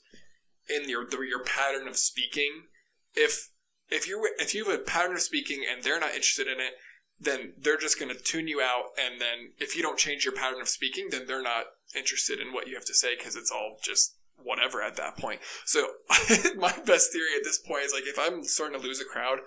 and 0.70 0.88
your 0.88 1.08
your 1.24 1.44
pattern 1.44 1.88
of 1.88 1.98
speaking 1.98 2.64
if 3.16 3.50
if 3.90 4.08
you 4.08 4.30
if 4.38 4.54
you 4.54 4.66
have 4.66 4.80
a 4.80 4.84
pattern 4.84 5.16
of 5.16 5.22
speaking 5.22 5.64
and 5.70 5.84
they're 5.84 6.00
not 6.00 6.14
interested 6.14 6.48
in 6.48 6.60
it 6.60 6.74
then 7.20 7.54
they're 7.58 7.78
just 7.78 8.00
going 8.00 8.14
to 8.14 8.24
tune 8.24 8.48
you 8.48 8.62
out 8.62 8.86
and 9.00 9.20
then 9.20 9.52
if 9.60 9.76
you 9.76 9.82
don't 9.82 10.00
change 10.00 10.24
your 10.24 10.34
pattern 10.34 10.62
of 10.62 10.70
speaking 10.70 11.08
then 11.10 11.26
they're 11.26 11.42
not 11.42 11.66
interested 11.96 12.40
in 12.40 12.54
what 12.54 12.68
you 12.68 12.76
have 12.76 12.86
to 12.86 12.94
say 12.94 13.16
because 13.18 13.36
it's 13.36 13.52
all 13.52 13.78
just 13.84 14.16
whatever 14.44 14.82
at 14.82 14.96
that 14.96 15.18
point. 15.18 15.40
So 15.66 15.86
my 16.58 16.74
best 16.86 17.12
theory 17.12 17.30
at 17.38 17.44
this 17.44 17.60
point 17.60 17.84
is 17.84 17.94
like 17.94 18.04
if 18.06 18.18
i'm 18.20 18.44
starting 18.44 18.80
to 18.80 18.86
lose 18.86 19.02
a 19.02 19.06
crowd 19.06 19.40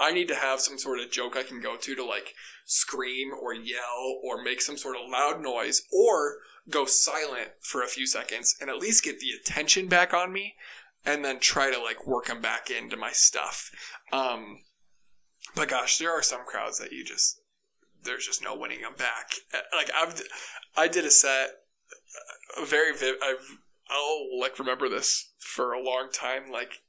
i 0.00 0.12
need 0.12 0.28
to 0.28 0.34
have 0.34 0.60
some 0.60 0.78
sort 0.78 0.98
of 0.98 1.10
joke 1.10 1.36
i 1.36 1.42
can 1.42 1.60
go 1.60 1.76
to 1.76 1.94
to 1.94 2.04
like 2.04 2.34
scream 2.64 3.30
or 3.40 3.52
yell 3.54 4.20
or 4.24 4.42
make 4.42 4.60
some 4.60 4.76
sort 4.76 4.96
of 4.96 5.10
loud 5.10 5.40
noise 5.40 5.82
or 5.92 6.38
go 6.68 6.84
silent 6.84 7.50
for 7.60 7.82
a 7.82 7.88
few 7.88 8.06
seconds 8.06 8.56
and 8.60 8.70
at 8.70 8.76
least 8.78 9.04
get 9.04 9.18
the 9.20 9.30
attention 9.30 9.88
back 9.88 10.14
on 10.14 10.32
me 10.32 10.54
and 11.04 11.24
then 11.24 11.38
try 11.38 11.70
to 11.70 11.80
like 11.80 12.06
work 12.06 12.26
them 12.26 12.40
back 12.40 12.70
into 12.70 12.96
my 12.96 13.10
stuff. 13.10 13.70
Um, 14.12 14.60
but 15.54 15.68
gosh, 15.68 15.98
there 15.98 16.12
are 16.12 16.22
some 16.22 16.44
crowds 16.44 16.78
that 16.78 16.92
you 16.92 17.04
just 17.04 17.40
there's 18.02 18.26
just 18.26 18.42
no 18.42 18.56
winning 18.56 18.82
them 18.82 18.94
back. 18.96 19.32
Like 19.74 19.90
I've 19.94 20.22
I 20.76 20.88
did 20.88 21.04
a 21.04 21.10
set 21.10 21.50
a 22.60 22.64
very 22.64 22.92
I've 22.92 23.58
I'll 23.88 24.38
like 24.38 24.58
remember 24.58 24.88
this 24.88 25.32
for 25.38 25.72
a 25.72 25.82
long 25.82 26.08
time. 26.12 26.50
Like 26.50 26.82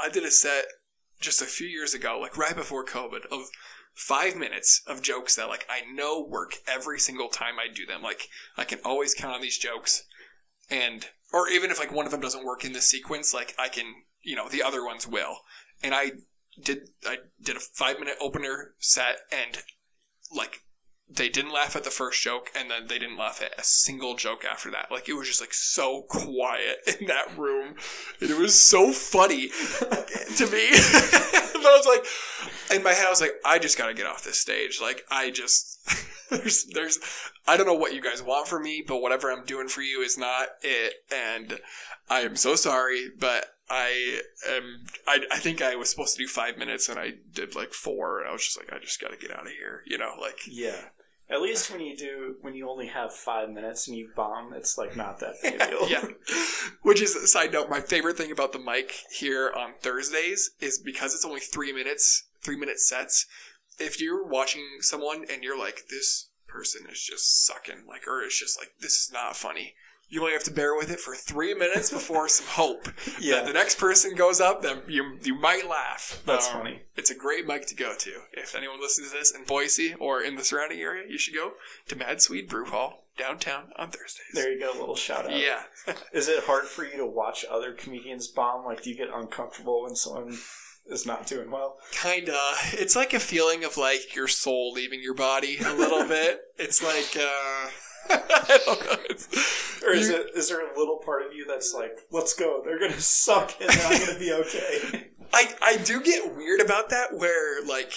I 0.00 0.08
did 0.08 0.24
a 0.24 0.30
set 0.30 0.66
just 1.20 1.42
a 1.42 1.46
few 1.46 1.66
years 1.66 1.94
ago, 1.94 2.18
like 2.20 2.36
right 2.36 2.54
before 2.54 2.84
COVID, 2.84 3.26
of 3.30 3.50
five 3.94 4.36
minutes 4.36 4.82
of 4.86 5.02
jokes 5.02 5.36
that 5.36 5.48
like 5.48 5.66
I 5.70 5.82
know 5.92 6.20
work 6.20 6.56
every 6.66 6.98
single 6.98 7.28
time 7.28 7.54
I 7.58 7.72
do 7.72 7.86
them. 7.86 8.02
Like 8.02 8.28
I 8.56 8.64
can 8.64 8.80
always 8.84 9.14
count 9.14 9.34
on 9.34 9.42
these 9.42 9.58
jokes, 9.58 10.04
and 10.68 11.06
or 11.32 11.48
even 11.48 11.70
if 11.70 11.78
like 11.78 11.92
one 11.92 12.06
of 12.06 12.12
them 12.12 12.20
doesn't 12.20 12.44
work 12.44 12.64
in 12.64 12.72
the 12.72 12.80
sequence, 12.80 13.32
like 13.32 13.54
I 13.58 13.68
can 13.68 13.86
you 14.22 14.36
know 14.36 14.48
the 14.48 14.62
other 14.62 14.84
ones 14.84 15.06
will. 15.06 15.38
And 15.82 15.94
I 15.94 16.12
did 16.60 16.90
I 17.06 17.18
did 17.40 17.56
a 17.56 17.60
five 17.60 17.98
minute 17.98 18.16
opener 18.20 18.74
set 18.78 19.18
and 19.30 19.58
like 20.34 20.63
they 21.08 21.28
didn't 21.28 21.52
laugh 21.52 21.76
at 21.76 21.84
the 21.84 21.90
first 21.90 22.22
joke 22.22 22.50
and 22.58 22.70
then 22.70 22.86
they 22.86 22.98
didn't 22.98 23.18
laugh 23.18 23.42
at 23.42 23.58
a 23.58 23.64
single 23.64 24.16
joke 24.16 24.44
after 24.44 24.70
that. 24.70 24.90
Like 24.90 25.08
it 25.08 25.14
was 25.14 25.28
just 25.28 25.40
like 25.40 25.52
so 25.52 26.02
quiet 26.02 26.78
in 27.00 27.06
that 27.06 27.36
room. 27.36 27.74
And 28.20 28.30
it 28.30 28.38
was 28.38 28.58
so 28.58 28.90
funny 28.90 29.48
to 29.48 30.46
me. 30.46 30.68
but 31.52 31.66
I 31.66 31.76
was 31.76 31.86
like 31.86 32.76
in 32.76 32.82
my 32.82 32.92
head 32.92 33.06
I 33.06 33.10
was 33.10 33.20
like, 33.20 33.34
I 33.44 33.58
just 33.58 33.76
gotta 33.76 33.94
get 33.94 34.06
off 34.06 34.24
this 34.24 34.40
stage. 34.40 34.80
Like 34.80 35.04
I 35.10 35.30
just 35.30 35.78
there's 36.30 36.64
there's 36.72 36.98
I 37.46 37.56
don't 37.56 37.66
know 37.66 37.74
what 37.74 37.94
you 37.94 38.00
guys 38.00 38.22
want 38.22 38.48
from 38.48 38.62
me, 38.62 38.82
but 38.86 39.02
whatever 39.02 39.30
I'm 39.30 39.44
doing 39.44 39.68
for 39.68 39.82
you 39.82 40.00
is 40.00 40.16
not 40.16 40.48
it 40.62 40.94
and 41.14 41.60
I 42.08 42.20
am 42.20 42.36
so 42.36 42.54
sorry, 42.54 43.10
but 43.18 43.46
I 43.70 44.20
am. 44.48 44.84
I, 45.06 45.20
I 45.32 45.38
think 45.38 45.62
I 45.62 45.74
was 45.76 45.90
supposed 45.90 46.16
to 46.16 46.22
do 46.22 46.28
five 46.28 46.58
minutes, 46.58 46.88
and 46.88 46.98
I 46.98 47.14
did 47.32 47.54
like 47.54 47.72
four, 47.72 48.20
and 48.20 48.28
I 48.28 48.32
was 48.32 48.44
just 48.44 48.58
like, 48.58 48.72
I 48.72 48.78
just 48.78 49.00
got 49.00 49.10
to 49.10 49.16
get 49.16 49.30
out 49.30 49.46
of 49.46 49.52
here, 49.52 49.82
you 49.86 49.98
know, 49.98 50.12
like 50.20 50.38
Yeah. 50.46 50.80
At 51.30 51.40
least 51.40 51.70
when 51.72 51.80
you 51.80 51.96
do, 51.96 52.36
when 52.42 52.54
you 52.54 52.68
only 52.68 52.86
have 52.88 53.10
five 53.14 53.48
minutes 53.48 53.88
and 53.88 53.96
you 53.96 54.10
bomb, 54.14 54.52
it's 54.52 54.76
like 54.76 54.94
not 54.94 55.20
that 55.20 55.36
big 55.42 55.54
a 55.54 55.66
deal. 55.70 55.88
yeah. 55.88 56.04
Which 56.82 57.00
is 57.00 57.16
a 57.16 57.26
side 57.26 57.50
note. 57.54 57.70
My 57.70 57.80
favorite 57.80 58.18
thing 58.18 58.30
about 58.30 58.52
the 58.52 58.58
mic 58.58 58.92
here 59.10 59.50
on 59.56 59.72
Thursdays 59.80 60.50
is 60.60 60.78
because 60.78 61.14
it's 61.14 61.24
only 61.24 61.40
three 61.40 61.72
minutes, 61.72 62.24
three 62.42 62.58
minute 62.58 62.78
sets. 62.78 63.24
If 63.78 64.02
you're 64.02 64.26
watching 64.26 64.66
someone 64.80 65.24
and 65.32 65.42
you're 65.42 65.58
like, 65.58 65.84
this 65.88 66.28
person 66.46 66.86
is 66.92 67.02
just 67.02 67.46
sucking, 67.46 67.86
like, 67.88 68.06
or 68.06 68.22
it's 68.22 68.38
just 68.38 68.60
like, 68.60 68.74
this 68.80 68.92
is 68.92 69.10
not 69.10 69.34
funny. 69.34 69.74
You 70.08 70.20
only 70.20 70.32
have 70.32 70.44
to 70.44 70.52
bear 70.52 70.76
with 70.76 70.90
it 70.90 71.00
for 71.00 71.14
three 71.14 71.54
minutes 71.54 71.90
before 71.90 72.28
some 72.28 72.46
hope. 72.46 72.88
Yeah. 73.20 73.36
That 73.36 73.46
the 73.46 73.52
next 73.52 73.78
person 73.78 74.14
goes 74.14 74.40
up, 74.40 74.62
then 74.62 74.82
you 74.86 75.18
you 75.22 75.34
might 75.34 75.68
laugh. 75.68 76.22
That's 76.26 76.46
Um, 76.48 76.54
funny. 76.58 76.82
It's 76.96 77.10
a 77.10 77.14
great 77.14 77.46
mic 77.46 77.66
to 77.66 77.74
go 77.74 77.94
to. 77.96 78.10
If 78.32 78.54
anyone 78.54 78.80
listens 78.80 79.10
to 79.12 79.18
this 79.18 79.30
in 79.34 79.44
Boise 79.44 79.94
or 79.94 80.20
in 80.22 80.36
the 80.36 80.44
surrounding 80.44 80.80
area, 80.80 81.04
you 81.08 81.18
should 81.18 81.34
go 81.34 81.52
to 81.88 81.96
Mad 81.96 82.20
Swede 82.22 82.48
Brew 82.48 82.66
Hall 82.66 83.06
downtown 83.16 83.70
on 83.76 83.90
Thursdays. 83.90 84.26
There 84.34 84.50
you 84.52 84.58
go, 84.60 84.72
little 84.78 84.96
shout 84.96 85.26
out. 85.26 85.36
Yeah. 85.36 85.62
Is 86.12 86.28
it 86.28 86.44
hard 86.44 86.64
for 86.66 86.84
you 86.84 86.96
to 86.98 87.06
watch 87.06 87.44
other 87.50 87.72
comedians 87.72 88.26
bomb? 88.28 88.64
Like, 88.64 88.82
do 88.82 88.90
you 88.90 88.96
get 88.96 89.08
uncomfortable 89.12 89.82
when 89.84 89.94
someone 89.96 90.36
is 90.86 91.06
not 91.06 91.26
doing 91.26 91.50
well? 91.50 91.78
Kinda. 91.92 92.38
It's 92.72 92.96
like 92.96 93.14
a 93.14 93.20
feeling 93.20 93.64
of 93.64 93.76
like 93.76 94.14
your 94.14 94.28
soul 94.28 94.72
leaving 94.72 95.00
your 95.02 95.14
body 95.14 95.58
a 95.64 95.72
little 95.72 96.04
bit. 96.08 96.40
It's 96.58 96.82
like 96.82 97.16
uh 97.16 97.70
I 98.10 98.58
don't 98.64 98.84
know. 98.84 98.96
It's, 99.10 99.82
Or 99.82 99.90
is 99.92 100.08
it 100.08 100.30
is 100.34 100.48
there 100.48 100.60
a 100.60 100.78
little 100.78 100.98
part 101.04 101.26
of 101.26 101.34
you 101.34 101.44
that's 101.46 101.74
like, 101.74 101.98
let's 102.10 102.34
go, 102.34 102.62
they're 102.64 102.78
gonna 102.78 103.00
suck 103.00 103.54
and 103.60 103.70
I'm 103.70 104.06
gonna 104.06 104.18
be 104.18 104.32
okay? 104.32 105.10
I 105.32 105.54
I 105.60 105.76
do 105.78 106.00
get 106.02 106.34
weird 106.36 106.60
about 106.60 106.90
that 106.90 107.14
where 107.16 107.64
like 107.64 107.92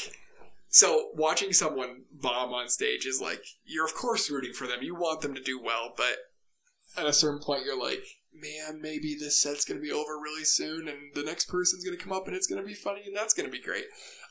so 0.70 1.10
watching 1.16 1.54
someone 1.54 2.04
bomb 2.12 2.54
on 2.54 2.68
stage 2.70 3.06
is 3.06 3.22
like 3.22 3.44
you're 3.64 3.86
of 3.86 3.96
course 3.96 4.30
rooting 4.30 4.54
for 4.54 4.68
them. 4.68 4.82
You 4.82 4.96
want 4.96 5.22
them 5.22 5.34
to 5.36 5.42
do 5.42 5.62
well, 5.62 5.94
but 5.96 6.18
at 6.98 7.06
a 7.06 7.14
certain 7.14 7.40
point 7.40 7.64
you're 7.66 7.82
like, 7.82 8.04
man, 8.34 8.82
maybe 8.82 9.16
this 9.18 9.40
set's 9.40 9.66
gonna 9.66 9.80
be 9.80 9.92
over 9.92 10.18
really 10.18 10.46
soon 10.46 10.88
and 10.88 11.14
the 11.16 11.24
next 11.24 11.46
person's 11.46 11.84
gonna 11.86 11.98
come 11.98 12.12
up 12.14 12.28
and 12.28 12.36
it's 12.36 12.48
gonna 12.48 12.64
be 12.64 12.74
funny 12.74 13.04
and 13.06 13.16
that's 13.16 13.34
gonna 13.34 13.50
be 13.50 13.62
great. 13.62 13.86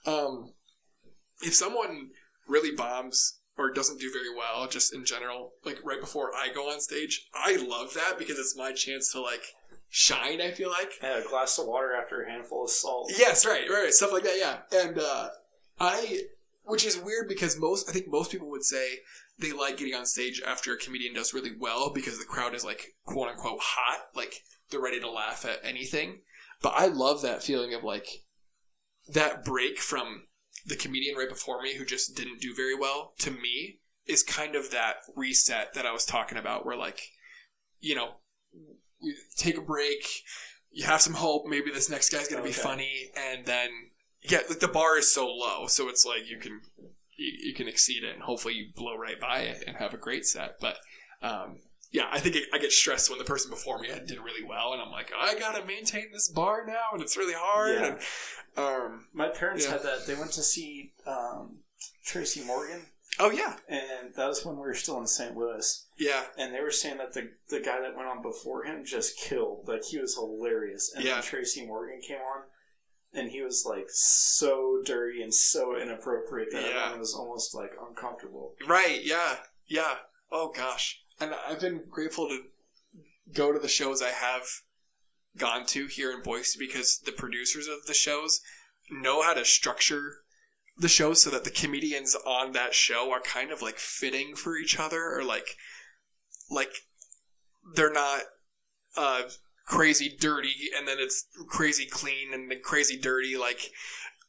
Um 0.04 0.52
if 1.42 1.54
someone 1.54 2.10
really 2.48 2.74
bombs 2.74 3.40
or 3.58 3.70
doesn't 3.70 4.00
do 4.00 4.10
very 4.12 4.34
well, 4.34 4.68
just 4.68 4.94
in 4.94 5.04
general, 5.04 5.52
like 5.64 5.78
right 5.84 6.00
before 6.00 6.30
I 6.34 6.52
go 6.52 6.70
on 6.70 6.80
stage, 6.80 7.28
I 7.34 7.56
love 7.56 7.94
that 7.94 8.18
because 8.18 8.38
it's 8.38 8.56
my 8.56 8.72
chance 8.72 9.10
to 9.12 9.20
like 9.20 9.54
shine, 9.88 10.40
I 10.40 10.50
feel 10.50 10.70
like. 10.70 10.92
yeah, 11.02 11.18
a 11.18 11.28
glass 11.28 11.58
of 11.58 11.66
water 11.66 11.94
after 11.94 12.22
a 12.22 12.30
handful 12.30 12.64
of 12.64 12.70
salt. 12.70 13.12
Yes, 13.16 13.46
right, 13.46 13.68
right, 13.68 13.84
right, 13.84 13.94
stuff 13.94 14.12
like 14.12 14.24
that. 14.24 14.36
Yeah, 14.38 14.78
and 14.78 14.98
uh, 14.98 15.28
I, 15.80 16.22
which 16.64 16.84
is 16.84 16.98
weird 16.98 17.28
because 17.28 17.58
most, 17.58 17.88
I 17.88 17.92
think 17.92 18.06
most 18.08 18.30
people 18.30 18.50
would 18.50 18.64
say 18.64 18.98
they 19.38 19.52
like 19.52 19.78
getting 19.78 19.94
on 19.94 20.06
stage 20.06 20.42
after 20.46 20.72
a 20.72 20.78
comedian 20.78 21.14
does 21.14 21.34
really 21.34 21.52
well 21.58 21.90
because 21.92 22.18
the 22.18 22.24
crowd 22.24 22.54
is 22.54 22.64
like 22.64 22.94
quote 23.04 23.28
unquote 23.28 23.60
hot, 23.62 24.06
like 24.14 24.42
they're 24.70 24.80
ready 24.80 25.00
to 25.00 25.10
laugh 25.10 25.44
at 25.44 25.60
anything. 25.64 26.20
But 26.62 26.74
I 26.76 26.86
love 26.86 27.22
that 27.22 27.42
feeling 27.42 27.74
of 27.74 27.84
like 27.84 28.08
that 29.08 29.44
break 29.44 29.78
from 29.78 30.24
the 30.66 30.76
comedian 30.76 31.16
right 31.16 31.28
before 31.28 31.62
me 31.62 31.76
who 31.76 31.84
just 31.84 32.16
didn't 32.16 32.40
do 32.40 32.54
very 32.54 32.74
well 32.74 33.14
to 33.18 33.30
me 33.30 33.78
is 34.06 34.22
kind 34.22 34.54
of 34.54 34.70
that 34.70 34.96
reset 35.14 35.74
that 35.74 35.86
I 35.86 35.92
was 35.92 36.04
talking 36.04 36.38
about 36.38 36.66
where 36.66 36.76
like 36.76 37.00
you 37.80 37.94
know 37.94 38.16
take 39.36 39.56
a 39.56 39.62
break 39.62 40.22
you 40.70 40.84
have 40.84 41.00
some 41.00 41.14
hope 41.14 41.44
maybe 41.46 41.70
this 41.70 41.90
next 41.90 42.10
guy's 42.10 42.28
gonna 42.28 42.42
be 42.42 42.52
funny 42.52 43.10
and 43.16 43.46
then 43.46 43.70
yeah 44.22 44.40
like 44.48 44.60
the 44.60 44.68
bar 44.68 44.98
is 44.98 45.10
so 45.10 45.26
low 45.26 45.66
so 45.66 45.88
it's 45.88 46.04
like 46.04 46.28
you 46.28 46.38
can 46.38 46.60
you, 47.16 47.48
you 47.48 47.54
can 47.54 47.68
exceed 47.68 48.02
it 48.02 48.14
and 48.14 48.22
hopefully 48.22 48.54
you 48.54 48.66
blow 48.74 48.96
right 48.96 49.20
by 49.20 49.40
it 49.40 49.64
and 49.66 49.76
have 49.76 49.94
a 49.94 49.98
great 49.98 50.26
set 50.26 50.56
but 50.60 50.76
um 51.22 51.58
yeah, 51.92 52.08
I 52.10 52.18
think 52.20 52.36
it, 52.36 52.44
I 52.52 52.58
get 52.58 52.72
stressed 52.72 53.08
when 53.10 53.18
the 53.18 53.24
person 53.24 53.50
before 53.50 53.78
me 53.78 53.88
did 54.06 54.18
really 54.18 54.44
well, 54.44 54.72
and 54.72 54.82
I'm 54.82 54.90
like, 54.90 55.12
I 55.16 55.38
gotta 55.38 55.64
maintain 55.64 56.10
this 56.12 56.28
bar 56.28 56.64
now, 56.66 56.88
and 56.92 57.00
it's 57.02 57.16
really 57.16 57.34
hard. 57.36 57.74
Yeah. 57.74 57.86
And 57.86 57.98
um, 58.58 59.06
My 59.12 59.28
parents 59.28 59.64
Yeah. 59.64 59.72
had 59.72 59.82
that. 59.82 60.06
They 60.06 60.14
went 60.14 60.32
to 60.32 60.42
see 60.42 60.92
um, 61.06 61.58
Tracy 62.04 62.42
Morgan, 62.44 62.86
oh 63.20 63.30
yeah, 63.30 63.56
and 63.68 64.14
that 64.14 64.26
was 64.28 64.44
when 64.44 64.56
we 64.56 64.62
were 64.62 64.74
still 64.74 64.98
in 65.00 65.06
St. 65.06 65.36
Louis. 65.36 65.86
yeah, 65.98 66.24
And 66.38 66.54
they 66.54 66.60
were 66.60 66.70
saying 66.70 66.98
that 66.98 67.12
the 67.14 67.30
the 67.48 67.60
guy 67.60 67.80
that 67.80 67.96
went 67.96 68.08
on 68.08 68.22
before 68.22 68.64
him 68.64 68.84
just 68.84 69.18
killed. 69.18 69.66
Like 69.68 69.84
he 69.84 69.98
was 69.98 70.14
hilarious. 70.14 70.92
And 70.94 71.04
Yeah. 71.04 71.14
then 71.14 71.22
Tracy 71.22 71.66
Morgan 71.66 72.00
came 72.06 72.18
on, 72.18 72.42
and 73.14 73.30
he 73.30 73.42
was 73.42 73.64
like 73.68 73.86
so 73.88 74.82
dirty 74.84 75.22
and 75.22 75.32
so 75.34 75.76
inappropriate 75.76 76.50
that 76.52 76.62
Yeah. 76.62 76.68
everyone 76.80 77.00
was 77.00 77.14
almost 77.14 77.54
like 77.54 77.72
uncomfortable. 77.88 78.54
right, 78.66 79.00
yeah, 79.02 79.36
yeah. 79.66 79.96
Oh 80.30 80.50
gosh, 80.54 81.00
and 81.20 81.34
I've 81.48 81.60
been 81.60 81.82
grateful 81.88 82.28
to 82.28 82.42
go 83.32 83.52
to 83.52 83.58
the 83.58 83.68
shows 83.68 84.02
I 84.02 84.10
have 84.10 84.42
gone 85.36 85.66
to 85.66 85.86
here 85.86 86.12
in 86.12 86.22
Boise 86.22 86.58
because 86.58 86.98
the 87.04 87.12
producers 87.12 87.68
of 87.68 87.86
the 87.86 87.94
shows 87.94 88.40
know 88.90 89.22
how 89.22 89.34
to 89.34 89.44
structure 89.44 90.18
the 90.78 90.88
show 90.88 91.14
so 91.14 91.30
that 91.30 91.44
the 91.44 91.50
comedians 91.50 92.14
on 92.26 92.52
that 92.52 92.74
show 92.74 93.10
are 93.10 93.20
kind 93.20 93.50
of 93.50 93.62
like 93.62 93.78
fitting 93.78 94.36
for 94.36 94.56
each 94.56 94.78
other 94.78 95.14
or 95.14 95.24
like 95.24 95.56
like 96.50 96.70
they're 97.74 97.92
not 97.92 98.20
uh 98.96 99.22
crazy 99.66 100.14
dirty 100.20 100.54
and 100.76 100.86
then 100.86 100.98
it's 101.00 101.26
crazy 101.48 101.86
clean 101.86 102.32
and 102.32 102.50
then 102.50 102.60
crazy 102.62 102.98
dirty 102.98 103.36
like 103.36 103.70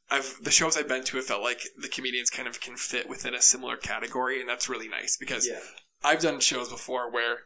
I've 0.10 0.38
the 0.42 0.52
shows 0.52 0.78
I've 0.78 0.88
been 0.88 1.04
to 1.04 1.18
have 1.18 1.26
felt 1.26 1.44
like 1.44 1.62
the 1.78 1.90
comedians 1.90 2.30
kind 2.30 2.48
of 2.48 2.62
can 2.62 2.78
fit 2.78 3.10
within 3.10 3.36
a 3.36 3.42
similar 3.42 3.76
category 3.76 4.40
and 4.40 4.50
that's 4.50 4.70
really 4.70 4.88
nice 4.88 5.18
because 5.18 5.48
Yeah. 5.48 5.60
I've 6.04 6.22
done 6.22 6.40
shows 6.40 6.70
before 6.70 7.12
where 7.12 7.40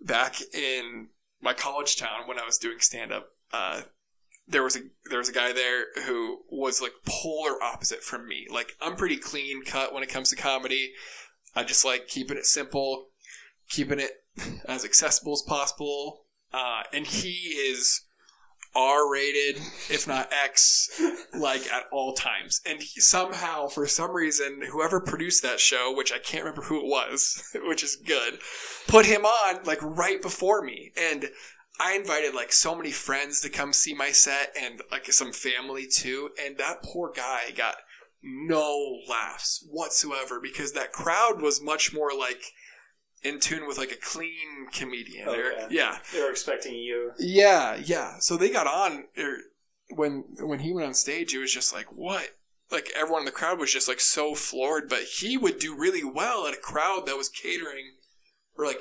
back 0.00 0.40
in 0.52 1.08
my 1.40 1.52
college 1.54 1.96
town 1.96 2.26
when 2.26 2.38
I 2.38 2.44
was 2.44 2.58
doing 2.58 2.80
stand 2.80 3.12
up, 3.12 3.30
uh, 3.52 3.82
there 4.46 4.62
was 4.62 4.76
a 4.76 4.80
there 5.08 5.18
was 5.18 5.28
a 5.28 5.32
guy 5.32 5.52
there 5.52 5.86
who 6.04 6.42
was 6.50 6.82
like 6.82 6.92
polar 7.06 7.62
opposite 7.62 8.02
from 8.02 8.28
me. 8.28 8.46
Like 8.50 8.76
I'm 8.80 8.96
pretty 8.96 9.16
clean 9.16 9.64
cut 9.64 9.94
when 9.94 10.02
it 10.02 10.08
comes 10.08 10.30
to 10.30 10.36
comedy. 10.36 10.92
I 11.54 11.64
just 11.64 11.84
like 11.84 12.08
keeping 12.08 12.36
it 12.36 12.46
simple, 12.46 13.08
keeping 13.68 14.00
it 14.00 14.24
as 14.66 14.84
accessible 14.84 15.32
as 15.32 15.42
possible. 15.42 16.26
Uh, 16.52 16.82
and 16.92 17.06
he 17.06 17.30
is 17.30 18.03
R 18.74 19.10
rated, 19.10 19.56
if 19.88 20.06
not 20.06 20.32
X, 20.32 21.00
like 21.32 21.70
at 21.70 21.84
all 21.92 22.12
times. 22.12 22.60
And 22.66 22.82
he, 22.82 23.00
somehow, 23.00 23.68
for 23.68 23.86
some 23.86 24.10
reason, 24.10 24.62
whoever 24.70 25.00
produced 25.00 25.42
that 25.42 25.60
show, 25.60 25.94
which 25.94 26.12
I 26.12 26.18
can't 26.18 26.44
remember 26.44 26.62
who 26.62 26.80
it 26.80 26.86
was, 26.86 27.50
which 27.66 27.82
is 27.84 27.96
good, 27.96 28.38
put 28.88 29.06
him 29.06 29.24
on 29.24 29.62
like 29.64 29.82
right 29.82 30.20
before 30.20 30.62
me. 30.62 30.92
And 30.96 31.30
I 31.80 31.94
invited 31.94 32.34
like 32.34 32.52
so 32.52 32.74
many 32.74 32.90
friends 32.90 33.40
to 33.40 33.48
come 33.48 33.72
see 33.72 33.94
my 33.94 34.10
set 34.10 34.54
and 34.60 34.82
like 34.90 35.10
some 35.12 35.32
family 35.32 35.86
too. 35.86 36.30
And 36.44 36.56
that 36.58 36.82
poor 36.82 37.12
guy 37.14 37.52
got 37.56 37.76
no 38.22 38.98
laughs 39.08 39.66
whatsoever 39.70 40.40
because 40.40 40.72
that 40.72 40.92
crowd 40.92 41.42
was 41.42 41.62
much 41.62 41.92
more 41.92 42.10
like 42.16 42.42
in 43.24 43.40
tune 43.40 43.66
with 43.66 43.78
like 43.78 43.90
a 43.90 43.96
clean 43.96 44.68
comedian. 44.72 45.28
Okay. 45.28 45.40
Or, 45.40 45.66
yeah, 45.70 45.98
They 46.12 46.20
were 46.20 46.30
expecting 46.30 46.74
you. 46.76 47.12
yeah, 47.18 47.76
yeah. 47.82 48.16
So 48.20 48.36
they 48.36 48.50
got 48.50 48.66
on 48.66 49.04
er, 49.18 49.38
when 49.90 50.24
when 50.40 50.60
he 50.60 50.72
went 50.72 50.86
on 50.86 50.94
stage. 50.94 51.34
It 51.34 51.38
was 51.38 51.52
just 51.52 51.72
like 51.72 51.86
what. 51.86 52.30
Like 52.70 52.90
everyone 52.96 53.20
in 53.22 53.26
the 53.26 53.30
crowd 53.30 53.58
was 53.58 53.72
just 53.72 53.88
like 53.88 54.00
so 54.00 54.34
floored, 54.34 54.88
but 54.88 55.02
he 55.02 55.36
would 55.36 55.58
do 55.58 55.76
really 55.76 56.02
well 56.02 56.46
at 56.46 56.54
a 56.54 56.60
crowd 56.60 57.06
that 57.06 57.16
was 57.16 57.28
catering 57.28 57.92
or 58.56 58.64
like 58.66 58.80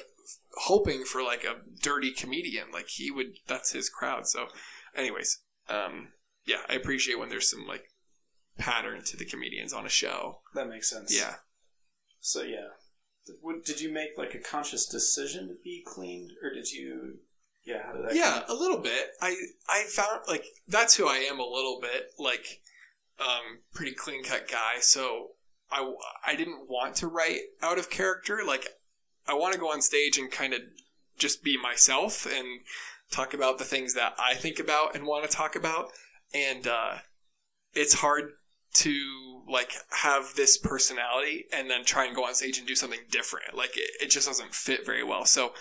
hoping 0.62 1.04
for 1.04 1.22
like 1.22 1.44
a 1.44 1.58
dirty 1.82 2.12
comedian. 2.12 2.72
Like 2.72 2.88
he 2.88 3.12
would, 3.12 3.38
that's 3.46 3.74
his 3.74 3.89
crowd. 3.89 4.26
So, 4.26 4.48
anyways, 4.96 5.39
um, 5.70 6.14
yeah, 6.46 6.62
I 6.70 6.76
appreciate 6.76 7.20
when 7.20 7.30
there's 7.30 7.50
some 7.50 7.68
like 7.68 7.84
pattern 8.58 9.04
to 9.04 9.18
the 9.18 9.26
comedians 9.26 9.74
on 9.74 9.86
a 9.86 9.89
show. 9.89 10.39
That 10.56 10.70
makes 10.70 10.89
sense. 10.89 11.16
Yeah. 11.16 11.36
So 12.22 12.41
yeah, 12.41 12.70
did 13.66 13.82
you 13.82 13.92
make 13.92 14.18
like 14.18 14.34
a 14.34 14.40
conscious 14.40 14.86
decision 14.86 15.48
to 15.48 15.56
be 15.64 15.84
clean, 15.86 16.30
or 16.42 16.54
did 16.54 16.72
you? 16.72 17.20
Yeah. 17.66 17.84
How 17.86 17.94
did 17.94 18.10
that? 18.10 18.16
Yeah, 18.16 18.44
a 18.48 18.54
little 18.54 18.80
bit. 18.80 19.12
I 19.22 19.36
I 19.68 19.84
found 19.84 20.22
like 20.28 20.46
that's 20.68 20.96
who 20.96 21.08
I 21.08 21.18
am 21.18 21.40
a 21.40 21.46
little 21.46 21.80
bit 21.82 22.12
like 22.20 22.62
um 23.20 23.60
pretty 23.74 23.94
clean 23.94 24.24
cut 24.24 24.50
guy. 24.50 24.80
So 24.80 25.32
I 25.72 25.94
I 26.26 26.36
didn't 26.36 26.70
want 26.70 26.96
to 26.96 27.08
write 27.08 27.42
out 27.62 27.80
of 27.80 27.90
character. 27.90 28.42
Like 28.46 28.68
I 29.28 29.34
want 29.34 29.54
to 29.54 29.60
go 29.60 29.72
on 29.72 29.82
stage 29.82 30.18
and 30.18 30.32
kind 30.32 30.54
of 30.54 30.62
just 31.18 31.44
be 31.44 31.58
myself 31.58 32.26
and 32.26 32.62
talk 33.12 33.34
about 33.34 33.60
the 33.60 33.64
things 33.64 33.94
that 33.94 34.16
I 34.20 34.34
think 34.34 34.60
about 34.60 34.96
and 34.96 35.06
want 35.06 35.30
to 35.30 35.36
talk 35.36 35.56
about. 35.56 35.92
And 36.34 36.68
uh 36.68 36.98
it's 37.74 37.96
hard 37.96 38.34
to 38.74 39.44
like 39.48 39.74
have 40.02 40.34
this 40.36 40.58
personality 40.58 41.46
and 41.54 41.70
then 41.70 41.84
try 41.84 42.06
and 42.06 42.16
go 42.16 42.26
on 42.26 42.34
stage 42.34 42.58
and 42.58 42.68
do 42.68 42.76
something 42.76 43.02
different. 43.12 43.56
Like 43.56 43.78
it, 43.78 43.90
it 44.02 44.10
just 44.10 44.28
doesn't 44.28 44.54
fit 44.54 44.86
very 44.86 45.04
well. 45.04 45.26
So 45.26 45.54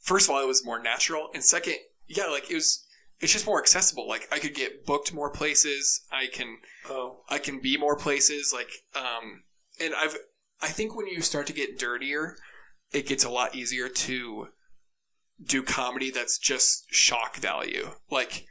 first 0.00 0.28
of 0.28 0.34
all, 0.34 0.42
it 0.42 0.46
was 0.46 0.64
more 0.64 0.80
natural, 0.80 1.28
and 1.34 1.42
second, 1.42 1.76
yeah, 2.06 2.26
like 2.26 2.50
it 2.50 2.54
was. 2.54 2.80
It's 3.20 3.32
just 3.32 3.46
more 3.46 3.60
accessible. 3.60 4.08
Like 4.08 4.28
I 4.32 4.38
could 4.38 4.54
get 4.54 4.84
booked 4.84 5.14
more 5.14 5.30
places. 5.30 6.02
I 6.10 6.26
can 6.26 6.58
Oh, 6.90 7.20
I 7.30 7.38
can 7.38 7.60
be 7.60 7.76
more 7.78 7.96
places. 7.96 8.52
Like 8.52 8.70
um, 8.94 9.44
and 9.80 9.94
I've 9.94 10.16
I 10.60 10.68
think 10.68 10.96
when 10.96 11.06
you 11.06 11.20
start 11.22 11.46
to 11.46 11.52
get 11.52 11.78
dirtier, 11.78 12.36
it 12.92 13.06
gets 13.06 13.24
a 13.24 13.30
lot 13.30 13.54
easier 13.54 13.88
to 13.88 14.48
do 15.42 15.62
comedy 15.62 16.10
that's 16.10 16.38
just 16.38 16.86
shock 16.92 17.36
value. 17.36 17.92
Like 18.10 18.46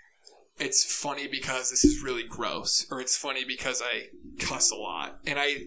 it's 0.59 0.83
funny 0.83 1.27
because 1.27 1.69
this 1.69 1.83
is 1.83 2.03
really 2.03 2.23
gross, 2.23 2.85
or 2.91 3.01
it's 3.01 3.17
funny 3.17 3.43
because 3.45 3.81
I 3.81 4.07
cuss 4.39 4.71
a 4.71 4.75
lot, 4.75 5.19
and 5.25 5.39
I. 5.39 5.65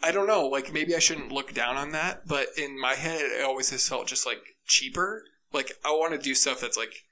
I 0.00 0.12
don't 0.12 0.28
know, 0.28 0.46
like 0.46 0.72
maybe 0.72 0.94
I 0.94 1.00
shouldn't 1.00 1.32
look 1.32 1.52
down 1.52 1.76
on 1.76 1.90
that, 1.90 2.28
but 2.28 2.46
in 2.56 2.80
my 2.80 2.94
head 2.94 3.20
it 3.20 3.44
always 3.44 3.70
has 3.70 3.88
felt 3.88 4.06
just 4.06 4.24
like 4.24 4.38
cheaper. 4.64 5.24
Like 5.52 5.72
I 5.84 5.90
want 5.90 6.12
to 6.12 6.20
do 6.20 6.36
stuff 6.36 6.60
that's 6.60 6.76
like 6.76 7.02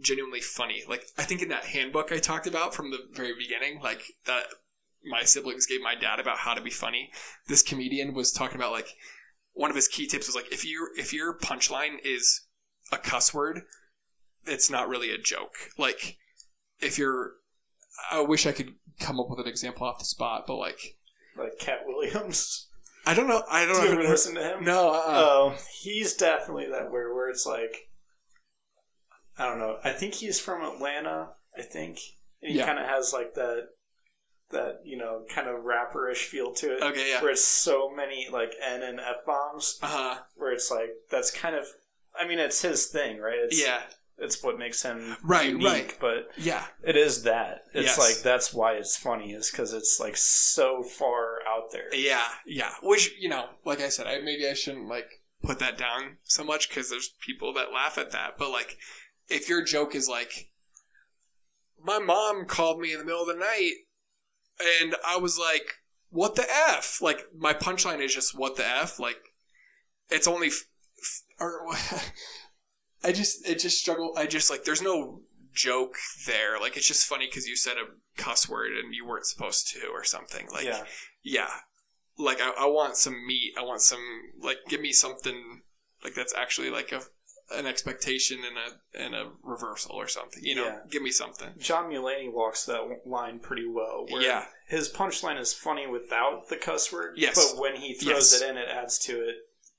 genuinely 0.00 0.40
funny. 0.40 0.82
Like 0.88 1.04
I 1.18 1.24
think 1.24 1.42
in 1.42 1.50
that 1.50 1.66
handbook 1.66 2.10
I 2.10 2.18
talked 2.18 2.46
about 2.46 2.74
from 2.74 2.90
the 2.90 3.00
very 3.12 3.34
beginning, 3.34 3.80
like 3.82 4.04
that 4.24 4.44
my 5.04 5.24
siblings 5.24 5.66
gave 5.66 5.82
my 5.82 5.94
dad 5.94 6.20
about 6.20 6.38
how 6.38 6.54
to 6.54 6.60
be 6.60 6.70
funny. 6.70 7.10
This 7.48 7.62
comedian 7.62 8.14
was 8.14 8.32
talking 8.32 8.56
about 8.56 8.72
like 8.72 8.96
one 9.52 9.70
of 9.70 9.76
his 9.76 9.88
key 9.88 10.06
tips 10.06 10.26
was 10.26 10.36
like 10.36 10.50
if 10.52 10.64
you 10.64 10.88
if 10.96 11.12
your 11.12 11.36
punchline 11.36 11.96
is 12.04 12.46
a 12.90 12.98
cuss 12.98 13.34
word, 13.34 13.62
it's 14.46 14.70
not 14.70 14.88
really 14.88 15.10
a 15.10 15.18
joke. 15.18 15.54
Like 15.78 16.16
if 16.80 16.98
you're 16.98 17.32
I 18.10 18.20
wish 18.20 18.46
I 18.46 18.52
could 18.52 18.74
come 19.00 19.20
up 19.20 19.28
with 19.30 19.38
an 19.40 19.46
example 19.48 19.86
off 19.86 19.98
the 19.98 20.04
spot, 20.04 20.44
but 20.46 20.56
like 20.56 20.96
like 21.36 21.58
Katt 21.58 21.80
Williams. 21.86 22.68
I 23.06 23.14
don't 23.14 23.26
know. 23.28 23.42
I 23.50 23.64
don't 23.66 23.76
Do 23.80 23.88
you 23.88 23.94
know. 23.94 24.00
ever 24.02 24.08
listen 24.10 24.34
to 24.36 24.42
him? 24.42 24.64
No. 24.64 24.90
Uh, 24.90 25.02
Oh, 25.06 25.54
he's 25.80 26.14
definitely 26.14 26.66
that 26.70 26.90
where 26.92 27.12
where 27.14 27.30
it's 27.30 27.44
like, 27.46 27.88
I 29.38 29.46
don't 29.46 29.58
know. 29.58 29.78
I 29.82 29.90
think 29.92 30.14
he's 30.14 30.38
from 30.38 30.62
Atlanta. 30.62 31.30
I 31.58 31.62
think 31.62 31.98
and 32.40 32.52
he 32.52 32.58
Yeah. 32.58 32.66
kind 32.66 32.78
of 32.78 32.86
has 32.86 33.12
like 33.12 33.34
that 33.34 33.68
that 34.50 34.80
you 34.84 34.96
know 34.98 35.24
kind 35.34 35.48
of 35.48 35.64
rapperish 35.64 36.24
feel 36.26 36.52
to 36.52 36.76
it. 36.76 36.82
okay. 36.82 37.10
Yeah. 37.10 37.22
Where 37.22 37.30
it's 37.32 37.44
so 37.44 37.90
many 37.90 38.28
like 38.30 38.52
N 38.62 38.82
and 38.82 39.00
F 39.00 39.24
bombs. 39.26 39.78
Uh 39.82 39.86
huh. 39.88 40.18
Where 40.36 40.52
it's 40.52 40.70
like 40.70 40.90
that's 41.10 41.30
kind 41.30 41.56
of. 41.56 41.66
I 42.18 42.26
mean, 42.28 42.38
it's 42.38 42.60
his 42.60 42.86
thing, 42.86 43.18
right? 43.18 43.38
It's, 43.38 43.60
Yeah. 43.60 43.80
It's 44.18 44.42
what 44.42 44.58
makes 44.58 44.82
him 44.82 45.16
Right, 45.24 45.48
unique, 45.50 45.66
right. 45.66 45.96
But 46.00 46.28
Yeah. 46.36 46.66
it 46.84 46.96
is 46.96 47.24
that. 47.24 47.64
It's 47.74 47.96
Yes. 47.96 47.98
like 47.98 48.16
that's 48.22 48.52
why 48.54 48.74
it's 48.74 48.96
funny 48.96 49.32
is 49.32 49.50
because 49.50 49.72
it's 49.72 49.98
like 49.98 50.16
so 50.16 50.82
far 50.82 51.38
out 51.46 51.72
there. 51.72 51.92
Yeah, 51.94 52.28
yeah. 52.46 52.74
Which 52.82 53.12
you 53.18 53.28
know, 53.28 53.48
like 53.64 53.80
I 53.80 53.88
said, 53.88 54.06
I 54.06 54.20
maybe 54.20 54.46
I 54.48 54.54
shouldn't 54.54 54.86
like 54.88 55.22
put 55.42 55.58
that 55.58 55.76
down 55.76 56.18
so 56.22 56.44
much 56.44 56.68
because 56.68 56.88
there's 56.88 57.08
people 57.26 57.52
that 57.54 57.72
laugh 57.72 57.98
at 57.98 58.12
that. 58.12 58.38
But 58.38 58.50
like, 58.50 58.78
if 59.28 59.48
your 59.48 59.64
joke 59.64 59.94
is 59.94 60.08
like, 60.08 60.50
my 61.82 61.98
mom 61.98 62.44
called 62.46 62.78
me 62.80 62.92
in 62.92 62.98
the 63.00 63.04
middle 63.04 63.22
of 63.22 63.26
the 63.28 63.34
night, 63.34 63.72
and 64.80 64.94
I 65.04 65.16
was 65.16 65.36
like, 65.38 65.78
"What 66.10 66.36
the 66.36 66.46
f?" 66.48 67.00
Like 67.02 67.26
my 67.36 67.54
punchline 67.54 68.00
is 68.00 68.14
just 68.14 68.38
"What 68.38 68.54
the 68.56 68.64
f?" 68.66 69.00
Like 69.00 69.18
it's 70.10 70.28
only, 70.28 70.48
f- 70.48 70.66
f- 71.00 71.22
or 71.40 71.66
I 73.04 73.12
just 73.12 73.46
it 73.48 73.58
just 73.58 73.78
struggle. 73.78 74.12
I 74.16 74.26
just 74.26 74.50
like 74.50 74.64
there's 74.64 74.82
no 74.82 75.20
joke 75.52 75.96
there. 76.26 76.58
Like 76.60 76.76
it's 76.76 76.86
just 76.88 77.06
funny 77.06 77.26
because 77.26 77.46
you 77.46 77.56
said 77.56 77.76
a 77.76 78.20
cuss 78.20 78.48
word 78.48 78.72
and 78.72 78.94
you 78.94 79.06
weren't 79.06 79.26
supposed 79.26 79.68
to 79.72 79.86
or 79.88 80.04
something. 80.04 80.48
Like 80.52 80.64
yeah, 80.64 80.84
yeah 81.22 81.50
like 82.18 82.40
I, 82.40 82.52
I 82.60 82.66
want 82.66 82.96
some 82.98 83.26
meat 83.26 83.54
i 83.58 83.62
want 83.62 83.80
some 83.80 83.98
like 84.38 84.58
give 84.68 84.82
me 84.82 84.92
something 84.92 85.62
like 86.04 86.12
that's 86.14 86.34
actually 86.34 86.68
like 86.68 86.92
a 86.92 87.00
an 87.56 87.66
expectation 87.66 88.40
and 88.46 88.56
a 88.58 89.02
and 89.02 89.14
a 89.14 89.30
reversal 89.42 89.92
or 89.96 90.06
something 90.06 90.44
you 90.44 90.54
know 90.54 90.64
Yeah. 90.66 90.78
give 90.90 91.02
me 91.02 91.10
something 91.10 91.48
John 91.58 91.90
Mulaney 91.90 92.30
walks 92.30 92.66
that 92.66 92.80
line 93.06 93.38
pretty 93.40 93.66
well. 93.66 94.04
Where 94.10 94.20
yeah 94.22 94.44
his 94.68 94.90
punchline 94.92 95.40
is 95.40 95.54
funny 95.54 95.86
without 95.86 96.48
the 96.50 96.56
cuss 96.56 96.92
word. 96.92 97.14
Yes. 97.16 97.34
but 97.54 97.58
when 97.60 97.76
he 97.76 97.94
throws 97.94 98.32
Yes. 98.32 98.42
it 98.42 98.48
in, 98.50 98.56
it 98.58 98.68
adds 98.68 98.98
to 99.00 99.12
it. 99.26 99.36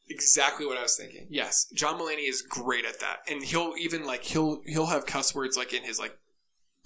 Exactly 0.10 0.66
what 0.66 0.78
i 0.78 0.82
was 0.82 0.96
thinking 0.98 1.28
yes 1.30 1.66
john 1.74 1.98
mulaney 2.00 2.28
is 2.28 2.42
great 2.42 2.86
at 2.86 3.00
that 3.00 3.18
and 3.30 3.44
he'll 3.44 3.74
even 3.80 4.06
like 4.06 4.24
he'll 4.24 4.62
he'll 4.66 4.88
have 4.88 5.06
cuss 5.06 5.34
words 5.34 5.56
like 5.58 5.74
in 5.74 5.84
his 5.84 6.00
like 6.00 6.18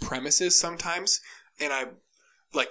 premises 0.01 0.57
sometimes 0.59 1.19
and 1.59 1.73
i 1.73 1.85
like 2.53 2.69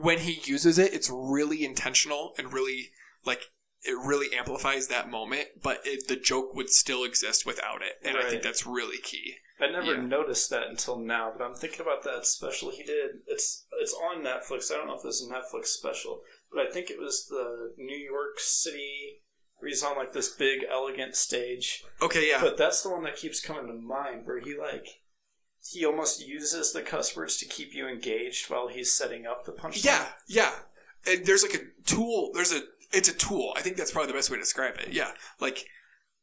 when 0.00 0.18
he 0.18 0.40
uses 0.44 0.78
it 0.78 0.92
it's 0.92 1.10
really 1.12 1.64
intentional 1.64 2.32
and 2.36 2.52
really 2.52 2.88
like 3.24 3.42
it 3.84 3.96
really 4.04 4.36
amplifies 4.36 4.88
that 4.88 5.08
moment 5.08 5.46
but 5.62 5.78
it, 5.84 6.08
the 6.08 6.16
joke 6.16 6.54
would 6.54 6.68
still 6.68 7.04
exist 7.04 7.46
without 7.46 7.80
it 7.80 7.92
and 8.04 8.16
i 8.16 8.28
think 8.28 8.42
that's 8.42 8.66
really 8.66 8.98
key 8.98 9.34
I 9.60 9.68
never 9.72 9.94
Yeah. 9.96 10.02
noticed 10.02 10.50
that 10.50 10.68
until 10.68 11.00
now, 11.00 11.32
but 11.36 11.44
I'm 11.44 11.56
thinking 11.56 11.80
about 11.80 12.04
that 12.04 12.26
special 12.26 12.70
he 12.70 12.84
did. 12.84 13.22
It's 13.26 13.66
it's 13.80 13.92
on 13.92 14.22
Netflix. 14.22 14.70
I 14.70 14.76
don't 14.76 14.86
know 14.86 14.94
if 14.94 15.04
it's 15.04 15.20
a 15.20 15.26
Netflix 15.26 15.66
special, 15.66 16.20
but 16.52 16.64
I 16.64 16.70
think 16.70 16.90
it 16.90 16.98
was 17.00 17.26
the 17.26 17.74
New 17.76 17.96
York 17.96 18.38
City 18.38 19.22
where 19.58 19.68
he's 19.68 19.82
on 19.82 19.96
like 19.96 20.12
this 20.12 20.28
big 20.28 20.60
elegant 20.70 21.16
stage. 21.16 21.84
okay 22.00 22.28
yeah 22.28 22.40
But 22.40 22.56
that's 22.56 22.82
the 22.82 22.90
one 22.90 23.04
that 23.04 23.16
keeps 23.16 23.40
coming 23.40 23.66
to 23.66 23.74
mind 23.74 24.26
where 24.26 24.40
he 24.40 24.56
like 24.56 24.86
he 25.60 25.84
almost 25.84 26.26
uses 26.26 26.72
the 26.72 26.82
cuss 26.82 27.16
words 27.16 27.36
to 27.38 27.44
keep 27.44 27.74
you 27.74 27.86
engaged 27.88 28.48
while 28.48 28.68
he's 28.68 28.92
setting 28.92 29.26
up 29.26 29.44
the 29.44 29.52
punchline. 29.52 29.84
Yeah, 29.84 30.06
yeah. 30.26 30.52
And 31.06 31.26
there's 31.26 31.42
like 31.42 31.54
a 31.54 31.82
tool. 31.84 32.30
There's 32.32 32.52
a. 32.52 32.60
It's 32.92 33.08
a 33.08 33.14
tool. 33.14 33.52
I 33.54 33.60
think 33.60 33.76
that's 33.76 33.90
probably 33.90 34.06
the 34.06 34.16
best 34.16 34.30
way 34.30 34.36
to 34.36 34.42
describe 34.42 34.76
it. 34.78 34.92
Yeah, 34.92 35.10
like, 35.40 35.66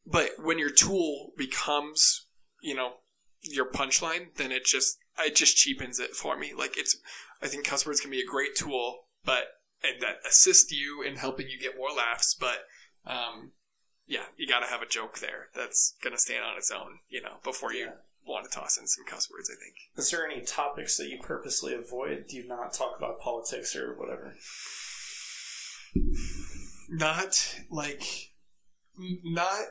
but 0.06 0.32
when 0.40 0.58
your 0.58 0.72
tool 0.72 1.34
becomes, 1.38 2.26
you 2.64 2.74
know, 2.74 2.94
your 3.42 3.70
punchline, 3.70 4.36
then 4.38 4.52
it 4.52 4.66
just 4.66 4.98
it 5.20 5.36
just 5.36 5.58
cheapens 5.58 6.00
it 6.00 6.12
for 6.16 6.38
me. 6.38 6.54
Like 6.58 6.78
it's. 6.78 6.98
I 7.42 7.48
think 7.48 7.66
cuss 7.66 7.86
words 7.86 8.00
can 8.02 8.10
be 8.10 8.22
a 8.22 8.26
great 8.26 8.56
tool, 8.56 9.02
but 9.24 9.44
and 9.84 10.02
that 10.02 10.18
assist 10.28 10.72
you 10.72 11.04
in 11.04 11.18
helping 11.18 11.50
you 11.50 11.60
get 11.60 11.78
more 11.78 11.92
laughs. 11.92 12.34
But 12.34 12.60
um, 13.06 13.52
yeah, 14.08 14.26
you 14.38 14.48
got 14.48 14.60
to 14.60 14.68
have 14.68 14.82
a 14.82 14.88
joke 14.88 15.20
there 15.20 15.48
that's 15.56 15.96
gonna 16.04 16.18
stand 16.18 16.44
on 16.44 16.58
its 16.58 16.72
own. 16.72 17.00
You 17.10 17.22
know, 17.22 17.38
before 17.44 17.74
you 17.74 17.86
Yeah. 17.86 17.92
want 18.26 18.46
to 18.46 18.52
toss 18.52 18.78
in 18.78 18.88
some 18.88 19.06
cuss 19.06 19.30
words. 19.32 19.50
I 19.50 19.56
think. 19.64 19.76
Is 19.96 20.10
there 20.12 20.26
any 20.30 20.42
topics 20.42 20.98
that 20.98 21.10
you 21.10 21.20
purposely 21.22 21.74
avoid? 21.74 22.26
Do 22.28 22.36
you 22.38 22.48
not 22.48 22.74
talk 22.74 22.98
about 22.98 23.20
politics 23.20 23.76
or 23.76 23.96
whatever? 23.98 24.36
not 26.90 27.56
like 27.70 28.04
not 28.98 29.62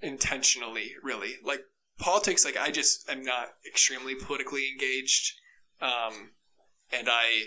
intentionally 0.00 0.92
really 1.02 1.34
like 1.44 1.64
politics 1.98 2.44
like 2.44 2.56
i 2.56 2.70
just 2.70 3.08
am 3.08 3.22
not 3.22 3.48
extremely 3.66 4.14
politically 4.14 4.68
engaged 4.70 5.34
um 5.80 6.30
and 6.92 7.08
i 7.08 7.42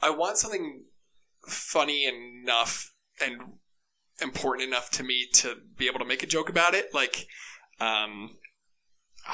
i 0.00 0.10
want 0.10 0.36
something 0.36 0.84
funny 1.46 2.04
enough 2.04 2.92
and 3.20 3.40
important 4.20 4.66
enough 4.68 4.90
to 4.90 5.02
me 5.02 5.26
to 5.32 5.56
be 5.76 5.86
able 5.86 5.98
to 5.98 6.04
make 6.04 6.22
a 6.22 6.26
joke 6.26 6.48
about 6.48 6.74
it 6.74 6.92
like 6.92 7.26
um 7.80 8.36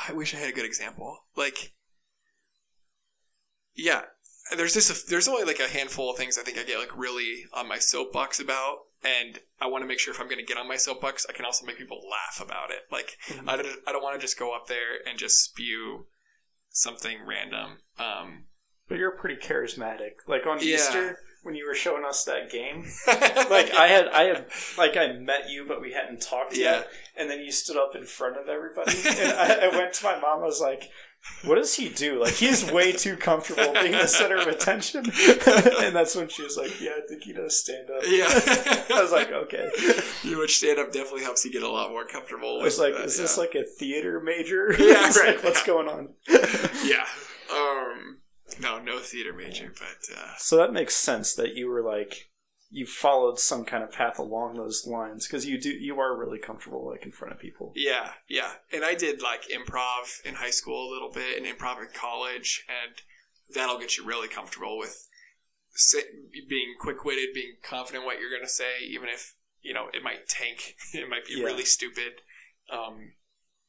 i 0.08 0.12
wish 0.12 0.34
i 0.34 0.38
had 0.38 0.48
a 0.48 0.52
good 0.54 0.64
example 0.64 1.24
like 1.36 1.72
yeah 3.74 4.02
there's 4.56 4.72
just 4.74 5.08
there's 5.10 5.28
only 5.28 5.44
like 5.44 5.60
a 5.60 5.68
handful 5.68 6.10
of 6.10 6.16
things 6.16 6.38
I 6.38 6.42
think 6.42 6.56
I 6.58 6.62
get 6.62 6.78
like 6.78 6.96
really 6.96 7.44
on 7.52 7.68
my 7.68 7.78
soapbox 7.78 8.40
about, 8.40 8.78
and 9.04 9.40
I 9.60 9.66
want 9.66 9.82
to 9.82 9.86
make 9.86 9.98
sure 9.98 10.14
if 10.14 10.18
I'm 10.22 10.26
going 10.26 10.38
to 10.38 10.42
get 10.42 10.56
on 10.56 10.66
my 10.66 10.76
soapbox, 10.76 11.26
I 11.28 11.34
can 11.34 11.44
also 11.44 11.66
make 11.66 11.76
people 11.76 12.00
laugh 12.10 12.40
about 12.42 12.70
it. 12.70 12.84
Like 12.90 13.18
Mhm. 13.26 13.46
I 13.46 13.56
don't, 13.56 13.68
I 13.86 13.92
don't 13.92 14.02
want 14.02 14.18
to 14.18 14.24
just 14.26 14.38
go 14.38 14.56
up 14.56 14.66
there 14.66 15.06
and 15.06 15.18
just 15.18 15.44
spew 15.44 16.06
something 16.70 17.18
random. 17.26 17.80
Um, 17.98 18.46
But 18.88 18.96
you're 18.96 19.10
pretty 19.10 19.36
charismatic. 19.36 20.26
Like 20.26 20.46
on 20.46 20.60
Yeah. 20.60 20.76
Easter 20.76 21.18
when 21.42 21.54
you 21.54 21.66
were 21.66 21.74
showing 21.74 22.04
us 22.04 22.24
that 22.24 22.50
game. 22.50 22.84
Like 23.48 23.72
I 23.72 23.86
had 23.88 24.08
I 24.08 24.24
had 24.24 24.46
like 24.76 24.96
I 24.96 25.12
met 25.12 25.48
you 25.48 25.64
but 25.66 25.80
we 25.80 25.92
hadn't 25.92 26.20
talked 26.20 26.56
Yeah. 26.56 26.72
yet. 26.78 26.88
And 27.16 27.30
then 27.30 27.40
you 27.40 27.50
stood 27.50 27.76
up 27.76 27.96
in 27.96 28.04
front 28.04 28.36
of 28.36 28.48
everybody. 28.48 28.92
And 29.06 29.32
I, 29.32 29.66
I 29.66 29.68
went 29.76 29.94
to 29.94 30.04
my 30.04 30.20
mom, 30.20 30.42
I 30.42 30.46
was 30.46 30.60
like, 30.60 30.90
what 31.44 31.54
does 31.56 31.74
he 31.74 31.88
do? 31.88 32.20
Like 32.20 32.34
he's 32.34 32.70
way 32.70 32.92
too 32.92 33.16
comfortable 33.16 33.72
being 33.72 33.92
the 33.92 34.06
center 34.06 34.36
of 34.36 34.46
attention. 34.48 35.04
and 35.80 35.96
that's 35.96 36.14
when 36.14 36.28
she 36.28 36.42
was 36.42 36.56
like, 36.56 36.78
Yeah, 36.80 36.90
I 36.96 37.06
think 37.08 37.22
he 37.22 37.32
does 37.32 37.58
stand 37.58 37.88
up. 37.90 38.02
yeah. 38.06 38.26
I 38.94 39.00
was 39.02 39.12
like, 39.12 39.30
okay. 39.32 39.70
You 40.22 40.38
which 40.38 40.58
stand 40.58 40.78
up 40.78 40.92
definitely 40.92 41.22
helps 41.22 41.44
you 41.44 41.52
get 41.52 41.62
a 41.62 41.70
lot 41.70 41.90
more 41.90 42.06
comfortable. 42.06 42.60
I 42.60 42.64
was 42.64 42.78
with 42.78 42.90
like, 42.90 42.94
that, 42.98 43.06
is 43.06 43.16
this 43.18 43.36
yeah. 43.36 43.40
like 43.42 43.54
a 43.54 43.64
theater 43.64 44.20
major? 44.20 44.74
Yeah, 44.78 45.08
right, 45.18 45.36
like, 45.36 45.44
what's 45.44 45.60
yeah. 45.60 45.66
going 45.66 45.88
on? 45.88 46.08
yeah. 46.84 47.06
Um, 47.52 48.17
no, 48.60 48.78
no 48.78 48.98
theater 48.98 49.32
major, 49.32 49.72
but 49.78 50.16
uh, 50.16 50.32
So 50.38 50.56
that 50.56 50.72
makes 50.72 50.96
sense 50.96 51.34
that 51.34 51.54
you 51.54 51.68
were 51.68 51.82
like 51.82 52.30
you 52.70 52.84
followed 52.84 53.38
some 53.38 53.64
kind 53.64 53.82
of 53.82 53.90
path 53.90 54.18
along 54.18 54.54
those 54.56 54.86
lines 54.86 55.26
because 55.26 55.46
you 55.46 55.58
do 55.58 55.70
you 55.70 55.98
are 55.98 56.14
really 56.18 56.38
comfortable 56.38 56.86
like 56.86 57.04
in 57.06 57.12
front 57.12 57.32
of 57.32 57.40
people. 57.40 57.72
yeah, 57.74 58.12
yeah. 58.28 58.52
And 58.72 58.84
I 58.84 58.94
did 58.94 59.22
like 59.22 59.48
improv 59.48 60.22
in 60.24 60.34
high 60.34 60.50
school 60.50 60.88
a 60.88 60.92
little 60.92 61.10
bit 61.10 61.36
and 61.38 61.46
improv 61.46 61.80
in 61.80 61.88
college, 61.94 62.64
and 62.68 62.94
that'll 63.54 63.78
get 63.78 63.96
you 63.96 64.04
really 64.04 64.28
comfortable 64.28 64.76
with 64.78 65.08
say, 65.70 66.00
being 66.48 66.74
quick 66.78 67.04
witted, 67.04 67.28
being 67.34 67.54
confident 67.62 68.04
what 68.04 68.18
you're 68.20 68.30
going 68.30 68.42
to 68.42 68.48
say, 68.48 68.84
even 68.86 69.08
if 69.08 69.34
you 69.62 69.72
know 69.72 69.86
it 69.94 70.02
might 70.02 70.28
tank, 70.28 70.74
it 70.92 71.08
might 71.08 71.24
be 71.26 71.34
Yeah. 71.38 71.44
really 71.46 71.64
stupid. 71.64 72.20
Um, 72.70 73.12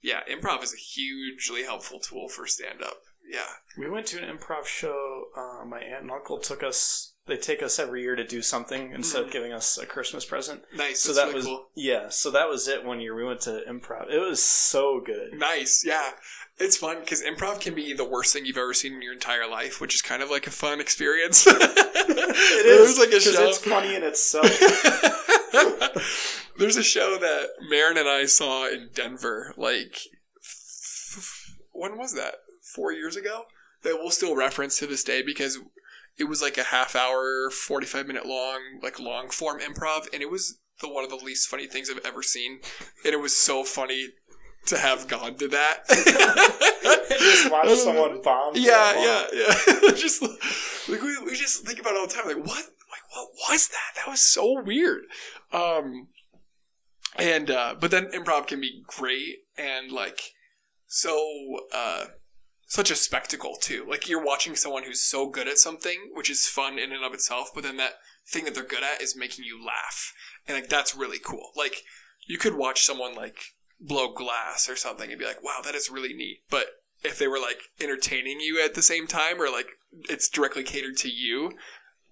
yeah, 0.01 0.21
improv 0.29 0.61
is 0.63 0.73
a 0.73 0.77
hugely 0.77 1.63
helpful 1.63 1.99
tool 1.99 2.27
for 2.29 2.47
stand 2.47 2.81
up. 2.81 3.01
Yeah, 3.31 3.45
We 3.77 3.89
went 3.89 4.07
to 4.07 4.21
an 4.23 4.37
improv 4.37 4.65
show. 4.65 5.25
Uh, 5.37 5.63
my 5.65 5.79
aunt 5.79 6.01
and 6.01 6.11
uncle 6.11 6.39
took 6.39 6.63
us. 6.63 7.13
They 7.27 7.37
take 7.37 7.61
us 7.61 7.77
every 7.77 8.01
year 8.01 8.15
to 8.15 8.23
do 8.25 8.41
something 8.41 8.91
instead 8.91 9.21
Mhm. 9.21 9.25
of 9.27 9.31
giving 9.31 9.53
us 9.53 9.77
a 9.77 9.85
Christmas 9.85 10.25
present. 10.25 10.63
nice. 10.73 10.99
So 11.01 11.13
that 11.13 11.25
really 11.25 11.35
was 11.35 11.45
cool. 11.45 11.69
yeah. 11.75 12.09
So 12.09 12.31
that 12.31 12.49
was 12.49 12.67
it. 12.67 12.83
One 12.83 12.99
year 12.99 13.13
we 13.15 13.23
went 13.23 13.41
to 13.41 13.61
improv. 13.69 14.09
It 14.11 14.17
was 14.17 14.41
so 14.43 14.99
good. 14.99 15.33
Nice, 15.33 15.85
yeah. 15.85 16.13
It's 16.57 16.75
fun 16.75 17.01
because 17.01 17.21
improv 17.21 17.61
can 17.61 17.75
be 17.75 17.93
the 17.93 18.03
worst 18.03 18.33
thing 18.33 18.47
you've 18.47 18.57
ever 18.57 18.73
seen 18.73 18.93
in 18.93 19.01
your 19.03 19.13
entire 19.13 19.47
life, 19.47 19.79
which 19.79 19.93
is 19.93 20.01
kind 20.01 20.23
of 20.23 20.31
like 20.31 20.47
a 20.47 20.51
fun 20.51 20.81
experience. 20.81 21.45
It 22.11 22.63
There's 22.63 22.97
like 22.97 23.11
a 23.11 23.19
show. 23.19 23.47
it's 23.47 23.59
funny 23.59 23.93
in 23.95 24.03
itself. 24.03 24.49
There's 26.57 26.75
a 26.77 26.83
show 26.83 27.17
that 27.19 27.49
Marin 27.69 27.97
and 27.97 28.09
I 28.09 28.25
saw 28.25 28.67
in 28.67 28.89
Denver, 28.93 29.53
like 29.55 29.99
when 31.71 31.97
was 31.97 32.13
that? 32.15 32.35
Four 32.73 32.91
years 32.91 33.15
ago. 33.15 33.43
That 33.83 33.97
we'll 33.99 34.11
still 34.11 34.35
reference 34.35 34.77
to 34.79 34.87
this 34.87 35.03
day 35.03 35.21
because 35.21 35.57
it 36.17 36.25
was 36.25 36.41
like 36.41 36.57
a 36.57 36.63
half 36.63 36.95
hour, 36.95 37.49
forty 37.49 37.85
five 37.85 38.07
minute 38.07 38.25
long, 38.25 38.59
like 38.83 38.99
long 38.99 39.29
form 39.29 39.59
improv, 39.59 40.07
and 40.13 40.21
it 40.21 40.29
was 40.29 40.59
the 40.81 40.89
one 40.89 41.03
of 41.03 41.09
the 41.09 41.15
least 41.15 41.47
funny 41.47 41.67
things 41.67 41.89
I've 41.89 42.05
ever 42.05 42.21
seen, 42.21 42.59
and 43.05 43.13
it 43.13 43.21
was 43.21 43.35
so 43.35 43.63
funny 43.63 44.09
to 44.65 44.77
have 44.77 45.07
gone 45.07 45.35
to 45.35 45.47
that. 45.47 45.87
Just 47.09 47.51
watch 47.51 47.69
someone 47.77 48.21
bomb. 48.21 48.53
Yeah, 48.55 48.93
yeah, 49.01 49.25
yeah. 49.33 49.91
just 49.95 50.21
like 50.21 51.01
we, 51.01 51.17
we 51.25 51.35
just 51.35 51.65
think 51.65 51.79
about 51.79 51.93
it 51.93 51.99
all 51.99 52.07
the 52.07 52.13
time. 52.13 52.27
Like 52.27 52.45
what? 52.45 52.65
Like 52.65 53.15
what 53.15 53.29
was 53.49 53.67
that? 53.67 53.95
That 53.95 54.07
was 54.09 54.21
so 54.21 54.61
weird. 54.61 55.01
Um, 55.51 56.07
and 57.17 57.51
uh, 57.51 57.75
but 57.79 57.91
then 57.91 58.11
improv 58.11 58.47
can 58.47 58.61
be 58.61 58.83
great 58.87 59.39
and 59.57 59.91
like 59.91 60.33
so 60.87 61.19
uh, 61.73 62.05
such 62.69 62.91
a 62.91 62.95
spectacle 62.95 63.57
too. 63.59 63.85
Like 63.89 64.07
you're 64.07 64.23
watching 64.23 64.55
someone 64.55 64.83
who's 64.83 65.01
so 65.01 65.27
good 65.27 65.47
at 65.47 65.57
something, 65.57 66.11
which 66.13 66.29
is 66.29 66.45
fun 66.45 66.77
in 66.77 66.91
and 66.91 67.03
of 67.03 67.13
itself. 67.13 67.49
But 67.53 67.63
then 67.63 67.77
that 67.77 67.95
thing 68.27 68.45
that 68.45 68.53
they're 68.53 68.63
good 68.63 68.83
at 68.83 69.01
is 69.01 69.17
making 69.17 69.43
you 69.43 69.57
laugh, 69.61 70.13
and 70.47 70.55
like 70.55 70.69
that's 70.69 70.95
really 70.95 71.17
cool. 71.17 71.49
Like 71.57 71.83
you 72.27 72.37
could 72.37 72.55
watch 72.55 72.85
someone 72.85 73.15
like 73.15 73.39
blow 73.81 74.13
glass 74.13 74.69
or 74.69 74.75
something 74.75 75.09
and 75.09 75.19
be 75.19 75.25
like, 75.25 75.43
wow, 75.43 75.61
that 75.63 75.73
is 75.73 75.89
really 75.89 76.13
neat. 76.13 76.43
But 76.49 76.67
if 77.03 77.17
they 77.17 77.27
were 77.27 77.39
like 77.39 77.63
entertaining 77.81 78.39
you 78.39 78.61
at 78.63 78.75
the 78.75 78.83
same 78.83 79.07
time 79.07 79.41
or 79.41 79.49
like 79.49 79.69
it's 80.07 80.29
directly 80.29 80.63
catered 80.63 80.97
to 80.97 81.09
you, 81.09 81.53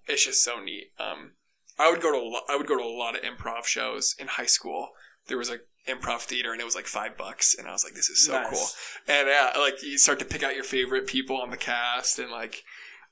it's 0.08 0.24
just 0.24 0.42
so 0.42 0.60
neat. 0.60 0.90
Um, 0.98 1.34
I 1.78 1.88
would 1.88 2.02
go 2.02 2.10
to 2.10 2.18
a 2.18 2.28
lo- 2.28 2.46
I 2.48 2.56
would 2.56 2.66
go 2.66 2.76
to 2.76 2.82
a 2.82 2.98
lot 2.98 3.14
of 3.14 3.22
improv 3.22 3.64
shows 3.64 4.16
in 4.18 4.26
high 4.26 4.46
school. 4.46 4.88
There 5.28 5.38
was 5.38 5.50
a 5.50 5.58
improv 5.88 6.20
theater 6.20 6.52
and 6.52 6.60
it 6.60 6.64
was 6.64 6.74
like 6.74 6.86
five 6.86 7.16
bucks, 7.16 7.54
and 7.58 7.66
I 7.66 7.72
was 7.72 7.84
like, 7.84 7.94
this 7.94 8.08
is 8.08 8.24
so 8.24 8.32
Nice. 8.32 8.50
cool. 8.50 9.14
And 9.14 9.28
yeah, 9.28 9.52
like 9.58 9.82
you 9.82 9.98
start 9.98 10.18
to 10.20 10.24
pick 10.24 10.42
out 10.42 10.54
your 10.54 10.64
favorite 10.64 11.06
people 11.06 11.36
on 11.40 11.50
the 11.50 11.56
cast, 11.56 12.18
and 12.18 12.30
like, 12.30 12.62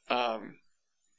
um, 0.08 0.56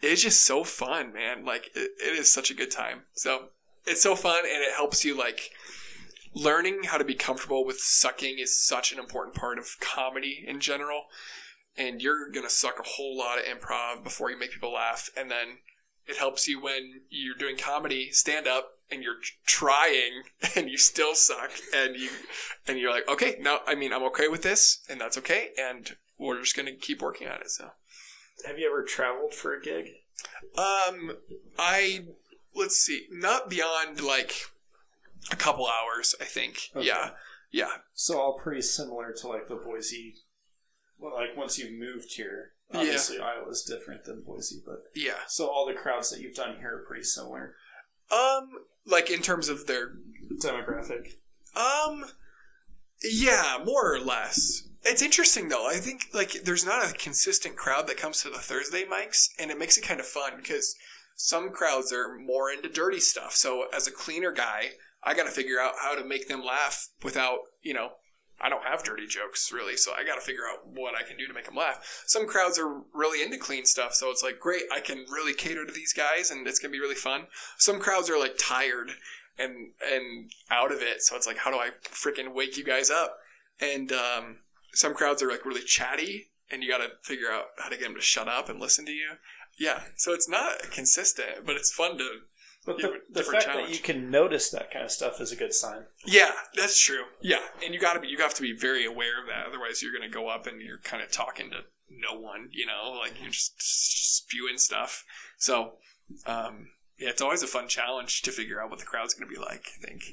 it's 0.01 0.21
just 0.21 0.45
so 0.45 0.63
fun, 0.63 1.13
man. 1.13 1.43
Like 1.45 1.71
it, 1.75 1.91
it 1.99 2.17
is 2.17 2.31
such 2.31 2.51
a 2.51 2.53
good 2.55 2.71
time. 2.71 3.03
So 3.13 3.49
it's 3.85 4.01
so 4.01 4.15
fun, 4.15 4.39
and 4.39 4.63
it 4.63 4.73
helps 4.75 5.03
you 5.03 5.17
like 5.17 5.51
learning 6.33 6.81
how 6.85 6.97
to 6.97 7.03
be 7.05 7.15
comfortable 7.15 7.65
with 7.65 7.79
sucking 7.79 8.37
is 8.37 8.59
such 8.59 8.91
an 8.91 8.99
important 8.99 9.35
part 9.35 9.57
of 9.57 9.75
comedy 9.79 10.43
in 10.47 10.59
general. 10.59 11.05
And 11.77 12.01
you're 12.01 12.29
gonna 12.31 12.49
suck 12.49 12.79
a 12.79 12.83
whole 12.87 13.17
lot 13.17 13.37
of 13.37 13.45
improv 13.45 14.03
before 14.03 14.31
you 14.31 14.37
make 14.39 14.51
people 14.51 14.73
laugh, 14.73 15.09
and 15.15 15.29
then 15.29 15.59
it 16.07 16.17
helps 16.17 16.47
you 16.47 16.61
when 16.61 17.01
you're 17.09 17.35
doing 17.35 17.57
comedy, 17.57 18.09
stand 18.11 18.47
up, 18.47 18.76
and 18.91 19.03
you're 19.03 19.17
trying, 19.45 20.23
and 20.55 20.69
you 20.69 20.77
still 20.77 21.15
suck, 21.15 21.51
and 21.75 21.95
you 21.95 22.09
and 22.67 22.79
you're 22.79 22.91
like, 22.91 23.07
okay, 23.09 23.37
now 23.39 23.59
I 23.67 23.75
mean 23.75 23.91
I'm 23.93 24.03
okay 24.03 24.27
with 24.27 24.43
this, 24.43 24.79
and 24.89 24.99
that's 25.01 25.17
okay, 25.17 25.49
and 25.59 25.95
we're 26.17 26.39
just 26.41 26.55
gonna 26.55 26.73
keep 26.75 27.01
working 27.01 27.27
on 27.27 27.41
it. 27.41 27.49
So, 27.51 27.71
Have 28.45 28.57
you 28.59 28.67
ever 28.67 28.83
traveled 28.83 29.33
for 29.33 29.53
a 29.53 29.61
gig? 29.61 29.87
um, 30.57 31.17
I 31.59 32.05
let's 32.55 32.77
see, 32.77 33.07
not 33.11 33.49
beyond 33.49 34.01
like 34.01 34.33
a 35.31 35.35
couple 35.35 35.67
hours, 35.67 36.15
I 36.19 36.25
think. 36.25 36.69
Okay. 36.75 36.87
Yeah, 36.87 37.11
yeah, 37.51 37.69
So 37.93 38.19
all 38.19 38.39
pretty 38.39 38.61
similar 38.61 39.11
to 39.13 39.27
like 39.27 39.47
the 39.47 39.55
Boise. 39.55 40.15
Well, 40.99 41.13
like 41.13 41.37
once 41.37 41.59
you've 41.59 41.77
moved 41.77 42.13
here, 42.13 42.53
Yeah. 42.73 42.79
obviously 42.79 43.19
Iowa's 43.19 43.63
different 43.63 44.05
than 44.05 44.23
Boise, 44.23 44.61
but 44.65 44.85
yeah. 44.95 45.19
so 45.27 45.47
all 45.47 45.65
the 45.67 45.73
crowds 45.73 46.09
that 46.09 46.19
you've 46.21 46.35
done 46.35 46.57
here 46.57 46.77
are 46.77 46.85
pretty 46.87 47.03
similar 47.03 47.55
Um, 48.11 48.49
like 48.87 49.11
in 49.11 49.21
terms 49.21 49.49
of 49.49 49.67
their 49.67 49.93
demographic. 50.41 51.13
Um, 51.55 52.05
yeah, 53.03 53.57
more 53.63 53.93
or 53.93 53.99
less. 53.99 54.63
It's 54.83 55.01
interesting 55.01 55.49
though. 55.49 55.67
I 55.67 55.75
think 55.75 56.07
like 56.13 56.43
there's 56.43 56.65
not 56.65 56.89
a 56.89 56.93
consistent 56.93 57.55
crowd 57.55 57.87
that 57.87 57.97
comes 57.97 58.21
to 58.21 58.29
the 58.29 58.37
Thursday 58.37 58.85
mics, 58.85 59.27
and 59.37 59.51
it 59.51 59.59
makes 59.59 59.77
it 59.77 59.83
kind 59.83 59.99
of 59.99 60.05
fun 60.05 60.33
because 60.37 60.75
some 61.15 61.49
crowds 61.49 61.91
are 61.91 62.17
more 62.17 62.49
into 62.51 62.69
dirty 62.69 62.99
stuff. 62.99 63.33
So 63.33 63.65
as 63.75 63.87
a 63.87 63.91
cleaner 63.91 64.31
guy, 64.31 64.71
I 65.03 65.13
got 65.13 65.25
to 65.25 65.31
figure 65.31 65.59
out 65.59 65.73
how 65.81 65.95
to 65.95 66.05
make 66.05 66.27
them 66.27 66.43
laugh 66.43 66.89
without 67.03 67.39
you 67.61 67.73
know. 67.73 67.91
I 68.39 68.49
don't 68.49 68.63
have 68.63 68.83
dirty 68.83 69.07
jokes 69.07 69.51
really, 69.51 69.77
so 69.77 69.93
I 69.97 70.03
got 70.03 70.15
to 70.15 70.21
figure 70.21 70.43
out 70.51 70.67
what 70.67 70.93
I 70.95 71.03
can 71.03 71.17
do 71.17 71.27
to 71.27 71.33
make 71.33 71.45
them 71.45 71.55
laugh. 71.55 72.03
Some 72.05 72.27
crowds 72.27 72.59
are 72.59 72.81
really 72.93 73.23
into 73.23 73.37
clean 73.37 73.65
stuff, 73.65 73.93
so 73.93 74.11
it's 74.11 74.23
like 74.23 74.39
great, 74.39 74.63
I 74.71 74.79
can 74.79 75.05
really 75.09 75.33
cater 75.33 75.65
to 75.65 75.71
these 75.71 75.93
guys, 75.93 76.29
and 76.29 76.47
it's 76.47 76.59
gonna 76.59 76.71
be 76.71 76.79
really 76.79 76.95
fun. 76.95 77.27
Some 77.57 77.79
crowds 77.79 78.09
are 78.09 78.19
like 78.19 78.37
tired 78.37 78.91
and 79.39 79.71
and 79.83 80.31
out 80.49 80.71
of 80.71 80.81
it. 80.81 81.01
So 81.01 81.15
it's 81.15 81.27
like, 81.27 81.37
how 81.37 81.51
do 81.51 81.57
I 81.57 81.69
freaking 81.83 82.33
wake 82.33 82.57
you 82.57 82.63
guys 82.63 82.89
up? 82.89 83.17
And 83.59 83.91
um, 83.91 84.37
some 84.73 84.93
crowds 84.93 85.23
are 85.23 85.29
like 85.29 85.45
really 85.45 85.61
chatty, 85.63 86.27
and 86.51 86.63
you 86.63 86.69
got 86.69 86.79
to 86.79 86.89
figure 87.03 87.31
out 87.31 87.45
how 87.57 87.69
to 87.69 87.77
get 87.77 87.85
them 87.85 87.95
to 87.95 88.01
shut 88.01 88.27
up 88.27 88.49
and 88.49 88.59
listen 88.59 88.85
to 88.85 88.91
you. 88.91 89.13
Yeah, 89.59 89.81
so 89.95 90.13
it's 90.13 90.29
not 90.29 90.71
consistent, 90.71 91.45
but 91.45 91.55
it's 91.55 91.71
fun 91.71 91.97
to. 91.97 92.09
But 92.67 92.79
the, 92.79 92.99
the 93.09 93.23
fact 93.23 93.45
challenge. 93.45 93.69
that 93.69 93.73
you 93.73 93.81
can 93.81 94.11
notice 94.11 94.49
that 94.49 94.71
kind 94.71 94.83
of 94.83 94.91
stuff 94.91 95.21
is 95.21 95.31
a 95.31 95.37
good 95.37 95.53
sign. 95.53 95.85
Yeah, 96.05 96.31
that's 96.53 96.77
true. 96.77 97.05
Yeah, 97.21 97.39
and 97.63 97.73
you 97.73 97.79
got 97.79 97.93
to 97.93 98.01
be 98.01 98.09
you 98.09 98.17
have 98.17 98.33
to 98.33 98.41
be 98.41 98.51
very 98.51 98.85
aware 98.85 99.21
of 99.21 99.27
that. 99.29 99.47
Otherwise, 99.47 99.81
you're 99.81 99.93
gonna 99.93 100.11
go 100.11 100.27
up 100.27 100.45
and 100.47 100.61
you're 100.61 100.79
kind 100.79 101.01
of 101.01 101.09
talking 101.09 101.49
to 101.51 101.59
no 101.89 102.19
one. 102.19 102.49
You 102.51 102.65
know, 102.65 102.91
like 102.99 103.13
you're 103.21 103.31
just 103.31 103.53
spewing 103.57 104.57
stuff. 104.57 105.05
So, 105.37 105.75
um, 106.25 106.67
yeah, 106.99 107.09
it's 107.09 107.21
always 107.21 107.41
a 107.41 107.47
fun 107.47 107.69
challenge 107.69 108.21
to 108.23 108.31
figure 108.31 108.61
out 108.61 108.69
what 108.69 108.79
the 108.79 108.85
crowd's 108.85 109.13
gonna 109.13 109.31
be 109.31 109.39
like. 109.39 109.71
I 109.81 109.87
think. 109.87 110.03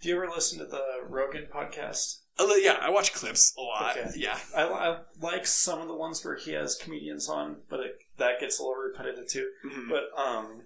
Do 0.00 0.08
you 0.08 0.14
ever 0.14 0.28
listen 0.28 0.60
to 0.60 0.66
the 0.66 0.84
Rogan 1.08 1.48
podcast? 1.52 2.18
Oh, 2.38 2.54
yeah, 2.56 2.78
I 2.80 2.90
watch 2.90 3.12
clips 3.12 3.54
a 3.56 3.60
lot. 3.60 3.96
Okay. 3.96 4.10
Yeah. 4.16 4.38
I, 4.56 4.62
I 4.64 4.98
like 5.20 5.46
some 5.46 5.80
of 5.80 5.88
the 5.88 5.94
ones 5.94 6.24
where 6.24 6.36
he 6.36 6.52
has 6.52 6.74
comedians 6.74 7.28
on, 7.28 7.58
but 7.70 7.80
it, 7.80 7.98
that 8.18 8.40
gets 8.40 8.58
a 8.58 8.62
little 8.62 8.76
repetitive 8.76 9.28
too. 9.28 9.50
Mhm. 9.64 9.88
But 9.88 10.20
um, 10.20 10.62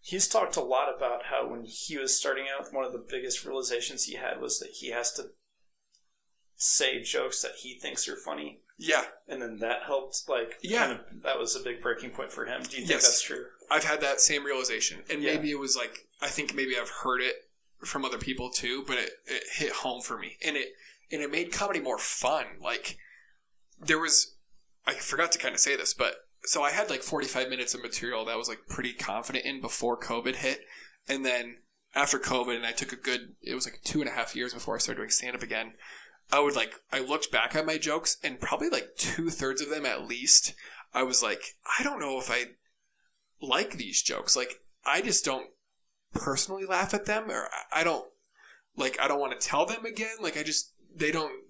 he's 0.00 0.28
talked 0.28 0.56
a 0.56 0.62
lot 0.62 0.94
about 0.94 1.24
how 1.26 1.48
when 1.48 1.64
he 1.64 1.96
was 1.98 2.16
starting 2.16 2.46
out, 2.48 2.72
one 2.72 2.84
of 2.84 2.92
the 2.92 3.04
biggest 3.08 3.44
realizations 3.44 4.04
he 4.04 4.14
had 4.16 4.40
was 4.40 4.58
that 4.60 4.70
he 4.70 4.90
has 4.90 5.12
to 5.14 5.30
say 6.56 7.02
jokes 7.02 7.42
that 7.42 7.52
he 7.62 7.78
thinks 7.78 8.06
are 8.08 8.16
funny, 8.16 8.60
Yeah. 8.76 9.04
and 9.28 9.40
then 9.40 9.58
that 9.58 9.84
helped. 9.84 10.28
Like, 10.28 10.58
Yeah. 10.62 10.86
kind 10.86 10.92
of, 11.00 11.22
that 11.22 11.38
was 11.38 11.56
a 11.56 11.60
big 11.60 11.80
breaking 11.80 12.10
point 12.10 12.32
for 12.32 12.44
him. 12.46 12.62
Do 12.62 12.72
you 12.76 12.82
think 12.82 12.90
Yes. 12.90 13.04
that's 13.06 13.22
true? 13.22 13.46
I've 13.70 13.84
had 13.84 14.00
that 14.02 14.20
same 14.20 14.44
realization, 14.44 15.04
and 15.08 15.22
Yeah. 15.22 15.34
maybe 15.34 15.50
it 15.50 15.58
was 15.58 15.76
like 15.76 16.06
I 16.22 16.28
think 16.28 16.52
maybe 16.54 16.76
I've 16.78 16.90
heard 16.90 17.22
it 17.22 17.48
from 17.82 18.04
other 18.04 18.18
people 18.18 18.50
too, 18.50 18.84
but 18.86 18.98
it, 18.98 19.22
it 19.24 19.42
hit 19.54 19.72
home 19.72 20.02
for 20.02 20.18
me, 20.18 20.36
and 20.42 20.54
it 20.56 20.74
and 21.10 21.22
it 21.22 21.30
made 21.30 21.50
comedy 21.52 21.80
more 21.80 21.98
fun. 21.98 22.58
Like 22.60 22.98
there 23.78 23.98
was, 23.98 24.36
I 24.86 24.94
forgot 24.94 25.32
to 25.32 25.38
kind 25.38 25.54
of 25.54 25.60
say 25.60 25.76
this, 25.76 25.94
but 25.94 26.28
so 26.44 26.62
I 26.62 26.70
had 26.70 26.90
like 26.90 27.02
forty 27.02 27.26
five 27.26 27.48
minutes 27.48 27.74
of 27.74 27.82
material 27.82 28.24
that 28.24 28.32
I 28.32 28.36
was 28.36 28.48
like 28.48 28.60
pretty 28.68 28.92
confident 28.92 29.44
in 29.44 29.60
before 29.60 29.98
COVID 29.98 30.36
hit, 30.36 30.60
and 31.08 31.24
then 31.24 31.56
after 31.94 32.18
COVID, 32.18 32.54
and 32.54 32.64
I 32.64 32.72
took 32.72 32.92
a 32.92 32.96
good, 32.96 33.34
it 33.42 33.54
was 33.54 33.66
like 33.66 33.80
two 33.82 34.00
and 34.00 34.08
a 34.08 34.12
half 34.12 34.36
years 34.36 34.54
before 34.54 34.76
I 34.76 34.78
started 34.78 35.00
doing 35.00 35.10
stand 35.10 35.34
up 35.34 35.42
again. 35.42 35.72
I 36.32 36.38
would 36.38 36.54
like, 36.54 36.74
I 36.92 37.00
looked 37.00 37.32
back 37.32 37.56
at 37.56 37.66
my 37.66 37.78
jokes, 37.78 38.16
and 38.22 38.38
probably 38.38 38.68
like 38.68 38.90
two 38.96 39.30
thirds 39.30 39.60
of 39.60 39.70
them 39.70 39.84
at 39.84 40.06
least, 40.06 40.54
I 40.94 41.02
was 41.02 41.22
like, 41.22 41.56
I 41.78 41.82
don't 41.82 41.98
know 41.98 42.18
if 42.18 42.30
I 42.30 42.44
like 43.42 43.72
these 43.72 44.02
jokes. 44.02 44.36
Like, 44.36 44.60
I 44.86 45.02
just 45.02 45.24
don't 45.24 45.48
personally 46.14 46.64
laugh 46.64 46.94
at 46.94 47.06
them, 47.06 47.28
or 47.28 47.48
I 47.72 47.82
don't, 47.82 48.06
like, 48.76 48.96
I 49.00 49.08
don't 49.08 49.18
want 49.18 49.38
to 49.38 49.44
tell 49.44 49.66
them 49.66 49.84
again. 49.84 50.16
Like, 50.20 50.38
I 50.38 50.44
just, 50.44 50.72
they 50.94 51.10
don't 51.10 51.44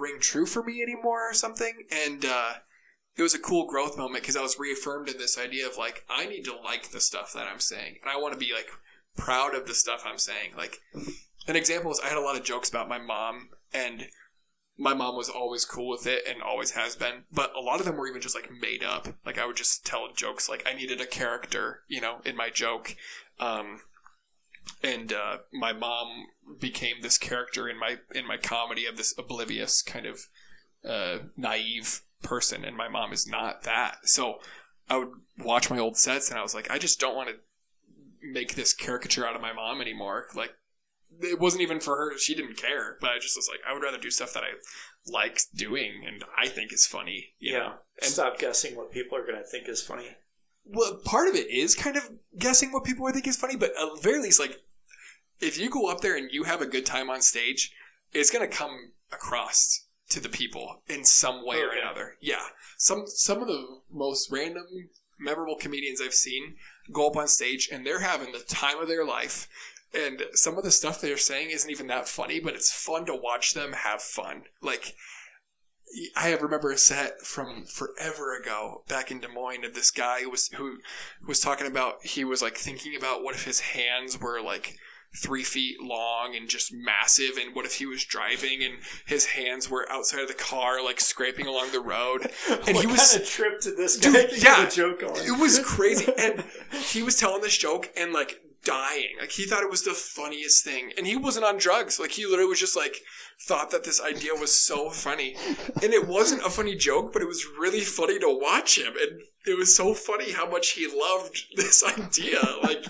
ring 0.00 0.18
true 0.20 0.46
for 0.46 0.64
me 0.64 0.82
anymore 0.82 1.30
or 1.30 1.34
something. 1.34 1.84
And, 1.92 2.24
uh, 2.24 2.54
it 3.16 3.22
was 3.22 3.34
a 3.34 3.38
cool 3.38 3.66
growth 3.66 3.96
moment 3.96 4.22
because 4.22 4.36
I 4.36 4.42
was 4.42 4.58
reaffirmed 4.58 5.08
in 5.08 5.18
this 5.18 5.38
idea 5.38 5.66
of 5.66 5.76
like, 5.76 6.04
I 6.08 6.26
need 6.26 6.44
to 6.44 6.56
like 6.56 6.90
the 6.90 7.00
stuff 7.00 7.32
that 7.34 7.46
I'm 7.46 7.60
saying. 7.60 7.96
And 8.02 8.10
I 8.10 8.16
want 8.16 8.34
to 8.34 8.38
be 8.38 8.52
like 8.52 8.68
proud 9.16 9.54
of 9.54 9.66
the 9.66 9.74
stuff 9.74 10.02
I'm 10.04 10.18
saying. 10.18 10.50
Like, 10.56 10.80
an 11.46 11.56
example 11.56 11.90
is 11.92 12.00
I 12.00 12.08
had 12.08 12.18
a 12.18 12.22
lot 12.22 12.36
of 12.36 12.44
jokes 12.44 12.68
about 12.68 12.88
my 12.88 12.98
mom, 12.98 13.50
and 13.72 14.08
my 14.76 14.94
mom 14.94 15.16
was 15.16 15.28
always 15.28 15.64
cool 15.64 15.88
with 15.88 16.06
it 16.06 16.26
and 16.28 16.42
always 16.42 16.72
has 16.72 16.96
been. 16.96 17.24
But 17.32 17.54
a 17.54 17.60
lot 17.60 17.78
of 17.78 17.86
them 17.86 17.96
were 17.96 18.08
even 18.08 18.20
just 18.20 18.34
like 18.34 18.50
made 18.50 18.82
up. 18.82 19.08
Like 19.24 19.38
I 19.38 19.46
would 19.46 19.56
just 19.56 19.86
tell 19.86 20.08
jokes 20.12 20.48
like 20.48 20.66
I 20.66 20.74
needed 20.74 21.00
a 21.00 21.06
character, 21.06 21.80
you 21.86 22.00
know, 22.00 22.20
in 22.24 22.36
my 22.36 22.50
joke. 22.50 22.96
Um, 23.38 23.80
and 24.82 25.12
uh, 25.12 25.38
my 25.52 25.72
mom 25.72 26.26
became 26.58 26.96
this 27.02 27.18
character 27.18 27.68
in 27.68 27.78
my 27.78 27.98
in 28.14 28.26
my 28.26 28.36
comedy 28.36 28.86
of 28.86 28.96
this 28.96 29.14
oblivious 29.16 29.82
kind 29.82 30.06
of 30.06 30.26
uh, 30.88 31.18
naive 31.36 32.00
person, 32.24 32.64
and 32.64 32.76
my 32.76 32.88
mom 32.88 33.12
is 33.12 33.26
not 33.26 33.62
that. 33.62 34.08
So 34.08 34.40
I 34.90 34.96
would 34.98 35.12
watch 35.38 35.70
my 35.70 35.78
old 35.78 35.96
sets, 35.96 36.30
and 36.30 36.38
I 36.38 36.42
was 36.42 36.54
like, 36.54 36.70
I 36.70 36.78
just 36.78 36.98
don't 36.98 37.14
want 37.14 37.28
to 37.28 37.36
make 38.22 38.54
this 38.54 38.72
caricature 38.72 39.26
out 39.26 39.36
of 39.36 39.42
my 39.42 39.52
mom 39.52 39.80
anymore. 39.80 40.26
Like 40.34 40.54
it 41.20 41.38
wasn't 41.38 41.62
even 41.62 41.78
for 41.80 41.96
her; 41.96 42.18
she 42.18 42.34
didn't 42.34 42.56
care. 42.56 42.96
But 43.00 43.10
I 43.10 43.18
just 43.20 43.36
was 43.36 43.48
like, 43.48 43.60
I 43.68 43.72
would 43.72 43.82
rather 43.82 43.98
do 43.98 44.10
stuff 44.10 44.32
that 44.34 44.42
I 44.42 44.54
like 45.06 45.40
doing 45.54 46.02
and 46.06 46.24
I 46.36 46.48
think 46.48 46.72
is 46.72 46.86
funny. 46.86 47.34
You 47.38 47.52
yeah. 47.52 47.58
know? 47.58 47.72
And- 48.02 48.10
Stop 48.10 48.38
guessing 48.38 48.74
what 48.76 48.90
people 48.90 49.16
are 49.18 49.26
going 49.26 49.38
to 49.38 49.44
think 49.44 49.68
is 49.68 49.82
funny. 49.82 50.08
well, 50.64 50.98
part 51.04 51.28
of 51.28 51.34
it 51.34 51.50
is 51.50 51.74
kind 51.74 51.96
of 51.96 52.10
guessing 52.38 52.72
what 52.72 52.84
people 52.84 53.04
would 53.04 53.14
think 53.14 53.26
is 53.28 53.36
funny, 53.36 53.56
but 53.56 53.70
at 53.70 53.94
the 53.94 54.00
very 54.02 54.20
least, 54.20 54.40
like, 54.40 54.56
if 55.40 55.58
you 55.58 55.68
go 55.68 55.90
up 55.90 56.00
there 56.00 56.16
and 56.16 56.30
you 56.32 56.44
have 56.44 56.62
a 56.62 56.66
good 56.66 56.86
time 56.86 57.10
on 57.10 57.20
stage, 57.20 57.72
it's 58.12 58.30
going 58.30 58.48
to 58.48 58.56
come 58.56 58.92
across 59.12 59.83
to 60.14 60.20
the 60.20 60.28
people 60.28 60.82
in 60.88 61.04
some 61.04 61.44
way 61.44 61.58
or 61.60 61.70
another. 61.70 62.16
Yeah. 62.20 62.46
Some, 62.78 63.04
some 63.06 63.40
of 63.40 63.48
the 63.48 63.66
most 63.92 64.30
random, 64.30 64.64
memorable 65.18 65.56
comedians 65.56 66.00
I've 66.00 66.14
seen 66.14 66.56
go 66.92 67.08
up 67.08 67.16
on 67.16 67.28
stage 67.28 67.68
and 67.70 67.84
they're 67.84 68.00
having 68.00 68.32
the 68.32 68.38
time 68.40 68.80
of 68.80 68.88
their 68.88 69.04
life. 69.04 69.48
And 69.94 70.22
some 70.32 70.58
of 70.58 70.64
the 70.64 70.72
stuff 70.72 71.00
they're 71.00 71.16
saying 71.16 71.50
isn't 71.50 71.70
even 71.70 71.86
that 71.88 72.08
funny, 72.08 72.40
but 72.40 72.54
it's 72.54 72.72
fun 72.72 73.06
to 73.06 73.14
watch 73.14 73.54
them 73.54 73.72
have 73.72 74.02
fun. 74.02 74.44
Like, 74.60 74.94
I 76.16 76.34
remember 76.34 76.72
a 76.72 76.78
set 76.78 77.20
from 77.20 77.64
forever 77.64 78.36
ago 78.36 78.82
back 78.88 79.10
in 79.10 79.20
Des 79.20 79.28
Moines 79.28 79.64
of 79.64 79.74
this 79.74 79.90
guy 79.90 80.22
who 80.22 80.30
was 80.30 80.48
who 80.48 80.78
was 81.24 81.40
talking 81.40 81.66
about 81.66 82.04
he 82.04 82.24
was 82.24 82.42
like 82.42 82.56
thinking 82.56 82.96
about 82.96 83.22
what 83.22 83.34
if 83.34 83.44
his 83.44 83.60
hands 83.60 84.20
were 84.20 84.42
like 84.42 84.76
three 85.16 85.44
feet 85.44 85.80
long 85.80 86.34
and 86.34 86.48
just 86.48 86.72
massive 86.74 87.36
and 87.40 87.54
what 87.54 87.64
if 87.64 87.74
he 87.74 87.86
was 87.86 88.04
driving 88.04 88.62
and 88.64 88.74
his 89.06 89.26
hands 89.26 89.70
were 89.70 89.86
outside 89.90 90.20
of 90.20 90.28
the 90.28 90.34
car 90.34 90.82
like 90.84 91.00
scraping 91.00 91.46
along 91.46 91.70
the 91.72 91.80
road? 91.80 92.30
And 92.66 92.76
he 92.76 92.86
what 92.86 92.88
was- 92.98 93.12
kind 93.12 93.22
of 93.22 93.28
trip 93.28 93.60
to 93.60 93.70
this 93.74 93.96
Dude, 93.98 94.14
guy 94.14 94.22
get 94.22 94.42
yeah. 94.42 94.68
joke 94.68 95.02
on? 95.02 95.16
it 95.16 95.38
was 95.40 95.58
crazy. 95.60 96.12
And 96.18 96.44
he 96.72 97.02
was 97.02 97.16
telling 97.16 97.42
this 97.42 97.56
joke 97.56 97.90
and 97.96 98.12
like 98.12 98.40
dying. 98.64 99.10
Like 99.20 99.30
he 99.32 99.44
thought 99.44 99.62
it 99.62 99.70
was 99.70 99.84
the 99.84 99.92
funniest 99.94 100.64
thing. 100.64 100.90
And 100.96 101.06
he 101.06 101.16
wasn't 101.16 101.44
on 101.44 101.58
drugs. 101.58 102.00
Like 102.00 102.12
he 102.12 102.24
literally 102.26 102.48
was 102.48 102.60
just 102.60 102.76
like 102.76 102.96
thought 103.46 103.70
that 103.70 103.84
this 103.84 104.00
idea 104.02 104.30
was 104.34 104.54
so 104.54 104.90
funny. 104.90 105.36
And 105.82 105.92
it 105.92 106.08
wasn't 106.08 106.44
a 106.46 106.50
funny 106.50 106.74
joke 106.74 107.12
but 107.12 107.22
it 107.22 107.28
was 107.28 107.44
really 107.58 107.80
funny 107.82 108.18
to 108.18 108.28
watch 108.28 108.78
him. 108.78 108.94
And 109.00 109.20
it 109.46 109.58
was 109.58 109.76
so 109.76 109.92
funny 109.94 110.32
how 110.32 110.48
much 110.50 110.70
he 110.70 110.88
loved 110.88 111.44
this 111.56 111.84
idea. 111.98 112.40
Like 112.62 112.84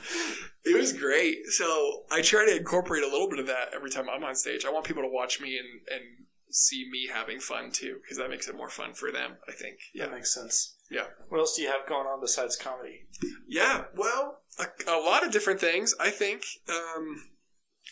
it 0.65 0.77
was 0.77 0.93
great 0.93 1.47
so 1.49 2.03
i 2.11 2.21
try 2.23 2.45
to 2.47 2.57
incorporate 2.57 3.03
a 3.03 3.09
little 3.09 3.29
bit 3.29 3.39
of 3.39 3.47
that 3.47 3.69
every 3.75 3.91
time 3.91 4.09
i'm 4.09 4.25
on 4.25 4.35
stage 4.35 4.65
i 4.65 4.71
want 4.71 4.85
people 4.85 5.03
to 5.03 5.09
watch 5.09 5.41
me 5.41 5.59
and 5.59 5.69
and 5.93 6.03
see 6.51 6.89
me 6.91 7.09
having 7.13 7.41
fun 7.41 7.71
too 7.73 7.99
because 8.03 8.17
that 8.17 8.31
makes 8.31 8.49
it 8.49 8.57
more 8.57 8.69
fun 8.71 8.95
for 8.95 9.11
them 9.11 9.33
i 9.49 9.53
think 9.53 9.77
yeah 9.93 10.07
That 10.07 10.15
makes 10.15 10.33
sense. 10.35 10.77
Yeah. 10.91 11.07
What 11.29 11.39
else 11.39 11.57
do 11.57 11.63
you 11.63 11.69
have 11.69 11.89
going 11.89 12.07
on 12.07 12.21
besides 12.21 12.57
comedy? 12.57 13.07
Yeah, 13.49 13.85
well, 13.97 14.43
a, 14.61 14.67
a 14.89 15.01
lot 15.01 15.25
of 15.27 15.33
different 15.33 15.59
things. 15.59 15.95
I 15.99 16.11
think 16.11 16.43
um, 16.69 17.25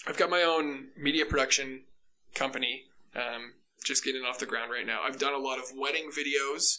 I've 0.06 0.18
got 0.18 0.28
my 0.30 0.42
own 0.42 0.88
media 0.96 1.24
production 1.24 1.84
company, 2.34 2.82
um, 3.16 3.54
just 3.84 4.04
getting 4.04 4.22
off 4.22 4.38
the 4.38 4.46
ground 4.46 4.70
right 4.70 4.86
now. 4.86 5.00
I've 5.02 5.18
done 5.18 5.32
a 5.32 5.38
lot 5.38 5.58
of 5.58 5.72
wedding 5.76 6.10
videos, 6.10 6.78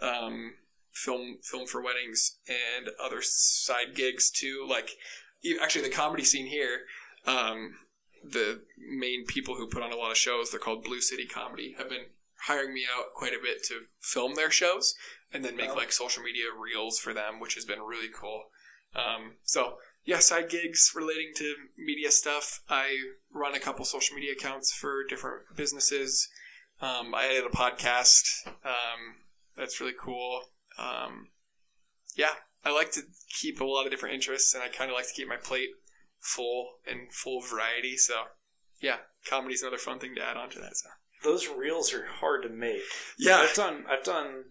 um, 0.00 0.54
film 0.92 1.38
film 1.42 1.66
for 1.66 1.82
weddings, 1.82 2.38
and 2.48 2.88
other 3.04 3.20
side 3.20 3.94
gigs 3.94 4.30
too. 4.30 4.64
Like, 4.66 4.90
actually, 5.62 5.82
the 5.82 5.94
comedy 5.94 6.24
scene 6.24 6.46
here. 6.46 6.80
Um, 7.26 7.74
the 8.24 8.62
main 8.78 9.24
people 9.26 9.54
who 9.54 9.68
put 9.68 9.82
on 9.82 9.92
a 9.92 9.96
lot 9.96 10.10
of 10.10 10.16
shows, 10.16 10.50
they're 10.50 10.60
called 10.60 10.84
Blue 10.84 11.00
City 11.00 11.26
Comedy, 11.26 11.74
have 11.78 11.88
been 11.88 12.06
hiring 12.46 12.74
me 12.74 12.84
out 12.92 13.14
quite 13.14 13.32
a 13.32 13.42
bit 13.42 13.62
to 13.64 13.82
film 14.00 14.34
their 14.34 14.50
shows 14.50 14.94
and 15.32 15.44
then 15.44 15.56
make 15.56 15.70
Oh. 15.70 15.74
like 15.74 15.92
social 15.92 16.22
media 16.22 16.46
reels 16.56 16.98
for 16.98 17.12
them, 17.14 17.38
which 17.40 17.54
has 17.54 17.64
been 17.64 17.80
really 17.80 18.08
cool. 18.12 18.50
Um, 18.94 19.36
so 19.44 19.78
yeah, 20.04 20.18
side 20.20 20.48
gigs 20.48 20.92
relating 20.94 21.32
to 21.36 21.54
media 21.76 22.10
stuff. 22.10 22.60
I 22.68 22.96
run 23.32 23.54
a 23.54 23.60
couple 23.60 23.84
social 23.84 24.16
media 24.16 24.32
accounts 24.32 24.72
for 24.72 25.04
different 25.06 25.42
businesses. 25.56 26.28
Um, 26.80 27.14
I 27.14 27.26
edit 27.26 27.44
a 27.52 27.56
podcast. 27.56 28.46
Um, 28.46 29.16
that's 29.56 29.80
really 29.80 29.96
cool. 29.98 30.42
Um, 30.78 31.28
yeah, 32.16 32.34
I 32.64 32.72
like 32.72 32.90
to 32.92 33.02
keep 33.40 33.60
a 33.60 33.64
lot 33.64 33.84
of 33.84 33.90
different 33.90 34.14
interests, 34.14 34.54
and 34.54 34.62
I 34.62 34.68
kind 34.68 34.90
of 34.90 34.96
like 34.96 35.06
to 35.08 35.14
keep 35.14 35.28
my 35.28 35.36
plate 35.36 35.68
full 36.20 36.68
and 36.86 37.12
full 37.12 37.38
of 37.38 37.48
variety. 37.50 37.96
So 37.96 38.14
yeah, 38.80 38.96
comedy's 39.28 39.62
another 39.62 39.78
fun 39.78 39.98
thing 39.98 40.14
to 40.16 40.22
add 40.22 40.36
on 40.36 40.50
to 40.50 40.58
that. 40.60 40.76
So 40.76 40.88
Those 41.24 41.48
reels 41.48 41.92
are 41.94 42.06
hard 42.06 42.42
to 42.44 42.48
make. 42.48 42.82
yeah, 43.18 43.36
I've 43.38 43.54
done. 43.54 43.84
I've 43.88 44.04
done. 44.04 44.44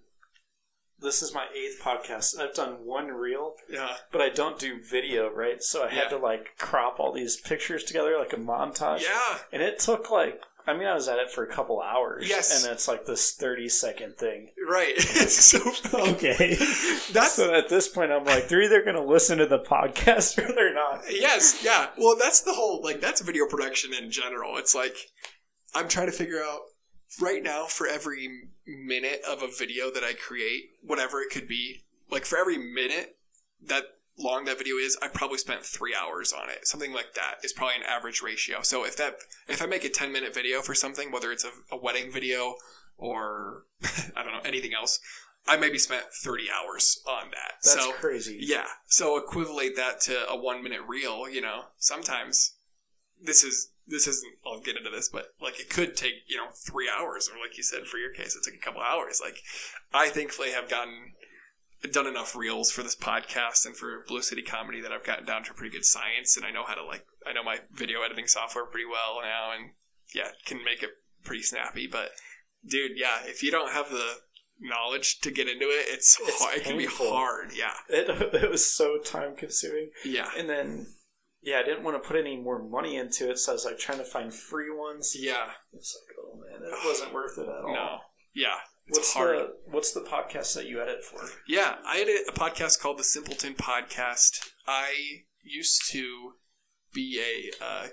This 0.99 1.21
is 1.21 1.31
my 1.33 1.45
eighth 1.55 1.79
podcast. 1.81 2.39
I've 2.39 2.55
done 2.55 2.83
one 2.83 3.07
reel, 3.09 3.53
yeah, 3.69 3.97
but 4.11 4.19
I 4.19 4.29
don't 4.29 4.57
do 4.57 4.79
video, 4.81 5.29
right? 5.29 5.61
So 5.61 5.83
I 5.83 5.87
Yeah. 5.89 5.91
had 6.01 6.09
to 6.09 6.17
like 6.17 6.57
crop 6.57 6.99
all 6.99 7.11
these 7.13 7.39
pictures 7.39 7.83
together 7.83 8.17
like 8.17 8.33
a 8.33 8.37
montage. 8.37 9.01
yeah. 9.03 9.37
And 9.53 9.61
it 9.61 9.77
took 9.79 10.09
like. 10.09 10.41
I 10.67 10.73
mean, 10.77 10.85
I 10.87 10.93
was 10.93 11.07
at 11.07 11.17
it 11.17 11.31
for 11.31 11.43
a 11.43 11.47
couple 11.47 11.81
hours. 11.81 12.27
Yes. 12.27 12.63
And 12.63 12.71
it's 12.73 12.87
like 12.87 13.05
this 13.05 13.31
thirty 13.31 13.69
second 13.69 14.17
thing. 14.17 14.49
Right. 14.69 14.99
so 15.01 15.59
Okay. 15.93 16.55
That's 17.13 17.33
so 17.33 17.53
at 17.53 17.69
this 17.69 17.87
point, 17.87 18.11
I'm 18.11 18.25
like, 18.25 18.49
they're 18.49 18.61
either 18.61 18.83
going 18.83 18.95
to 18.95 19.03
listen 19.03 19.37
to 19.37 19.45
the 19.45 19.59
podcast 19.59 20.37
or 20.43 20.53
they're 20.53 20.73
not. 20.73 21.03
yes, 21.09 21.61
yeah. 21.63 21.87
Well, 21.97 22.17
that's 22.19 22.41
the 22.41 22.53
whole 22.53 22.81
like 22.83 22.99
that's 22.99 23.21
video 23.21 23.47
production 23.47 23.93
in 23.93 24.11
general. 24.11 24.57
It's 24.57 24.75
like 24.75 24.95
I'm 25.73 25.87
trying 25.87 26.07
to 26.07 26.11
figure 26.11 26.41
out 26.43 26.59
right 27.21 27.41
now 27.41 27.65
for 27.65 27.87
every 27.87 28.29
minute 28.65 29.21
of 29.27 29.41
a 29.41 29.47
video 29.47 29.89
that 29.91 30.03
I 30.03 30.13
create, 30.13 30.71
whatever 30.81 31.21
it 31.21 31.29
could 31.31 31.47
be, 31.47 31.85
like 32.11 32.25
for 32.25 32.37
every 32.37 32.57
minute 32.57 33.17
that 33.65 33.83
long 34.17 34.45
that 34.45 34.57
video 34.57 34.77
is, 34.77 34.97
I 35.01 35.07
probably 35.07 35.37
spent 35.37 35.63
three 35.63 35.95
hours 35.95 36.33
on 36.33 36.49
it. 36.49 36.67
Something 36.67 36.93
like 36.93 37.13
that 37.15 37.35
is 37.43 37.53
probably 37.53 37.75
an 37.75 37.83
average 37.87 38.21
ratio. 38.21 38.61
So 38.61 38.83
if 38.85 38.97
that 38.97 39.17
if 39.47 39.61
I 39.61 39.65
make 39.65 39.85
a 39.85 39.89
ten 39.89 40.11
minute 40.11 40.33
video 40.33 40.61
for 40.61 40.73
something, 40.73 41.11
whether 41.11 41.31
it's 41.31 41.45
a, 41.45 41.51
a 41.71 41.77
wedding 41.77 42.11
video 42.11 42.55
or 42.97 43.65
I 44.15 44.23
don't 44.23 44.33
know 44.33 44.41
anything 44.45 44.73
else, 44.73 44.99
I 45.47 45.57
maybe 45.57 45.77
spent 45.77 46.05
thirty 46.23 46.47
hours 46.51 47.01
on 47.07 47.29
that. 47.31 47.53
That's 47.63 47.73
so 47.83 47.91
crazy. 47.93 48.37
yeah. 48.41 48.65
So 48.87 49.17
equivalate 49.17 49.75
that 49.75 50.01
to 50.01 50.29
a 50.29 50.35
one 50.35 50.63
minute 50.63 50.81
reel, 50.87 51.29
you 51.29 51.41
know, 51.41 51.65
sometimes 51.77 52.53
this 53.21 53.43
is 53.43 53.71
this 53.87 54.07
isn't 54.07 54.33
I'll 54.45 54.59
get 54.59 54.77
into 54.77 54.89
this, 54.89 55.09
but 55.09 55.27
like 55.41 55.59
it 55.59 55.69
could 55.69 55.95
take, 55.95 56.15
you 56.27 56.37
know, 56.37 56.47
three 56.53 56.89
hours, 56.89 57.29
or 57.29 57.39
like 57.39 57.57
you 57.57 57.63
said, 57.63 57.85
for 57.85 57.97
your 57.97 58.11
case, 58.11 58.35
it 58.35 58.43
took 58.43 58.55
a 58.55 58.63
couple 58.63 58.81
hours. 58.81 59.21
Like 59.23 59.37
I 59.93 60.09
thankfully 60.09 60.51
have 60.51 60.69
gotten 60.69 61.13
done 61.91 62.07
enough 62.07 62.35
reels 62.35 62.71
for 62.71 62.83
this 62.83 62.95
podcast 62.95 63.65
and 63.65 63.75
for 63.75 64.03
Blue 64.07 64.21
City 64.21 64.41
Comedy 64.41 64.81
that 64.81 64.91
I've 64.91 65.03
gotten 65.03 65.25
down 65.25 65.43
to 65.43 65.53
pretty 65.53 65.75
good 65.75 65.85
science 65.85 66.35
and 66.35 66.45
I 66.45 66.51
know 66.51 66.63
how 66.65 66.73
to 66.75 66.83
like 66.83 67.05
I 67.25 67.33
know 67.33 67.43
my 67.43 67.59
video 67.71 68.01
editing 68.01 68.27
software 68.27 68.65
pretty 68.65 68.85
well 68.85 69.19
now 69.21 69.51
and 69.51 69.71
yeah, 70.15 70.29
can 70.45 70.63
make 70.63 70.81
it 70.83 70.89
pretty 71.23 71.43
snappy. 71.43 71.87
But 71.87 72.09
dude, 72.65 72.91
yeah, 72.95 73.19
if 73.25 73.43
you 73.43 73.51
don't 73.51 73.71
have 73.73 73.89
the 73.89 74.15
knowledge 74.59 75.19
to 75.19 75.31
get 75.31 75.47
into 75.47 75.65
it, 75.65 75.85
it's, 75.89 76.17
It's 76.21 76.41
hard. 76.41 76.57
it 76.57 76.63
can 76.63 76.77
be 76.77 76.85
hard. 76.89 77.51
Yeah, 77.55 77.73
It, 77.89 78.09
it 78.43 78.49
was 78.49 78.73
so 78.73 78.97
time 78.97 79.35
consuming. 79.35 79.91
yeah, 80.05 80.29
And 80.37 80.49
then, 80.49 80.87
yeah, 81.43 81.59
I 81.59 81.63
didn't 81.63 81.83
want 81.83 82.01
to 82.01 82.07
put 82.07 82.17
any 82.17 82.37
more 82.37 82.63
money 82.63 82.95
into 82.95 83.29
it, 83.29 83.37
so 83.37 83.51
I 83.51 83.53
was 83.53 83.65
like 83.65 83.77
trying 83.77 83.99
to 83.99 84.03
find 84.05 84.33
free 84.33 84.71
ones. 84.73 85.15
yeah. 85.19 85.51
It's 85.73 85.95
like, 85.95 86.15
oh 86.25 86.37
man, 86.39 86.67
it 86.67 86.87
wasn't 86.87 87.13
worth 87.13 87.37
it 87.37 87.43
at 87.43 87.63
all. 87.65 87.73
No, 87.73 87.97
yeah. 88.33 88.55
It's 88.87 88.99
What's 88.99 89.13
hard. 89.13 89.37
the 89.37 89.53
What's 89.69 89.91
the 89.91 90.01
podcast 90.01 90.55
that 90.55 90.67
you 90.67 90.81
edit 90.81 91.03
for? 91.03 91.19
Yeah, 91.47 91.75
I 91.85 91.99
edit 91.99 92.21
a, 92.27 92.31
a 92.31 92.33
podcast 92.33 92.79
called 92.79 92.97
the 92.97 93.03
Simpleton 93.03 93.53
Podcast. 93.53 94.49
I 94.65 95.23
used 95.43 95.89
to 95.91 96.33
be 96.93 97.21
a 97.21 97.63
uh, 97.63 97.87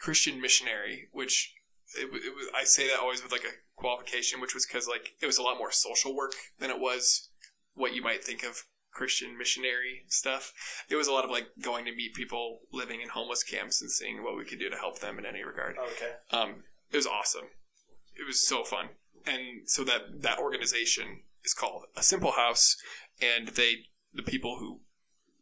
Christian 0.00 0.40
missionary, 0.40 1.08
which 1.12 1.54
it, 1.96 2.04
it 2.04 2.34
was. 2.34 2.46
I 2.54 2.64
say 2.64 2.88
that 2.88 2.98
always 3.00 3.22
with 3.22 3.30
like 3.30 3.44
a 3.44 3.54
qualification, 3.76 4.40
which 4.40 4.54
was 4.54 4.66
because 4.66 4.88
like 4.88 5.14
it 5.22 5.26
was 5.26 5.38
a 5.38 5.42
lot 5.42 5.58
more 5.58 5.70
social 5.70 6.16
work 6.16 6.32
than 6.58 6.70
it 6.70 6.80
was 6.80 7.30
what 7.74 7.94
you 7.94 8.02
might 8.02 8.24
think 8.24 8.42
of 8.42 8.64
Christian 8.92 9.38
missionary 9.38 10.02
stuff. 10.08 10.52
It 10.88 10.96
was 10.96 11.06
a 11.06 11.12
lot 11.12 11.24
of 11.24 11.30
like 11.30 11.46
going 11.62 11.84
to 11.84 11.94
meet 11.94 12.14
people 12.14 12.60
living 12.72 13.00
in 13.00 13.10
homeless 13.10 13.44
camps 13.44 13.80
and 13.80 13.90
seeing 13.90 14.24
what 14.24 14.36
we 14.36 14.44
could 14.44 14.58
do 14.58 14.68
to 14.68 14.76
help 14.76 14.98
them 14.98 15.18
in 15.18 15.26
any 15.26 15.44
regard. 15.44 15.76
Okay. 15.78 16.12
Um, 16.32 16.64
it 16.90 16.96
was 16.96 17.06
awesome. 17.06 17.46
It 18.16 18.26
was 18.26 18.44
so 18.44 18.64
fun. 18.64 18.88
And 19.26 19.68
so 19.68 19.84
that 19.84 20.22
that 20.22 20.38
organization 20.38 21.22
is 21.44 21.54
called 21.54 21.84
a 21.96 22.02
Simple 22.02 22.32
House, 22.32 22.76
and 23.20 23.48
they 23.48 23.86
the 24.12 24.22
people 24.22 24.58
who 24.58 24.80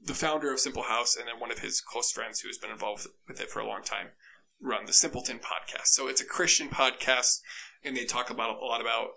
the 0.00 0.14
founder 0.14 0.52
of 0.52 0.60
Simple 0.60 0.84
House 0.84 1.16
and 1.16 1.26
then 1.26 1.40
one 1.40 1.50
of 1.50 1.58
his 1.58 1.80
close 1.80 2.12
friends 2.12 2.40
who 2.40 2.48
has 2.48 2.58
been 2.58 2.70
involved 2.70 3.06
with 3.26 3.40
it 3.40 3.50
for 3.50 3.60
a 3.60 3.66
long 3.66 3.82
time 3.82 4.08
run 4.60 4.86
the 4.86 4.92
Simpleton 4.92 5.38
podcast. 5.38 5.86
So 5.86 6.08
it's 6.08 6.20
a 6.20 6.26
Christian 6.26 6.68
podcast, 6.68 7.40
and 7.84 7.96
they 7.96 8.04
talk 8.04 8.30
about 8.30 8.60
a 8.60 8.64
lot 8.64 8.80
about 8.80 9.10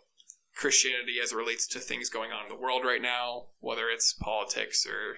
Christianity 0.55 1.15
as 1.21 1.31
it 1.31 1.37
relates 1.37 1.67
to 1.67 1.79
things 1.79 2.09
going 2.09 2.31
on 2.31 2.43
in 2.43 2.49
the 2.49 2.61
world 2.61 2.83
right 2.83 3.01
now, 3.01 3.45
whether 3.59 3.89
it's 3.89 4.13
politics 4.13 4.85
or 4.85 5.17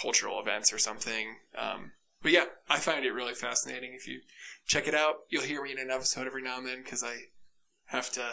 cultural 0.00 0.40
events 0.40 0.72
or 0.72 0.78
something. 0.78 1.36
Um, 1.56 1.92
but 2.22 2.32
yeah, 2.32 2.46
I 2.68 2.78
find 2.78 3.04
it 3.04 3.12
really 3.12 3.34
fascinating. 3.34 3.94
If 3.94 4.06
you 4.06 4.20
check 4.66 4.86
it 4.86 4.94
out, 4.94 5.20
you'll 5.28 5.42
hear 5.42 5.62
me 5.62 5.72
in 5.72 5.78
an 5.78 5.90
episode 5.90 6.26
every 6.26 6.42
now 6.42 6.58
and 6.58 6.66
then 6.66 6.82
because 6.82 7.02
I 7.02 7.16
have 7.86 8.10
to 8.12 8.32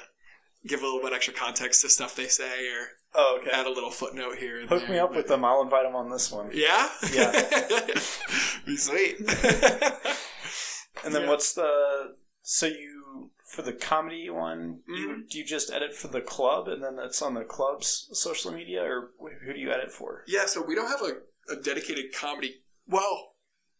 give 0.68 0.82
a 0.82 0.86
little 0.86 1.02
bit 1.02 1.14
extra 1.14 1.34
context 1.34 1.82
to 1.82 1.90
stuff 1.90 2.16
they 2.16 2.28
say 2.28 2.68
or 2.70 2.88
Oh, 3.18 3.40
okay. 3.42 3.52
add 3.52 3.66
a 3.66 3.70
little 3.70 3.92
footnote 3.92 4.38
here. 4.40 4.60
And 4.60 4.68
Hook 4.70 4.82
there, 4.82 4.90
me 4.90 5.00
up 5.00 5.10
but- 5.10 5.18
with 5.18 5.28
them. 5.28 5.46
I'll 5.46 5.62
invite 5.62 5.84
them 5.84 5.96
on 5.96 6.10
this 6.10 6.32
one. 6.32 6.50
Yeah, 6.54 6.90
Yeah. 7.14 7.32
be 8.66 8.76
sweet. 8.78 9.18
And 11.04 11.14
then 11.14 11.24
Yeah. 11.24 11.30
what's 11.30 11.54
the 11.54 12.16
so 12.42 12.66
you 12.66 13.32
for 13.48 13.62
the 13.62 13.74
comedy 13.74 14.30
one? 14.30 14.80
Mm-hmm. 14.90 14.96
You, 14.96 15.24
do 15.30 15.38
you 15.38 15.46
just 15.46 15.72
edit 15.72 15.94
for 15.94 16.08
the 16.08 16.22
club, 16.22 16.68
and 16.68 16.82
then 16.84 16.98
it's 17.00 17.22
on 17.22 17.36
the 17.36 17.44
club's 17.44 18.10
social 18.14 18.52
media, 18.52 18.82
or 18.84 19.12
who 19.46 19.54
do 19.54 19.60
you 19.60 19.72
edit 19.72 19.92
for? 19.92 20.24
Yeah, 20.28 20.46
so 20.48 20.64
we 20.64 20.74
don't 20.74 20.88
have 20.88 21.02
a, 21.02 21.54
a 21.54 21.62
dedicated 21.62 22.06
comedy. 22.14 22.64
Well, 22.88 23.34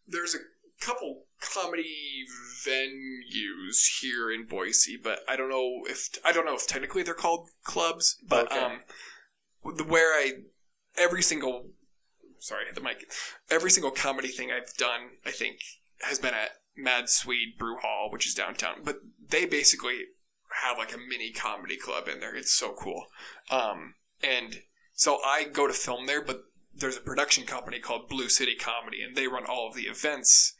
there's 0.06 0.34
a 0.36 0.38
couple 0.84 1.24
comedy 1.40 2.24
venues 2.66 4.00
here 4.00 4.30
in 4.30 4.46
Boise, 4.46 4.96
but 5.02 5.20
I 5.28 5.36
don't 5.36 5.48
know 5.50 5.82
if 5.88 6.08
I 6.24 6.32
don't 6.32 6.44
know 6.46 6.54
if 6.56 6.66
technically 6.66 7.02
they're 7.02 7.14
called 7.14 7.48
clubs. 7.64 8.16
But 8.26 8.46
Okay. 8.52 8.60
um, 8.60 8.80
the, 9.76 9.84
where 9.84 10.12
I 10.14 10.32
every 10.96 11.22
single 11.22 11.70
sorry 12.38 12.66
hit 12.66 12.74
the 12.74 12.80
mic 12.80 13.10
every 13.50 13.70
single 13.70 13.90
comedy 13.90 14.28
thing 14.28 14.50
I've 14.50 14.74
done 14.76 15.10
I 15.24 15.30
think 15.30 15.58
has 16.02 16.18
been 16.18 16.34
at 16.34 16.50
Mad 16.76 17.08
Swede 17.08 17.56
Brew 17.58 17.76
Hall, 17.78 18.10
which 18.10 18.26
is 18.26 18.34
downtown. 18.34 18.82
But 18.84 18.96
they 19.28 19.46
basically 19.46 20.00
have 20.62 20.78
like 20.78 20.94
a 20.94 20.98
mini 20.98 21.32
comedy 21.32 21.76
club 21.76 22.08
in 22.08 22.20
there. 22.20 22.34
It's 22.34 22.52
so 22.52 22.74
cool. 22.74 23.06
Um, 23.50 23.94
and 24.22 24.60
so 24.92 25.18
I 25.24 25.44
go 25.44 25.66
to 25.66 25.72
film 25.72 26.06
there, 26.06 26.22
but 26.22 26.42
there's 26.74 26.96
a 26.96 27.00
production 27.00 27.44
company 27.44 27.78
called 27.78 28.08
Blue 28.08 28.28
City 28.28 28.54
Comedy, 28.54 29.02
and 29.02 29.16
they 29.16 29.26
run 29.26 29.44
all 29.46 29.66
of 29.68 29.74
the 29.74 29.84
events, 29.84 30.54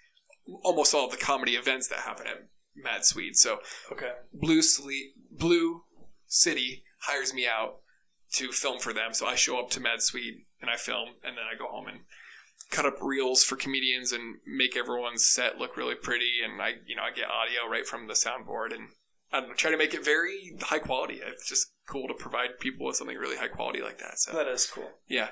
almost 0.63 0.95
all 0.95 1.07
of 1.07 1.11
the 1.11 1.17
comedy 1.17 1.53
events 1.57 1.89
that 1.89 2.01
happen 2.01 2.27
at 2.27 2.49
Mad 2.75 3.05
Swede. 3.05 3.37
So 3.37 3.59
Okay. 3.91 4.13
Blue 4.33 4.61
Sle- 4.61 5.13
Blue 5.31 5.85
City 6.27 6.85
hires 7.01 7.33
me 7.35 7.47
out 7.47 7.81
to 8.33 8.53
film 8.53 8.79
for 8.81 8.93
them. 8.93 9.13
So 9.15 9.27
I 9.27 9.35
show 9.35 9.59
up 9.59 9.71
to 9.71 9.81
Mad 9.81 10.03
Swede 10.03 10.45
and 10.61 10.71
I 10.71 10.77
film, 10.77 11.11
and 11.23 11.37
then 11.37 11.45
I 11.53 11.57
go 11.59 11.67
home 11.69 11.87
and 11.87 12.01
cut 12.71 12.85
up 12.87 12.97
reels 13.01 13.45
for 13.45 13.55
comedians 13.57 14.11
and 14.13 14.37
make 14.47 14.77
everyone's 14.77 15.25
set 15.27 15.59
look 15.59 15.77
really 15.77 15.95
pretty. 15.95 16.41
And 16.45 16.61
I, 16.61 16.75
you 16.87 16.97
know, 16.97 17.03
I 17.03 17.13
get 17.15 17.27
audio 17.31 17.71
right 17.71 17.87
from 17.87 18.09
the 18.09 18.15
soundboard 18.15 18.73
and 18.75 18.89
I 19.33 19.41
don't 19.41 19.51
know, 19.51 19.55
try 19.55 19.71
to 19.71 19.77
make 19.77 19.95
it 19.95 20.05
very 20.05 20.57
high 20.61 20.79
quality. 20.81 21.21
It's 21.25 21.49
just 21.49 21.73
cool 21.89 22.09
to 22.09 22.15
provide 22.15 22.59
people 22.59 22.87
with 22.87 22.97
something 22.97 23.17
really 23.17 23.37
high 23.37 23.49
quality 23.49 23.83
like 23.83 23.99
that. 23.99 24.19
So 24.19 24.33
That 24.33 24.49
is 24.49 24.67
cool. 24.67 24.91
yeah, 25.09 25.31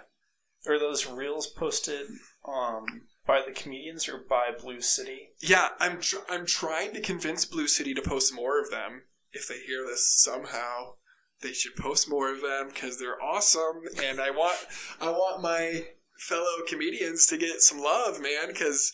Are 0.66 0.78
those 0.78 1.06
reels 1.06 1.46
posted 1.48 2.06
um, 2.46 2.84
by 3.26 3.42
the 3.46 3.52
comedians 3.52 4.08
or 4.08 4.18
by 4.18 4.50
Blue 4.58 4.80
City? 4.80 5.30
yeah. 5.40 5.70
I'm 5.80 6.00
tr- 6.00 6.26
I'm 6.28 6.46
trying 6.46 6.92
to 6.94 7.00
convince 7.00 7.44
Blue 7.44 7.68
City 7.68 7.94
to 7.94 8.02
post 8.02 8.34
more 8.34 8.60
of 8.60 8.70
them. 8.70 9.02
If 9.32 9.48
they 9.48 9.58
hear 9.58 9.84
this 9.84 10.06
somehow, 10.22 10.94
they 11.40 11.52
should 11.52 11.76
post 11.76 12.08
more 12.08 12.32
of 12.32 12.40
them 12.40 12.68
because 12.68 12.98
they're 12.98 13.20
awesome, 13.22 13.82
and 14.02 14.20
I 14.20 14.30
want 14.30 14.58
I 15.00 15.10
want 15.10 15.42
my 15.42 15.86
fellow 16.18 16.62
comedians 16.68 17.26
to 17.26 17.36
get 17.36 17.60
some 17.60 17.80
love, 17.80 18.20
man. 18.20 18.48
Because 18.48 18.92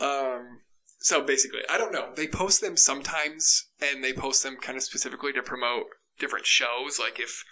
um, 0.00 0.60
so 0.98 1.22
basically, 1.22 1.60
I 1.68 1.78
don't 1.78 1.92
know. 1.92 2.12
They 2.14 2.28
post 2.28 2.60
them 2.60 2.76
sometimes, 2.76 3.66
and 3.80 4.04
they 4.04 4.12
post 4.12 4.42
them 4.42 4.56
kind 4.56 4.76
of 4.76 4.82
specifically 4.84 5.32
to 5.32 5.42
promote 5.42 5.86
different 6.18 6.46
shows. 6.46 6.98
Like 6.98 7.18
if 7.18 7.44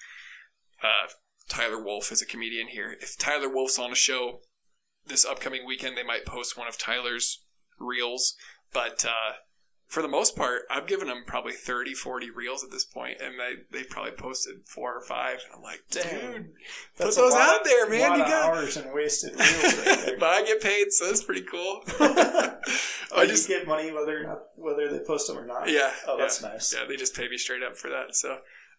uh, 0.83 1.09
Tyler 1.49 1.83
Wolf 1.83 2.13
is 2.13 2.23
a 2.23 2.27
comedian 2.27 2.69
here, 2.69 2.97
if 3.01 3.19
Tyler 3.19 3.49
Wolf's 3.49 3.79
on 3.79 3.93
a 3.93 3.97
show 3.97 4.41
this 5.09 5.25
upcoming 5.25 5.67
weekend, 5.67 5.97
they 5.97 6.03
might 6.05 6.25
post 6.27 6.57
one 6.57 6.69
of 6.69 6.79
Tyler's 6.79 7.43
reels. 7.79 8.35
But 8.73 9.05
uh, 9.05 9.33
for 9.87 10.03
the 10.03 10.09
most 10.09 10.37
part, 10.37 10.63
I've 10.71 10.87
given 10.87 11.09
them 11.09 11.25
probably 11.27 11.53
30, 11.55 11.95
40 11.95 12.31
reels 12.31 12.63
at 12.63 12.71
this 12.71 12.85
point, 12.85 13.21
and 13.23 13.35
they 13.41 13.79
they 13.79 13.85
probably 13.85 14.13
posted 14.13 14.57
four 14.67 14.95
or 14.95 15.01
five. 15.01 15.39
And 15.47 15.55
I'm 15.57 15.63
like, 15.63 15.81
dude, 15.91 16.51
That's 16.97 17.17
put 17.17 17.23
those 17.23 17.33
lot- 17.33 17.61
out 17.61 17.65
there, 17.65 17.89
man. 17.89 18.13
You 18.19 18.25
got. 18.25 18.55
hours 18.57 18.77
and 18.77 18.93
wasted 18.93 19.33
reels 19.39 19.65
right 19.65 19.99
there. 20.07 20.19
but 20.19 20.29
I 20.29 20.43
get 20.45 20.61
paid, 20.61 20.93
so 20.93 21.07
that's 21.07 21.23
pretty 21.23 21.43
cool. 21.51 21.83
I 23.17 23.25
just 23.27 23.49
get 23.49 23.67
money 23.67 23.91
whether 23.91 24.23
not 24.25 24.41
whether 24.57 24.91
they 24.93 25.03
post 25.05 25.27
them 25.29 25.39
or 25.39 25.47
not. 25.47 25.69
yeah. 25.71 25.91
Oh, 26.07 26.17
yeah. 26.17 26.23
that's 26.23 26.43
nice. 26.43 26.75
Yeah, 26.77 26.85
they 26.87 26.97
just 26.97 27.17
pay 27.17 27.29
me 27.29 27.39
straight 27.39 27.63
up 27.63 27.77
for 27.77 27.89
that. 27.89 28.15
So, 28.15 28.39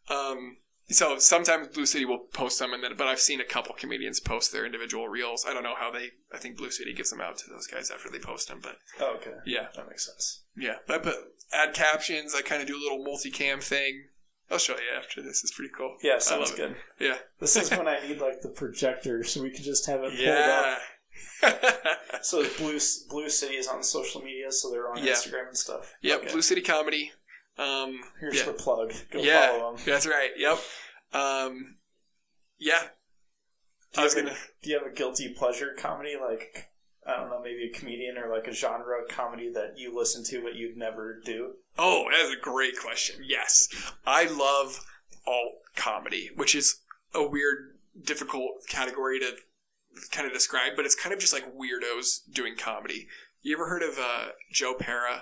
um, 0.10 0.58
so 0.90 1.18
sometimes 1.20 1.68
Blue 1.70 1.86
City 1.86 2.06
will 2.06 2.20
post 2.34 2.60
them, 2.60 2.74
and 2.74 2.84
then 2.84 2.96
but 2.98 3.08
I've 3.08 3.20
seen 3.20 3.40
a 3.40 3.46
couple 3.46 3.76
comedians 3.76 4.20
post 4.20 4.52
their 4.52 4.66
individual 4.66 5.08
reels. 5.08 5.46
I 5.48 5.54
don't 5.54 5.64
know 5.64 5.76
how 5.78 5.92
they. 5.92 6.10
I 6.34 6.38
think 6.38 6.58
Blue 6.58 6.72
City 6.72 6.94
gives 6.94 7.10
them 7.10 7.22
out 7.22 7.38
to 7.40 7.50
those 7.50 7.68
guys 7.68 7.92
after 7.92 8.10
they 8.10 8.20
post 8.20 8.48
them, 8.48 8.60
but 8.62 8.78
Oh, 9.00 9.16
okay. 9.18 9.34
yeah, 9.46 9.68
That 9.76 9.88
makes 9.88 10.06
sense. 10.06 10.44
yeah. 10.58 10.76
But 10.88 10.96
I 10.96 11.00
put 11.00 11.16
add 11.54 11.74
captions. 11.74 12.34
I 12.36 12.42
kind 12.42 12.62
of 12.62 12.68
do 12.68 12.76
a 12.78 12.82
little 12.84 13.04
multicam 13.06 13.62
thing. 13.64 14.06
I'll 14.52 14.58
show 14.58 14.74
you 14.74 14.98
after 14.98 15.22
this. 15.22 15.44
It's 15.44 15.54
pretty 15.54 15.72
cool. 15.78 15.96
Yeah, 16.02 16.18
sounds 16.18 16.52
good. 16.52 16.72
it. 16.72 16.78
Yeah, 17.00 17.18
This 17.40 17.56
is 17.56 17.70
when 17.70 17.88
I 17.88 18.00
need 18.08 18.20
like 18.20 18.42
the 18.42 18.50
projector, 18.50 19.24
so 19.24 19.44
we 19.44 19.52
can 19.52 19.64
just 19.64 19.86
have 19.86 20.00
it 20.04 20.10
pulled 20.10 20.20
yeah. 20.20 20.78
up. 20.78 20.82
So 22.22 22.44
Blue 22.58 22.80
Blue 23.10 23.30
City 23.30 23.56
is 23.56 23.68
on 23.68 23.82
social 23.84 24.22
media, 24.22 24.52
so 24.52 24.70
they're 24.72 24.90
on 24.90 25.04
Yeah. 25.04 25.14
Instagram 25.14 25.48
and 25.50 25.58
stuff. 25.58 25.94
yep, 26.02 26.22
Okay. 26.22 26.32
Blue 26.32 26.42
City 26.42 26.62
Comedy. 26.62 27.12
Um, 27.60 28.00
Here's 28.20 28.38
yeah. 28.38 28.46
the 28.46 28.54
plug. 28.54 28.94
Go 29.12 29.20
yeah, 29.20 29.58
follow 29.58 29.76
them. 29.76 29.84
that's 29.86 30.08
right. 30.08 30.32
Yep. 30.38 30.60
Um, 31.14 31.76
yeah. 32.58 32.82
Do 33.94 34.02
I 34.02 34.02
you, 34.02 34.06
was 34.06 34.14
have 34.14 34.24
gonna. 34.24 34.36
a, 34.36 34.64
do 34.64 34.70
you 34.70 34.78
have 34.80 34.88
a 34.88 34.96
guilty 34.96 35.30
pleasure 35.30 35.76
comedy 35.78 36.16
like 36.20 36.70
I 37.06 37.18
don't 37.18 37.30
know, 37.30 37.42
maybe 37.42 37.72
a 37.74 37.78
comedian 37.78 38.18
or 38.18 38.30
like 38.30 38.48
a 38.48 38.54
genre 38.54 38.98
comedy 39.10 39.52
that 39.54 39.78
you 39.78 39.96
listen 39.96 40.24
to 40.26 40.42
but 40.44 40.56
you'd 40.56 40.78
never 40.78 41.20
do? 41.24 41.54
Oh, 41.78 42.08
that's 42.12 42.34
a 42.34 42.40
great 42.40 42.78
question. 42.80 43.24
Yes. 43.26 43.68
I 44.06 44.26
love 44.26 44.86
alt 45.26 45.54
comedy, 45.76 46.30
which 46.36 46.54
is 46.54 46.82
a 47.14 47.28
weird, 47.28 47.78
difficult 48.04 48.68
category 48.68 49.20
to 49.20 49.34
kind 50.12 50.28
of 50.28 50.34
describe, 50.34 50.74
but 50.76 50.86
it's 50.86 50.96
kind 50.96 51.14
of 51.14 51.20
just 51.20 51.34
like 51.34 51.46
weirdos 51.56 52.20
doing 52.32 52.56
comedy. 52.56 53.08
You 53.42 53.56
ever 53.56 53.70
heard 53.70 53.84
of 53.84 53.98
uh, 53.98 54.30
Joe? 54.52 54.76
I 54.80 55.22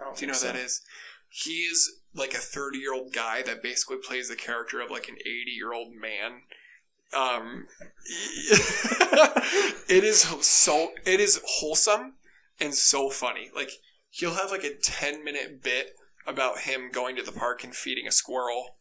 don't 0.00 0.16
Do 0.16 0.24
you 0.24 0.32
know 0.32 0.38
who 0.38 0.46
that 0.46 0.56
is? 0.56 0.82
He's 1.28 1.90
like 2.14 2.34
a 2.34 2.38
30 2.38 2.78
year 2.78 2.94
old 2.94 3.12
guy 3.12 3.42
that 3.42 3.62
basically 3.62 3.98
plays 3.98 4.28
the 4.28 4.36
character 4.36 4.80
of 4.80 4.90
like 4.90 5.08
an 5.08 5.16
80 5.20 5.26
year 5.56 5.72
old 5.72 5.92
man. 5.94 6.42
Um, 7.16 7.66
it 9.88 10.04
is 10.04 10.22
so 10.42 10.90
it 11.06 11.20
is 11.20 11.40
wholesome 11.46 12.14
and 12.60 12.74
so 12.74 13.08
funny. 13.10 13.50
Like 13.54 13.70
he'll 14.10 14.34
have 14.34 14.50
like 14.50 14.64
a 14.64 14.74
10 14.74 15.24
minute 15.24 15.62
bit 15.62 15.92
about 16.26 16.60
him 16.60 16.90
going 16.92 17.16
to 17.16 17.22
the 17.22 17.32
park 17.32 17.64
and 17.64 17.74
feeding 17.74 18.06
a 18.06 18.12
squirrel 18.12 18.76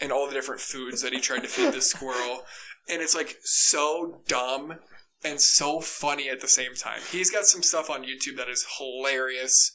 and 0.00 0.12
all 0.12 0.26
the 0.26 0.34
different 0.34 0.60
foods 0.60 1.02
that 1.02 1.12
he 1.12 1.20
tried 1.20 1.42
to 1.42 1.48
feed 1.48 1.72
this 1.72 1.90
squirrel. 1.90 2.42
And 2.88 3.02
it's 3.02 3.14
like 3.14 3.36
so 3.42 4.22
dumb 4.26 4.78
and 5.24 5.40
so 5.40 5.80
funny 5.80 6.28
at 6.28 6.40
the 6.40 6.48
same 6.48 6.74
time. 6.74 7.00
He's 7.10 7.30
got 7.30 7.46
some 7.46 7.62
stuff 7.62 7.90
on 7.90 8.02
YouTube 8.02 8.36
that 8.36 8.48
is 8.48 8.66
hilarious. 8.78 9.72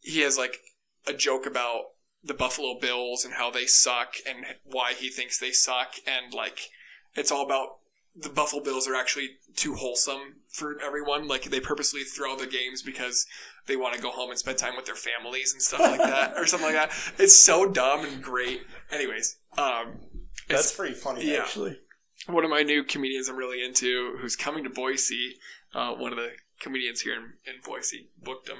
He 0.00 0.20
has 0.20 0.38
like 0.38 0.60
a 1.06 1.12
joke 1.12 1.46
about 1.46 1.84
the 2.22 2.34
Buffalo 2.34 2.78
Bills 2.78 3.24
and 3.24 3.34
how 3.34 3.50
they 3.50 3.66
suck 3.66 4.14
and 4.26 4.44
why 4.64 4.92
he 4.92 5.08
thinks 5.08 5.38
they 5.38 5.52
suck 5.52 5.94
and 6.06 6.34
like 6.34 6.70
it's 7.14 7.30
all 7.30 7.44
about 7.44 7.78
the 8.18 8.28
Buffalo 8.28 8.62
Bills 8.62 8.88
are 8.88 8.94
actually 8.94 9.30
too 9.56 9.74
wholesome 9.74 10.36
for 10.48 10.80
everyone. 10.82 11.28
Like 11.28 11.44
they 11.44 11.60
purposely 11.60 12.02
throw 12.02 12.34
the 12.36 12.46
games 12.46 12.82
because 12.82 13.26
they 13.66 13.76
want 13.76 13.94
to 13.94 14.00
go 14.00 14.10
home 14.10 14.30
and 14.30 14.38
spend 14.38 14.58
time 14.58 14.74
with 14.74 14.86
their 14.86 14.94
families 14.94 15.52
and 15.52 15.60
stuff 15.60 15.80
like 15.80 16.00
that, 16.00 16.34
or 16.36 16.46
something 16.46 16.72
like 16.74 16.90
that. 16.90 17.12
It's 17.18 17.36
so 17.36 17.68
dumb 17.70 18.04
and 18.04 18.22
great. 18.22 18.62
Anyways, 18.90 19.36
um, 19.58 20.00
That's 20.48 20.74
pretty 20.74 20.94
funny, 20.94 21.30
yeah. 21.30 21.40
actually. 21.40 21.78
one 22.26 22.44
of 22.44 22.50
my 22.50 22.62
new 22.62 22.84
comedians 22.84 23.28
I'm 23.28 23.36
really 23.36 23.62
into, 23.62 24.16
who's 24.20 24.36
coming 24.36 24.64
to 24.64 24.70
Boise. 24.70 25.34
Uh, 25.74 25.92
one 25.94 26.12
of 26.12 26.18
the 26.18 26.30
comedians 26.60 27.02
here 27.02 27.14
in, 27.14 27.22
in 27.46 27.60
Boise 27.64 28.08
booked 28.22 28.48
him. 28.48 28.58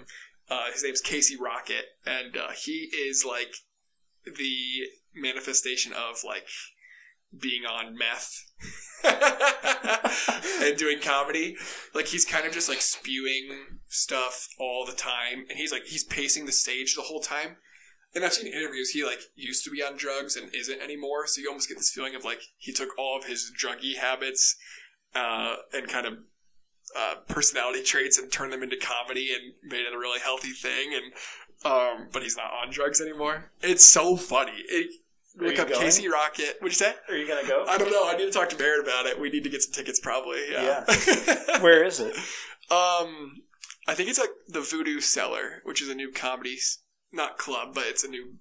Uh, 0.49 0.70
his 0.72 0.84
name's 0.84 1.01
Casey 1.01 1.36
Rocket, 1.36 1.84
and 2.05 2.36
uh, 2.36 2.53
he 2.53 2.88
is 2.92 3.24
like 3.24 3.53
the 4.24 4.86
manifestation 5.14 5.92
of 5.92 6.22
like 6.24 6.47
being 7.40 7.64
on 7.64 7.97
meth 7.97 8.44
and 10.62 10.76
doing 10.76 11.01
comedy. 11.01 11.57
Like 11.94 12.07
he's 12.07 12.24
kind 12.24 12.47
of 12.47 12.53
just 12.53 12.68
like 12.68 12.80
spewing 12.80 13.78
stuff 13.88 14.49
all 14.59 14.86
the 14.86 14.92
time, 14.92 15.47
and 15.49 15.59
he's 15.59 15.72
like 15.72 15.86
he's 15.86 16.05
pacing 16.05 16.47
the 16.47 16.53
stage 16.53 16.94
the 16.94 17.03
whole 17.03 17.20
time. 17.20 17.57
And 18.14 18.24
I've 18.24 18.32
seen 18.32 18.53
interviews. 18.53 18.90
He 18.90 19.05
like 19.05 19.20
used 19.34 19.64
to 19.64 19.70
be 19.70 19.82
on 19.82 19.97
drugs 19.97 20.36
and 20.36 20.55
isn't 20.55 20.80
anymore. 20.80 21.26
So 21.26 21.40
you 21.40 21.49
almost 21.49 21.68
get 21.68 21.76
this 21.76 21.90
feeling 21.90 22.14
of 22.14 22.24
like 22.24 22.40
he 22.57 22.72
took 22.72 22.90
all 22.99 23.18
of 23.18 23.24
his 23.24 23.53
druggy 23.61 23.97
habits 23.97 24.57
uh, 25.14 25.57
and 25.72 25.88
kind 25.88 26.07
of 26.07 26.14
uh, 26.97 27.16
personality 27.28 27.82
traits 27.82 28.18
and 28.18 28.30
turned 28.30 28.53
them 28.53 28.62
into 28.62 28.76
comedy 28.76 29.30
and 29.34 29.55
made 29.70 29.86
it 29.86 29.94
a 29.94 29.99
really 29.99 30.20
healthy 30.20 30.51
thing. 30.51 30.94
And 30.94 31.12
um, 31.64 32.09
but 32.12 32.22
he's 32.22 32.36
not 32.36 32.53
on 32.53 32.70
drugs 32.70 33.01
anymore. 33.01 33.51
It's 33.62 33.84
so 33.84 34.16
funny. 34.16 34.53
It, 34.68 34.90
look 35.36 35.59
up 35.59 35.68
going? 35.68 35.80
Casey 35.80 36.09
Rocket. 36.09 36.57
What'd 36.61 36.78
you 36.78 36.86
say? 36.86 36.94
Are 37.09 37.16
you 37.16 37.26
gonna 37.26 37.47
go? 37.47 37.64
I 37.68 37.78
don't 37.78 37.90
know. 37.90 38.09
I 38.09 38.16
need 38.16 38.26
to 38.26 38.30
talk 38.30 38.49
to 38.51 38.57
Barrett 38.57 38.84
about 38.84 39.07
it. 39.07 39.20
We 39.20 39.30
need 39.30 39.44
to 39.44 39.51
get 39.51 39.62
some 39.62 39.72
tickets, 39.72 40.01
probably. 40.01 40.40
Yeah. 40.51 40.84
Where 41.61 41.84
is 41.84 42.01
it? 42.01 42.14
um, 42.70 43.42
I 43.88 43.94
think 43.94 44.09
it's 44.09 44.18
like 44.18 44.30
the 44.49 44.61
Voodoo 44.61 45.01
Cellar, 45.01 45.62
which 45.64 45.80
is 45.80 45.88
a 45.88 45.94
new 45.94 46.11
comedy, 46.11 46.59
not 47.12 47.38
club, 47.38 47.74
but 47.74 47.84
it's 47.86 48.05
a 48.05 48.09
new 48.09 48.34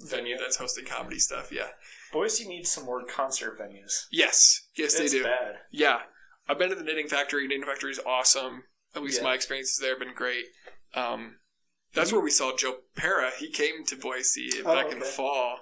venue 0.00 0.36
that's 0.38 0.56
hosting 0.56 0.84
comedy 0.84 1.18
stuff. 1.18 1.50
Yeah. 1.52 1.68
Boise 2.12 2.48
needs 2.48 2.70
some 2.70 2.84
more 2.84 3.04
concert 3.04 3.58
venues. 3.58 4.06
Yes. 4.10 4.68
Yes, 4.76 4.98
it's 4.98 5.12
they 5.12 5.18
do. 5.18 5.24
bad. 5.24 5.56
Yeah. 5.70 6.00
I've 6.48 6.58
been 6.58 6.70
to 6.70 6.74
the 6.74 6.82
Knitting 6.84 7.08
Factory. 7.08 7.46
Knitting 7.46 7.64
Factory 7.64 7.90
is 7.90 8.00
awesome. 8.06 8.64
At 8.96 9.02
least 9.02 9.18
Yeah. 9.18 9.24
my 9.24 9.34
experiences 9.34 9.78
there 9.78 9.90
have 9.90 9.98
been 9.98 10.14
great. 10.14 10.46
Um, 10.94 11.36
that's 11.94 12.12
where 12.12 12.20
we 12.22 12.30
saw 12.30 12.56
Joe 12.56 12.78
Pera. 12.96 13.30
He 13.38 13.50
came 13.50 13.84
to 13.86 13.96
Boise 13.96 14.50
Oh, 14.64 14.74
back 14.74 14.92
in 14.92 14.98
the 14.98 15.04
fall. 15.04 15.60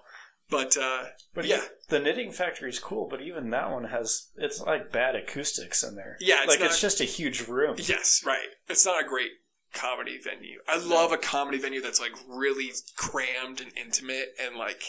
But 0.48 0.76
uh, 0.76 1.06
But 1.34 1.46
yeah, 1.46 1.62
the 1.88 1.98
knitting 1.98 2.30
factory 2.30 2.70
is 2.70 2.78
cool, 2.78 3.08
but 3.10 3.20
even 3.20 3.50
that 3.50 3.70
one 3.70 3.84
has 3.84 4.28
it's 4.36 4.60
like 4.60 4.92
bad 4.92 5.16
acoustics 5.16 5.82
in 5.82 5.96
there. 5.96 6.16
yeah, 6.20 6.38
it's 6.42 6.48
like 6.48 6.60
not, 6.60 6.66
it's 6.66 6.80
just 6.80 7.00
a 7.00 7.04
huge 7.04 7.48
room. 7.48 7.74
yes, 7.78 8.22
right. 8.24 8.46
It's 8.68 8.86
not 8.86 9.04
a 9.04 9.08
great 9.08 9.30
comedy 9.74 10.18
venue. 10.22 10.60
I 10.68 10.78
love 10.78 11.10
a 11.10 11.16
comedy 11.18 11.58
venue 11.58 11.82
that's 11.82 12.00
like 12.00 12.12
really 12.28 12.70
crammed 12.96 13.60
and 13.60 13.72
intimate 13.76 14.28
and 14.40 14.54
like 14.56 14.84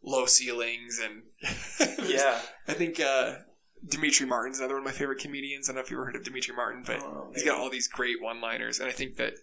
low 0.00 0.26
ceilings 0.26 1.00
and 1.02 1.22
Yeah. 2.08 2.40
I 2.68 2.74
think 2.74 3.00
uh, 3.00 3.38
Demetri 3.86 4.26
Martin's 4.26 4.58
another 4.58 4.74
one 4.74 4.82
of 4.82 4.86
my 4.86 4.92
favorite 4.92 5.18
comedians. 5.20 5.68
I 5.68 5.72
don't 5.72 5.76
know 5.76 5.84
if 5.84 5.90
you've 5.90 5.98
ever 5.98 6.06
heard 6.06 6.16
of 6.16 6.24
Demetri 6.24 6.54
Martin, 6.54 6.82
but 6.86 7.00
Oh, 7.00 7.30
he's 7.34 7.44
got 7.44 7.58
all 7.58 7.70
these 7.70 7.88
great 7.88 8.22
one-liners, 8.22 8.78
and 8.80 8.88
I 8.88 8.92
think 8.92 9.16
that 9.16 9.34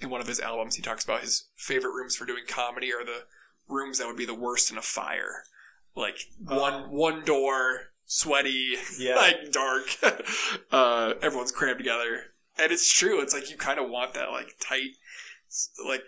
in 0.00 0.10
one 0.10 0.20
of 0.20 0.26
his 0.28 0.38
albums 0.40 0.76
he 0.76 0.82
talks 0.82 1.04
about 1.04 1.22
his 1.22 1.48
favorite 1.56 1.92
rooms 1.92 2.14
for 2.16 2.24
doing 2.26 2.44
comedy 2.46 2.92
are 2.92 3.04
the 3.04 3.24
rooms 3.68 3.98
that 3.98 4.06
would 4.06 4.16
be 4.16 4.24
the 4.26 4.34
worst 4.34 4.70
in 4.70 4.78
a 4.78 4.82
fire, 4.82 5.42
like 5.96 6.18
one 6.40 6.90
one 6.90 7.24
door, 7.24 7.90
sweaty, 8.06 8.74
Yeah. 8.98 9.14
like 9.16 9.50
dark. 9.50 9.84
uh, 10.72 11.14
everyone's 11.20 11.52
crammed 11.52 11.78
together, 11.78 12.26
and 12.56 12.70
it's 12.70 12.92
true. 12.92 13.20
It's 13.20 13.34
like 13.34 13.50
you 13.50 13.56
kind 13.56 13.80
of 13.80 13.90
want 13.90 14.14
that 14.14 14.30
like 14.30 14.54
tight, 14.60 14.90
like 15.86 16.02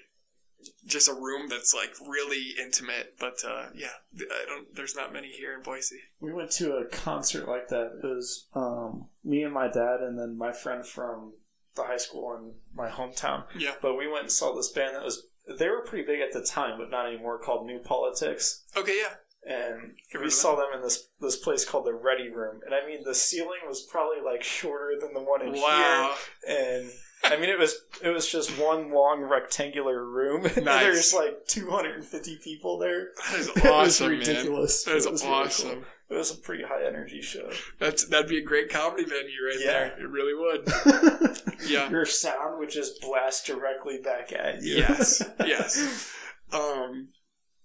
just 0.86 1.08
a 1.08 1.14
room 1.14 1.48
that's 1.48 1.74
like 1.74 1.90
really 2.06 2.54
intimate. 2.60 3.14
But 3.18 3.38
uh, 3.46 3.66
yeah, 3.74 3.88
I 4.18 4.44
don't. 4.46 4.74
There's 4.74 4.96
not 4.96 5.12
many 5.12 5.28
here 5.28 5.54
in 5.54 5.62
Boise. 5.62 6.00
We 6.20 6.32
went 6.32 6.50
to 6.52 6.76
a 6.76 6.84
concert 6.86 7.48
like 7.48 7.68
that. 7.68 8.00
It 8.02 8.06
was 8.06 8.46
um, 8.54 9.06
me 9.24 9.42
and 9.42 9.54
my 9.54 9.68
dad, 9.68 10.00
and 10.00 10.18
then 10.18 10.36
my 10.36 10.52
friend 10.52 10.84
from 10.86 11.34
the 11.76 11.82
high 11.84 11.96
school 11.98 12.34
in 12.36 12.52
my 12.74 12.88
hometown. 12.88 13.44
Yeah. 13.56 13.74
But 13.80 13.96
we 13.96 14.08
went 14.08 14.22
and 14.24 14.32
saw 14.32 14.54
this 14.54 14.70
band 14.70 14.96
that 14.96 15.04
was 15.04 15.26
they 15.58 15.68
were 15.68 15.82
pretty 15.82 16.04
big 16.06 16.20
at 16.20 16.32
the 16.32 16.44
time, 16.44 16.78
but 16.78 16.90
not 16.90 17.06
anymore. 17.06 17.38
Called 17.38 17.66
New 17.66 17.78
Politics, 17.80 18.64
Okay, 18.76 18.96
yeah. 19.00 19.54
and 19.54 19.92
we 20.22 20.30
saw 20.30 20.54
them 20.56 20.66
in 20.76 20.82
this 20.82 21.08
this 21.20 21.36
place 21.36 21.64
called 21.64 21.86
the 21.86 21.94
Ready 21.94 22.28
Room. 22.28 22.60
And 22.64 22.74
I 22.74 22.86
mean, 22.86 23.02
the 23.04 23.14
ceiling 23.14 23.60
was 23.66 23.82
probably 23.90 24.18
like 24.24 24.42
shorter 24.42 24.92
than 25.00 25.12
the 25.14 25.20
one 25.22 25.42
in 25.42 25.52
Wow. 25.54 26.14
here, 26.46 26.56
and 26.56 26.90
I 27.22 27.36
mean, 27.36 27.50
it 27.50 27.58
was 27.58 27.74
it 28.02 28.08
was 28.10 28.26
just 28.30 28.50
one 28.58 28.92
long 28.92 29.20
rectangular 29.22 30.04
room. 30.04 30.42
Nice. 30.62 30.82
There's 30.82 31.14
like 31.14 31.46
250 31.46 32.36
people 32.42 32.78
there. 32.78 33.08
That 33.30 33.38
is 33.40 33.48
It 33.56 33.56
was 33.56 33.64
awesome, 33.66 34.08
man. 34.10 34.18
ridiculous. 34.18 34.84
That 34.84 34.96
is 34.96 35.06
It 35.06 35.12
was 35.12 35.22
really 35.24 35.34
awesome. 35.36 35.68
cool. 35.70 35.82
It 36.10 36.14
was 36.14 36.32
a 36.32 36.36
pretty 36.38 36.64
high 36.64 36.84
energy 36.86 37.20
show. 37.22 37.50
That's 37.78 38.06
that'd 38.06 38.28
be 38.28 38.38
a 38.38 38.42
great 38.44 38.68
comedy 38.70 39.04
venue 39.04 39.44
right 39.46 39.56
Yeah. 39.60 39.66
there. 39.66 40.00
It 40.00 40.08
really 40.08 40.34
would. 40.34 41.40
Yeah. 41.68 41.90
Your 41.90 42.06
sound 42.06 42.58
would 42.58 42.70
just 42.70 43.00
blast 43.02 43.46
directly 43.46 43.98
back 44.02 44.32
at 44.32 44.62
you. 44.62 44.76
Yes. 44.76 45.22
Yes. 45.46 46.10
Um. 46.52 47.08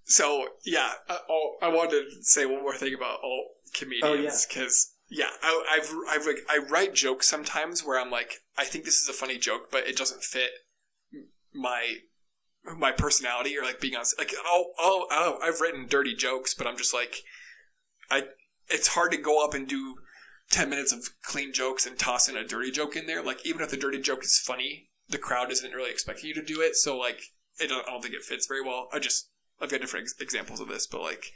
So 0.04 0.48
yeah, 0.66 0.92
I, 1.10 1.18
oh, 1.30 1.56
I 1.62 1.70
wanted 1.70 2.04
to 2.12 2.24
say 2.24 2.46
one 2.46 2.62
more 2.62 2.76
thing 2.76 2.94
about 2.94 3.20
alt 3.24 3.48
comedians 3.74 4.46
because 4.46 4.94
yeah, 5.10 5.30
I, 5.42 5.64
I've 5.72 5.94
I've 6.10 6.26
like 6.26 6.40
I 6.50 6.58
write 6.58 6.94
jokes 6.94 7.28
sometimes 7.28 7.86
where 7.86 8.00
I'm 8.00 8.12
like 8.12 8.42
I 8.58 8.66
think 8.66 8.86
this 8.86 9.02
is 9.02 9.10
a 9.10 9.14
funny 9.14 9.38
joke, 9.38 9.70
but 9.72 9.88
it 9.88 9.98
doesn't 9.98 10.24
fit 10.24 10.52
my 11.54 11.98
my 12.78 12.92
personality 12.92 13.58
or 13.58 13.64
like 13.64 13.80
being 13.80 13.96
on 13.96 14.04
like 14.18 14.34
oh 14.44 14.72
oh 14.80 15.08
oh 15.12 15.40
I've 15.42 15.62
written 15.62 15.88
dirty 15.88 16.16
jokes, 16.16 16.54
but 16.54 16.68
I'm 16.68 16.78
just 16.78 16.94
like 16.94 17.18
I 18.10 18.24
it's 18.70 18.90
hard 18.90 19.12
to 19.12 19.18
go 19.18 19.44
up 19.44 19.54
and 19.54 19.68
do 19.68 19.96
10 20.52 20.70
minutes 20.70 20.92
of 20.92 21.10
clean 21.24 21.54
jokes 21.54 21.86
and 21.86 21.98
toss 21.98 22.30
in 22.30 22.38
a 22.38 22.46
dirty 22.46 22.72
joke 22.72 22.96
in 22.96 23.08
there. 23.08 23.24
Like, 23.24 23.46
even 23.46 23.62
if 23.62 23.72
the 23.72 23.78
dirty 23.78 24.00
joke 24.00 24.24
is 24.24 24.38
funny, 24.38 24.90
the 25.10 25.18
crowd 25.18 25.52
isn't 25.52 25.74
really 25.74 25.92
expecting 25.92 26.28
you 26.30 26.36
to 26.36 26.44
do 26.44 26.62
it. 26.62 26.76
So, 26.76 26.98
like, 26.98 27.22
it 27.60 27.72
I 27.72 27.90
don't 27.90 28.02
think 28.02 28.14
it 28.14 28.24
fits 28.24 28.48
very 28.48 28.62
well. 28.62 28.88
I 28.94 29.00
just, 29.00 29.30
I've 29.62 29.70
got 29.70 29.82
different 29.82 30.06
ex- 30.06 30.16
examples 30.20 30.60
of 30.60 30.68
this, 30.68 30.88
but 30.88 31.02
like, 31.02 31.32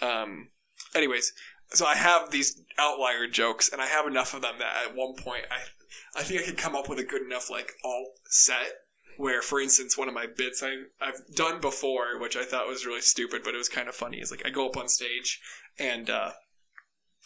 um, 0.00 0.50
anyways, 0.94 1.32
so 1.74 1.86
I 1.86 1.94
have 1.96 2.30
these 2.30 2.60
outlier 2.78 3.26
jokes 3.26 3.68
and 3.68 3.80
I 3.80 3.86
have 3.86 4.06
enough 4.06 4.34
of 4.34 4.42
them 4.42 4.54
that 4.58 4.86
at 4.86 4.96
one 4.96 5.14
point 5.14 5.44
I, 5.50 6.18
I 6.18 6.22
think 6.22 6.40
I 6.40 6.44
could 6.44 6.58
come 6.58 6.76
up 6.76 6.88
with 6.88 6.98
a 6.98 7.04
good 7.04 7.22
enough, 7.22 7.50
like, 7.50 7.72
alt 7.84 8.18
set 8.26 8.72
where, 9.16 9.42
for 9.42 9.60
instance, 9.60 9.96
one 9.96 10.08
of 10.08 10.14
my 10.14 10.26
bits 10.26 10.62
I, 10.62 10.74
I've 11.00 11.22
done 11.34 11.60
before, 11.60 12.18
which 12.18 12.36
I 12.36 12.44
thought 12.44 12.66
was 12.66 12.84
really 12.84 13.00
stupid, 13.00 13.42
but 13.44 13.54
it 13.54 13.58
was 13.58 13.68
kind 13.68 13.88
of 13.88 13.94
funny, 13.94 14.18
is 14.18 14.30
like 14.30 14.44
I 14.44 14.50
go 14.50 14.66
up 14.66 14.76
on 14.76 14.88
stage 14.88 15.40
and, 15.78 16.10
uh, 16.10 16.32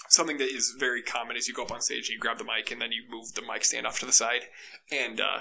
something 0.09 0.39
that 0.39 0.49
is 0.49 0.75
very 0.79 1.03
common 1.03 1.37
is 1.37 1.49
you 1.49 1.55
go 1.55 1.65
up 1.65 1.73
on 1.73 1.81
stage 1.81 2.09
and 2.09 2.15
you 2.15 2.19
grab 2.19 2.39
the 2.39 2.45
mic 2.45 2.71
and 2.71 2.81
then 2.81 2.93
you 2.93 3.03
move 3.11 3.35
the 3.35 3.43
mic 3.43 3.65
stand 3.65 3.87
off 3.87 3.99
to 4.01 4.07
the 4.07 4.13
side 4.13 4.43
and 4.91 5.21
uh, 5.21 5.41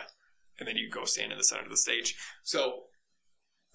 and 0.59 0.67
then 0.67 0.77
you 0.77 0.89
go 0.89 1.05
stand 1.05 1.31
in 1.31 1.37
the 1.37 1.43
center 1.43 1.63
of 1.63 1.69
the 1.69 1.77
stage. 1.77 2.15
So 2.43 2.85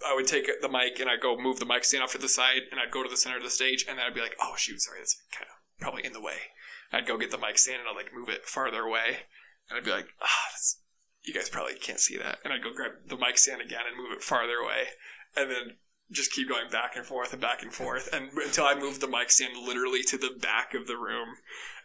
I 0.07 0.15
would 0.15 0.27
take 0.27 0.49
the 0.61 0.69
mic 0.69 1.01
and 1.01 1.09
I'd 1.09 1.21
go 1.21 1.37
move 1.37 1.59
the 1.59 1.67
mic 1.67 1.85
stand 1.85 2.03
off 2.03 2.13
to 2.13 2.19
the 2.19 2.29
side 2.29 2.63
and 2.71 2.81
I'd 2.81 2.91
go 2.91 3.03
to 3.03 3.09
the 3.09 3.17
center 3.17 3.37
of 3.37 3.43
the 3.43 3.51
stage 3.51 3.85
and 3.89 3.99
then 3.99 4.07
I'd 4.07 4.15
be 4.15 4.21
like, 4.21 4.37
oh 4.41 4.55
shoot, 4.57 4.81
sorry, 4.81 4.99
that's 5.01 5.21
kind 5.37 5.49
of 5.49 5.81
probably 5.81 6.05
in 6.05 6.13
the 6.13 6.21
way. 6.21 6.53
I'd 6.93 7.07
go 7.07 7.17
get 7.17 7.31
the 7.31 7.39
mic 7.39 7.59
stand 7.59 7.81
and 7.81 7.89
I'd 7.89 7.97
like 7.97 8.15
move 8.15 8.29
it 8.29 8.45
farther 8.45 8.83
away 8.83 9.27
and 9.69 9.79
I'd 9.79 9.85
be 9.85 9.91
like, 9.91 10.09
ah, 10.21 10.45
that's, 10.51 10.81
you 11.23 11.33
guys 11.33 11.49
probably 11.49 11.75
can't 11.75 12.01
see 12.01 12.17
that. 12.19 12.39
And 12.45 12.53
I'd 12.53 12.63
go 12.63 12.73
grab 12.75 12.93
the 13.07 13.17
mic 13.17 13.39
stand 13.39 13.63
again 13.63 13.83
and 13.89 13.97
move 13.97 14.13
it 14.13 14.23
farther 14.23 14.57
away 14.57 14.89
and 15.37 15.51
then 15.51 15.77
just 16.11 16.33
keep 16.33 16.49
going 16.49 16.71
back 16.71 16.95
and 16.97 17.07
forth 17.07 17.33
and 17.33 17.41
back 17.41 17.63
and 17.63 17.73
forth 17.73 18.13
and 18.13 18.31
until 18.37 18.67
I 18.67 18.75
moved 18.75 19.01
the 19.01 19.09
mic 19.09 19.31
stand 19.31 19.57
literally 19.57 20.03
to 20.05 20.19
the 20.19 20.37
back 20.41 20.75
of 20.75 20.87
the 20.87 20.97
room. 20.97 21.29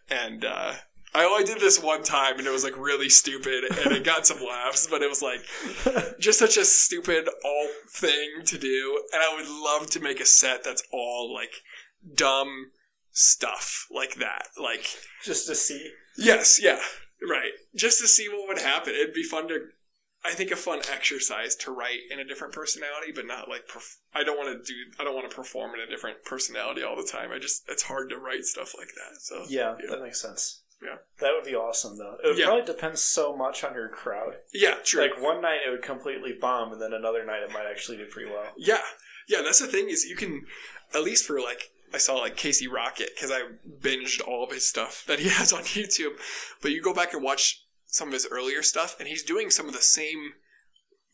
And 0.09 0.43
uh, 0.43 0.73
I 1.13 1.23
only 1.25 1.43
did 1.45 1.59
this 1.59 1.81
one 1.81 2.03
time 2.03 2.37
and 2.37 2.45
it 2.47 2.51
was 2.51 2.63
like 2.63 2.77
really 2.77 3.09
stupid 3.09 3.63
and 3.63 3.91
it 3.93 4.03
got 4.03 4.27
some 4.27 4.43
laughs, 4.43 4.87
but 4.87 5.01
it 5.01 5.09
was 5.09 5.21
like 5.21 5.39
just 6.19 6.37
such 6.39 6.57
a 6.57 6.65
stupid 6.65 7.27
alt 7.43 7.71
thing 7.89 8.41
to 8.45 8.57
do. 8.57 9.03
And 9.13 9.21
I 9.23 9.35
would 9.35 9.47
love 9.47 9.89
to 9.91 9.99
make 9.99 10.19
a 10.19 10.25
set 10.25 10.63
that's 10.63 10.83
all 10.91 11.33
like 11.33 11.53
dumb 12.15 12.71
stuff 13.11 13.87
like 13.91 14.15
that. 14.15 14.47
Like, 14.61 14.85
Just 15.23 15.47
to 15.47 15.55
see. 15.55 15.91
yes, 16.17 16.59
yeah, 16.61 16.79
right. 17.27 17.51
Just 17.75 17.99
to 18.01 18.07
see 18.07 18.27
what 18.29 18.47
would 18.47 18.59
happen. 18.61 18.93
It'd 18.93 19.13
be 19.13 19.23
fun 19.23 19.47
to. 19.47 19.59
I 20.25 20.33
think 20.33 20.51
a 20.51 20.55
fun 20.55 20.79
exercise 20.91 21.55
to 21.57 21.71
write 21.71 21.99
in 22.11 22.19
a 22.19 22.25
different 22.25 22.53
personality, 22.53 23.11
but 23.15 23.25
not 23.27 23.47
like 23.47 23.67
perf- 23.67 23.97
I 24.13 24.23
don't 24.23 24.37
want 24.37 24.49
to 24.49 24.73
do. 24.73 24.77
I 24.99 25.03
don't 25.03 25.15
want 25.15 25.29
to 25.29 25.35
perform 25.35 25.73
in 25.75 25.79
a 25.79 25.89
different 25.89 26.23
personality 26.25 26.83
all 26.83 26.95
the 26.97 27.07
time. 27.09 27.31
I 27.31 27.39
just 27.39 27.63
it's 27.69 27.83
hard 27.83 28.09
to 28.09 28.17
write 28.17 28.43
stuff 28.43 28.73
like 28.77 28.89
that. 28.95 29.21
So 29.21 29.45
Yeah, 29.47 29.75
Yeah. 29.81 29.91
that 29.95 30.01
makes 30.03 30.19
sense. 30.21 30.63
Yeah. 30.81 30.97
That 31.19 31.33
would 31.33 31.43
be 31.45 31.55
awesome, 31.55 31.97
though. 31.97 32.17
It 32.23 32.27
would 32.27 32.37
Yeah. 32.37 32.45
probably 32.45 32.65
depend 32.65 32.99
so 32.99 33.35
much 33.35 33.63
on 33.63 33.73
your 33.73 33.89
crowd. 33.89 34.37
yeah, 34.53 34.75
true. 34.83 35.01
Like, 35.01 35.19
one 35.19 35.41
night 35.41 35.61
it 35.65 35.71
would 35.71 35.81
completely 35.81 36.33
bomb, 36.33 36.71
and 36.71 36.81
then 36.81 36.93
another 36.93 37.25
night 37.25 37.41
it 37.43 37.51
might 37.51 37.65
actually 37.65 37.97
do 37.97 38.05
pretty 38.05 38.29
well. 38.31 38.53
Yeah, 38.57 38.81
Yeah, 39.27 39.41
that's 39.41 39.59
the 39.59 39.67
thing 39.67 39.89
is 39.89 40.05
you 40.05 40.15
can, 40.15 40.45
at 40.93 41.03
least 41.03 41.25
for 41.25 41.41
like, 41.41 41.71
I 41.93 41.97
saw 41.97 42.15
like 42.15 42.37
Casey 42.37 42.67
Rocket 42.67 43.09
because 43.15 43.31
I 43.31 43.41
binged 43.81 44.21
all 44.27 44.43
of 44.43 44.51
his 44.51 44.67
stuff 44.67 45.03
that 45.07 45.19
he 45.19 45.29
has 45.39 45.51
on 45.51 45.63
YouTube. 45.63 46.17
But 46.61 46.71
you 46.71 46.81
go 46.81 46.93
back 46.93 47.13
and 47.13 47.23
watch 47.23 47.63
some 47.87 48.09
of 48.09 48.13
his 48.13 48.27
earlier 48.29 48.61
stuff, 48.61 48.95
and 48.99 49.07
he's 49.07 49.23
doing 49.23 49.49
some 49.49 49.67
of 49.67 49.73
the 49.73 49.81
same 49.81 50.33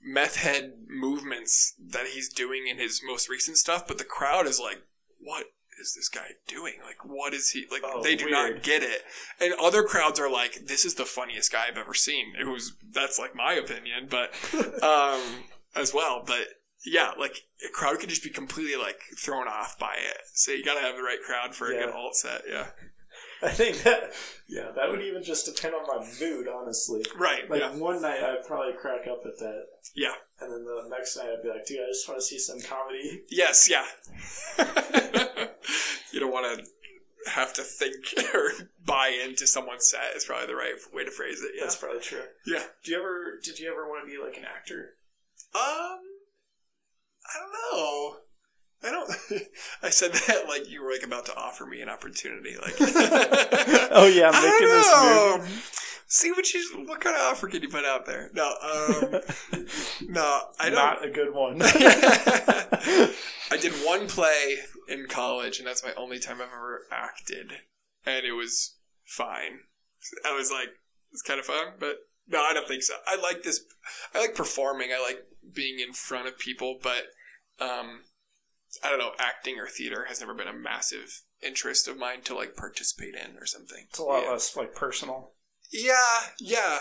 meth 0.01 0.35
head 0.37 0.73
movements 0.89 1.73
that 1.79 2.07
he's 2.07 2.27
doing 2.27 2.67
in 2.67 2.77
his 2.77 3.01
most 3.03 3.29
recent 3.29 3.57
stuff. 3.57 3.87
But 3.87 3.97
the 3.97 4.03
crowd 4.03 4.45
is 4.47 4.59
like, 4.59 4.81
what 5.19 5.45
is 5.83 5.93
this 5.93 6.09
guy 6.09 6.29
doing? 6.47 6.75
Like, 6.83 7.05
what 7.05 7.33
is 7.33 7.51
he 7.51 7.65
like? 7.69 7.81
Oh, 7.83 8.01
they 8.01 8.15
do 8.15 8.25
weird. 8.25 8.55
not 8.55 8.63
get 8.63 8.81
it, 8.81 9.03
and 9.39 9.53
other 9.61 9.83
crowds 9.83 10.19
are 10.19 10.31
like, 10.31 10.65
"This 10.65 10.85
is 10.85 10.95
the 10.95 11.05
funniest 11.05 11.51
guy 11.51 11.65
I've 11.67 11.77
ever 11.77 11.93
seen." 11.93 12.33
It 12.39 12.45
was 12.47 12.73
that's 12.91 13.19
like 13.19 13.35
my 13.35 13.53
opinion, 13.53 14.07
but 14.09 14.33
um, 14.83 15.21
as 15.75 15.93
well. 15.93 16.23
But 16.25 16.47
yeah, 16.85 17.11
like 17.19 17.43
a 17.63 17.69
crowd 17.71 17.99
can 17.99 18.09
just 18.09 18.23
be 18.23 18.29
completely 18.29 18.75
like 18.81 18.99
thrown 19.19 19.47
off 19.47 19.77
by 19.77 19.93
it. 19.97 20.17
So 20.33 20.51
you 20.51 20.63
got 20.63 20.75
to 20.75 20.81
have 20.81 20.95
the 20.95 21.03
right 21.03 21.21
crowd 21.23 21.53
for 21.53 21.67
a 21.71 21.75
good 21.75 21.93
alt 21.93 22.15
set. 22.15 22.41
Yeah, 22.49 22.67
I 23.43 23.49
think 23.49 23.83
that, 23.83 24.13
yeah, 24.47 24.71
that 24.75 24.89
would 24.89 25.01
even 25.01 25.21
just 25.21 25.45
depend 25.45 25.75
on 25.75 25.85
my 25.85 26.05
mood, 26.19 26.47
honestly. 26.47 27.03
right. 27.17 27.49
Like 27.49 27.61
yeah, 27.61 27.75
one 27.75 28.01
night 28.01 28.23
I'd 28.23 28.45
probably 28.47 28.73
crack 28.73 29.07
up 29.07 29.21
at 29.25 29.37
that. 29.39 29.65
Yeah. 29.95 30.13
And 30.39 30.51
then 30.51 30.63
the 30.65 30.89
next 30.89 31.17
night 31.17 31.27
I'd 31.27 31.43
be 31.43 31.49
like, 31.49 31.65
dude, 31.65 31.79
I 31.79 31.87
just 31.87 32.07
want 32.07 32.19
to 32.19 32.25
see 32.25 32.39
some 32.39 32.59
comedy. 32.61 33.23
yes, 33.29 33.69
yeah. 33.69 33.85
you 36.11 36.19
don't 36.19 36.31
want 36.31 36.59
to 36.59 36.65
have 37.31 37.53
to 37.53 37.61
think 37.61 37.95
or 38.33 38.51
buy 38.85 39.17
into 39.25 39.47
someone's 39.47 39.89
set. 39.89 40.15
Is 40.15 40.25
probably 40.25 40.47
the 40.47 40.55
right 40.55 40.73
way 40.93 41.05
to 41.05 41.11
phrase 41.11 41.41
it. 41.41 41.51
Yeah. 41.55 41.63
That's 41.63 41.75
probably 41.75 42.01
true. 42.01 42.23
yeah. 42.45 42.63
Do 42.83 42.91
you 42.91 42.99
ever 42.99 43.39
did 43.43 43.59
you 43.59 43.71
ever 43.71 43.87
want 43.87 44.07
to 44.07 44.11
be 44.11 44.21
like 44.23 44.37
an 44.37 44.45
actor? 44.45 44.95
Um, 45.55 45.99
I 47.25 47.39
don't 47.39 47.53
know. 47.53 48.15
I 48.85 48.91
don't. 48.91 49.41
I 49.83 49.89
said 49.89 50.11
that 50.13 50.47
like 50.47 50.69
you 50.69 50.83
were 50.83 50.91
like 50.91 51.03
about 51.03 51.25
to 51.27 51.35
offer 51.35 51.65
me 51.65 51.81
an 51.81 51.89
opportunity. 51.89 52.55
Like, 52.61 52.75
oh 52.79 54.07
yeah, 54.13 54.29
I'm 54.29 54.35
I 54.35 54.51
making 54.51 54.67
this 54.67 54.91
know. 54.91 55.45
See 56.13 56.31
what 56.31 56.53
you. 56.53 56.85
What 56.85 57.01
kind 57.01 57.15
of 57.15 57.23
offer 57.23 57.47
can 57.47 57.63
you 57.63 57.69
put 57.69 57.85
out 57.85 58.05
there? 58.05 58.29
No. 58.35 58.45
Um. 58.45 59.19
no. 60.07 60.41
I 60.59 60.69
don't. 60.69 60.75
Not 60.75 61.03
a 61.03 61.09
good 61.09 61.33
one. 61.33 61.57
I 61.63 63.57
did 63.59 63.71
one 63.83 64.07
play 64.07 64.57
in 64.87 65.07
college, 65.09 65.57
and 65.57 65.67
that's 65.67 65.83
my 65.83 65.91
only 65.97 66.19
time 66.19 66.35
I've 66.35 66.49
ever 66.55 66.81
acted, 66.91 67.53
and 68.05 68.27
it 68.27 68.33
was 68.33 68.75
fine. 69.03 69.61
I 70.23 70.35
was 70.35 70.51
like, 70.51 70.67
it's 71.11 71.23
kind 71.23 71.39
of 71.39 71.47
fun, 71.47 71.73
but 71.79 71.95
no, 72.27 72.43
I 72.43 72.53
don't 72.53 72.67
think 72.67 72.83
so. 72.83 72.93
I 73.07 73.19
like 73.19 73.41
this. 73.41 73.61
I 74.13 74.19
like 74.19 74.35
performing. 74.35 74.89
I 74.95 75.01
like 75.01 75.25
being 75.51 75.79
in 75.79 75.93
front 75.93 76.27
of 76.27 76.37
people, 76.37 76.77
but 76.83 77.05
um, 77.59 78.01
I 78.83 78.91
don't 78.91 78.99
know. 78.99 79.13
Acting 79.17 79.57
or 79.57 79.65
theater 79.65 80.05
has 80.09 80.19
never 80.19 80.35
been 80.35 80.47
a 80.47 80.53
massive 80.53 81.23
interest 81.41 81.87
of 81.87 81.97
mine 81.97 82.21
to 82.25 82.35
like 82.35 82.55
participate 82.55 83.15
in 83.15 83.35
or 83.35 83.47
something. 83.47 83.87
it's 83.89 83.97
a 83.97 84.03
lot 84.03 84.25
yeah. 84.25 84.29
less 84.29 84.55
like 84.55 84.75
personal. 84.75 85.32
Yeah, 85.73 86.29
yeah, 86.39 86.79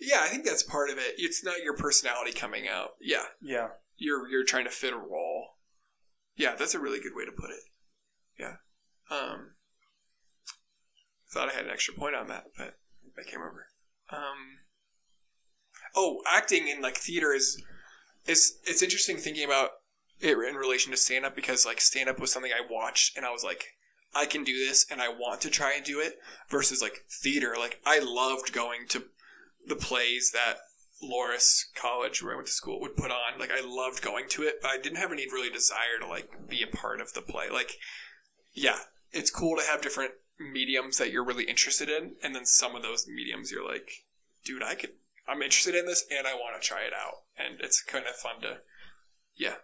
yeah. 0.00 0.20
I 0.22 0.28
think 0.28 0.44
that's 0.46 0.62
part 0.62 0.88
of 0.90 0.96
it. 0.98 1.14
It's 1.18 1.44
not 1.44 1.62
your 1.62 1.76
personality 1.76 2.32
coming 2.32 2.66
out. 2.66 2.92
Yeah, 3.00 3.24
Yeah. 3.42 3.68
you're 3.98 4.26
you're 4.28 4.44
trying 4.44 4.64
to 4.64 4.70
fit 4.70 4.92
a 4.94 4.96
role. 4.96 5.56
Yeah, 6.34 6.54
that's 6.54 6.74
a 6.74 6.80
really 6.80 6.98
good 6.98 7.14
way 7.14 7.24
to 7.26 7.32
put 7.32 7.50
it. 7.50 7.60
Yeah. 8.38 8.56
Um 9.10 9.52
thought 11.30 11.50
I 11.50 11.52
had 11.52 11.66
an 11.66 11.70
extra 11.70 11.94
point 11.94 12.14
on 12.14 12.28
that, 12.28 12.46
but 12.56 12.78
I 13.18 13.22
can't 13.22 13.38
remember. 13.38 13.66
Um 14.10 14.58
Oh, 15.94 16.22
acting 16.26 16.68
in 16.68 16.80
like 16.80 16.96
theater 16.96 17.32
is 17.32 17.62
is 18.26 18.58
it's 18.64 18.82
interesting 18.82 19.18
thinking 19.18 19.44
about 19.44 19.70
it 20.20 20.36
in 20.36 20.54
relation 20.56 20.90
to 20.90 20.96
stand 20.96 21.24
up 21.26 21.36
because 21.36 21.66
like 21.66 21.80
stand 21.80 22.08
up 22.08 22.18
was 22.18 22.32
something 22.32 22.52
I 22.52 22.66
watched 22.70 23.16
and 23.16 23.26
I 23.26 23.30
was 23.30 23.44
like 23.44 23.75
I 24.16 24.26
can 24.26 24.44
do 24.44 24.58
this 24.58 24.86
and 24.90 25.00
I 25.00 25.08
want 25.08 25.40
to 25.42 25.50
try 25.50 25.74
and 25.74 25.84
do 25.84 26.00
it 26.00 26.18
versus 26.48 26.80
like 26.80 27.04
theater 27.10 27.54
like 27.58 27.80
I 27.84 27.98
loved 27.98 28.52
going 28.52 28.86
to 28.88 29.04
the 29.66 29.76
plays 29.76 30.30
that 30.32 30.58
Loras 31.02 31.64
College, 31.74 32.22
where 32.22 32.32
I 32.32 32.36
went 32.36 32.46
to 32.46 32.52
school, 32.52 32.80
would 32.80 32.96
put 32.96 33.10
on. 33.10 33.38
Like, 33.38 33.50
I 33.50 33.60
loved 33.60 34.02
going 34.02 34.28
to 34.30 34.42
it, 34.42 34.56
but 34.62 34.70
I 34.70 34.78
didn't 34.78 34.98
have 34.98 35.12
any 35.12 35.26
really 35.26 35.50
desire 35.50 35.98
to 36.00 36.06
like 36.06 36.48
be 36.48 36.62
a 36.62 36.76
part 36.76 37.00
of 37.00 37.12
the 37.12 37.22
play. 37.22 37.50
Like, 37.50 37.72
yeah, 38.52 38.78
it's 39.12 39.30
cool 39.30 39.56
to 39.56 39.64
have 39.64 39.82
different 39.82 40.12
mediums 40.38 40.98
that 40.98 41.12
you're 41.12 41.24
really 41.24 41.44
interested 41.44 41.88
in, 41.88 42.12
and 42.22 42.34
then 42.34 42.46
some 42.46 42.74
of 42.74 42.82
those 42.82 43.06
mediums 43.06 43.50
you're 43.50 43.66
like, 43.66 43.90
dude, 44.44 44.62
I 44.62 44.74
could, 44.74 44.92
I'm 45.28 45.42
interested 45.42 45.74
in 45.74 45.86
this, 45.86 46.04
and 46.10 46.26
I 46.26 46.34
want 46.34 46.60
to 46.60 46.66
try 46.66 46.82
it 46.82 46.92
out, 46.92 47.22
and 47.38 47.60
it's 47.60 47.82
kind 47.82 48.06
of 48.06 48.16
fun 48.16 48.40
to, 48.42 48.58
yeah, 49.36 49.56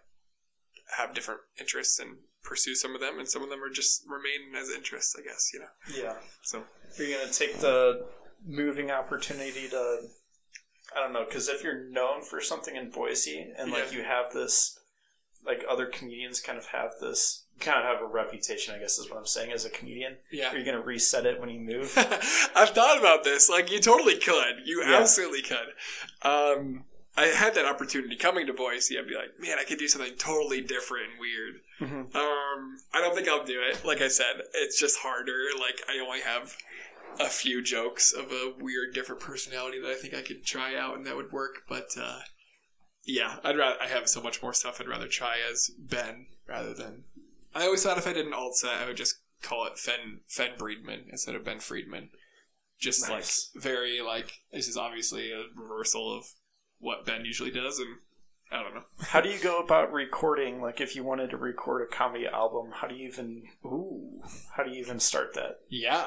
have 0.97 1.15
different 1.15 1.41
interests 1.59 1.99
and 1.99 2.17
pursue 2.43 2.75
some 2.75 2.93
of 2.95 3.01
them, 3.01 3.19
and 3.19 3.27
some 3.27 3.41
of 3.43 3.49
them 3.49 3.63
are 3.63 3.69
just 3.69 4.03
remain 4.07 4.55
as 4.61 4.69
interests, 4.69 5.15
I 5.17 5.23
guess, 5.23 5.51
you 5.53 5.59
know. 5.61 5.65
Yeah. 5.95 6.15
So 6.41 6.59
Are 6.99 7.03
you 7.03 7.17
gonna 7.17 7.31
take 7.31 7.57
the 7.57 8.05
moving 8.45 8.91
opportunity 8.91 9.67
to? 9.69 9.99
I 10.95 10.99
don't 10.99 11.13
know, 11.13 11.25
because 11.25 11.47
if 11.49 11.63
you're 11.63 11.89
known 11.89 12.21
for 12.23 12.39
something 12.41 12.75
in 12.75 12.89
Boise 12.91 13.51
and 13.57 13.71
like 13.71 13.91
Yeah. 13.91 13.97
you 13.99 14.03
have 14.03 14.31
this, 14.33 14.77
like 15.45 15.63
other 15.67 15.87
comedians 15.87 16.39
kind 16.39 16.57
of 16.57 16.65
have 16.67 16.91
this, 17.01 17.45
kind 17.59 17.77
of 17.79 17.85
have 17.85 18.01
a 18.01 18.05
reputation. 18.05 18.75
I 18.75 18.79
guess 18.79 18.99
is 18.99 19.09
what 19.09 19.17
I'm 19.17 19.25
saying 19.25 19.51
as 19.51 19.65
a 19.65 19.69
comedian. 19.69 20.17
yeah, 20.31 20.53
Are 20.53 20.57
you 20.57 20.65
gonna 20.65 20.81
reset 20.81 21.25
it 21.25 21.39
when 21.39 21.49
you 21.49 21.59
move? 21.61 21.91
I've 22.55 22.69
thought 22.71 22.99
about 22.99 23.23
this. 23.23 23.49
Like, 23.49 23.71
you 23.71 23.79
totally 23.79 24.17
could. 24.19 24.57
You 24.65 24.83
Yeah. 24.83 24.97
absolutely 24.99 25.41
could. 25.41 25.73
Um, 26.21 26.85
I 27.15 27.27
had 27.27 27.53
that 27.55 27.65
opportunity 27.65 28.15
coming 28.15 28.47
to 28.47 28.53
Boise. 28.53 28.97
I'd 28.97 29.07
be 29.07 29.13
like, 29.15 29.39
man, 29.39 29.57
I 29.59 29.63
could 29.65 29.77
do 29.77 29.87
something 29.87 30.15
totally 30.17 30.61
different 30.61 31.11
and 31.11 31.19
weird. 31.19 31.61
Mhm. 31.79 32.13
Um, 32.15 32.77
I 32.93 33.01
don't 33.01 33.15
think 33.15 33.27
I'll 33.27 33.45
do 33.45 33.61
it. 33.61 33.83
Like 33.85 34.01
I 34.01 34.07
said, 34.07 34.41
it's 34.53 34.79
just 34.79 34.99
harder. 34.99 35.45
Like, 35.59 35.81
I 35.89 35.99
only 35.99 36.21
have 36.21 36.55
a 37.19 37.29
few 37.29 37.61
jokes 37.61 38.11
of 38.11 38.31
a 38.31 38.53
weird, 38.57 38.93
different 38.93 39.21
personality 39.21 39.79
that 39.79 39.89
I 39.91 39.95
think 39.95 40.13
I 40.13 40.21
could 40.21 40.45
try 40.45 40.75
out 40.75 40.95
and 40.95 41.05
that 41.05 41.15
would 41.15 41.31
work. 41.31 41.63
But, 41.67 41.89
uh, 41.97 42.21
yeah, 43.03 43.39
I'd 43.43 43.57
rather, 43.57 43.81
I 43.81 43.87
have 43.87 44.07
so 44.09 44.21
much 44.21 44.41
more 44.41 44.53
stuff 44.53 44.79
I'd 44.79 44.87
rather 44.87 45.07
try 45.07 45.37
as 45.39 45.69
Ben 45.77 46.27
rather 46.47 46.73
than. 46.73 47.05
I 47.53 47.65
always 47.65 47.83
thought 47.83 47.97
if 47.97 48.07
I 48.07 48.13
did 48.13 48.25
an 48.25 48.33
alt 48.33 48.55
set, 48.55 48.75
I 48.75 48.85
would 48.87 48.97
just 48.97 49.19
call 49.41 49.65
it 49.67 49.77
Fen, 49.77 50.21
Fen 50.27 50.51
Breedman 50.57 51.09
instead 51.09 51.35
of 51.35 51.43
Ben 51.43 51.59
Friedman 51.59 52.09
just 52.79 53.07
Nice. 53.07 53.51
like 53.53 53.63
very 53.63 54.01
like 54.01 54.41
this 54.51 54.67
is 54.67 54.75
obviously 54.75 55.31
a 55.31 55.43
reversal 55.55 56.13
of 56.17 56.25
what 56.79 57.05
Ben 57.05 57.23
usually 57.23 57.51
does, 57.51 57.79
and 57.79 57.97
I 58.53 58.61
don't 58.61 58.75
know. 58.75 58.83
How 59.01 59.19
do 59.19 59.29
you 59.29 59.39
go 59.39 59.59
about 59.59 59.91
recording? 59.91 60.61
Like, 60.61 60.79
if 60.79 60.95
you 60.95 61.03
wanted 61.03 61.31
to 61.31 61.37
record 61.37 61.81
a 61.81 61.93
comedy 61.95 62.27
album, 62.27 62.71
how 62.73 62.87
do 62.87 62.95
you 62.95 63.07
even? 63.07 63.43
Ooh, 63.65 64.21
how 64.55 64.63
do 64.63 64.69
you 64.71 64.79
even 64.79 64.99
start 64.99 65.33
that? 65.33 65.61
Yeah, 65.69 66.05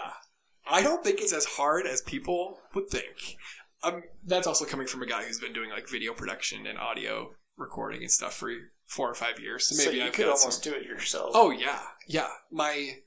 I 0.71 0.83
don't 0.83 1.03
think 1.03 1.21
it's 1.21 1.33
as 1.33 1.45
hard 1.45 1.87
as 1.87 2.03
people 2.03 2.61
would 2.75 2.89
think. 2.89 3.37
Um, 3.83 4.05
that's 4.25 4.47
also 4.47 4.65
coming 4.65 4.87
from 4.87 5.03
a 5.03 5.07
guy 5.07 5.25
who's 5.25 5.41
been 5.41 5.53
doing 5.53 5.71
like 5.71 5.89
video 5.89 6.15
production 6.15 6.67
and 6.67 6.79
audio 6.79 7.35
recording 7.57 8.03
and 8.03 8.11
stuff 8.11 8.35
for 8.35 8.53
four 8.87 9.11
or 9.11 9.15
five 9.15 9.41
years. 9.41 9.67
So 9.67 9.75
So, 9.75 9.85
maybe 9.87 9.99
you 9.99 10.05
I've 10.07 10.13
could 10.13 10.27
almost 10.27 10.63
some- 10.63 10.73
do 10.73 10.79
it 10.79 10.85
yourself. 10.87 11.33
Oh 11.35 11.51
yeah, 11.51 11.81
yeah. 12.07 12.29
My 12.51 12.99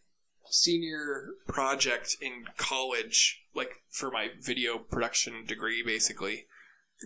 senior 0.52 1.36
project 1.48 2.18
in 2.22 2.46
college, 2.58 3.44
like 3.54 3.72
for 3.90 4.12
my 4.12 4.30
video 4.42 4.78
production 4.78 5.46
degree, 5.46 5.82
basically 5.84 6.46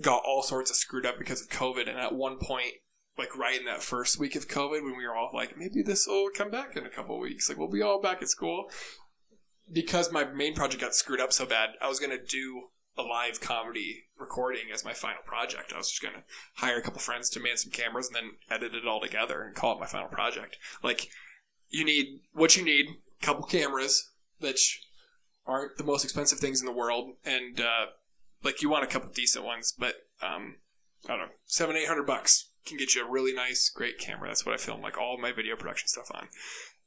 got 0.01 0.23
all 0.25 0.43
sorts 0.43 0.69
of 0.69 0.77
screwed 0.77 1.05
up 1.05 1.17
because 1.17 1.41
of 1.41 1.49
COVID. 1.49 1.89
And 1.89 1.99
at 1.99 2.15
one 2.15 2.37
point, 2.37 2.73
like 3.17 3.37
right 3.37 3.59
in 3.59 3.65
that 3.65 3.83
first 3.83 4.19
week 4.19 4.35
of 4.35 4.47
COVID, 4.47 4.83
when 4.83 4.97
we 4.97 5.05
were 5.05 5.15
all 5.15 5.31
like, 5.33 5.57
maybe 5.57 5.81
this 5.83 6.07
will 6.07 6.29
come 6.35 6.49
back 6.49 6.75
in 6.75 6.85
a 6.85 6.89
couple 6.89 7.19
weeks, 7.19 7.49
like 7.49 7.57
we'll 7.57 7.67
be 7.67 7.81
all 7.81 8.01
back 8.01 8.21
at 8.21 8.29
school. 8.29 8.69
Because 9.71 10.11
my 10.11 10.23
main 10.23 10.55
project 10.55 10.81
got 10.81 10.95
screwed 10.95 11.21
up 11.21 11.31
so 11.31 11.45
bad, 11.45 11.69
I 11.81 11.87
was 11.87 11.99
gonna 11.99 12.21
do 12.21 12.69
a 12.97 13.01
live 13.01 13.39
comedy 13.39 14.05
recording 14.17 14.65
as 14.73 14.85
my 14.85 14.93
final 14.93 15.21
project. 15.25 15.71
I 15.73 15.77
was 15.77 15.89
just 15.89 16.01
gonna 16.01 16.23
hire 16.55 16.77
a 16.77 16.81
couple 16.81 16.99
friends 16.99 17.29
to 17.31 17.39
man 17.39 17.57
some 17.57 17.71
cameras 17.71 18.07
and 18.07 18.15
then 18.15 18.31
edit 18.49 18.75
it 18.75 18.87
all 18.87 18.99
together 18.99 19.41
and 19.41 19.55
call 19.55 19.75
it 19.75 19.79
my 19.79 19.85
final 19.85 20.09
project. 20.09 20.57
Like, 20.83 21.09
you 21.69 21.85
need 21.85 22.21
what 22.33 22.55
you 22.55 22.63
need: 22.63 22.85
a 23.21 23.25
couple 23.25 23.45
cameras 23.45 24.11
that 24.41 24.59
aren't 25.45 25.77
the 25.77 25.83
most 25.83 26.03
expensive 26.03 26.39
things 26.39 26.59
in 26.59 26.65
the 26.65 26.73
world, 26.73 27.15
and 27.25 27.59
uh, 27.59 27.85
like 28.43 28.61
you 28.61 28.69
want 28.69 28.83
a 28.83 28.87
couple 28.87 29.09
decent 29.09 29.45
ones, 29.45 29.73
but 29.77 29.95
um, 30.21 30.57
I 31.05 31.09
don't 31.09 31.19
know, 31.19 31.33
seven 31.45 31.75
eight 31.75 31.87
hundred 31.87 32.07
bucks 32.07 32.49
can 32.65 32.77
get 32.77 32.95
you 32.95 33.05
a 33.05 33.09
really 33.09 33.33
nice, 33.33 33.69
great 33.69 33.97
camera. 33.97 34.29
That's 34.29 34.45
what 34.45 34.55
I 34.55 34.57
film 34.57 34.81
like 34.81 34.97
all 34.97 35.17
my 35.19 35.31
video 35.31 35.55
production 35.55 35.87
stuff 35.87 36.11
on. 36.13 36.27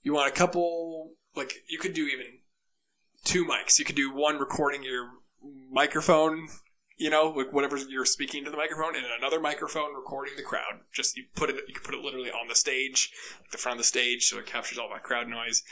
You 0.02 0.14
want 0.14 0.28
a 0.28 0.36
couple, 0.36 1.12
like 1.34 1.52
you 1.68 1.78
could 1.78 1.92
do 1.92 2.06
even 2.06 2.38
two 3.24 3.44
mics. 3.44 3.78
You 3.78 3.84
could 3.84 3.96
do 3.96 4.14
one 4.14 4.38
recording 4.38 4.82
your 4.82 5.10
microphone, 5.70 6.48
you 6.96 7.10
know, 7.10 7.28
like 7.28 7.52
whatever 7.52 7.76
you're 7.76 8.04
speaking 8.04 8.44
to 8.44 8.50
the 8.50 8.56
microphone, 8.56 8.96
and 8.96 9.04
another 9.18 9.40
microphone 9.40 9.94
recording 9.94 10.34
the 10.36 10.42
crowd. 10.42 10.80
Just 10.92 11.16
you 11.16 11.24
put 11.34 11.50
it, 11.50 11.56
you 11.68 11.74
can 11.74 11.82
put 11.82 11.94
it 11.94 12.00
literally 12.00 12.30
on 12.30 12.48
the 12.48 12.54
stage, 12.54 13.12
like 13.40 13.50
the 13.50 13.58
front 13.58 13.78
of 13.78 13.80
the 13.80 13.88
stage, 13.88 14.26
so 14.26 14.38
it 14.38 14.46
captures 14.46 14.78
all 14.78 14.88
that 14.90 15.02
crowd 15.02 15.28
noise. 15.28 15.62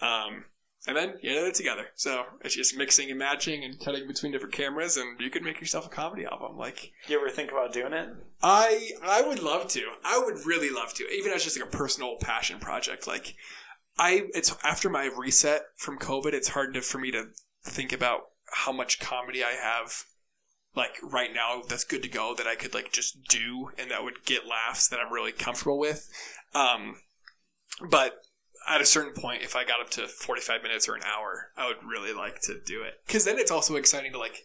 Um, 0.00 0.44
and 0.86 0.96
then 0.96 1.14
you 1.20 1.30
edit 1.30 1.48
it 1.48 1.54
together. 1.54 1.86
So 1.94 2.24
it's 2.42 2.54
just 2.54 2.76
mixing 2.76 3.10
and 3.10 3.18
matching 3.18 3.64
and 3.64 3.78
cutting 3.78 4.06
between 4.06 4.32
different 4.32 4.54
cameras, 4.54 4.96
and 4.96 5.20
you 5.20 5.30
can 5.30 5.44
make 5.44 5.60
yourself 5.60 5.86
a 5.86 5.90
comedy 5.90 6.24
album. 6.24 6.56
Like 6.56 6.92
You 7.08 7.18
ever 7.18 7.30
think 7.30 7.50
about 7.50 7.72
doing 7.72 7.92
it? 7.92 8.08
I, 8.42 8.90
I 9.02 9.22
would 9.22 9.42
love 9.42 9.68
to. 9.68 9.82
I 10.04 10.18
would 10.24 10.46
really 10.46 10.70
love 10.70 10.94
to, 10.94 11.04
even 11.08 11.32
as 11.32 11.44
just 11.44 11.58
like 11.58 11.68
a 11.68 11.76
personal 11.76 12.16
passion 12.20 12.58
project. 12.60 13.06
Like 13.06 13.34
I, 13.98 14.24
it's 14.34 14.54
after 14.62 14.88
my 14.88 15.10
reset 15.16 15.62
from 15.76 15.98
COVID. 15.98 16.32
It's 16.32 16.48
hard 16.48 16.74
to, 16.74 16.82
for 16.82 16.98
me 16.98 17.10
to 17.10 17.26
think 17.64 17.92
about 17.92 18.20
how 18.52 18.72
much 18.72 19.00
comedy 19.00 19.42
I 19.42 19.52
have 19.52 20.04
like 20.76 20.98
right 21.02 21.30
now 21.34 21.62
that's 21.66 21.84
good 21.84 22.02
to 22.02 22.08
go 22.08 22.34
that 22.36 22.46
I 22.46 22.54
could 22.54 22.74
like 22.74 22.92
just 22.92 23.24
do 23.28 23.70
and 23.78 23.90
that 23.90 24.04
would 24.04 24.24
get 24.26 24.46
laughs 24.46 24.88
that 24.88 25.00
I'm 25.00 25.12
really 25.12 25.32
comfortable 25.32 25.78
with. 25.78 26.08
Um, 26.54 26.96
but 27.90 28.18
at 28.68 28.80
a 28.80 28.86
certain 28.86 29.12
point, 29.12 29.42
if 29.42 29.54
I 29.56 29.64
got 29.64 29.80
up 29.80 29.90
to 29.90 30.06
45 30.08 30.62
minutes 30.62 30.88
or 30.88 30.94
an 30.94 31.02
hour, 31.04 31.52
I 31.56 31.66
would 31.66 31.84
really 31.86 32.12
like 32.12 32.40
to 32.42 32.58
do 32.64 32.82
it. 32.82 32.94
Cause 33.08 33.24
then 33.24 33.38
it's 33.38 33.50
also 33.50 33.76
exciting 33.76 34.12
to 34.12 34.18
like 34.18 34.44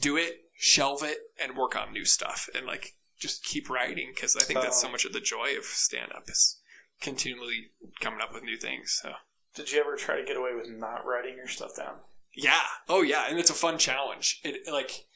do 0.00 0.16
it, 0.16 0.44
shelve 0.56 1.02
it, 1.02 1.18
and 1.42 1.56
work 1.56 1.76
on 1.76 1.92
new 1.92 2.04
stuff 2.04 2.48
and 2.54 2.66
like 2.66 2.94
just 3.18 3.44
keep 3.44 3.70
writing. 3.70 4.12
Cause 4.18 4.36
I 4.36 4.44
think 4.44 4.60
that's 4.60 4.80
so 4.80 4.88
Oh. 4.88 4.90
much 4.92 5.04
of 5.04 5.12
the 5.12 5.20
joy 5.20 5.56
of 5.56 5.64
stand 5.64 6.12
up 6.12 6.28
is 6.28 6.58
continually 7.00 7.70
coming 8.00 8.20
up 8.20 8.32
with 8.32 8.42
new 8.42 8.56
things. 8.56 8.98
So. 9.02 9.12
Did 9.54 9.70
you 9.72 9.80
ever 9.80 9.96
try 9.96 10.16
to 10.16 10.24
get 10.24 10.36
away 10.36 10.50
with 10.54 10.68
not 10.70 11.04
writing 11.04 11.36
your 11.36 11.48
stuff 11.48 11.76
down? 11.76 11.96
Yeah. 12.34 12.60
Oh, 12.88 13.02
yeah. 13.02 13.26
And 13.28 13.38
it's 13.38 13.50
a 13.50 13.54
fun 13.54 13.76
challenge. 13.78 14.40
It 14.44 14.70
like 14.72 15.06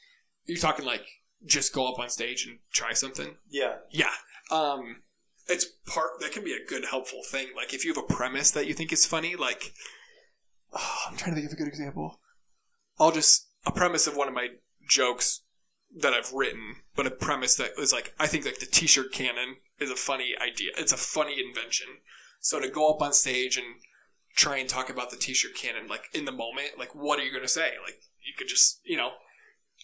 you're 0.45 0.57
talking 0.59 0.85
like 0.85 1.05
just 1.45 1.73
go 1.73 1.91
up 1.91 1.99
on 1.99 2.09
stage 2.09 2.45
and 2.45 2.59
try 2.71 2.93
something. 2.93 3.37
Yeah. 3.49 3.77
Yeah. 3.89 4.11
Um, 4.51 5.01
it's 5.47 5.65
part 5.85 6.19
that 6.19 6.31
can 6.31 6.43
be 6.43 6.53
a 6.53 6.65
good 6.65 6.85
helpful 6.85 7.21
thing. 7.29 7.47
Like 7.55 7.73
if 7.73 7.85
you 7.85 7.93
have 7.93 8.03
a 8.03 8.13
premise 8.13 8.51
that 8.51 8.67
you 8.67 8.73
think 8.73 8.91
is 8.91 9.05
funny, 9.05 9.35
like 9.35 9.73
oh, 10.73 10.97
I'm 11.09 11.17
trying 11.17 11.35
to 11.35 11.41
think 11.41 11.51
of 11.51 11.57
a 11.57 11.61
good 11.61 11.67
example. 11.67 12.19
I'll 12.99 13.11
just 13.11 13.47
a 13.65 13.71
premise 13.71 14.07
of 14.07 14.15
one 14.15 14.27
of 14.27 14.33
my 14.33 14.47
jokes 14.87 15.41
that 15.95 16.13
I've 16.13 16.33
written, 16.33 16.77
but 16.95 17.07
a 17.07 17.11
premise 17.11 17.55
that 17.55 17.71
is 17.77 17.93
like 17.93 18.13
I 18.19 18.27
think 18.27 18.45
like 18.45 18.59
the 18.59 18.65
t-shirt 18.65 19.11
cannon 19.11 19.57
is 19.79 19.91
a 19.91 19.95
funny 19.95 20.33
idea. 20.41 20.71
It's 20.77 20.93
a 20.93 20.97
funny 20.97 21.39
invention. 21.39 21.87
So 22.39 22.59
to 22.59 22.69
go 22.69 22.89
up 22.89 23.01
on 23.01 23.13
stage 23.13 23.57
and 23.57 23.65
try 24.35 24.57
and 24.57 24.69
talk 24.69 24.89
about 24.89 25.09
the 25.09 25.17
t-shirt 25.17 25.55
cannon 25.55 25.87
like 25.87 26.05
in 26.13 26.25
the 26.25 26.31
moment, 26.31 26.77
like 26.77 26.93
what 26.93 27.19
are 27.19 27.23
you 27.23 27.31
going 27.31 27.43
to 27.43 27.47
say? 27.47 27.71
Like 27.83 28.01
you 28.25 28.33
could 28.37 28.47
just, 28.47 28.81
you 28.83 28.97
know, 28.97 29.11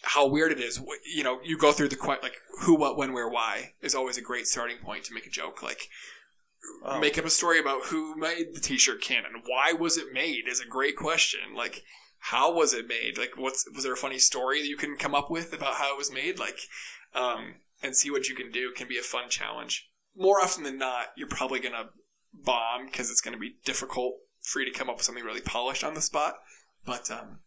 how 0.04 0.26
weird 0.26 0.52
it 0.52 0.60
is. 0.60 0.80
You 1.14 1.24
know, 1.24 1.40
you 1.42 1.58
go 1.58 1.72
through 1.72 1.88
the 1.88 1.96
que- 1.96 2.18
like 2.22 2.36
who, 2.60 2.74
what, 2.76 2.96
when, 2.96 3.12
where, 3.12 3.28
why 3.28 3.72
is 3.82 3.94
always 3.94 4.16
a 4.16 4.22
great 4.22 4.46
starting 4.46 4.78
point 4.78 5.04
to 5.04 5.14
make 5.14 5.26
a 5.26 5.30
joke. 5.30 5.62
Like 5.62 5.88
Oh. 6.82 6.98
make 6.98 7.18
up 7.18 7.26
a 7.26 7.30
story 7.30 7.58
about 7.58 7.86
who 7.86 8.16
made 8.16 8.54
the 8.54 8.60
t-shirt 8.60 9.02
cannon. 9.02 9.42
Why 9.44 9.74
was 9.74 9.98
it 9.98 10.14
made? 10.14 10.48
Is 10.48 10.60
a 10.60 10.66
great 10.66 10.96
question. 10.96 11.40
Like 11.54 11.82
how 12.18 12.54
was 12.54 12.72
it 12.72 12.86
made? 12.88 13.18
Like 13.18 13.32
what's 13.36 13.68
was 13.74 13.84
there 13.84 13.92
a 13.92 13.98
funny 13.98 14.18
story 14.18 14.62
that 14.62 14.68
you 14.68 14.78
can 14.78 14.96
come 14.96 15.14
up 15.14 15.30
with 15.30 15.52
about 15.52 15.74
how 15.74 15.92
it 15.92 15.98
was 15.98 16.10
made? 16.10 16.38
Like 16.38 16.58
um, 17.14 17.56
and 17.82 17.94
see 17.94 18.10
what 18.10 18.28
you 18.28 18.34
can 18.34 18.50
do 18.50 18.72
can 18.74 18.88
be 18.88 18.96
a 18.98 19.02
fun 19.02 19.28
challenge. 19.28 19.90
More 20.16 20.40
often 20.42 20.64
than 20.64 20.78
not, 20.78 21.08
you're 21.18 21.28
probably 21.28 21.60
gonna 21.60 21.90
bomb 22.32 22.86
because 22.86 23.10
it's 23.10 23.20
gonna 23.20 23.36
be 23.36 23.56
difficult 23.66 24.14
for 24.40 24.60
you 24.60 24.66
to 24.72 24.78
come 24.78 24.88
up 24.88 24.96
with 24.96 25.04
something 25.04 25.24
really 25.24 25.42
polished 25.42 25.84
on 25.84 25.92
the 25.92 26.00
spot. 26.00 26.36
But 26.86 27.10
um, 27.10 27.40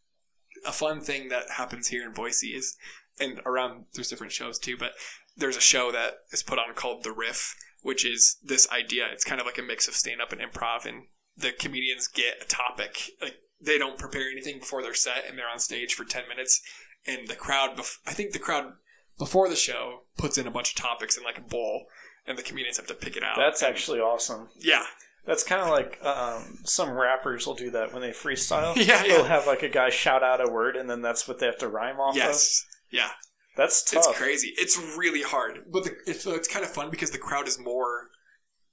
a 0.65 0.71
fun 0.71 1.01
thing 1.01 1.29
that 1.29 1.51
happens 1.57 1.87
here 1.87 2.05
in 2.05 2.13
Boise 2.13 2.47
is, 2.49 2.77
and 3.19 3.41
around 3.45 3.85
there's 3.93 4.09
different 4.09 4.33
shows 4.33 4.57
too, 4.59 4.77
but 4.77 4.91
there's 5.35 5.57
a 5.57 5.61
show 5.61 5.91
that 5.91 6.19
is 6.31 6.43
put 6.43 6.59
on 6.59 6.73
called 6.73 7.03
The 7.03 7.11
Riff, 7.11 7.55
which 7.81 8.05
is 8.05 8.37
this 8.43 8.67
idea. 8.71 9.07
It's 9.11 9.23
kind 9.23 9.39
of 9.39 9.45
like 9.45 9.57
a 9.57 9.61
mix 9.63 9.87
of 9.87 9.95
stand 9.95 10.21
up 10.21 10.31
and 10.31 10.41
improv, 10.41 10.85
and 10.85 11.03
the 11.35 11.51
comedians 11.51 12.07
get 12.07 12.41
a 12.41 12.45
topic. 12.45 13.11
Like 13.21 13.35
they 13.61 13.77
don't 13.77 13.99
prepare 13.99 14.29
anything 14.31 14.59
before 14.59 14.81
their 14.81 14.93
set, 14.95 15.25
and 15.27 15.37
they're 15.37 15.49
on 15.51 15.59
stage 15.59 15.93
for 15.93 16.03
ten 16.05 16.27
minutes, 16.27 16.61
and 17.05 17.27
the 17.27 17.35
crowd. 17.35 17.77
Bef- 17.77 17.97
I 18.05 18.11
think 18.13 18.33
the 18.33 18.39
crowd 18.39 18.73
before 19.19 19.49
the 19.49 19.55
show 19.55 20.01
puts 20.17 20.37
in 20.37 20.45
a 20.47 20.51
bunch 20.51 20.69
of 20.71 20.75
topics 20.75 21.17
in 21.17 21.23
like 21.23 21.37
a 21.37 21.41
bowl, 21.41 21.85
and 22.25 22.37
the 22.37 22.43
comedians 22.43 22.77
have 22.77 22.87
to 22.87 22.93
pick 22.93 23.15
it 23.15 23.23
out. 23.23 23.37
That's 23.37 23.61
And- 23.61 23.69
actually 23.69 23.99
awesome. 23.99 24.49
yeah, 24.57 24.85
That's 25.27 25.43
kind 25.43 25.61
of 25.61 25.67
like 25.69 26.03
um, 26.03 26.59
some 26.63 26.89
rappers 26.91 27.45
will 27.45 27.53
do 27.53 27.69
that 27.71 27.91
when 27.93 28.01
they 28.01 28.11
freestyle. 28.11 28.75
Yeah, 28.87 29.03
They'll 29.03 29.19
yeah. 29.19 29.27
have 29.27 29.45
like 29.45 29.61
a 29.61 29.69
guy 29.69 29.89
shout 29.89 30.23
out 30.23 30.39
a 30.41 30.49
word, 30.49 30.75
and 30.77 30.89
then 30.89 31.01
that's 31.01 31.27
what 31.27 31.37
they 31.39 31.45
have 31.45 31.57
to 31.59 31.67
rhyme 31.67 31.99
off 31.99 32.15
yes, 32.15 32.65
yeah. 32.89 33.09
That's 33.57 33.83
tough. 33.83 34.05
It's 34.07 34.17
crazy. 34.17 34.53
It's 34.57 34.77
really 34.97 35.23
hard, 35.23 35.65
but 35.71 35.83
the, 35.83 35.91
it's, 36.05 36.25
it's 36.25 36.47
kind 36.47 36.63
of 36.63 36.71
fun 36.71 36.89
because 36.89 37.11
the 37.11 37.17
crowd 37.17 37.47
is 37.47 37.59
more 37.59 38.09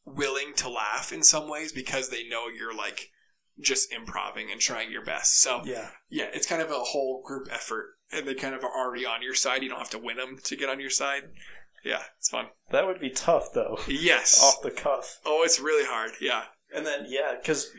willing 0.05 0.53
to 0.57 0.69
laugh 0.69 1.13
in 1.13 1.23
some 1.23 1.49
ways 1.49 1.73
because 1.73 2.11
they 2.11 2.29
know 2.29 2.49
you're 2.49 2.77
like 2.77 3.09
just 3.59 3.91
improving 3.93 4.51
and 4.53 4.61
trying 4.61 4.91
your 4.93 5.05
best. 5.05 5.41
So 5.41 5.63
Yeah. 5.65 5.89
yeah, 6.11 6.27
it's 6.35 6.47
kind 6.47 6.61
of 6.63 6.71
a 6.71 6.75
whole 6.81 7.23
group 7.25 7.49
effort, 7.51 7.95
and 8.13 8.29
they 8.29 8.35
kind 8.35 8.55
of 8.55 8.63
are 8.63 8.71
already 8.77 9.07
on 9.07 9.23
your 9.23 9.35
side. 9.35 9.63
You 9.63 9.71
don't 9.71 9.79
have 9.79 9.91
to 9.91 9.99
win 9.99 10.19
them 10.19 10.37
to 10.45 10.55
get 10.57 10.69
on 10.69 10.79
your 10.81 10.91
side. 10.91 11.23
Yeah, 11.85 12.03
it's 12.19 12.31
fun. 12.31 12.47
That 12.71 12.87
would 12.87 13.01
be 13.01 13.11
tough 13.11 13.53
though, 13.53 13.79
Yes. 13.89 14.41
off 14.43 14.63
the 14.63 14.71
cuff. 14.71 15.21
Oh, 15.25 15.43
it's 15.45 15.61
really 15.61 15.85
hard. 15.87 16.13
Yeah. 16.21 16.45
And 16.75 16.87
then 16.87 17.07
yeah, 17.09 17.35
because 17.41 17.71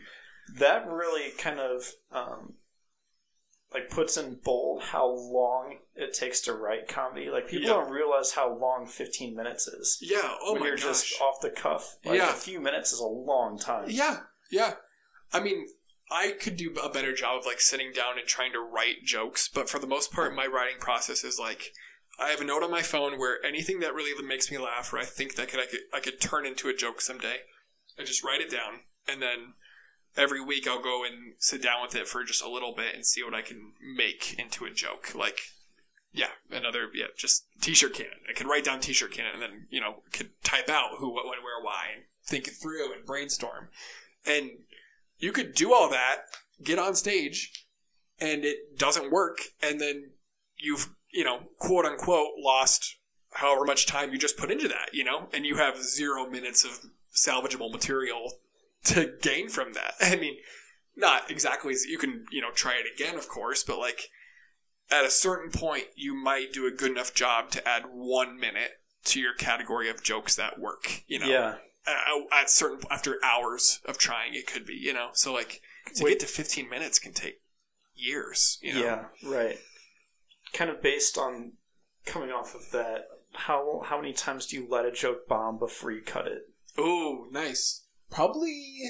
that 0.59 0.87
really 0.87 1.31
kind 1.37 1.59
of 1.59 1.83
um, 2.11 2.53
like 3.73 3.89
puts 3.89 4.15
in 4.15 4.39
bold 4.43 4.83
how 4.83 5.07
long 5.07 5.77
it 5.95 6.13
takes 6.13 6.39
to 6.41 6.53
write 6.53 6.87
comedy. 6.87 7.29
Like 7.29 7.47
people 7.49 7.67
don't 7.67 7.91
realize 7.91 8.31
how 8.33 8.55
long 8.55 8.85
fifteen 8.87 9.35
minutes 9.35 9.67
is. 9.67 9.97
Yeah. 10.01 10.35
Oh 10.43 10.53
when 10.53 10.61
my 10.61 10.67
you're 10.67 10.75
gosh. 10.77 10.85
just 10.85 11.21
off 11.21 11.41
the 11.41 11.49
cuff. 11.49 11.97
Like 12.05 12.19
Yeah. 12.19 12.29
a 12.29 12.33
few 12.33 12.59
minutes 12.61 12.93
is 12.93 12.99
a 12.99 13.05
long 13.07 13.57
time. 13.57 13.85
Yeah, 13.89 14.19
yeah. 14.51 14.75
I 15.33 15.39
mean, 15.41 15.65
I 16.11 16.33
could 16.39 16.55
do 16.55 16.73
a 16.81 16.89
better 16.89 17.13
job 17.13 17.39
of 17.39 17.45
like 17.45 17.59
sitting 17.59 17.91
down 17.91 18.17
and 18.19 18.27
trying 18.27 18.53
to 18.53 18.59
write 18.59 19.03
jokes, 19.03 19.49
but 19.53 19.67
for 19.69 19.79
the 19.79 19.87
most 19.87 20.11
part, 20.13 20.35
my 20.35 20.45
writing 20.45 20.79
process 20.79 21.23
is 21.23 21.39
like 21.39 21.71
I 22.19 22.29
have 22.29 22.41
a 22.41 22.45
note 22.45 22.63
on 22.63 22.71
my 22.71 22.81
phone 22.81 23.19
where 23.19 23.43
anything 23.45 23.79
that 23.79 23.93
really 23.93 24.21
makes 24.25 24.49
me 24.49 24.57
laugh, 24.57 24.93
or 24.93 24.99
I 24.99 25.05
think 25.05 25.35
that 25.35 25.49
could 25.49 25.59
I 25.59 25.65
could 25.65 25.79
I 25.93 25.99
could 25.99 26.21
turn 26.21 26.45
into 26.45 26.69
a 26.69 26.75
joke 26.75 27.01
someday. 27.01 27.37
I 27.99 28.03
just 28.03 28.23
write 28.23 28.41
it 28.41 28.51
down, 28.51 28.81
and 29.07 29.21
then 29.21 29.53
every 30.17 30.41
week 30.41 30.67
I'll 30.67 30.81
go 30.81 31.03
and 31.03 31.33
sit 31.39 31.61
down 31.61 31.81
with 31.81 31.95
it 31.95 32.07
for 32.07 32.23
just 32.23 32.43
a 32.43 32.49
little 32.49 32.73
bit 32.75 32.95
and 32.95 33.05
see 33.05 33.23
what 33.23 33.33
I 33.33 33.41
can 33.41 33.73
make 33.81 34.37
into 34.39 34.65
a 34.65 34.71
joke. 34.71 35.13
Like, 35.13 35.39
yeah, 36.13 36.31
another 36.51 36.89
yeah, 36.93 37.07
just 37.17 37.45
t-shirt 37.61 37.93
cannon. 37.93 38.19
I 38.29 38.33
could 38.33 38.47
write 38.47 38.63
down 38.63 38.79
t-shirt 38.79 39.11
cannon, 39.11 39.33
and 39.33 39.41
then 39.41 39.67
you 39.69 39.81
know 39.81 40.03
could 40.11 40.31
type 40.43 40.69
out 40.69 40.97
who, 40.99 41.13
what, 41.13 41.25
when, 41.25 41.43
where, 41.43 41.61
why, 41.61 41.87
and 41.93 42.05
think 42.25 42.47
it 42.47 42.55
through 42.61 42.93
and 42.93 43.05
brainstorm. 43.05 43.69
And 44.25 44.51
you 45.17 45.31
could 45.31 45.53
do 45.53 45.73
all 45.73 45.89
that, 45.89 46.21
get 46.63 46.79
on 46.79 46.95
stage, 46.95 47.65
and 48.19 48.43
it 48.43 48.77
doesn't 48.77 49.11
work, 49.11 49.39
and 49.61 49.79
then 49.79 50.11
you've, 50.57 50.89
you 51.15 51.23
know, 51.23 51.39
quote 51.57 51.85
unquote, 51.85 52.33
lost 52.37 52.97
however 53.33 53.65
much 53.65 53.85
time 53.85 54.11
you 54.11 54.17
just 54.17 54.37
put 54.37 54.51
into 54.51 54.67
that, 54.67 54.89
you 54.93 55.03
know, 55.03 55.29
and 55.33 55.45
you 55.45 55.55
have 55.55 55.81
zero 55.81 56.29
minutes 56.29 56.63
of 56.63 56.79
salvageable 57.13 57.71
material 57.71 58.39
to 58.85 59.13
gain 59.21 59.49
from 59.49 59.73
that. 59.73 59.93
I 60.01 60.15
mean, 60.17 60.35
not 60.95 61.31
exactly, 61.31 61.73
you 61.87 61.97
can, 61.97 62.25
you 62.31 62.41
know, 62.41 62.51
try 62.51 62.73
it 62.73 62.85
again, 62.93 63.17
of 63.17 63.27
course, 63.27 63.63
but 63.63 63.79
like 63.79 64.09
at 64.91 65.05
a 65.05 65.09
certain 65.09 65.51
point, 65.51 65.85
you 65.95 66.13
might 66.15 66.53
do 66.53 66.67
a 66.67 66.71
good 66.71 66.91
enough 66.91 67.13
job 67.13 67.49
to 67.51 67.67
add 67.67 67.83
one 67.91 68.39
minute 68.39 68.71
to 69.05 69.19
your 69.19 69.33
category 69.33 69.89
of 69.89 70.03
jokes 70.03 70.35
that 70.35 70.59
work, 70.59 71.03
you 71.07 71.19
know 71.19 71.27
Yeah. 71.27 71.55
at 72.31 72.49
certain 72.49 72.79
after 72.89 73.19
hours 73.23 73.79
of 73.85 73.97
trying 73.97 74.33
it 74.33 74.47
could 74.47 74.65
be 74.65 74.73
you 74.73 74.93
know 74.93 75.09
so 75.13 75.31
like 75.33 75.61
to 75.95 76.03
Wait. 76.03 76.11
get 76.11 76.19
to 76.21 76.25
15 76.25 76.67
minutes 76.67 76.97
can 76.97 77.13
take 77.13 77.41
years 77.93 78.57
you 78.63 78.73
know 78.73 78.81
Yeah, 78.83 79.05
right. 79.23 79.59
Kind 80.55 80.71
of 80.71 80.81
based 80.81 81.17
on 81.17 81.53
coming 82.05 82.31
off 82.31 82.55
of 82.55 82.71
that, 82.71 83.05
how 83.33 83.81
how 83.85 83.99
many 83.99 84.13
times 84.13 84.47
do 84.47 84.55
you 84.55 84.67
let 84.67 84.85
a 84.85 84.91
joke 84.91 85.27
bomb 85.27 85.59
before 85.59 85.91
you 85.91 86.01
cut 86.01 86.27
it? 86.27 86.43
oh 86.77 87.27
nice 87.31 87.85
probably 88.09 88.81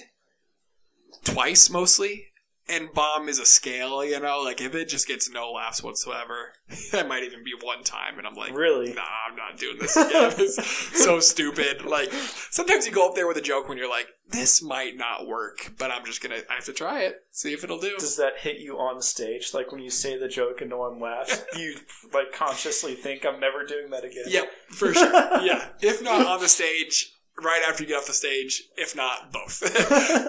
twice 1.23 1.69
mostly 1.69 2.27
and 2.67 2.91
bomb 2.93 3.29
is 3.29 3.39
a 3.39 3.45
scale 3.45 4.03
you 4.03 4.19
know 4.19 4.41
like 4.41 4.59
if 4.61 4.73
it 4.73 4.89
just 4.89 5.07
gets 5.07 5.29
no 5.29 5.51
laughs 5.51 5.83
whatsoever 5.83 6.53
that 6.91 7.07
might 7.07 7.23
even 7.23 7.43
be 7.43 7.53
one 7.61 7.83
time 7.83 8.17
and 8.17 8.25
i'm 8.25 8.35
like 8.35 8.53
Really? 8.55 8.93
nah 8.93 9.01
i'm 9.29 9.35
not 9.35 9.57
doing 9.57 9.77
this 9.79 9.95
again 9.95 10.33
it's 10.37 11.03
so 11.03 11.19
stupid 11.19 11.83
like 11.85 12.11
sometimes 12.49 12.85
you 12.87 12.91
go 12.91 13.07
up 13.07 13.15
there 13.15 13.27
with 13.27 13.37
a 13.37 13.41
joke 13.41 13.69
when 13.69 13.77
you're 13.77 13.89
like 13.89 14.07
this 14.29 14.63
might 14.63 14.97
not 14.97 15.27
work 15.27 15.73
but 15.77 15.91
i'm 15.91 16.03
just 16.05 16.23
gonna 16.23 16.39
i 16.49 16.55
have 16.55 16.65
to 16.65 16.73
try 16.73 17.01
it 17.01 17.17
see 17.31 17.53
if 17.53 17.63
it'll 17.63 17.79
do 17.79 17.95
Does 17.99 18.17
that 18.17 18.39
hit 18.39 18.59
you 18.59 18.77
on 18.79 19.01
stage? 19.01 19.53
Like 19.53 19.71
when 19.71 19.81
you 19.81 19.89
say 19.89 20.17
the 20.17 20.27
joke 20.27 20.61
and 20.61 20.69
no 20.69 20.77
one 20.79 20.99
laughs, 20.99 21.43
you 21.57 21.75
like 22.13 22.31
consciously 22.31 22.95
think 22.95 23.25
I'm 23.25 23.39
never 23.39 23.65
doing 23.65 23.89
that 23.91 24.03
again. 24.05 24.23
Yep, 24.27 24.49
for 24.69 24.93
sure. 24.93 25.11
yeah. 25.43 25.69
If 25.81 26.01
not 26.01 26.25
on 26.25 26.39
the 26.39 26.47
stage, 26.47 27.13
right 27.43 27.61
after 27.67 27.83
you 27.83 27.89
get 27.89 27.97
off 27.97 28.07
the 28.07 28.13
stage. 28.13 28.63
If 28.77 28.95
not, 28.95 29.31
both. 29.33 29.61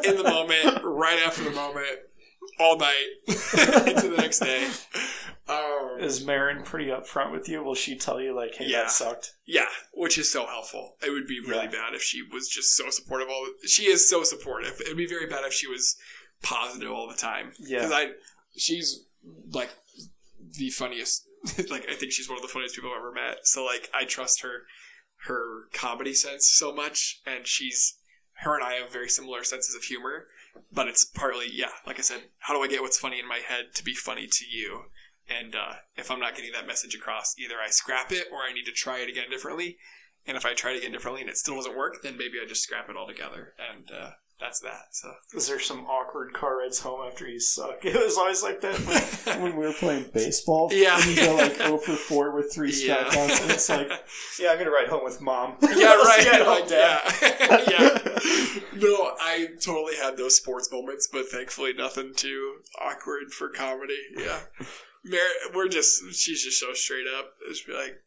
In 0.04 0.16
the 0.16 0.24
moment, 0.24 0.80
right 0.84 1.20
after 1.24 1.44
the 1.44 1.52
moment, 1.52 2.00
all 2.58 2.76
night, 2.78 3.06
into 3.28 4.08
the 4.08 4.16
next 4.18 4.40
day. 4.40 4.68
Um, 5.48 5.98
Is 6.00 6.24
Marin 6.24 6.62
pretty 6.64 6.86
upfront 6.86 7.30
with 7.32 7.48
you? 7.48 7.62
Will 7.62 7.74
she 7.76 7.96
tell 7.96 8.20
you 8.20 8.34
like, 8.34 8.56
"Hey, 8.56 8.66
Yeah. 8.66 8.82
that 8.82 8.90
sucked"? 8.90 9.32
yeah, 9.46 9.68
which 9.92 10.18
is 10.18 10.30
so 10.30 10.46
helpful. 10.46 10.96
It 11.06 11.10
would 11.10 11.26
be 11.26 11.38
really 11.40 11.64
Yeah. 11.64 11.70
bad 11.70 11.94
if 11.94 12.02
she 12.02 12.22
was 12.22 12.48
just 12.48 12.74
so 12.76 12.90
supportive. 12.90 13.28
All 13.28 13.46
she 13.64 13.84
is 13.84 14.08
so 14.08 14.24
supportive. 14.24 14.80
It 14.80 14.88
would 14.88 14.96
be 14.96 15.06
very 15.06 15.26
bad 15.26 15.44
if 15.44 15.52
she 15.52 15.68
was 15.68 15.96
positive 16.42 16.90
all 16.90 17.08
the 17.08 17.14
time. 17.16 17.52
Yeah. 17.60 17.78
Because 17.80 17.92
I, 17.92 18.06
she's 18.56 19.04
like 19.52 19.70
the 20.58 20.70
funniest. 20.70 21.24
like 21.70 21.88
I 21.88 21.94
think 21.94 22.10
she's 22.12 22.28
one 22.28 22.38
of 22.38 22.42
the 22.42 22.48
funniest 22.48 22.74
people 22.74 22.90
I've 22.90 22.98
ever 22.98 23.12
met. 23.12 23.38
So 23.46 23.64
like 23.64 23.88
I 23.94 24.04
trust 24.04 24.42
her, 24.42 24.62
her 25.26 25.68
comedy 25.72 26.12
sense 26.14 26.48
so 26.48 26.74
much, 26.74 27.20
and 27.24 27.46
she's 27.46 27.94
her 28.40 28.56
and 28.56 28.64
I 28.64 28.74
have 28.74 28.92
very 28.92 29.08
similar 29.08 29.44
senses 29.44 29.74
of 29.76 29.84
humor. 29.84 30.26
But 30.72 30.88
it's 30.88 31.04
partly 31.04 31.46
yeah, 31.52 31.70
like 31.86 31.98
I 31.98 32.02
said, 32.02 32.24
how 32.38 32.54
do 32.54 32.62
I 32.62 32.68
get 32.68 32.82
what's 32.82 32.98
funny 32.98 33.18
in 33.18 33.28
my 33.28 33.40
head 33.46 33.74
to 33.74 33.84
be 33.84 33.94
funny 33.94 34.26
to 34.26 34.44
you? 34.48 34.84
And 35.28 35.54
uh, 35.54 35.74
if 35.96 36.10
I'm 36.10 36.20
not 36.20 36.36
getting 36.36 36.52
that 36.52 36.66
message 36.66 36.94
across, 36.94 37.34
either 37.38 37.56
I 37.62 37.70
scrap 37.70 38.12
it 38.12 38.28
or 38.32 38.40
I 38.42 38.52
need 38.52 38.64
to 38.66 38.72
try 38.72 38.98
it 38.98 39.08
again 39.08 39.28
differently. 39.30 39.78
And 40.26 40.36
if 40.36 40.44
I 40.44 40.54
try 40.54 40.72
it 40.72 40.78
again 40.78 40.92
differently 40.92 41.20
and 41.20 41.30
it 41.30 41.36
still 41.36 41.56
doesn't 41.56 41.76
work, 41.76 42.02
then 42.02 42.16
maybe 42.16 42.38
I 42.42 42.46
just 42.46 42.62
scrap 42.62 42.88
it 42.88 42.96
all 42.96 43.06
together 43.06 43.54
And 43.58 43.90
uh, 43.90 44.10
that's 44.38 44.60
that. 44.60 44.88
So 44.92 45.12
Is 45.34 45.48
there 45.48 45.58
some 45.58 45.86
awkward 45.86 46.32
car 46.34 46.58
rides 46.58 46.80
home 46.80 47.00
after 47.06 47.26
you 47.26 47.40
suck? 47.40 47.78
It 47.84 47.94
was 47.94 48.18
always 48.18 48.42
like 48.42 48.60
that 48.60 48.78
when, 49.26 49.40
when 49.42 49.56
we 49.56 49.66
were 49.66 49.72
playing 49.72 50.10
baseball. 50.12 50.68
Yeah. 50.72 50.96
And 51.00 51.06
you 51.06 51.16
go 51.16 51.34
like 51.36 51.56
0 51.56 51.78
for 51.78 51.92
4 51.94 52.34
with 52.34 52.52
three 52.52 52.72
Yeah. 52.84 53.04
strikeouts, 53.04 53.42
and 53.42 53.50
it's 53.50 53.68
like, 53.68 53.90
yeah, 54.38 54.50
I'm 54.50 54.56
going 54.56 54.66
to 54.66 54.70
ride 54.70 54.88
home 54.88 55.04
with 55.04 55.20
mom. 55.20 55.56
yeah, 55.62 55.94
right. 55.96 56.22
Yeah, 56.24 56.38
like, 56.44 56.60
home, 56.60 56.68
Dad. 56.68 57.14
yeah. 57.22 57.64
yeah. 57.70 58.60
No, 58.74 59.12
I 59.20 59.48
totally 59.60 59.96
had 59.96 60.16
those 60.16 60.36
sports 60.36 60.70
moments, 60.70 61.08
but 61.10 61.28
thankfully 61.28 61.72
nothing 61.72 62.12
too 62.14 62.56
awkward 62.80 63.32
for 63.32 63.48
comedy. 63.48 63.96
Yeah. 64.16 64.40
Mar- 65.04 65.52
we're 65.54 65.68
just, 65.68 66.02
she's 66.14 66.42
just 66.44 66.60
so 66.60 66.72
straight 66.74 67.06
up. 67.06 67.30
It's 67.48 67.62
be 67.62 67.72
like, 67.72 68.02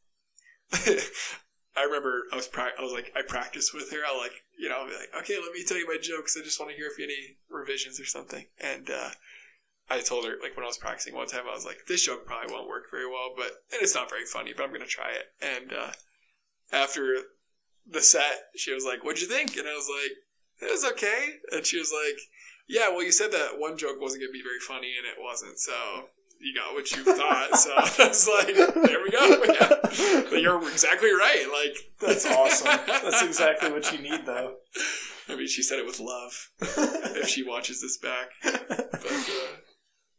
I 1.79 1.83
remember 1.83 2.23
I 2.31 2.35
was, 2.35 2.47
pra- 2.47 2.77
I 2.77 2.81
was 2.81 2.91
like, 2.91 3.11
I 3.15 3.21
practiced 3.21 3.73
with 3.73 3.91
her. 3.91 3.99
I 4.05 4.17
like, 4.17 4.33
you 4.57 4.67
know, 4.67 4.79
I'll 4.79 4.87
be 4.87 4.93
like, 4.93 5.23
okay, 5.23 5.37
let 5.41 5.53
me 5.53 5.63
tell 5.63 5.77
you 5.77 5.87
my 5.87 5.97
jokes. 6.01 6.37
I 6.37 6.43
just 6.43 6.59
want 6.59 6.71
to 6.71 6.77
hear 6.77 6.87
if 6.87 6.97
you 6.99 7.05
any 7.05 7.37
revisions 7.49 7.99
or 7.99 8.05
something. 8.05 8.45
And, 8.59 8.89
uh, 8.89 9.11
I 9.89 10.01
told 10.01 10.25
her, 10.25 10.35
like, 10.43 10.55
when 10.55 10.65
I 10.65 10.67
was 10.67 10.77
practicing 10.77 11.15
one 11.15 11.27
time, 11.27 11.45
I 11.49 11.55
was 11.55 11.65
like, 11.65 11.87
this 11.87 12.05
joke 12.05 12.25
probably 12.25 12.53
won't 12.53 12.67
work 12.67 12.91
very 12.91 13.07
well, 13.07 13.33
but, 13.35 13.63
and 13.73 13.81
it's 13.81 13.95
not 13.95 14.09
very 14.09 14.25
funny, 14.25 14.53
but 14.55 14.63
I'm 14.63 14.73
to 14.73 14.85
try 14.85 15.11
it. 15.11 15.33
And, 15.41 15.73
uh, 15.73 15.91
after 16.71 17.15
the 17.85 18.01
set, 18.01 18.49
she 18.55 18.73
was 18.73 18.85
like, 18.85 19.03
"What'd 19.03 19.21
you 19.21 19.27
think?" 19.27 19.57
And 19.57 19.67
I 19.67 19.73
was 19.73 19.89
like, 19.89 20.69
"It 20.69 20.71
was 20.71 20.85
okay." 20.85 21.39
And 21.51 21.65
she 21.65 21.79
was 21.79 21.91
like, 21.91 22.19
"Yeah, 22.67 22.89
well, 22.89 23.03
you 23.03 23.11
said 23.11 23.31
that 23.31 23.57
one 23.57 23.77
joke 23.77 23.99
wasn't 23.99 24.21
gonna 24.21 24.31
be 24.31 24.43
very 24.43 24.59
funny, 24.59 24.95
and 24.97 25.07
it 25.07 25.19
wasn't. 25.19 25.59
So 25.59 26.09
you 26.39 26.53
got 26.55 26.73
what 26.73 26.91
you 26.91 27.03
thought." 27.03 27.57
so 27.59 27.71
I 27.77 28.07
was 28.07 28.27
like, 28.27 28.55
"There 28.55 29.01
we 29.03 29.11
go. 29.11 29.43
Yeah. 29.99 30.21
But 30.29 30.41
you're 30.41 30.61
exactly 30.69 31.09
right. 31.11 31.45
Like 31.51 31.75
That's 31.99 32.25
awesome. 32.25 32.67
That's 32.87 33.23
exactly 33.23 33.71
what 33.71 33.91
you 33.91 33.99
need, 33.99 34.25
though. 34.25 34.55
I 35.27 35.35
mean, 35.35 35.47
she 35.47 35.61
said 35.63 35.79
it 35.79 35.85
with 35.85 35.99
love. 35.99 36.31
If 36.61 37.27
she 37.27 37.43
watches 37.43 37.81
this 37.81 37.97
back, 37.97 38.29
but 38.43 38.71
uh, 38.93 39.57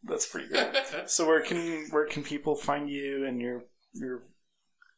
That's 0.04 0.26
pretty 0.26 0.48
great. 0.48 0.74
So 1.06 1.26
where 1.26 1.40
can 1.40 1.86
where 1.90 2.06
can 2.06 2.22
people 2.22 2.56
find 2.56 2.90
you 2.90 3.24
and 3.26 3.40
your 3.40 3.64
your? 3.94 4.22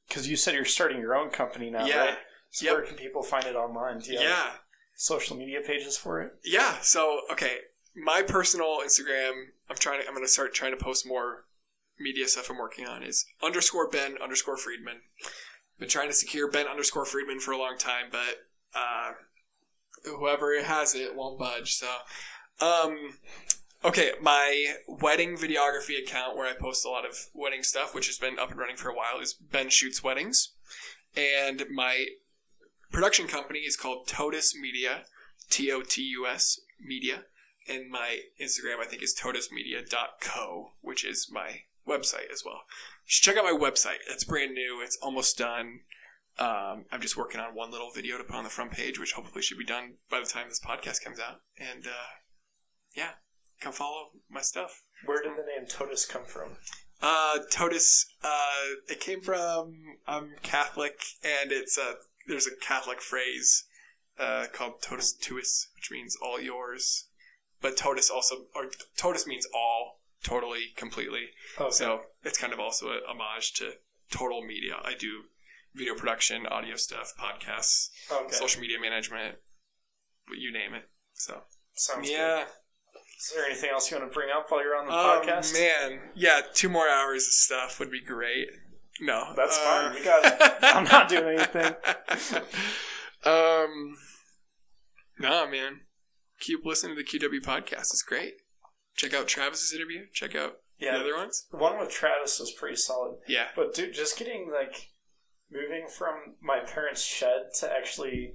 Because 0.08 0.26
you 0.28 0.36
said 0.36 0.54
you're 0.54 0.64
starting 0.64 1.00
your 1.00 1.14
own 1.14 1.30
company 1.30 1.70
now, 1.70 1.86
Yeah. 1.86 1.98
right? 2.06 2.18
So 2.50 2.66
Yep. 2.66 2.74
where 2.74 2.86
can 2.86 2.96
people 2.96 3.22
find 3.22 3.44
it 3.46 3.54
online? 3.54 4.00
Do 4.00 4.12
you 4.12 4.18
have 4.18 4.28
yeah. 4.28 4.50
social 4.94 5.36
media 5.36 5.60
pages 5.66 5.96
for 5.96 6.20
it? 6.22 6.32
Yeah. 6.44 6.78
So 6.80 7.20
okay, 7.32 7.58
my 7.96 8.22
personal 8.22 8.78
Instagram. 8.84 9.32
I'm 9.70 9.76
trying 9.76 10.00
to. 10.00 10.06
I'm 10.06 10.14
going 10.14 10.24
to 10.24 10.32
start 10.32 10.54
trying 10.54 10.76
to 10.76 10.82
post 10.82 11.06
more 11.06 11.44
media 11.98 12.26
stuff. 12.28 12.50
I'm 12.50 12.58
working 12.58 12.86
on 12.86 13.02
is 13.02 13.26
underscore 13.42 13.88
Ben 13.88 14.16
underscore 14.22 14.56
Friedman. 14.56 15.00
Been 15.78 15.88
trying 15.88 16.08
to 16.08 16.14
secure 16.14 16.50
Ben 16.50 16.66
underscore 16.66 17.04
Friedman 17.04 17.40
for 17.40 17.52
a 17.52 17.58
long 17.58 17.76
time, 17.78 18.06
but 18.10 18.46
uh, 18.74 19.12
whoever 20.04 20.62
has 20.62 20.94
it 20.94 21.16
won't 21.16 21.38
budge. 21.38 21.74
So, 21.74 21.88
um, 22.60 23.18
okay, 23.84 24.12
my 24.20 24.74
wedding 24.86 25.36
videography 25.36 25.98
account 25.98 26.36
where 26.36 26.48
I 26.48 26.54
post 26.58 26.84
a 26.84 26.88
lot 26.88 27.04
of 27.04 27.16
wedding 27.34 27.62
stuff, 27.62 27.94
which 27.94 28.06
has 28.06 28.18
been 28.18 28.38
up 28.38 28.50
and 28.50 28.58
running 28.58 28.76
for 28.76 28.90
a 28.90 28.94
while, 28.94 29.20
is 29.20 29.34
Ben 29.34 29.70
Shoots 29.70 30.04
Weddings, 30.04 30.52
and 31.16 31.64
my 31.72 32.06
production 32.90 33.26
company 33.26 33.60
is 33.60 33.76
called 33.76 34.06
Totus 34.06 34.54
Media. 34.54 35.04
T 35.50 35.70
O 35.70 35.82
T 35.82 36.02
U 36.02 36.26
S 36.26 36.60
Media. 36.80 37.24
And 37.68 37.90
my 37.90 38.20
Instagram, 38.40 38.80
I 38.80 38.86
think, 38.86 39.02
is 39.02 39.14
totusmedia.co, 39.18 40.72
which 40.80 41.04
is 41.04 41.28
my 41.30 41.62
website 41.86 42.30
as 42.32 42.42
well. 42.44 42.62
You 43.04 43.06
should 43.06 43.24
check 43.24 43.36
out 43.36 43.44
my 43.44 43.58
website. 43.58 43.98
It's 44.08 44.24
brand 44.24 44.54
new. 44.54 44.80
It's 44.82 44.98
almost 45.02 45.38
done. 45.38 45.80
Um, 46.38 46.86
I'm 46.90 47.00
just 47.00 47.16
working 47.16 47.40
on 47.40 47.54
one 47.54 47.70
little 47.70 47.90
video 47.94 48.18
to 48.18 48.24
put 48.24 48.36
on 48.36 48.44
the 48.44 48.50
front 48.50 48.72
page, 48.72 48.98
which 48.98 49.12
hopefully 49.12 49.42
should 49.42 49.58
be 49.58 49.64
done 49.64 49.94
by 50.10 50.20
the 50.20 50.26
time 50.26 50.48
this 50.48 50.60
podcast 50.60 51.04
comes 51.04 51.20
out. 51.20 51.40
And 51.58 51.86
uh, 51.86 52.10
yeah, 52.96 53.10
come 53.60 53.72
follow 53.72 54.10
my 54.30 54.40
stuff. 54.40 54.82
Where 55.04 55.22
did 55.22 55.32
the 55.32 55.44
name 55.44 55.66
Totus 55.68 56.06
come 56.06 56.24
from? 56.24 56.56
Uh, 57.02 57.38
Totus, 57.50 58.06
uh, 58.22 58.76
it 58.88 59.00
came 59.00 59.20
from, 59.20 59.74
I'm 60.06 60.34
Catholic, 60.42 61.02
and 61.24 61.50
it's 61.50 61.76
a, 61.76 61.94
there's 62.28 62.46
a 62.46 62.64
Catholic 62.64 63.00
phrase, 63.00 63.64
uh, 64.18 64.46
called 64.52 64.80
Totus 64.80 65.12
Tuus, 65.12 65.68
which 65.74 65.90
means 65.90 66.16
all 66.22 66.40
yours. 66.40 67.08
But 67.62 67.76
Totus 67.76 68.10
also, 68.10 68.46
or 68.54 68.64
Totus 68.96 69.26
means 69.26 69.46
all, 69.54 70.00
totally, 70.22 70.72
completely. 70.76 71.28
Okay. 71.58 71.70
So 71.70 72.00
it's 72.24 72.38
kind 72.38 72.52
of 72.52 72.60
also 72.60 72.88
a 72.88 73.00
homage 73.08 73.54
to 73.54 73.72
total 74.10 74.42
media. 74.42 74.74
I 74.84 74.94
do 74.94 75.22
video 75.74 75.94
production, 75.94 76.46
audio 76.46 76.76
stuff, 76.76 77.14
podcasts, 77.18 77.88
okay. 78.10 78.34
social 78.34 78.60
media 78.60 78.78
management, 78.80 79.36
you 80.36 80.52
name 80.52 80.74
it. 80.74 80.88
So, 81.14 81.42
Sounds 81.74 82.08
good. 82.08 82.14
yeah. 82.14 82.44
Is 83.18 83.32
there 83.34 83.46
anything 83.46 83.70
else 83.70 83.90
you 83.90 83.96
want 83.96 84.10
to 84.10 84.14
bring 84.14 84.28
up 84.36 84.46
while 84.50 84.62
you're 84.62 84.76
on 84.76 84.86
the 84.86 84.92
Oh, 84.92 85.22
podcast? 85.24 85.54
man. 85.54 86.00
Yeah, 86.14 86.40
two 86.52 86.68
more 86.68 86.88
hours 86.88 87.24
of 87.26 87.32
stuff 87.32 87.78
would 87.78 87.90
be 87.90 88.00
great. 88.02 88.48
No. 89.00 89.32
That's 89.36 89.56
uh, 89.56 89.62
fine. 89.62 89.94
We 89.94 90.04
got. 90.04 90.58
I'm 90.62 90.84
not 90.84 91.08
doing 91.08 91.38
anything. 91.38 91.74
um, 93.24 93.96
nah, 95.20 95.46
man. 95.46 95.80
Keep 96.42 96.64
listening 96.66 96.96
to 96.96 97.02
the 97.02 97.08
QW 97.08 97.40
podcast. 97.40 97.92
It's 97.92 98.02
great. 98.02 98.34
Check 98.96 99.14
out 99.14 99.26
Travis's 99.28 99.72
interview. 99.72 100.02
Check 100.12 100.34
out 100.34 100.56
the 100.80 100.90
other 100.90 101.16
ones. 101.16 101.46
the 101.50 101.56
one 101.56 101.78
with 101.78 101.90
Travis 101.90 102.38
was 102.40 102.50
pretty 102.50 102.76
solid. 102.76 103.16
Yeah. 103.28 103.46
But 103.56 103.72
dude, 103.74 103.94
just 103.94 104.18
getting 104.18 104.50
like 104.52 104.90
moving 105.50 105.86
from 105.88 106.34
my 106.42 106.58
parents' 106.60 107.02
shed 107.02 107.52
to 107.60 107.72
actually 107.72 108.34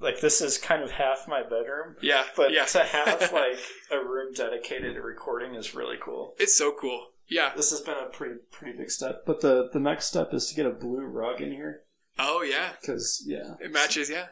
like 0.00 0.20
this 0.20 0.40
is 0.40 0.56
kind 0.58 0.82
of 0.82 0.92
half 0.92 1.26
my 1.28 1.42
bedroom, 1.42 1.96
Yeah. 2.00 2.24
but 2.36 2.52
yeah. 2.52 2.64
to 2.66 2.78
have 2.80 3.20
like 3.32 3.58
a 3.90 3.98
room 3.98 4.32
dedicated 4.32 4.94
to 4.94 5.00
recording 5.02 5.54
is 5.54 5.74
really 5.74 5.96
cool. 6.00 6.34
it's 6.38 6.56
so 6.56 6.72
cool. 6.80 7.08
Yeah. 7.28 7.52
This 7.56 7.70
has 7.70 7.80
been 7.80 7.98
a 7.98 8.06
pretty 8.10 8.36
pretty 8.52 8.76
big 8.78 8.90
step. 8.90 9.22
But 9.26 9.40
the 9.40 9.68
the 9.72 9.80
next 9.80 10.06
step 10.06 10.32
is 10.32 10.46
to 10.48 10.54
get 10.54 10.66
a 10.66 10.70
blue 10.70 11.02
rug 11.04 11.40
in 11.40 11.50
here 11.52 11.82
Oh, 12.18 12.42
yeah. 12.42 12.72
because 12.80 13.24
yeah, 13.26 13.54
It 13.60 13.72
matches. 13.72 14.08
Yeah. 14.10 14.26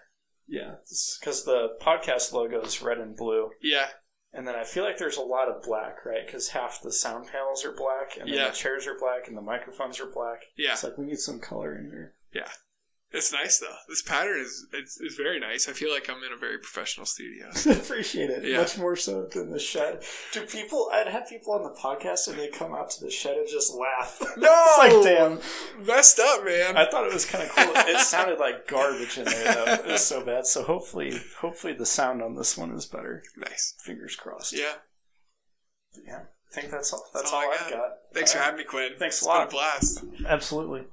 Yeah, 0.51 0.75
because 1.21 1.45
the 1.45 1.77
podcast 1.81 2.33
logo 2.33 2.61
is 2.63 2.83
red 2.83 2.99
and 2.99 3.17
blue. 3.17 3.51
Yeah. 3.63 3.87
And 4.33 4.47
then 4.47 4.55
I 4.55 4.65
feel 4.65 4.85
like 4.85 4.99
there's 4.99 5.17
a 5.17 5.23
lot 5.23 5.49
of 5.49 5.63
black, 5.63 6.05
right? 6.05 6.25
Because 6.27 6.49
half 6.51 6.81
the 6.83 6.93
sound 6.93 7.27
panels 7.29 7.65
are 7.65 7.73
black, 7.73 8.17
and 8.19 8.29
then 8.29 8.37
Yeah. 8.39 8.49
the 8.51 8.55
chairs 8.55 8.87
are 8.87 8.99
black, 8.99 9.27
and 9.27 9.37
the 9.37 9.41
microphones 9.43 9.99
are 10.01 10.07
black. 10.07 10.43
Yeah. 10.57 10.73
It's 10.73 10.85
like 10.85 10.99
we 10.99 11.07
need 11.07 11.19
some 11.19 11.41
color 11.41 11.77
in 11.77 11.87
here. 11.87 12.15
It's 13.13 13.33
nice, 13.33 13.59
though. 13.59 13.75
This 13.89 14.03
pattern 14.03 14.39
is 14.41 14.67
it's, 14.73 15.01
it's 15.01 15.17
very 15.17 15.41
nice. 15.41 15.69
I 15.69 15.73
feel 15.73 15.93
like 15.93 16.09
I'm 16.09 16.23
in 16.23 16.33
a 16.33 16.37
very 16.39 16.59
professional 16.59 17.07
studio. 17.07 17.49
Appreciate 17.71 18.31
it 18.31 18.45
Yeah. 18.45 18.59
much 18.59 18.79
more 18.79 18.95
so 18.95 19.25
than 19.27 19.51
the 19.51 19.59
shed. 19.59 20.05
Do 20.33 20.43
people? 20.43 20.89
I'd 20.93 21.09
have 21.09 21.29
people 21.29 21.53
on 21.55 21.65
the 21.65 21.71
podcast 21.71 22.29
and 22.29 22.39
they 22.39 22.47
come 22.49 22.73
out 22.73 22.91
to 22.93 23.05
the 23.05 23.11
shed 23.11 23.37
and 23.37 23.49
just 23.49 23.75
laugh. 23.75 24.23
No! 24.37 24.65
it's 24.77 24.79
like 24.79 25.03
damn. 25.03 25.41
Messed 25.85 26.21
up, 26.21 26.45
man. 26.45 26.77
I 26.77 26.87
thought 26.89 27.05
it 27.07 27.13
was 27.13 27.27
kind 27.27 27.43
of 27.43 27.51
cool. 27.51 27.73
It 27.75 27.99
sounded 28.05 28.39
like 28.39 28.69
garbage 28.69 29.19
in 29.19 29.25
there 29.25 29.55
though. 29.55 29.73
It 29.73 29.87
was 29.87 30.05
so 30.07 30.25
bad. 30.25 30.47
So 30.47 30.63
hopefully, 30.63 31.19
hopefully 31.41 31.73
the 31.73 31.87
sound 31.87 32.23
on 32.23 32.37
this 32.37 32.57
one 32.57 32.71
is 32.73 32.87
better. 32.87 33.25
nice. 33.37 33.75
Fingers 33.81 34.15
crossed. 34.15 34.53
Yeah. 34.57 34.75
Yeah. 36.07 36.21
I 36.51 36.53
think 36.61 36.71
that's 36.71 36.93
all. 36.93 37.05
That's, 37.13 37.33
all 37.33 37.41
all, 37.41 37.51
I 37.51 37.55
I've 37.55 37.71
got. 37.71 37.77
got. 37.79 37.89
Thanks 38.15 38.33
for 38.33 38.39
All 38.39 38.43
right. 38.45 38.51
having 38.53 38.59
me, 38.59 38.65
Quinn. 38.65 38.93
Thanks 38.99 39.17
a 39.17 39.19
It's 39.19 39.27
been 39.27 39.35
lot. 39.37 39.49
a 39.49 39.51
blast. 39.51 40.05
Absolutely. 40.27 40.85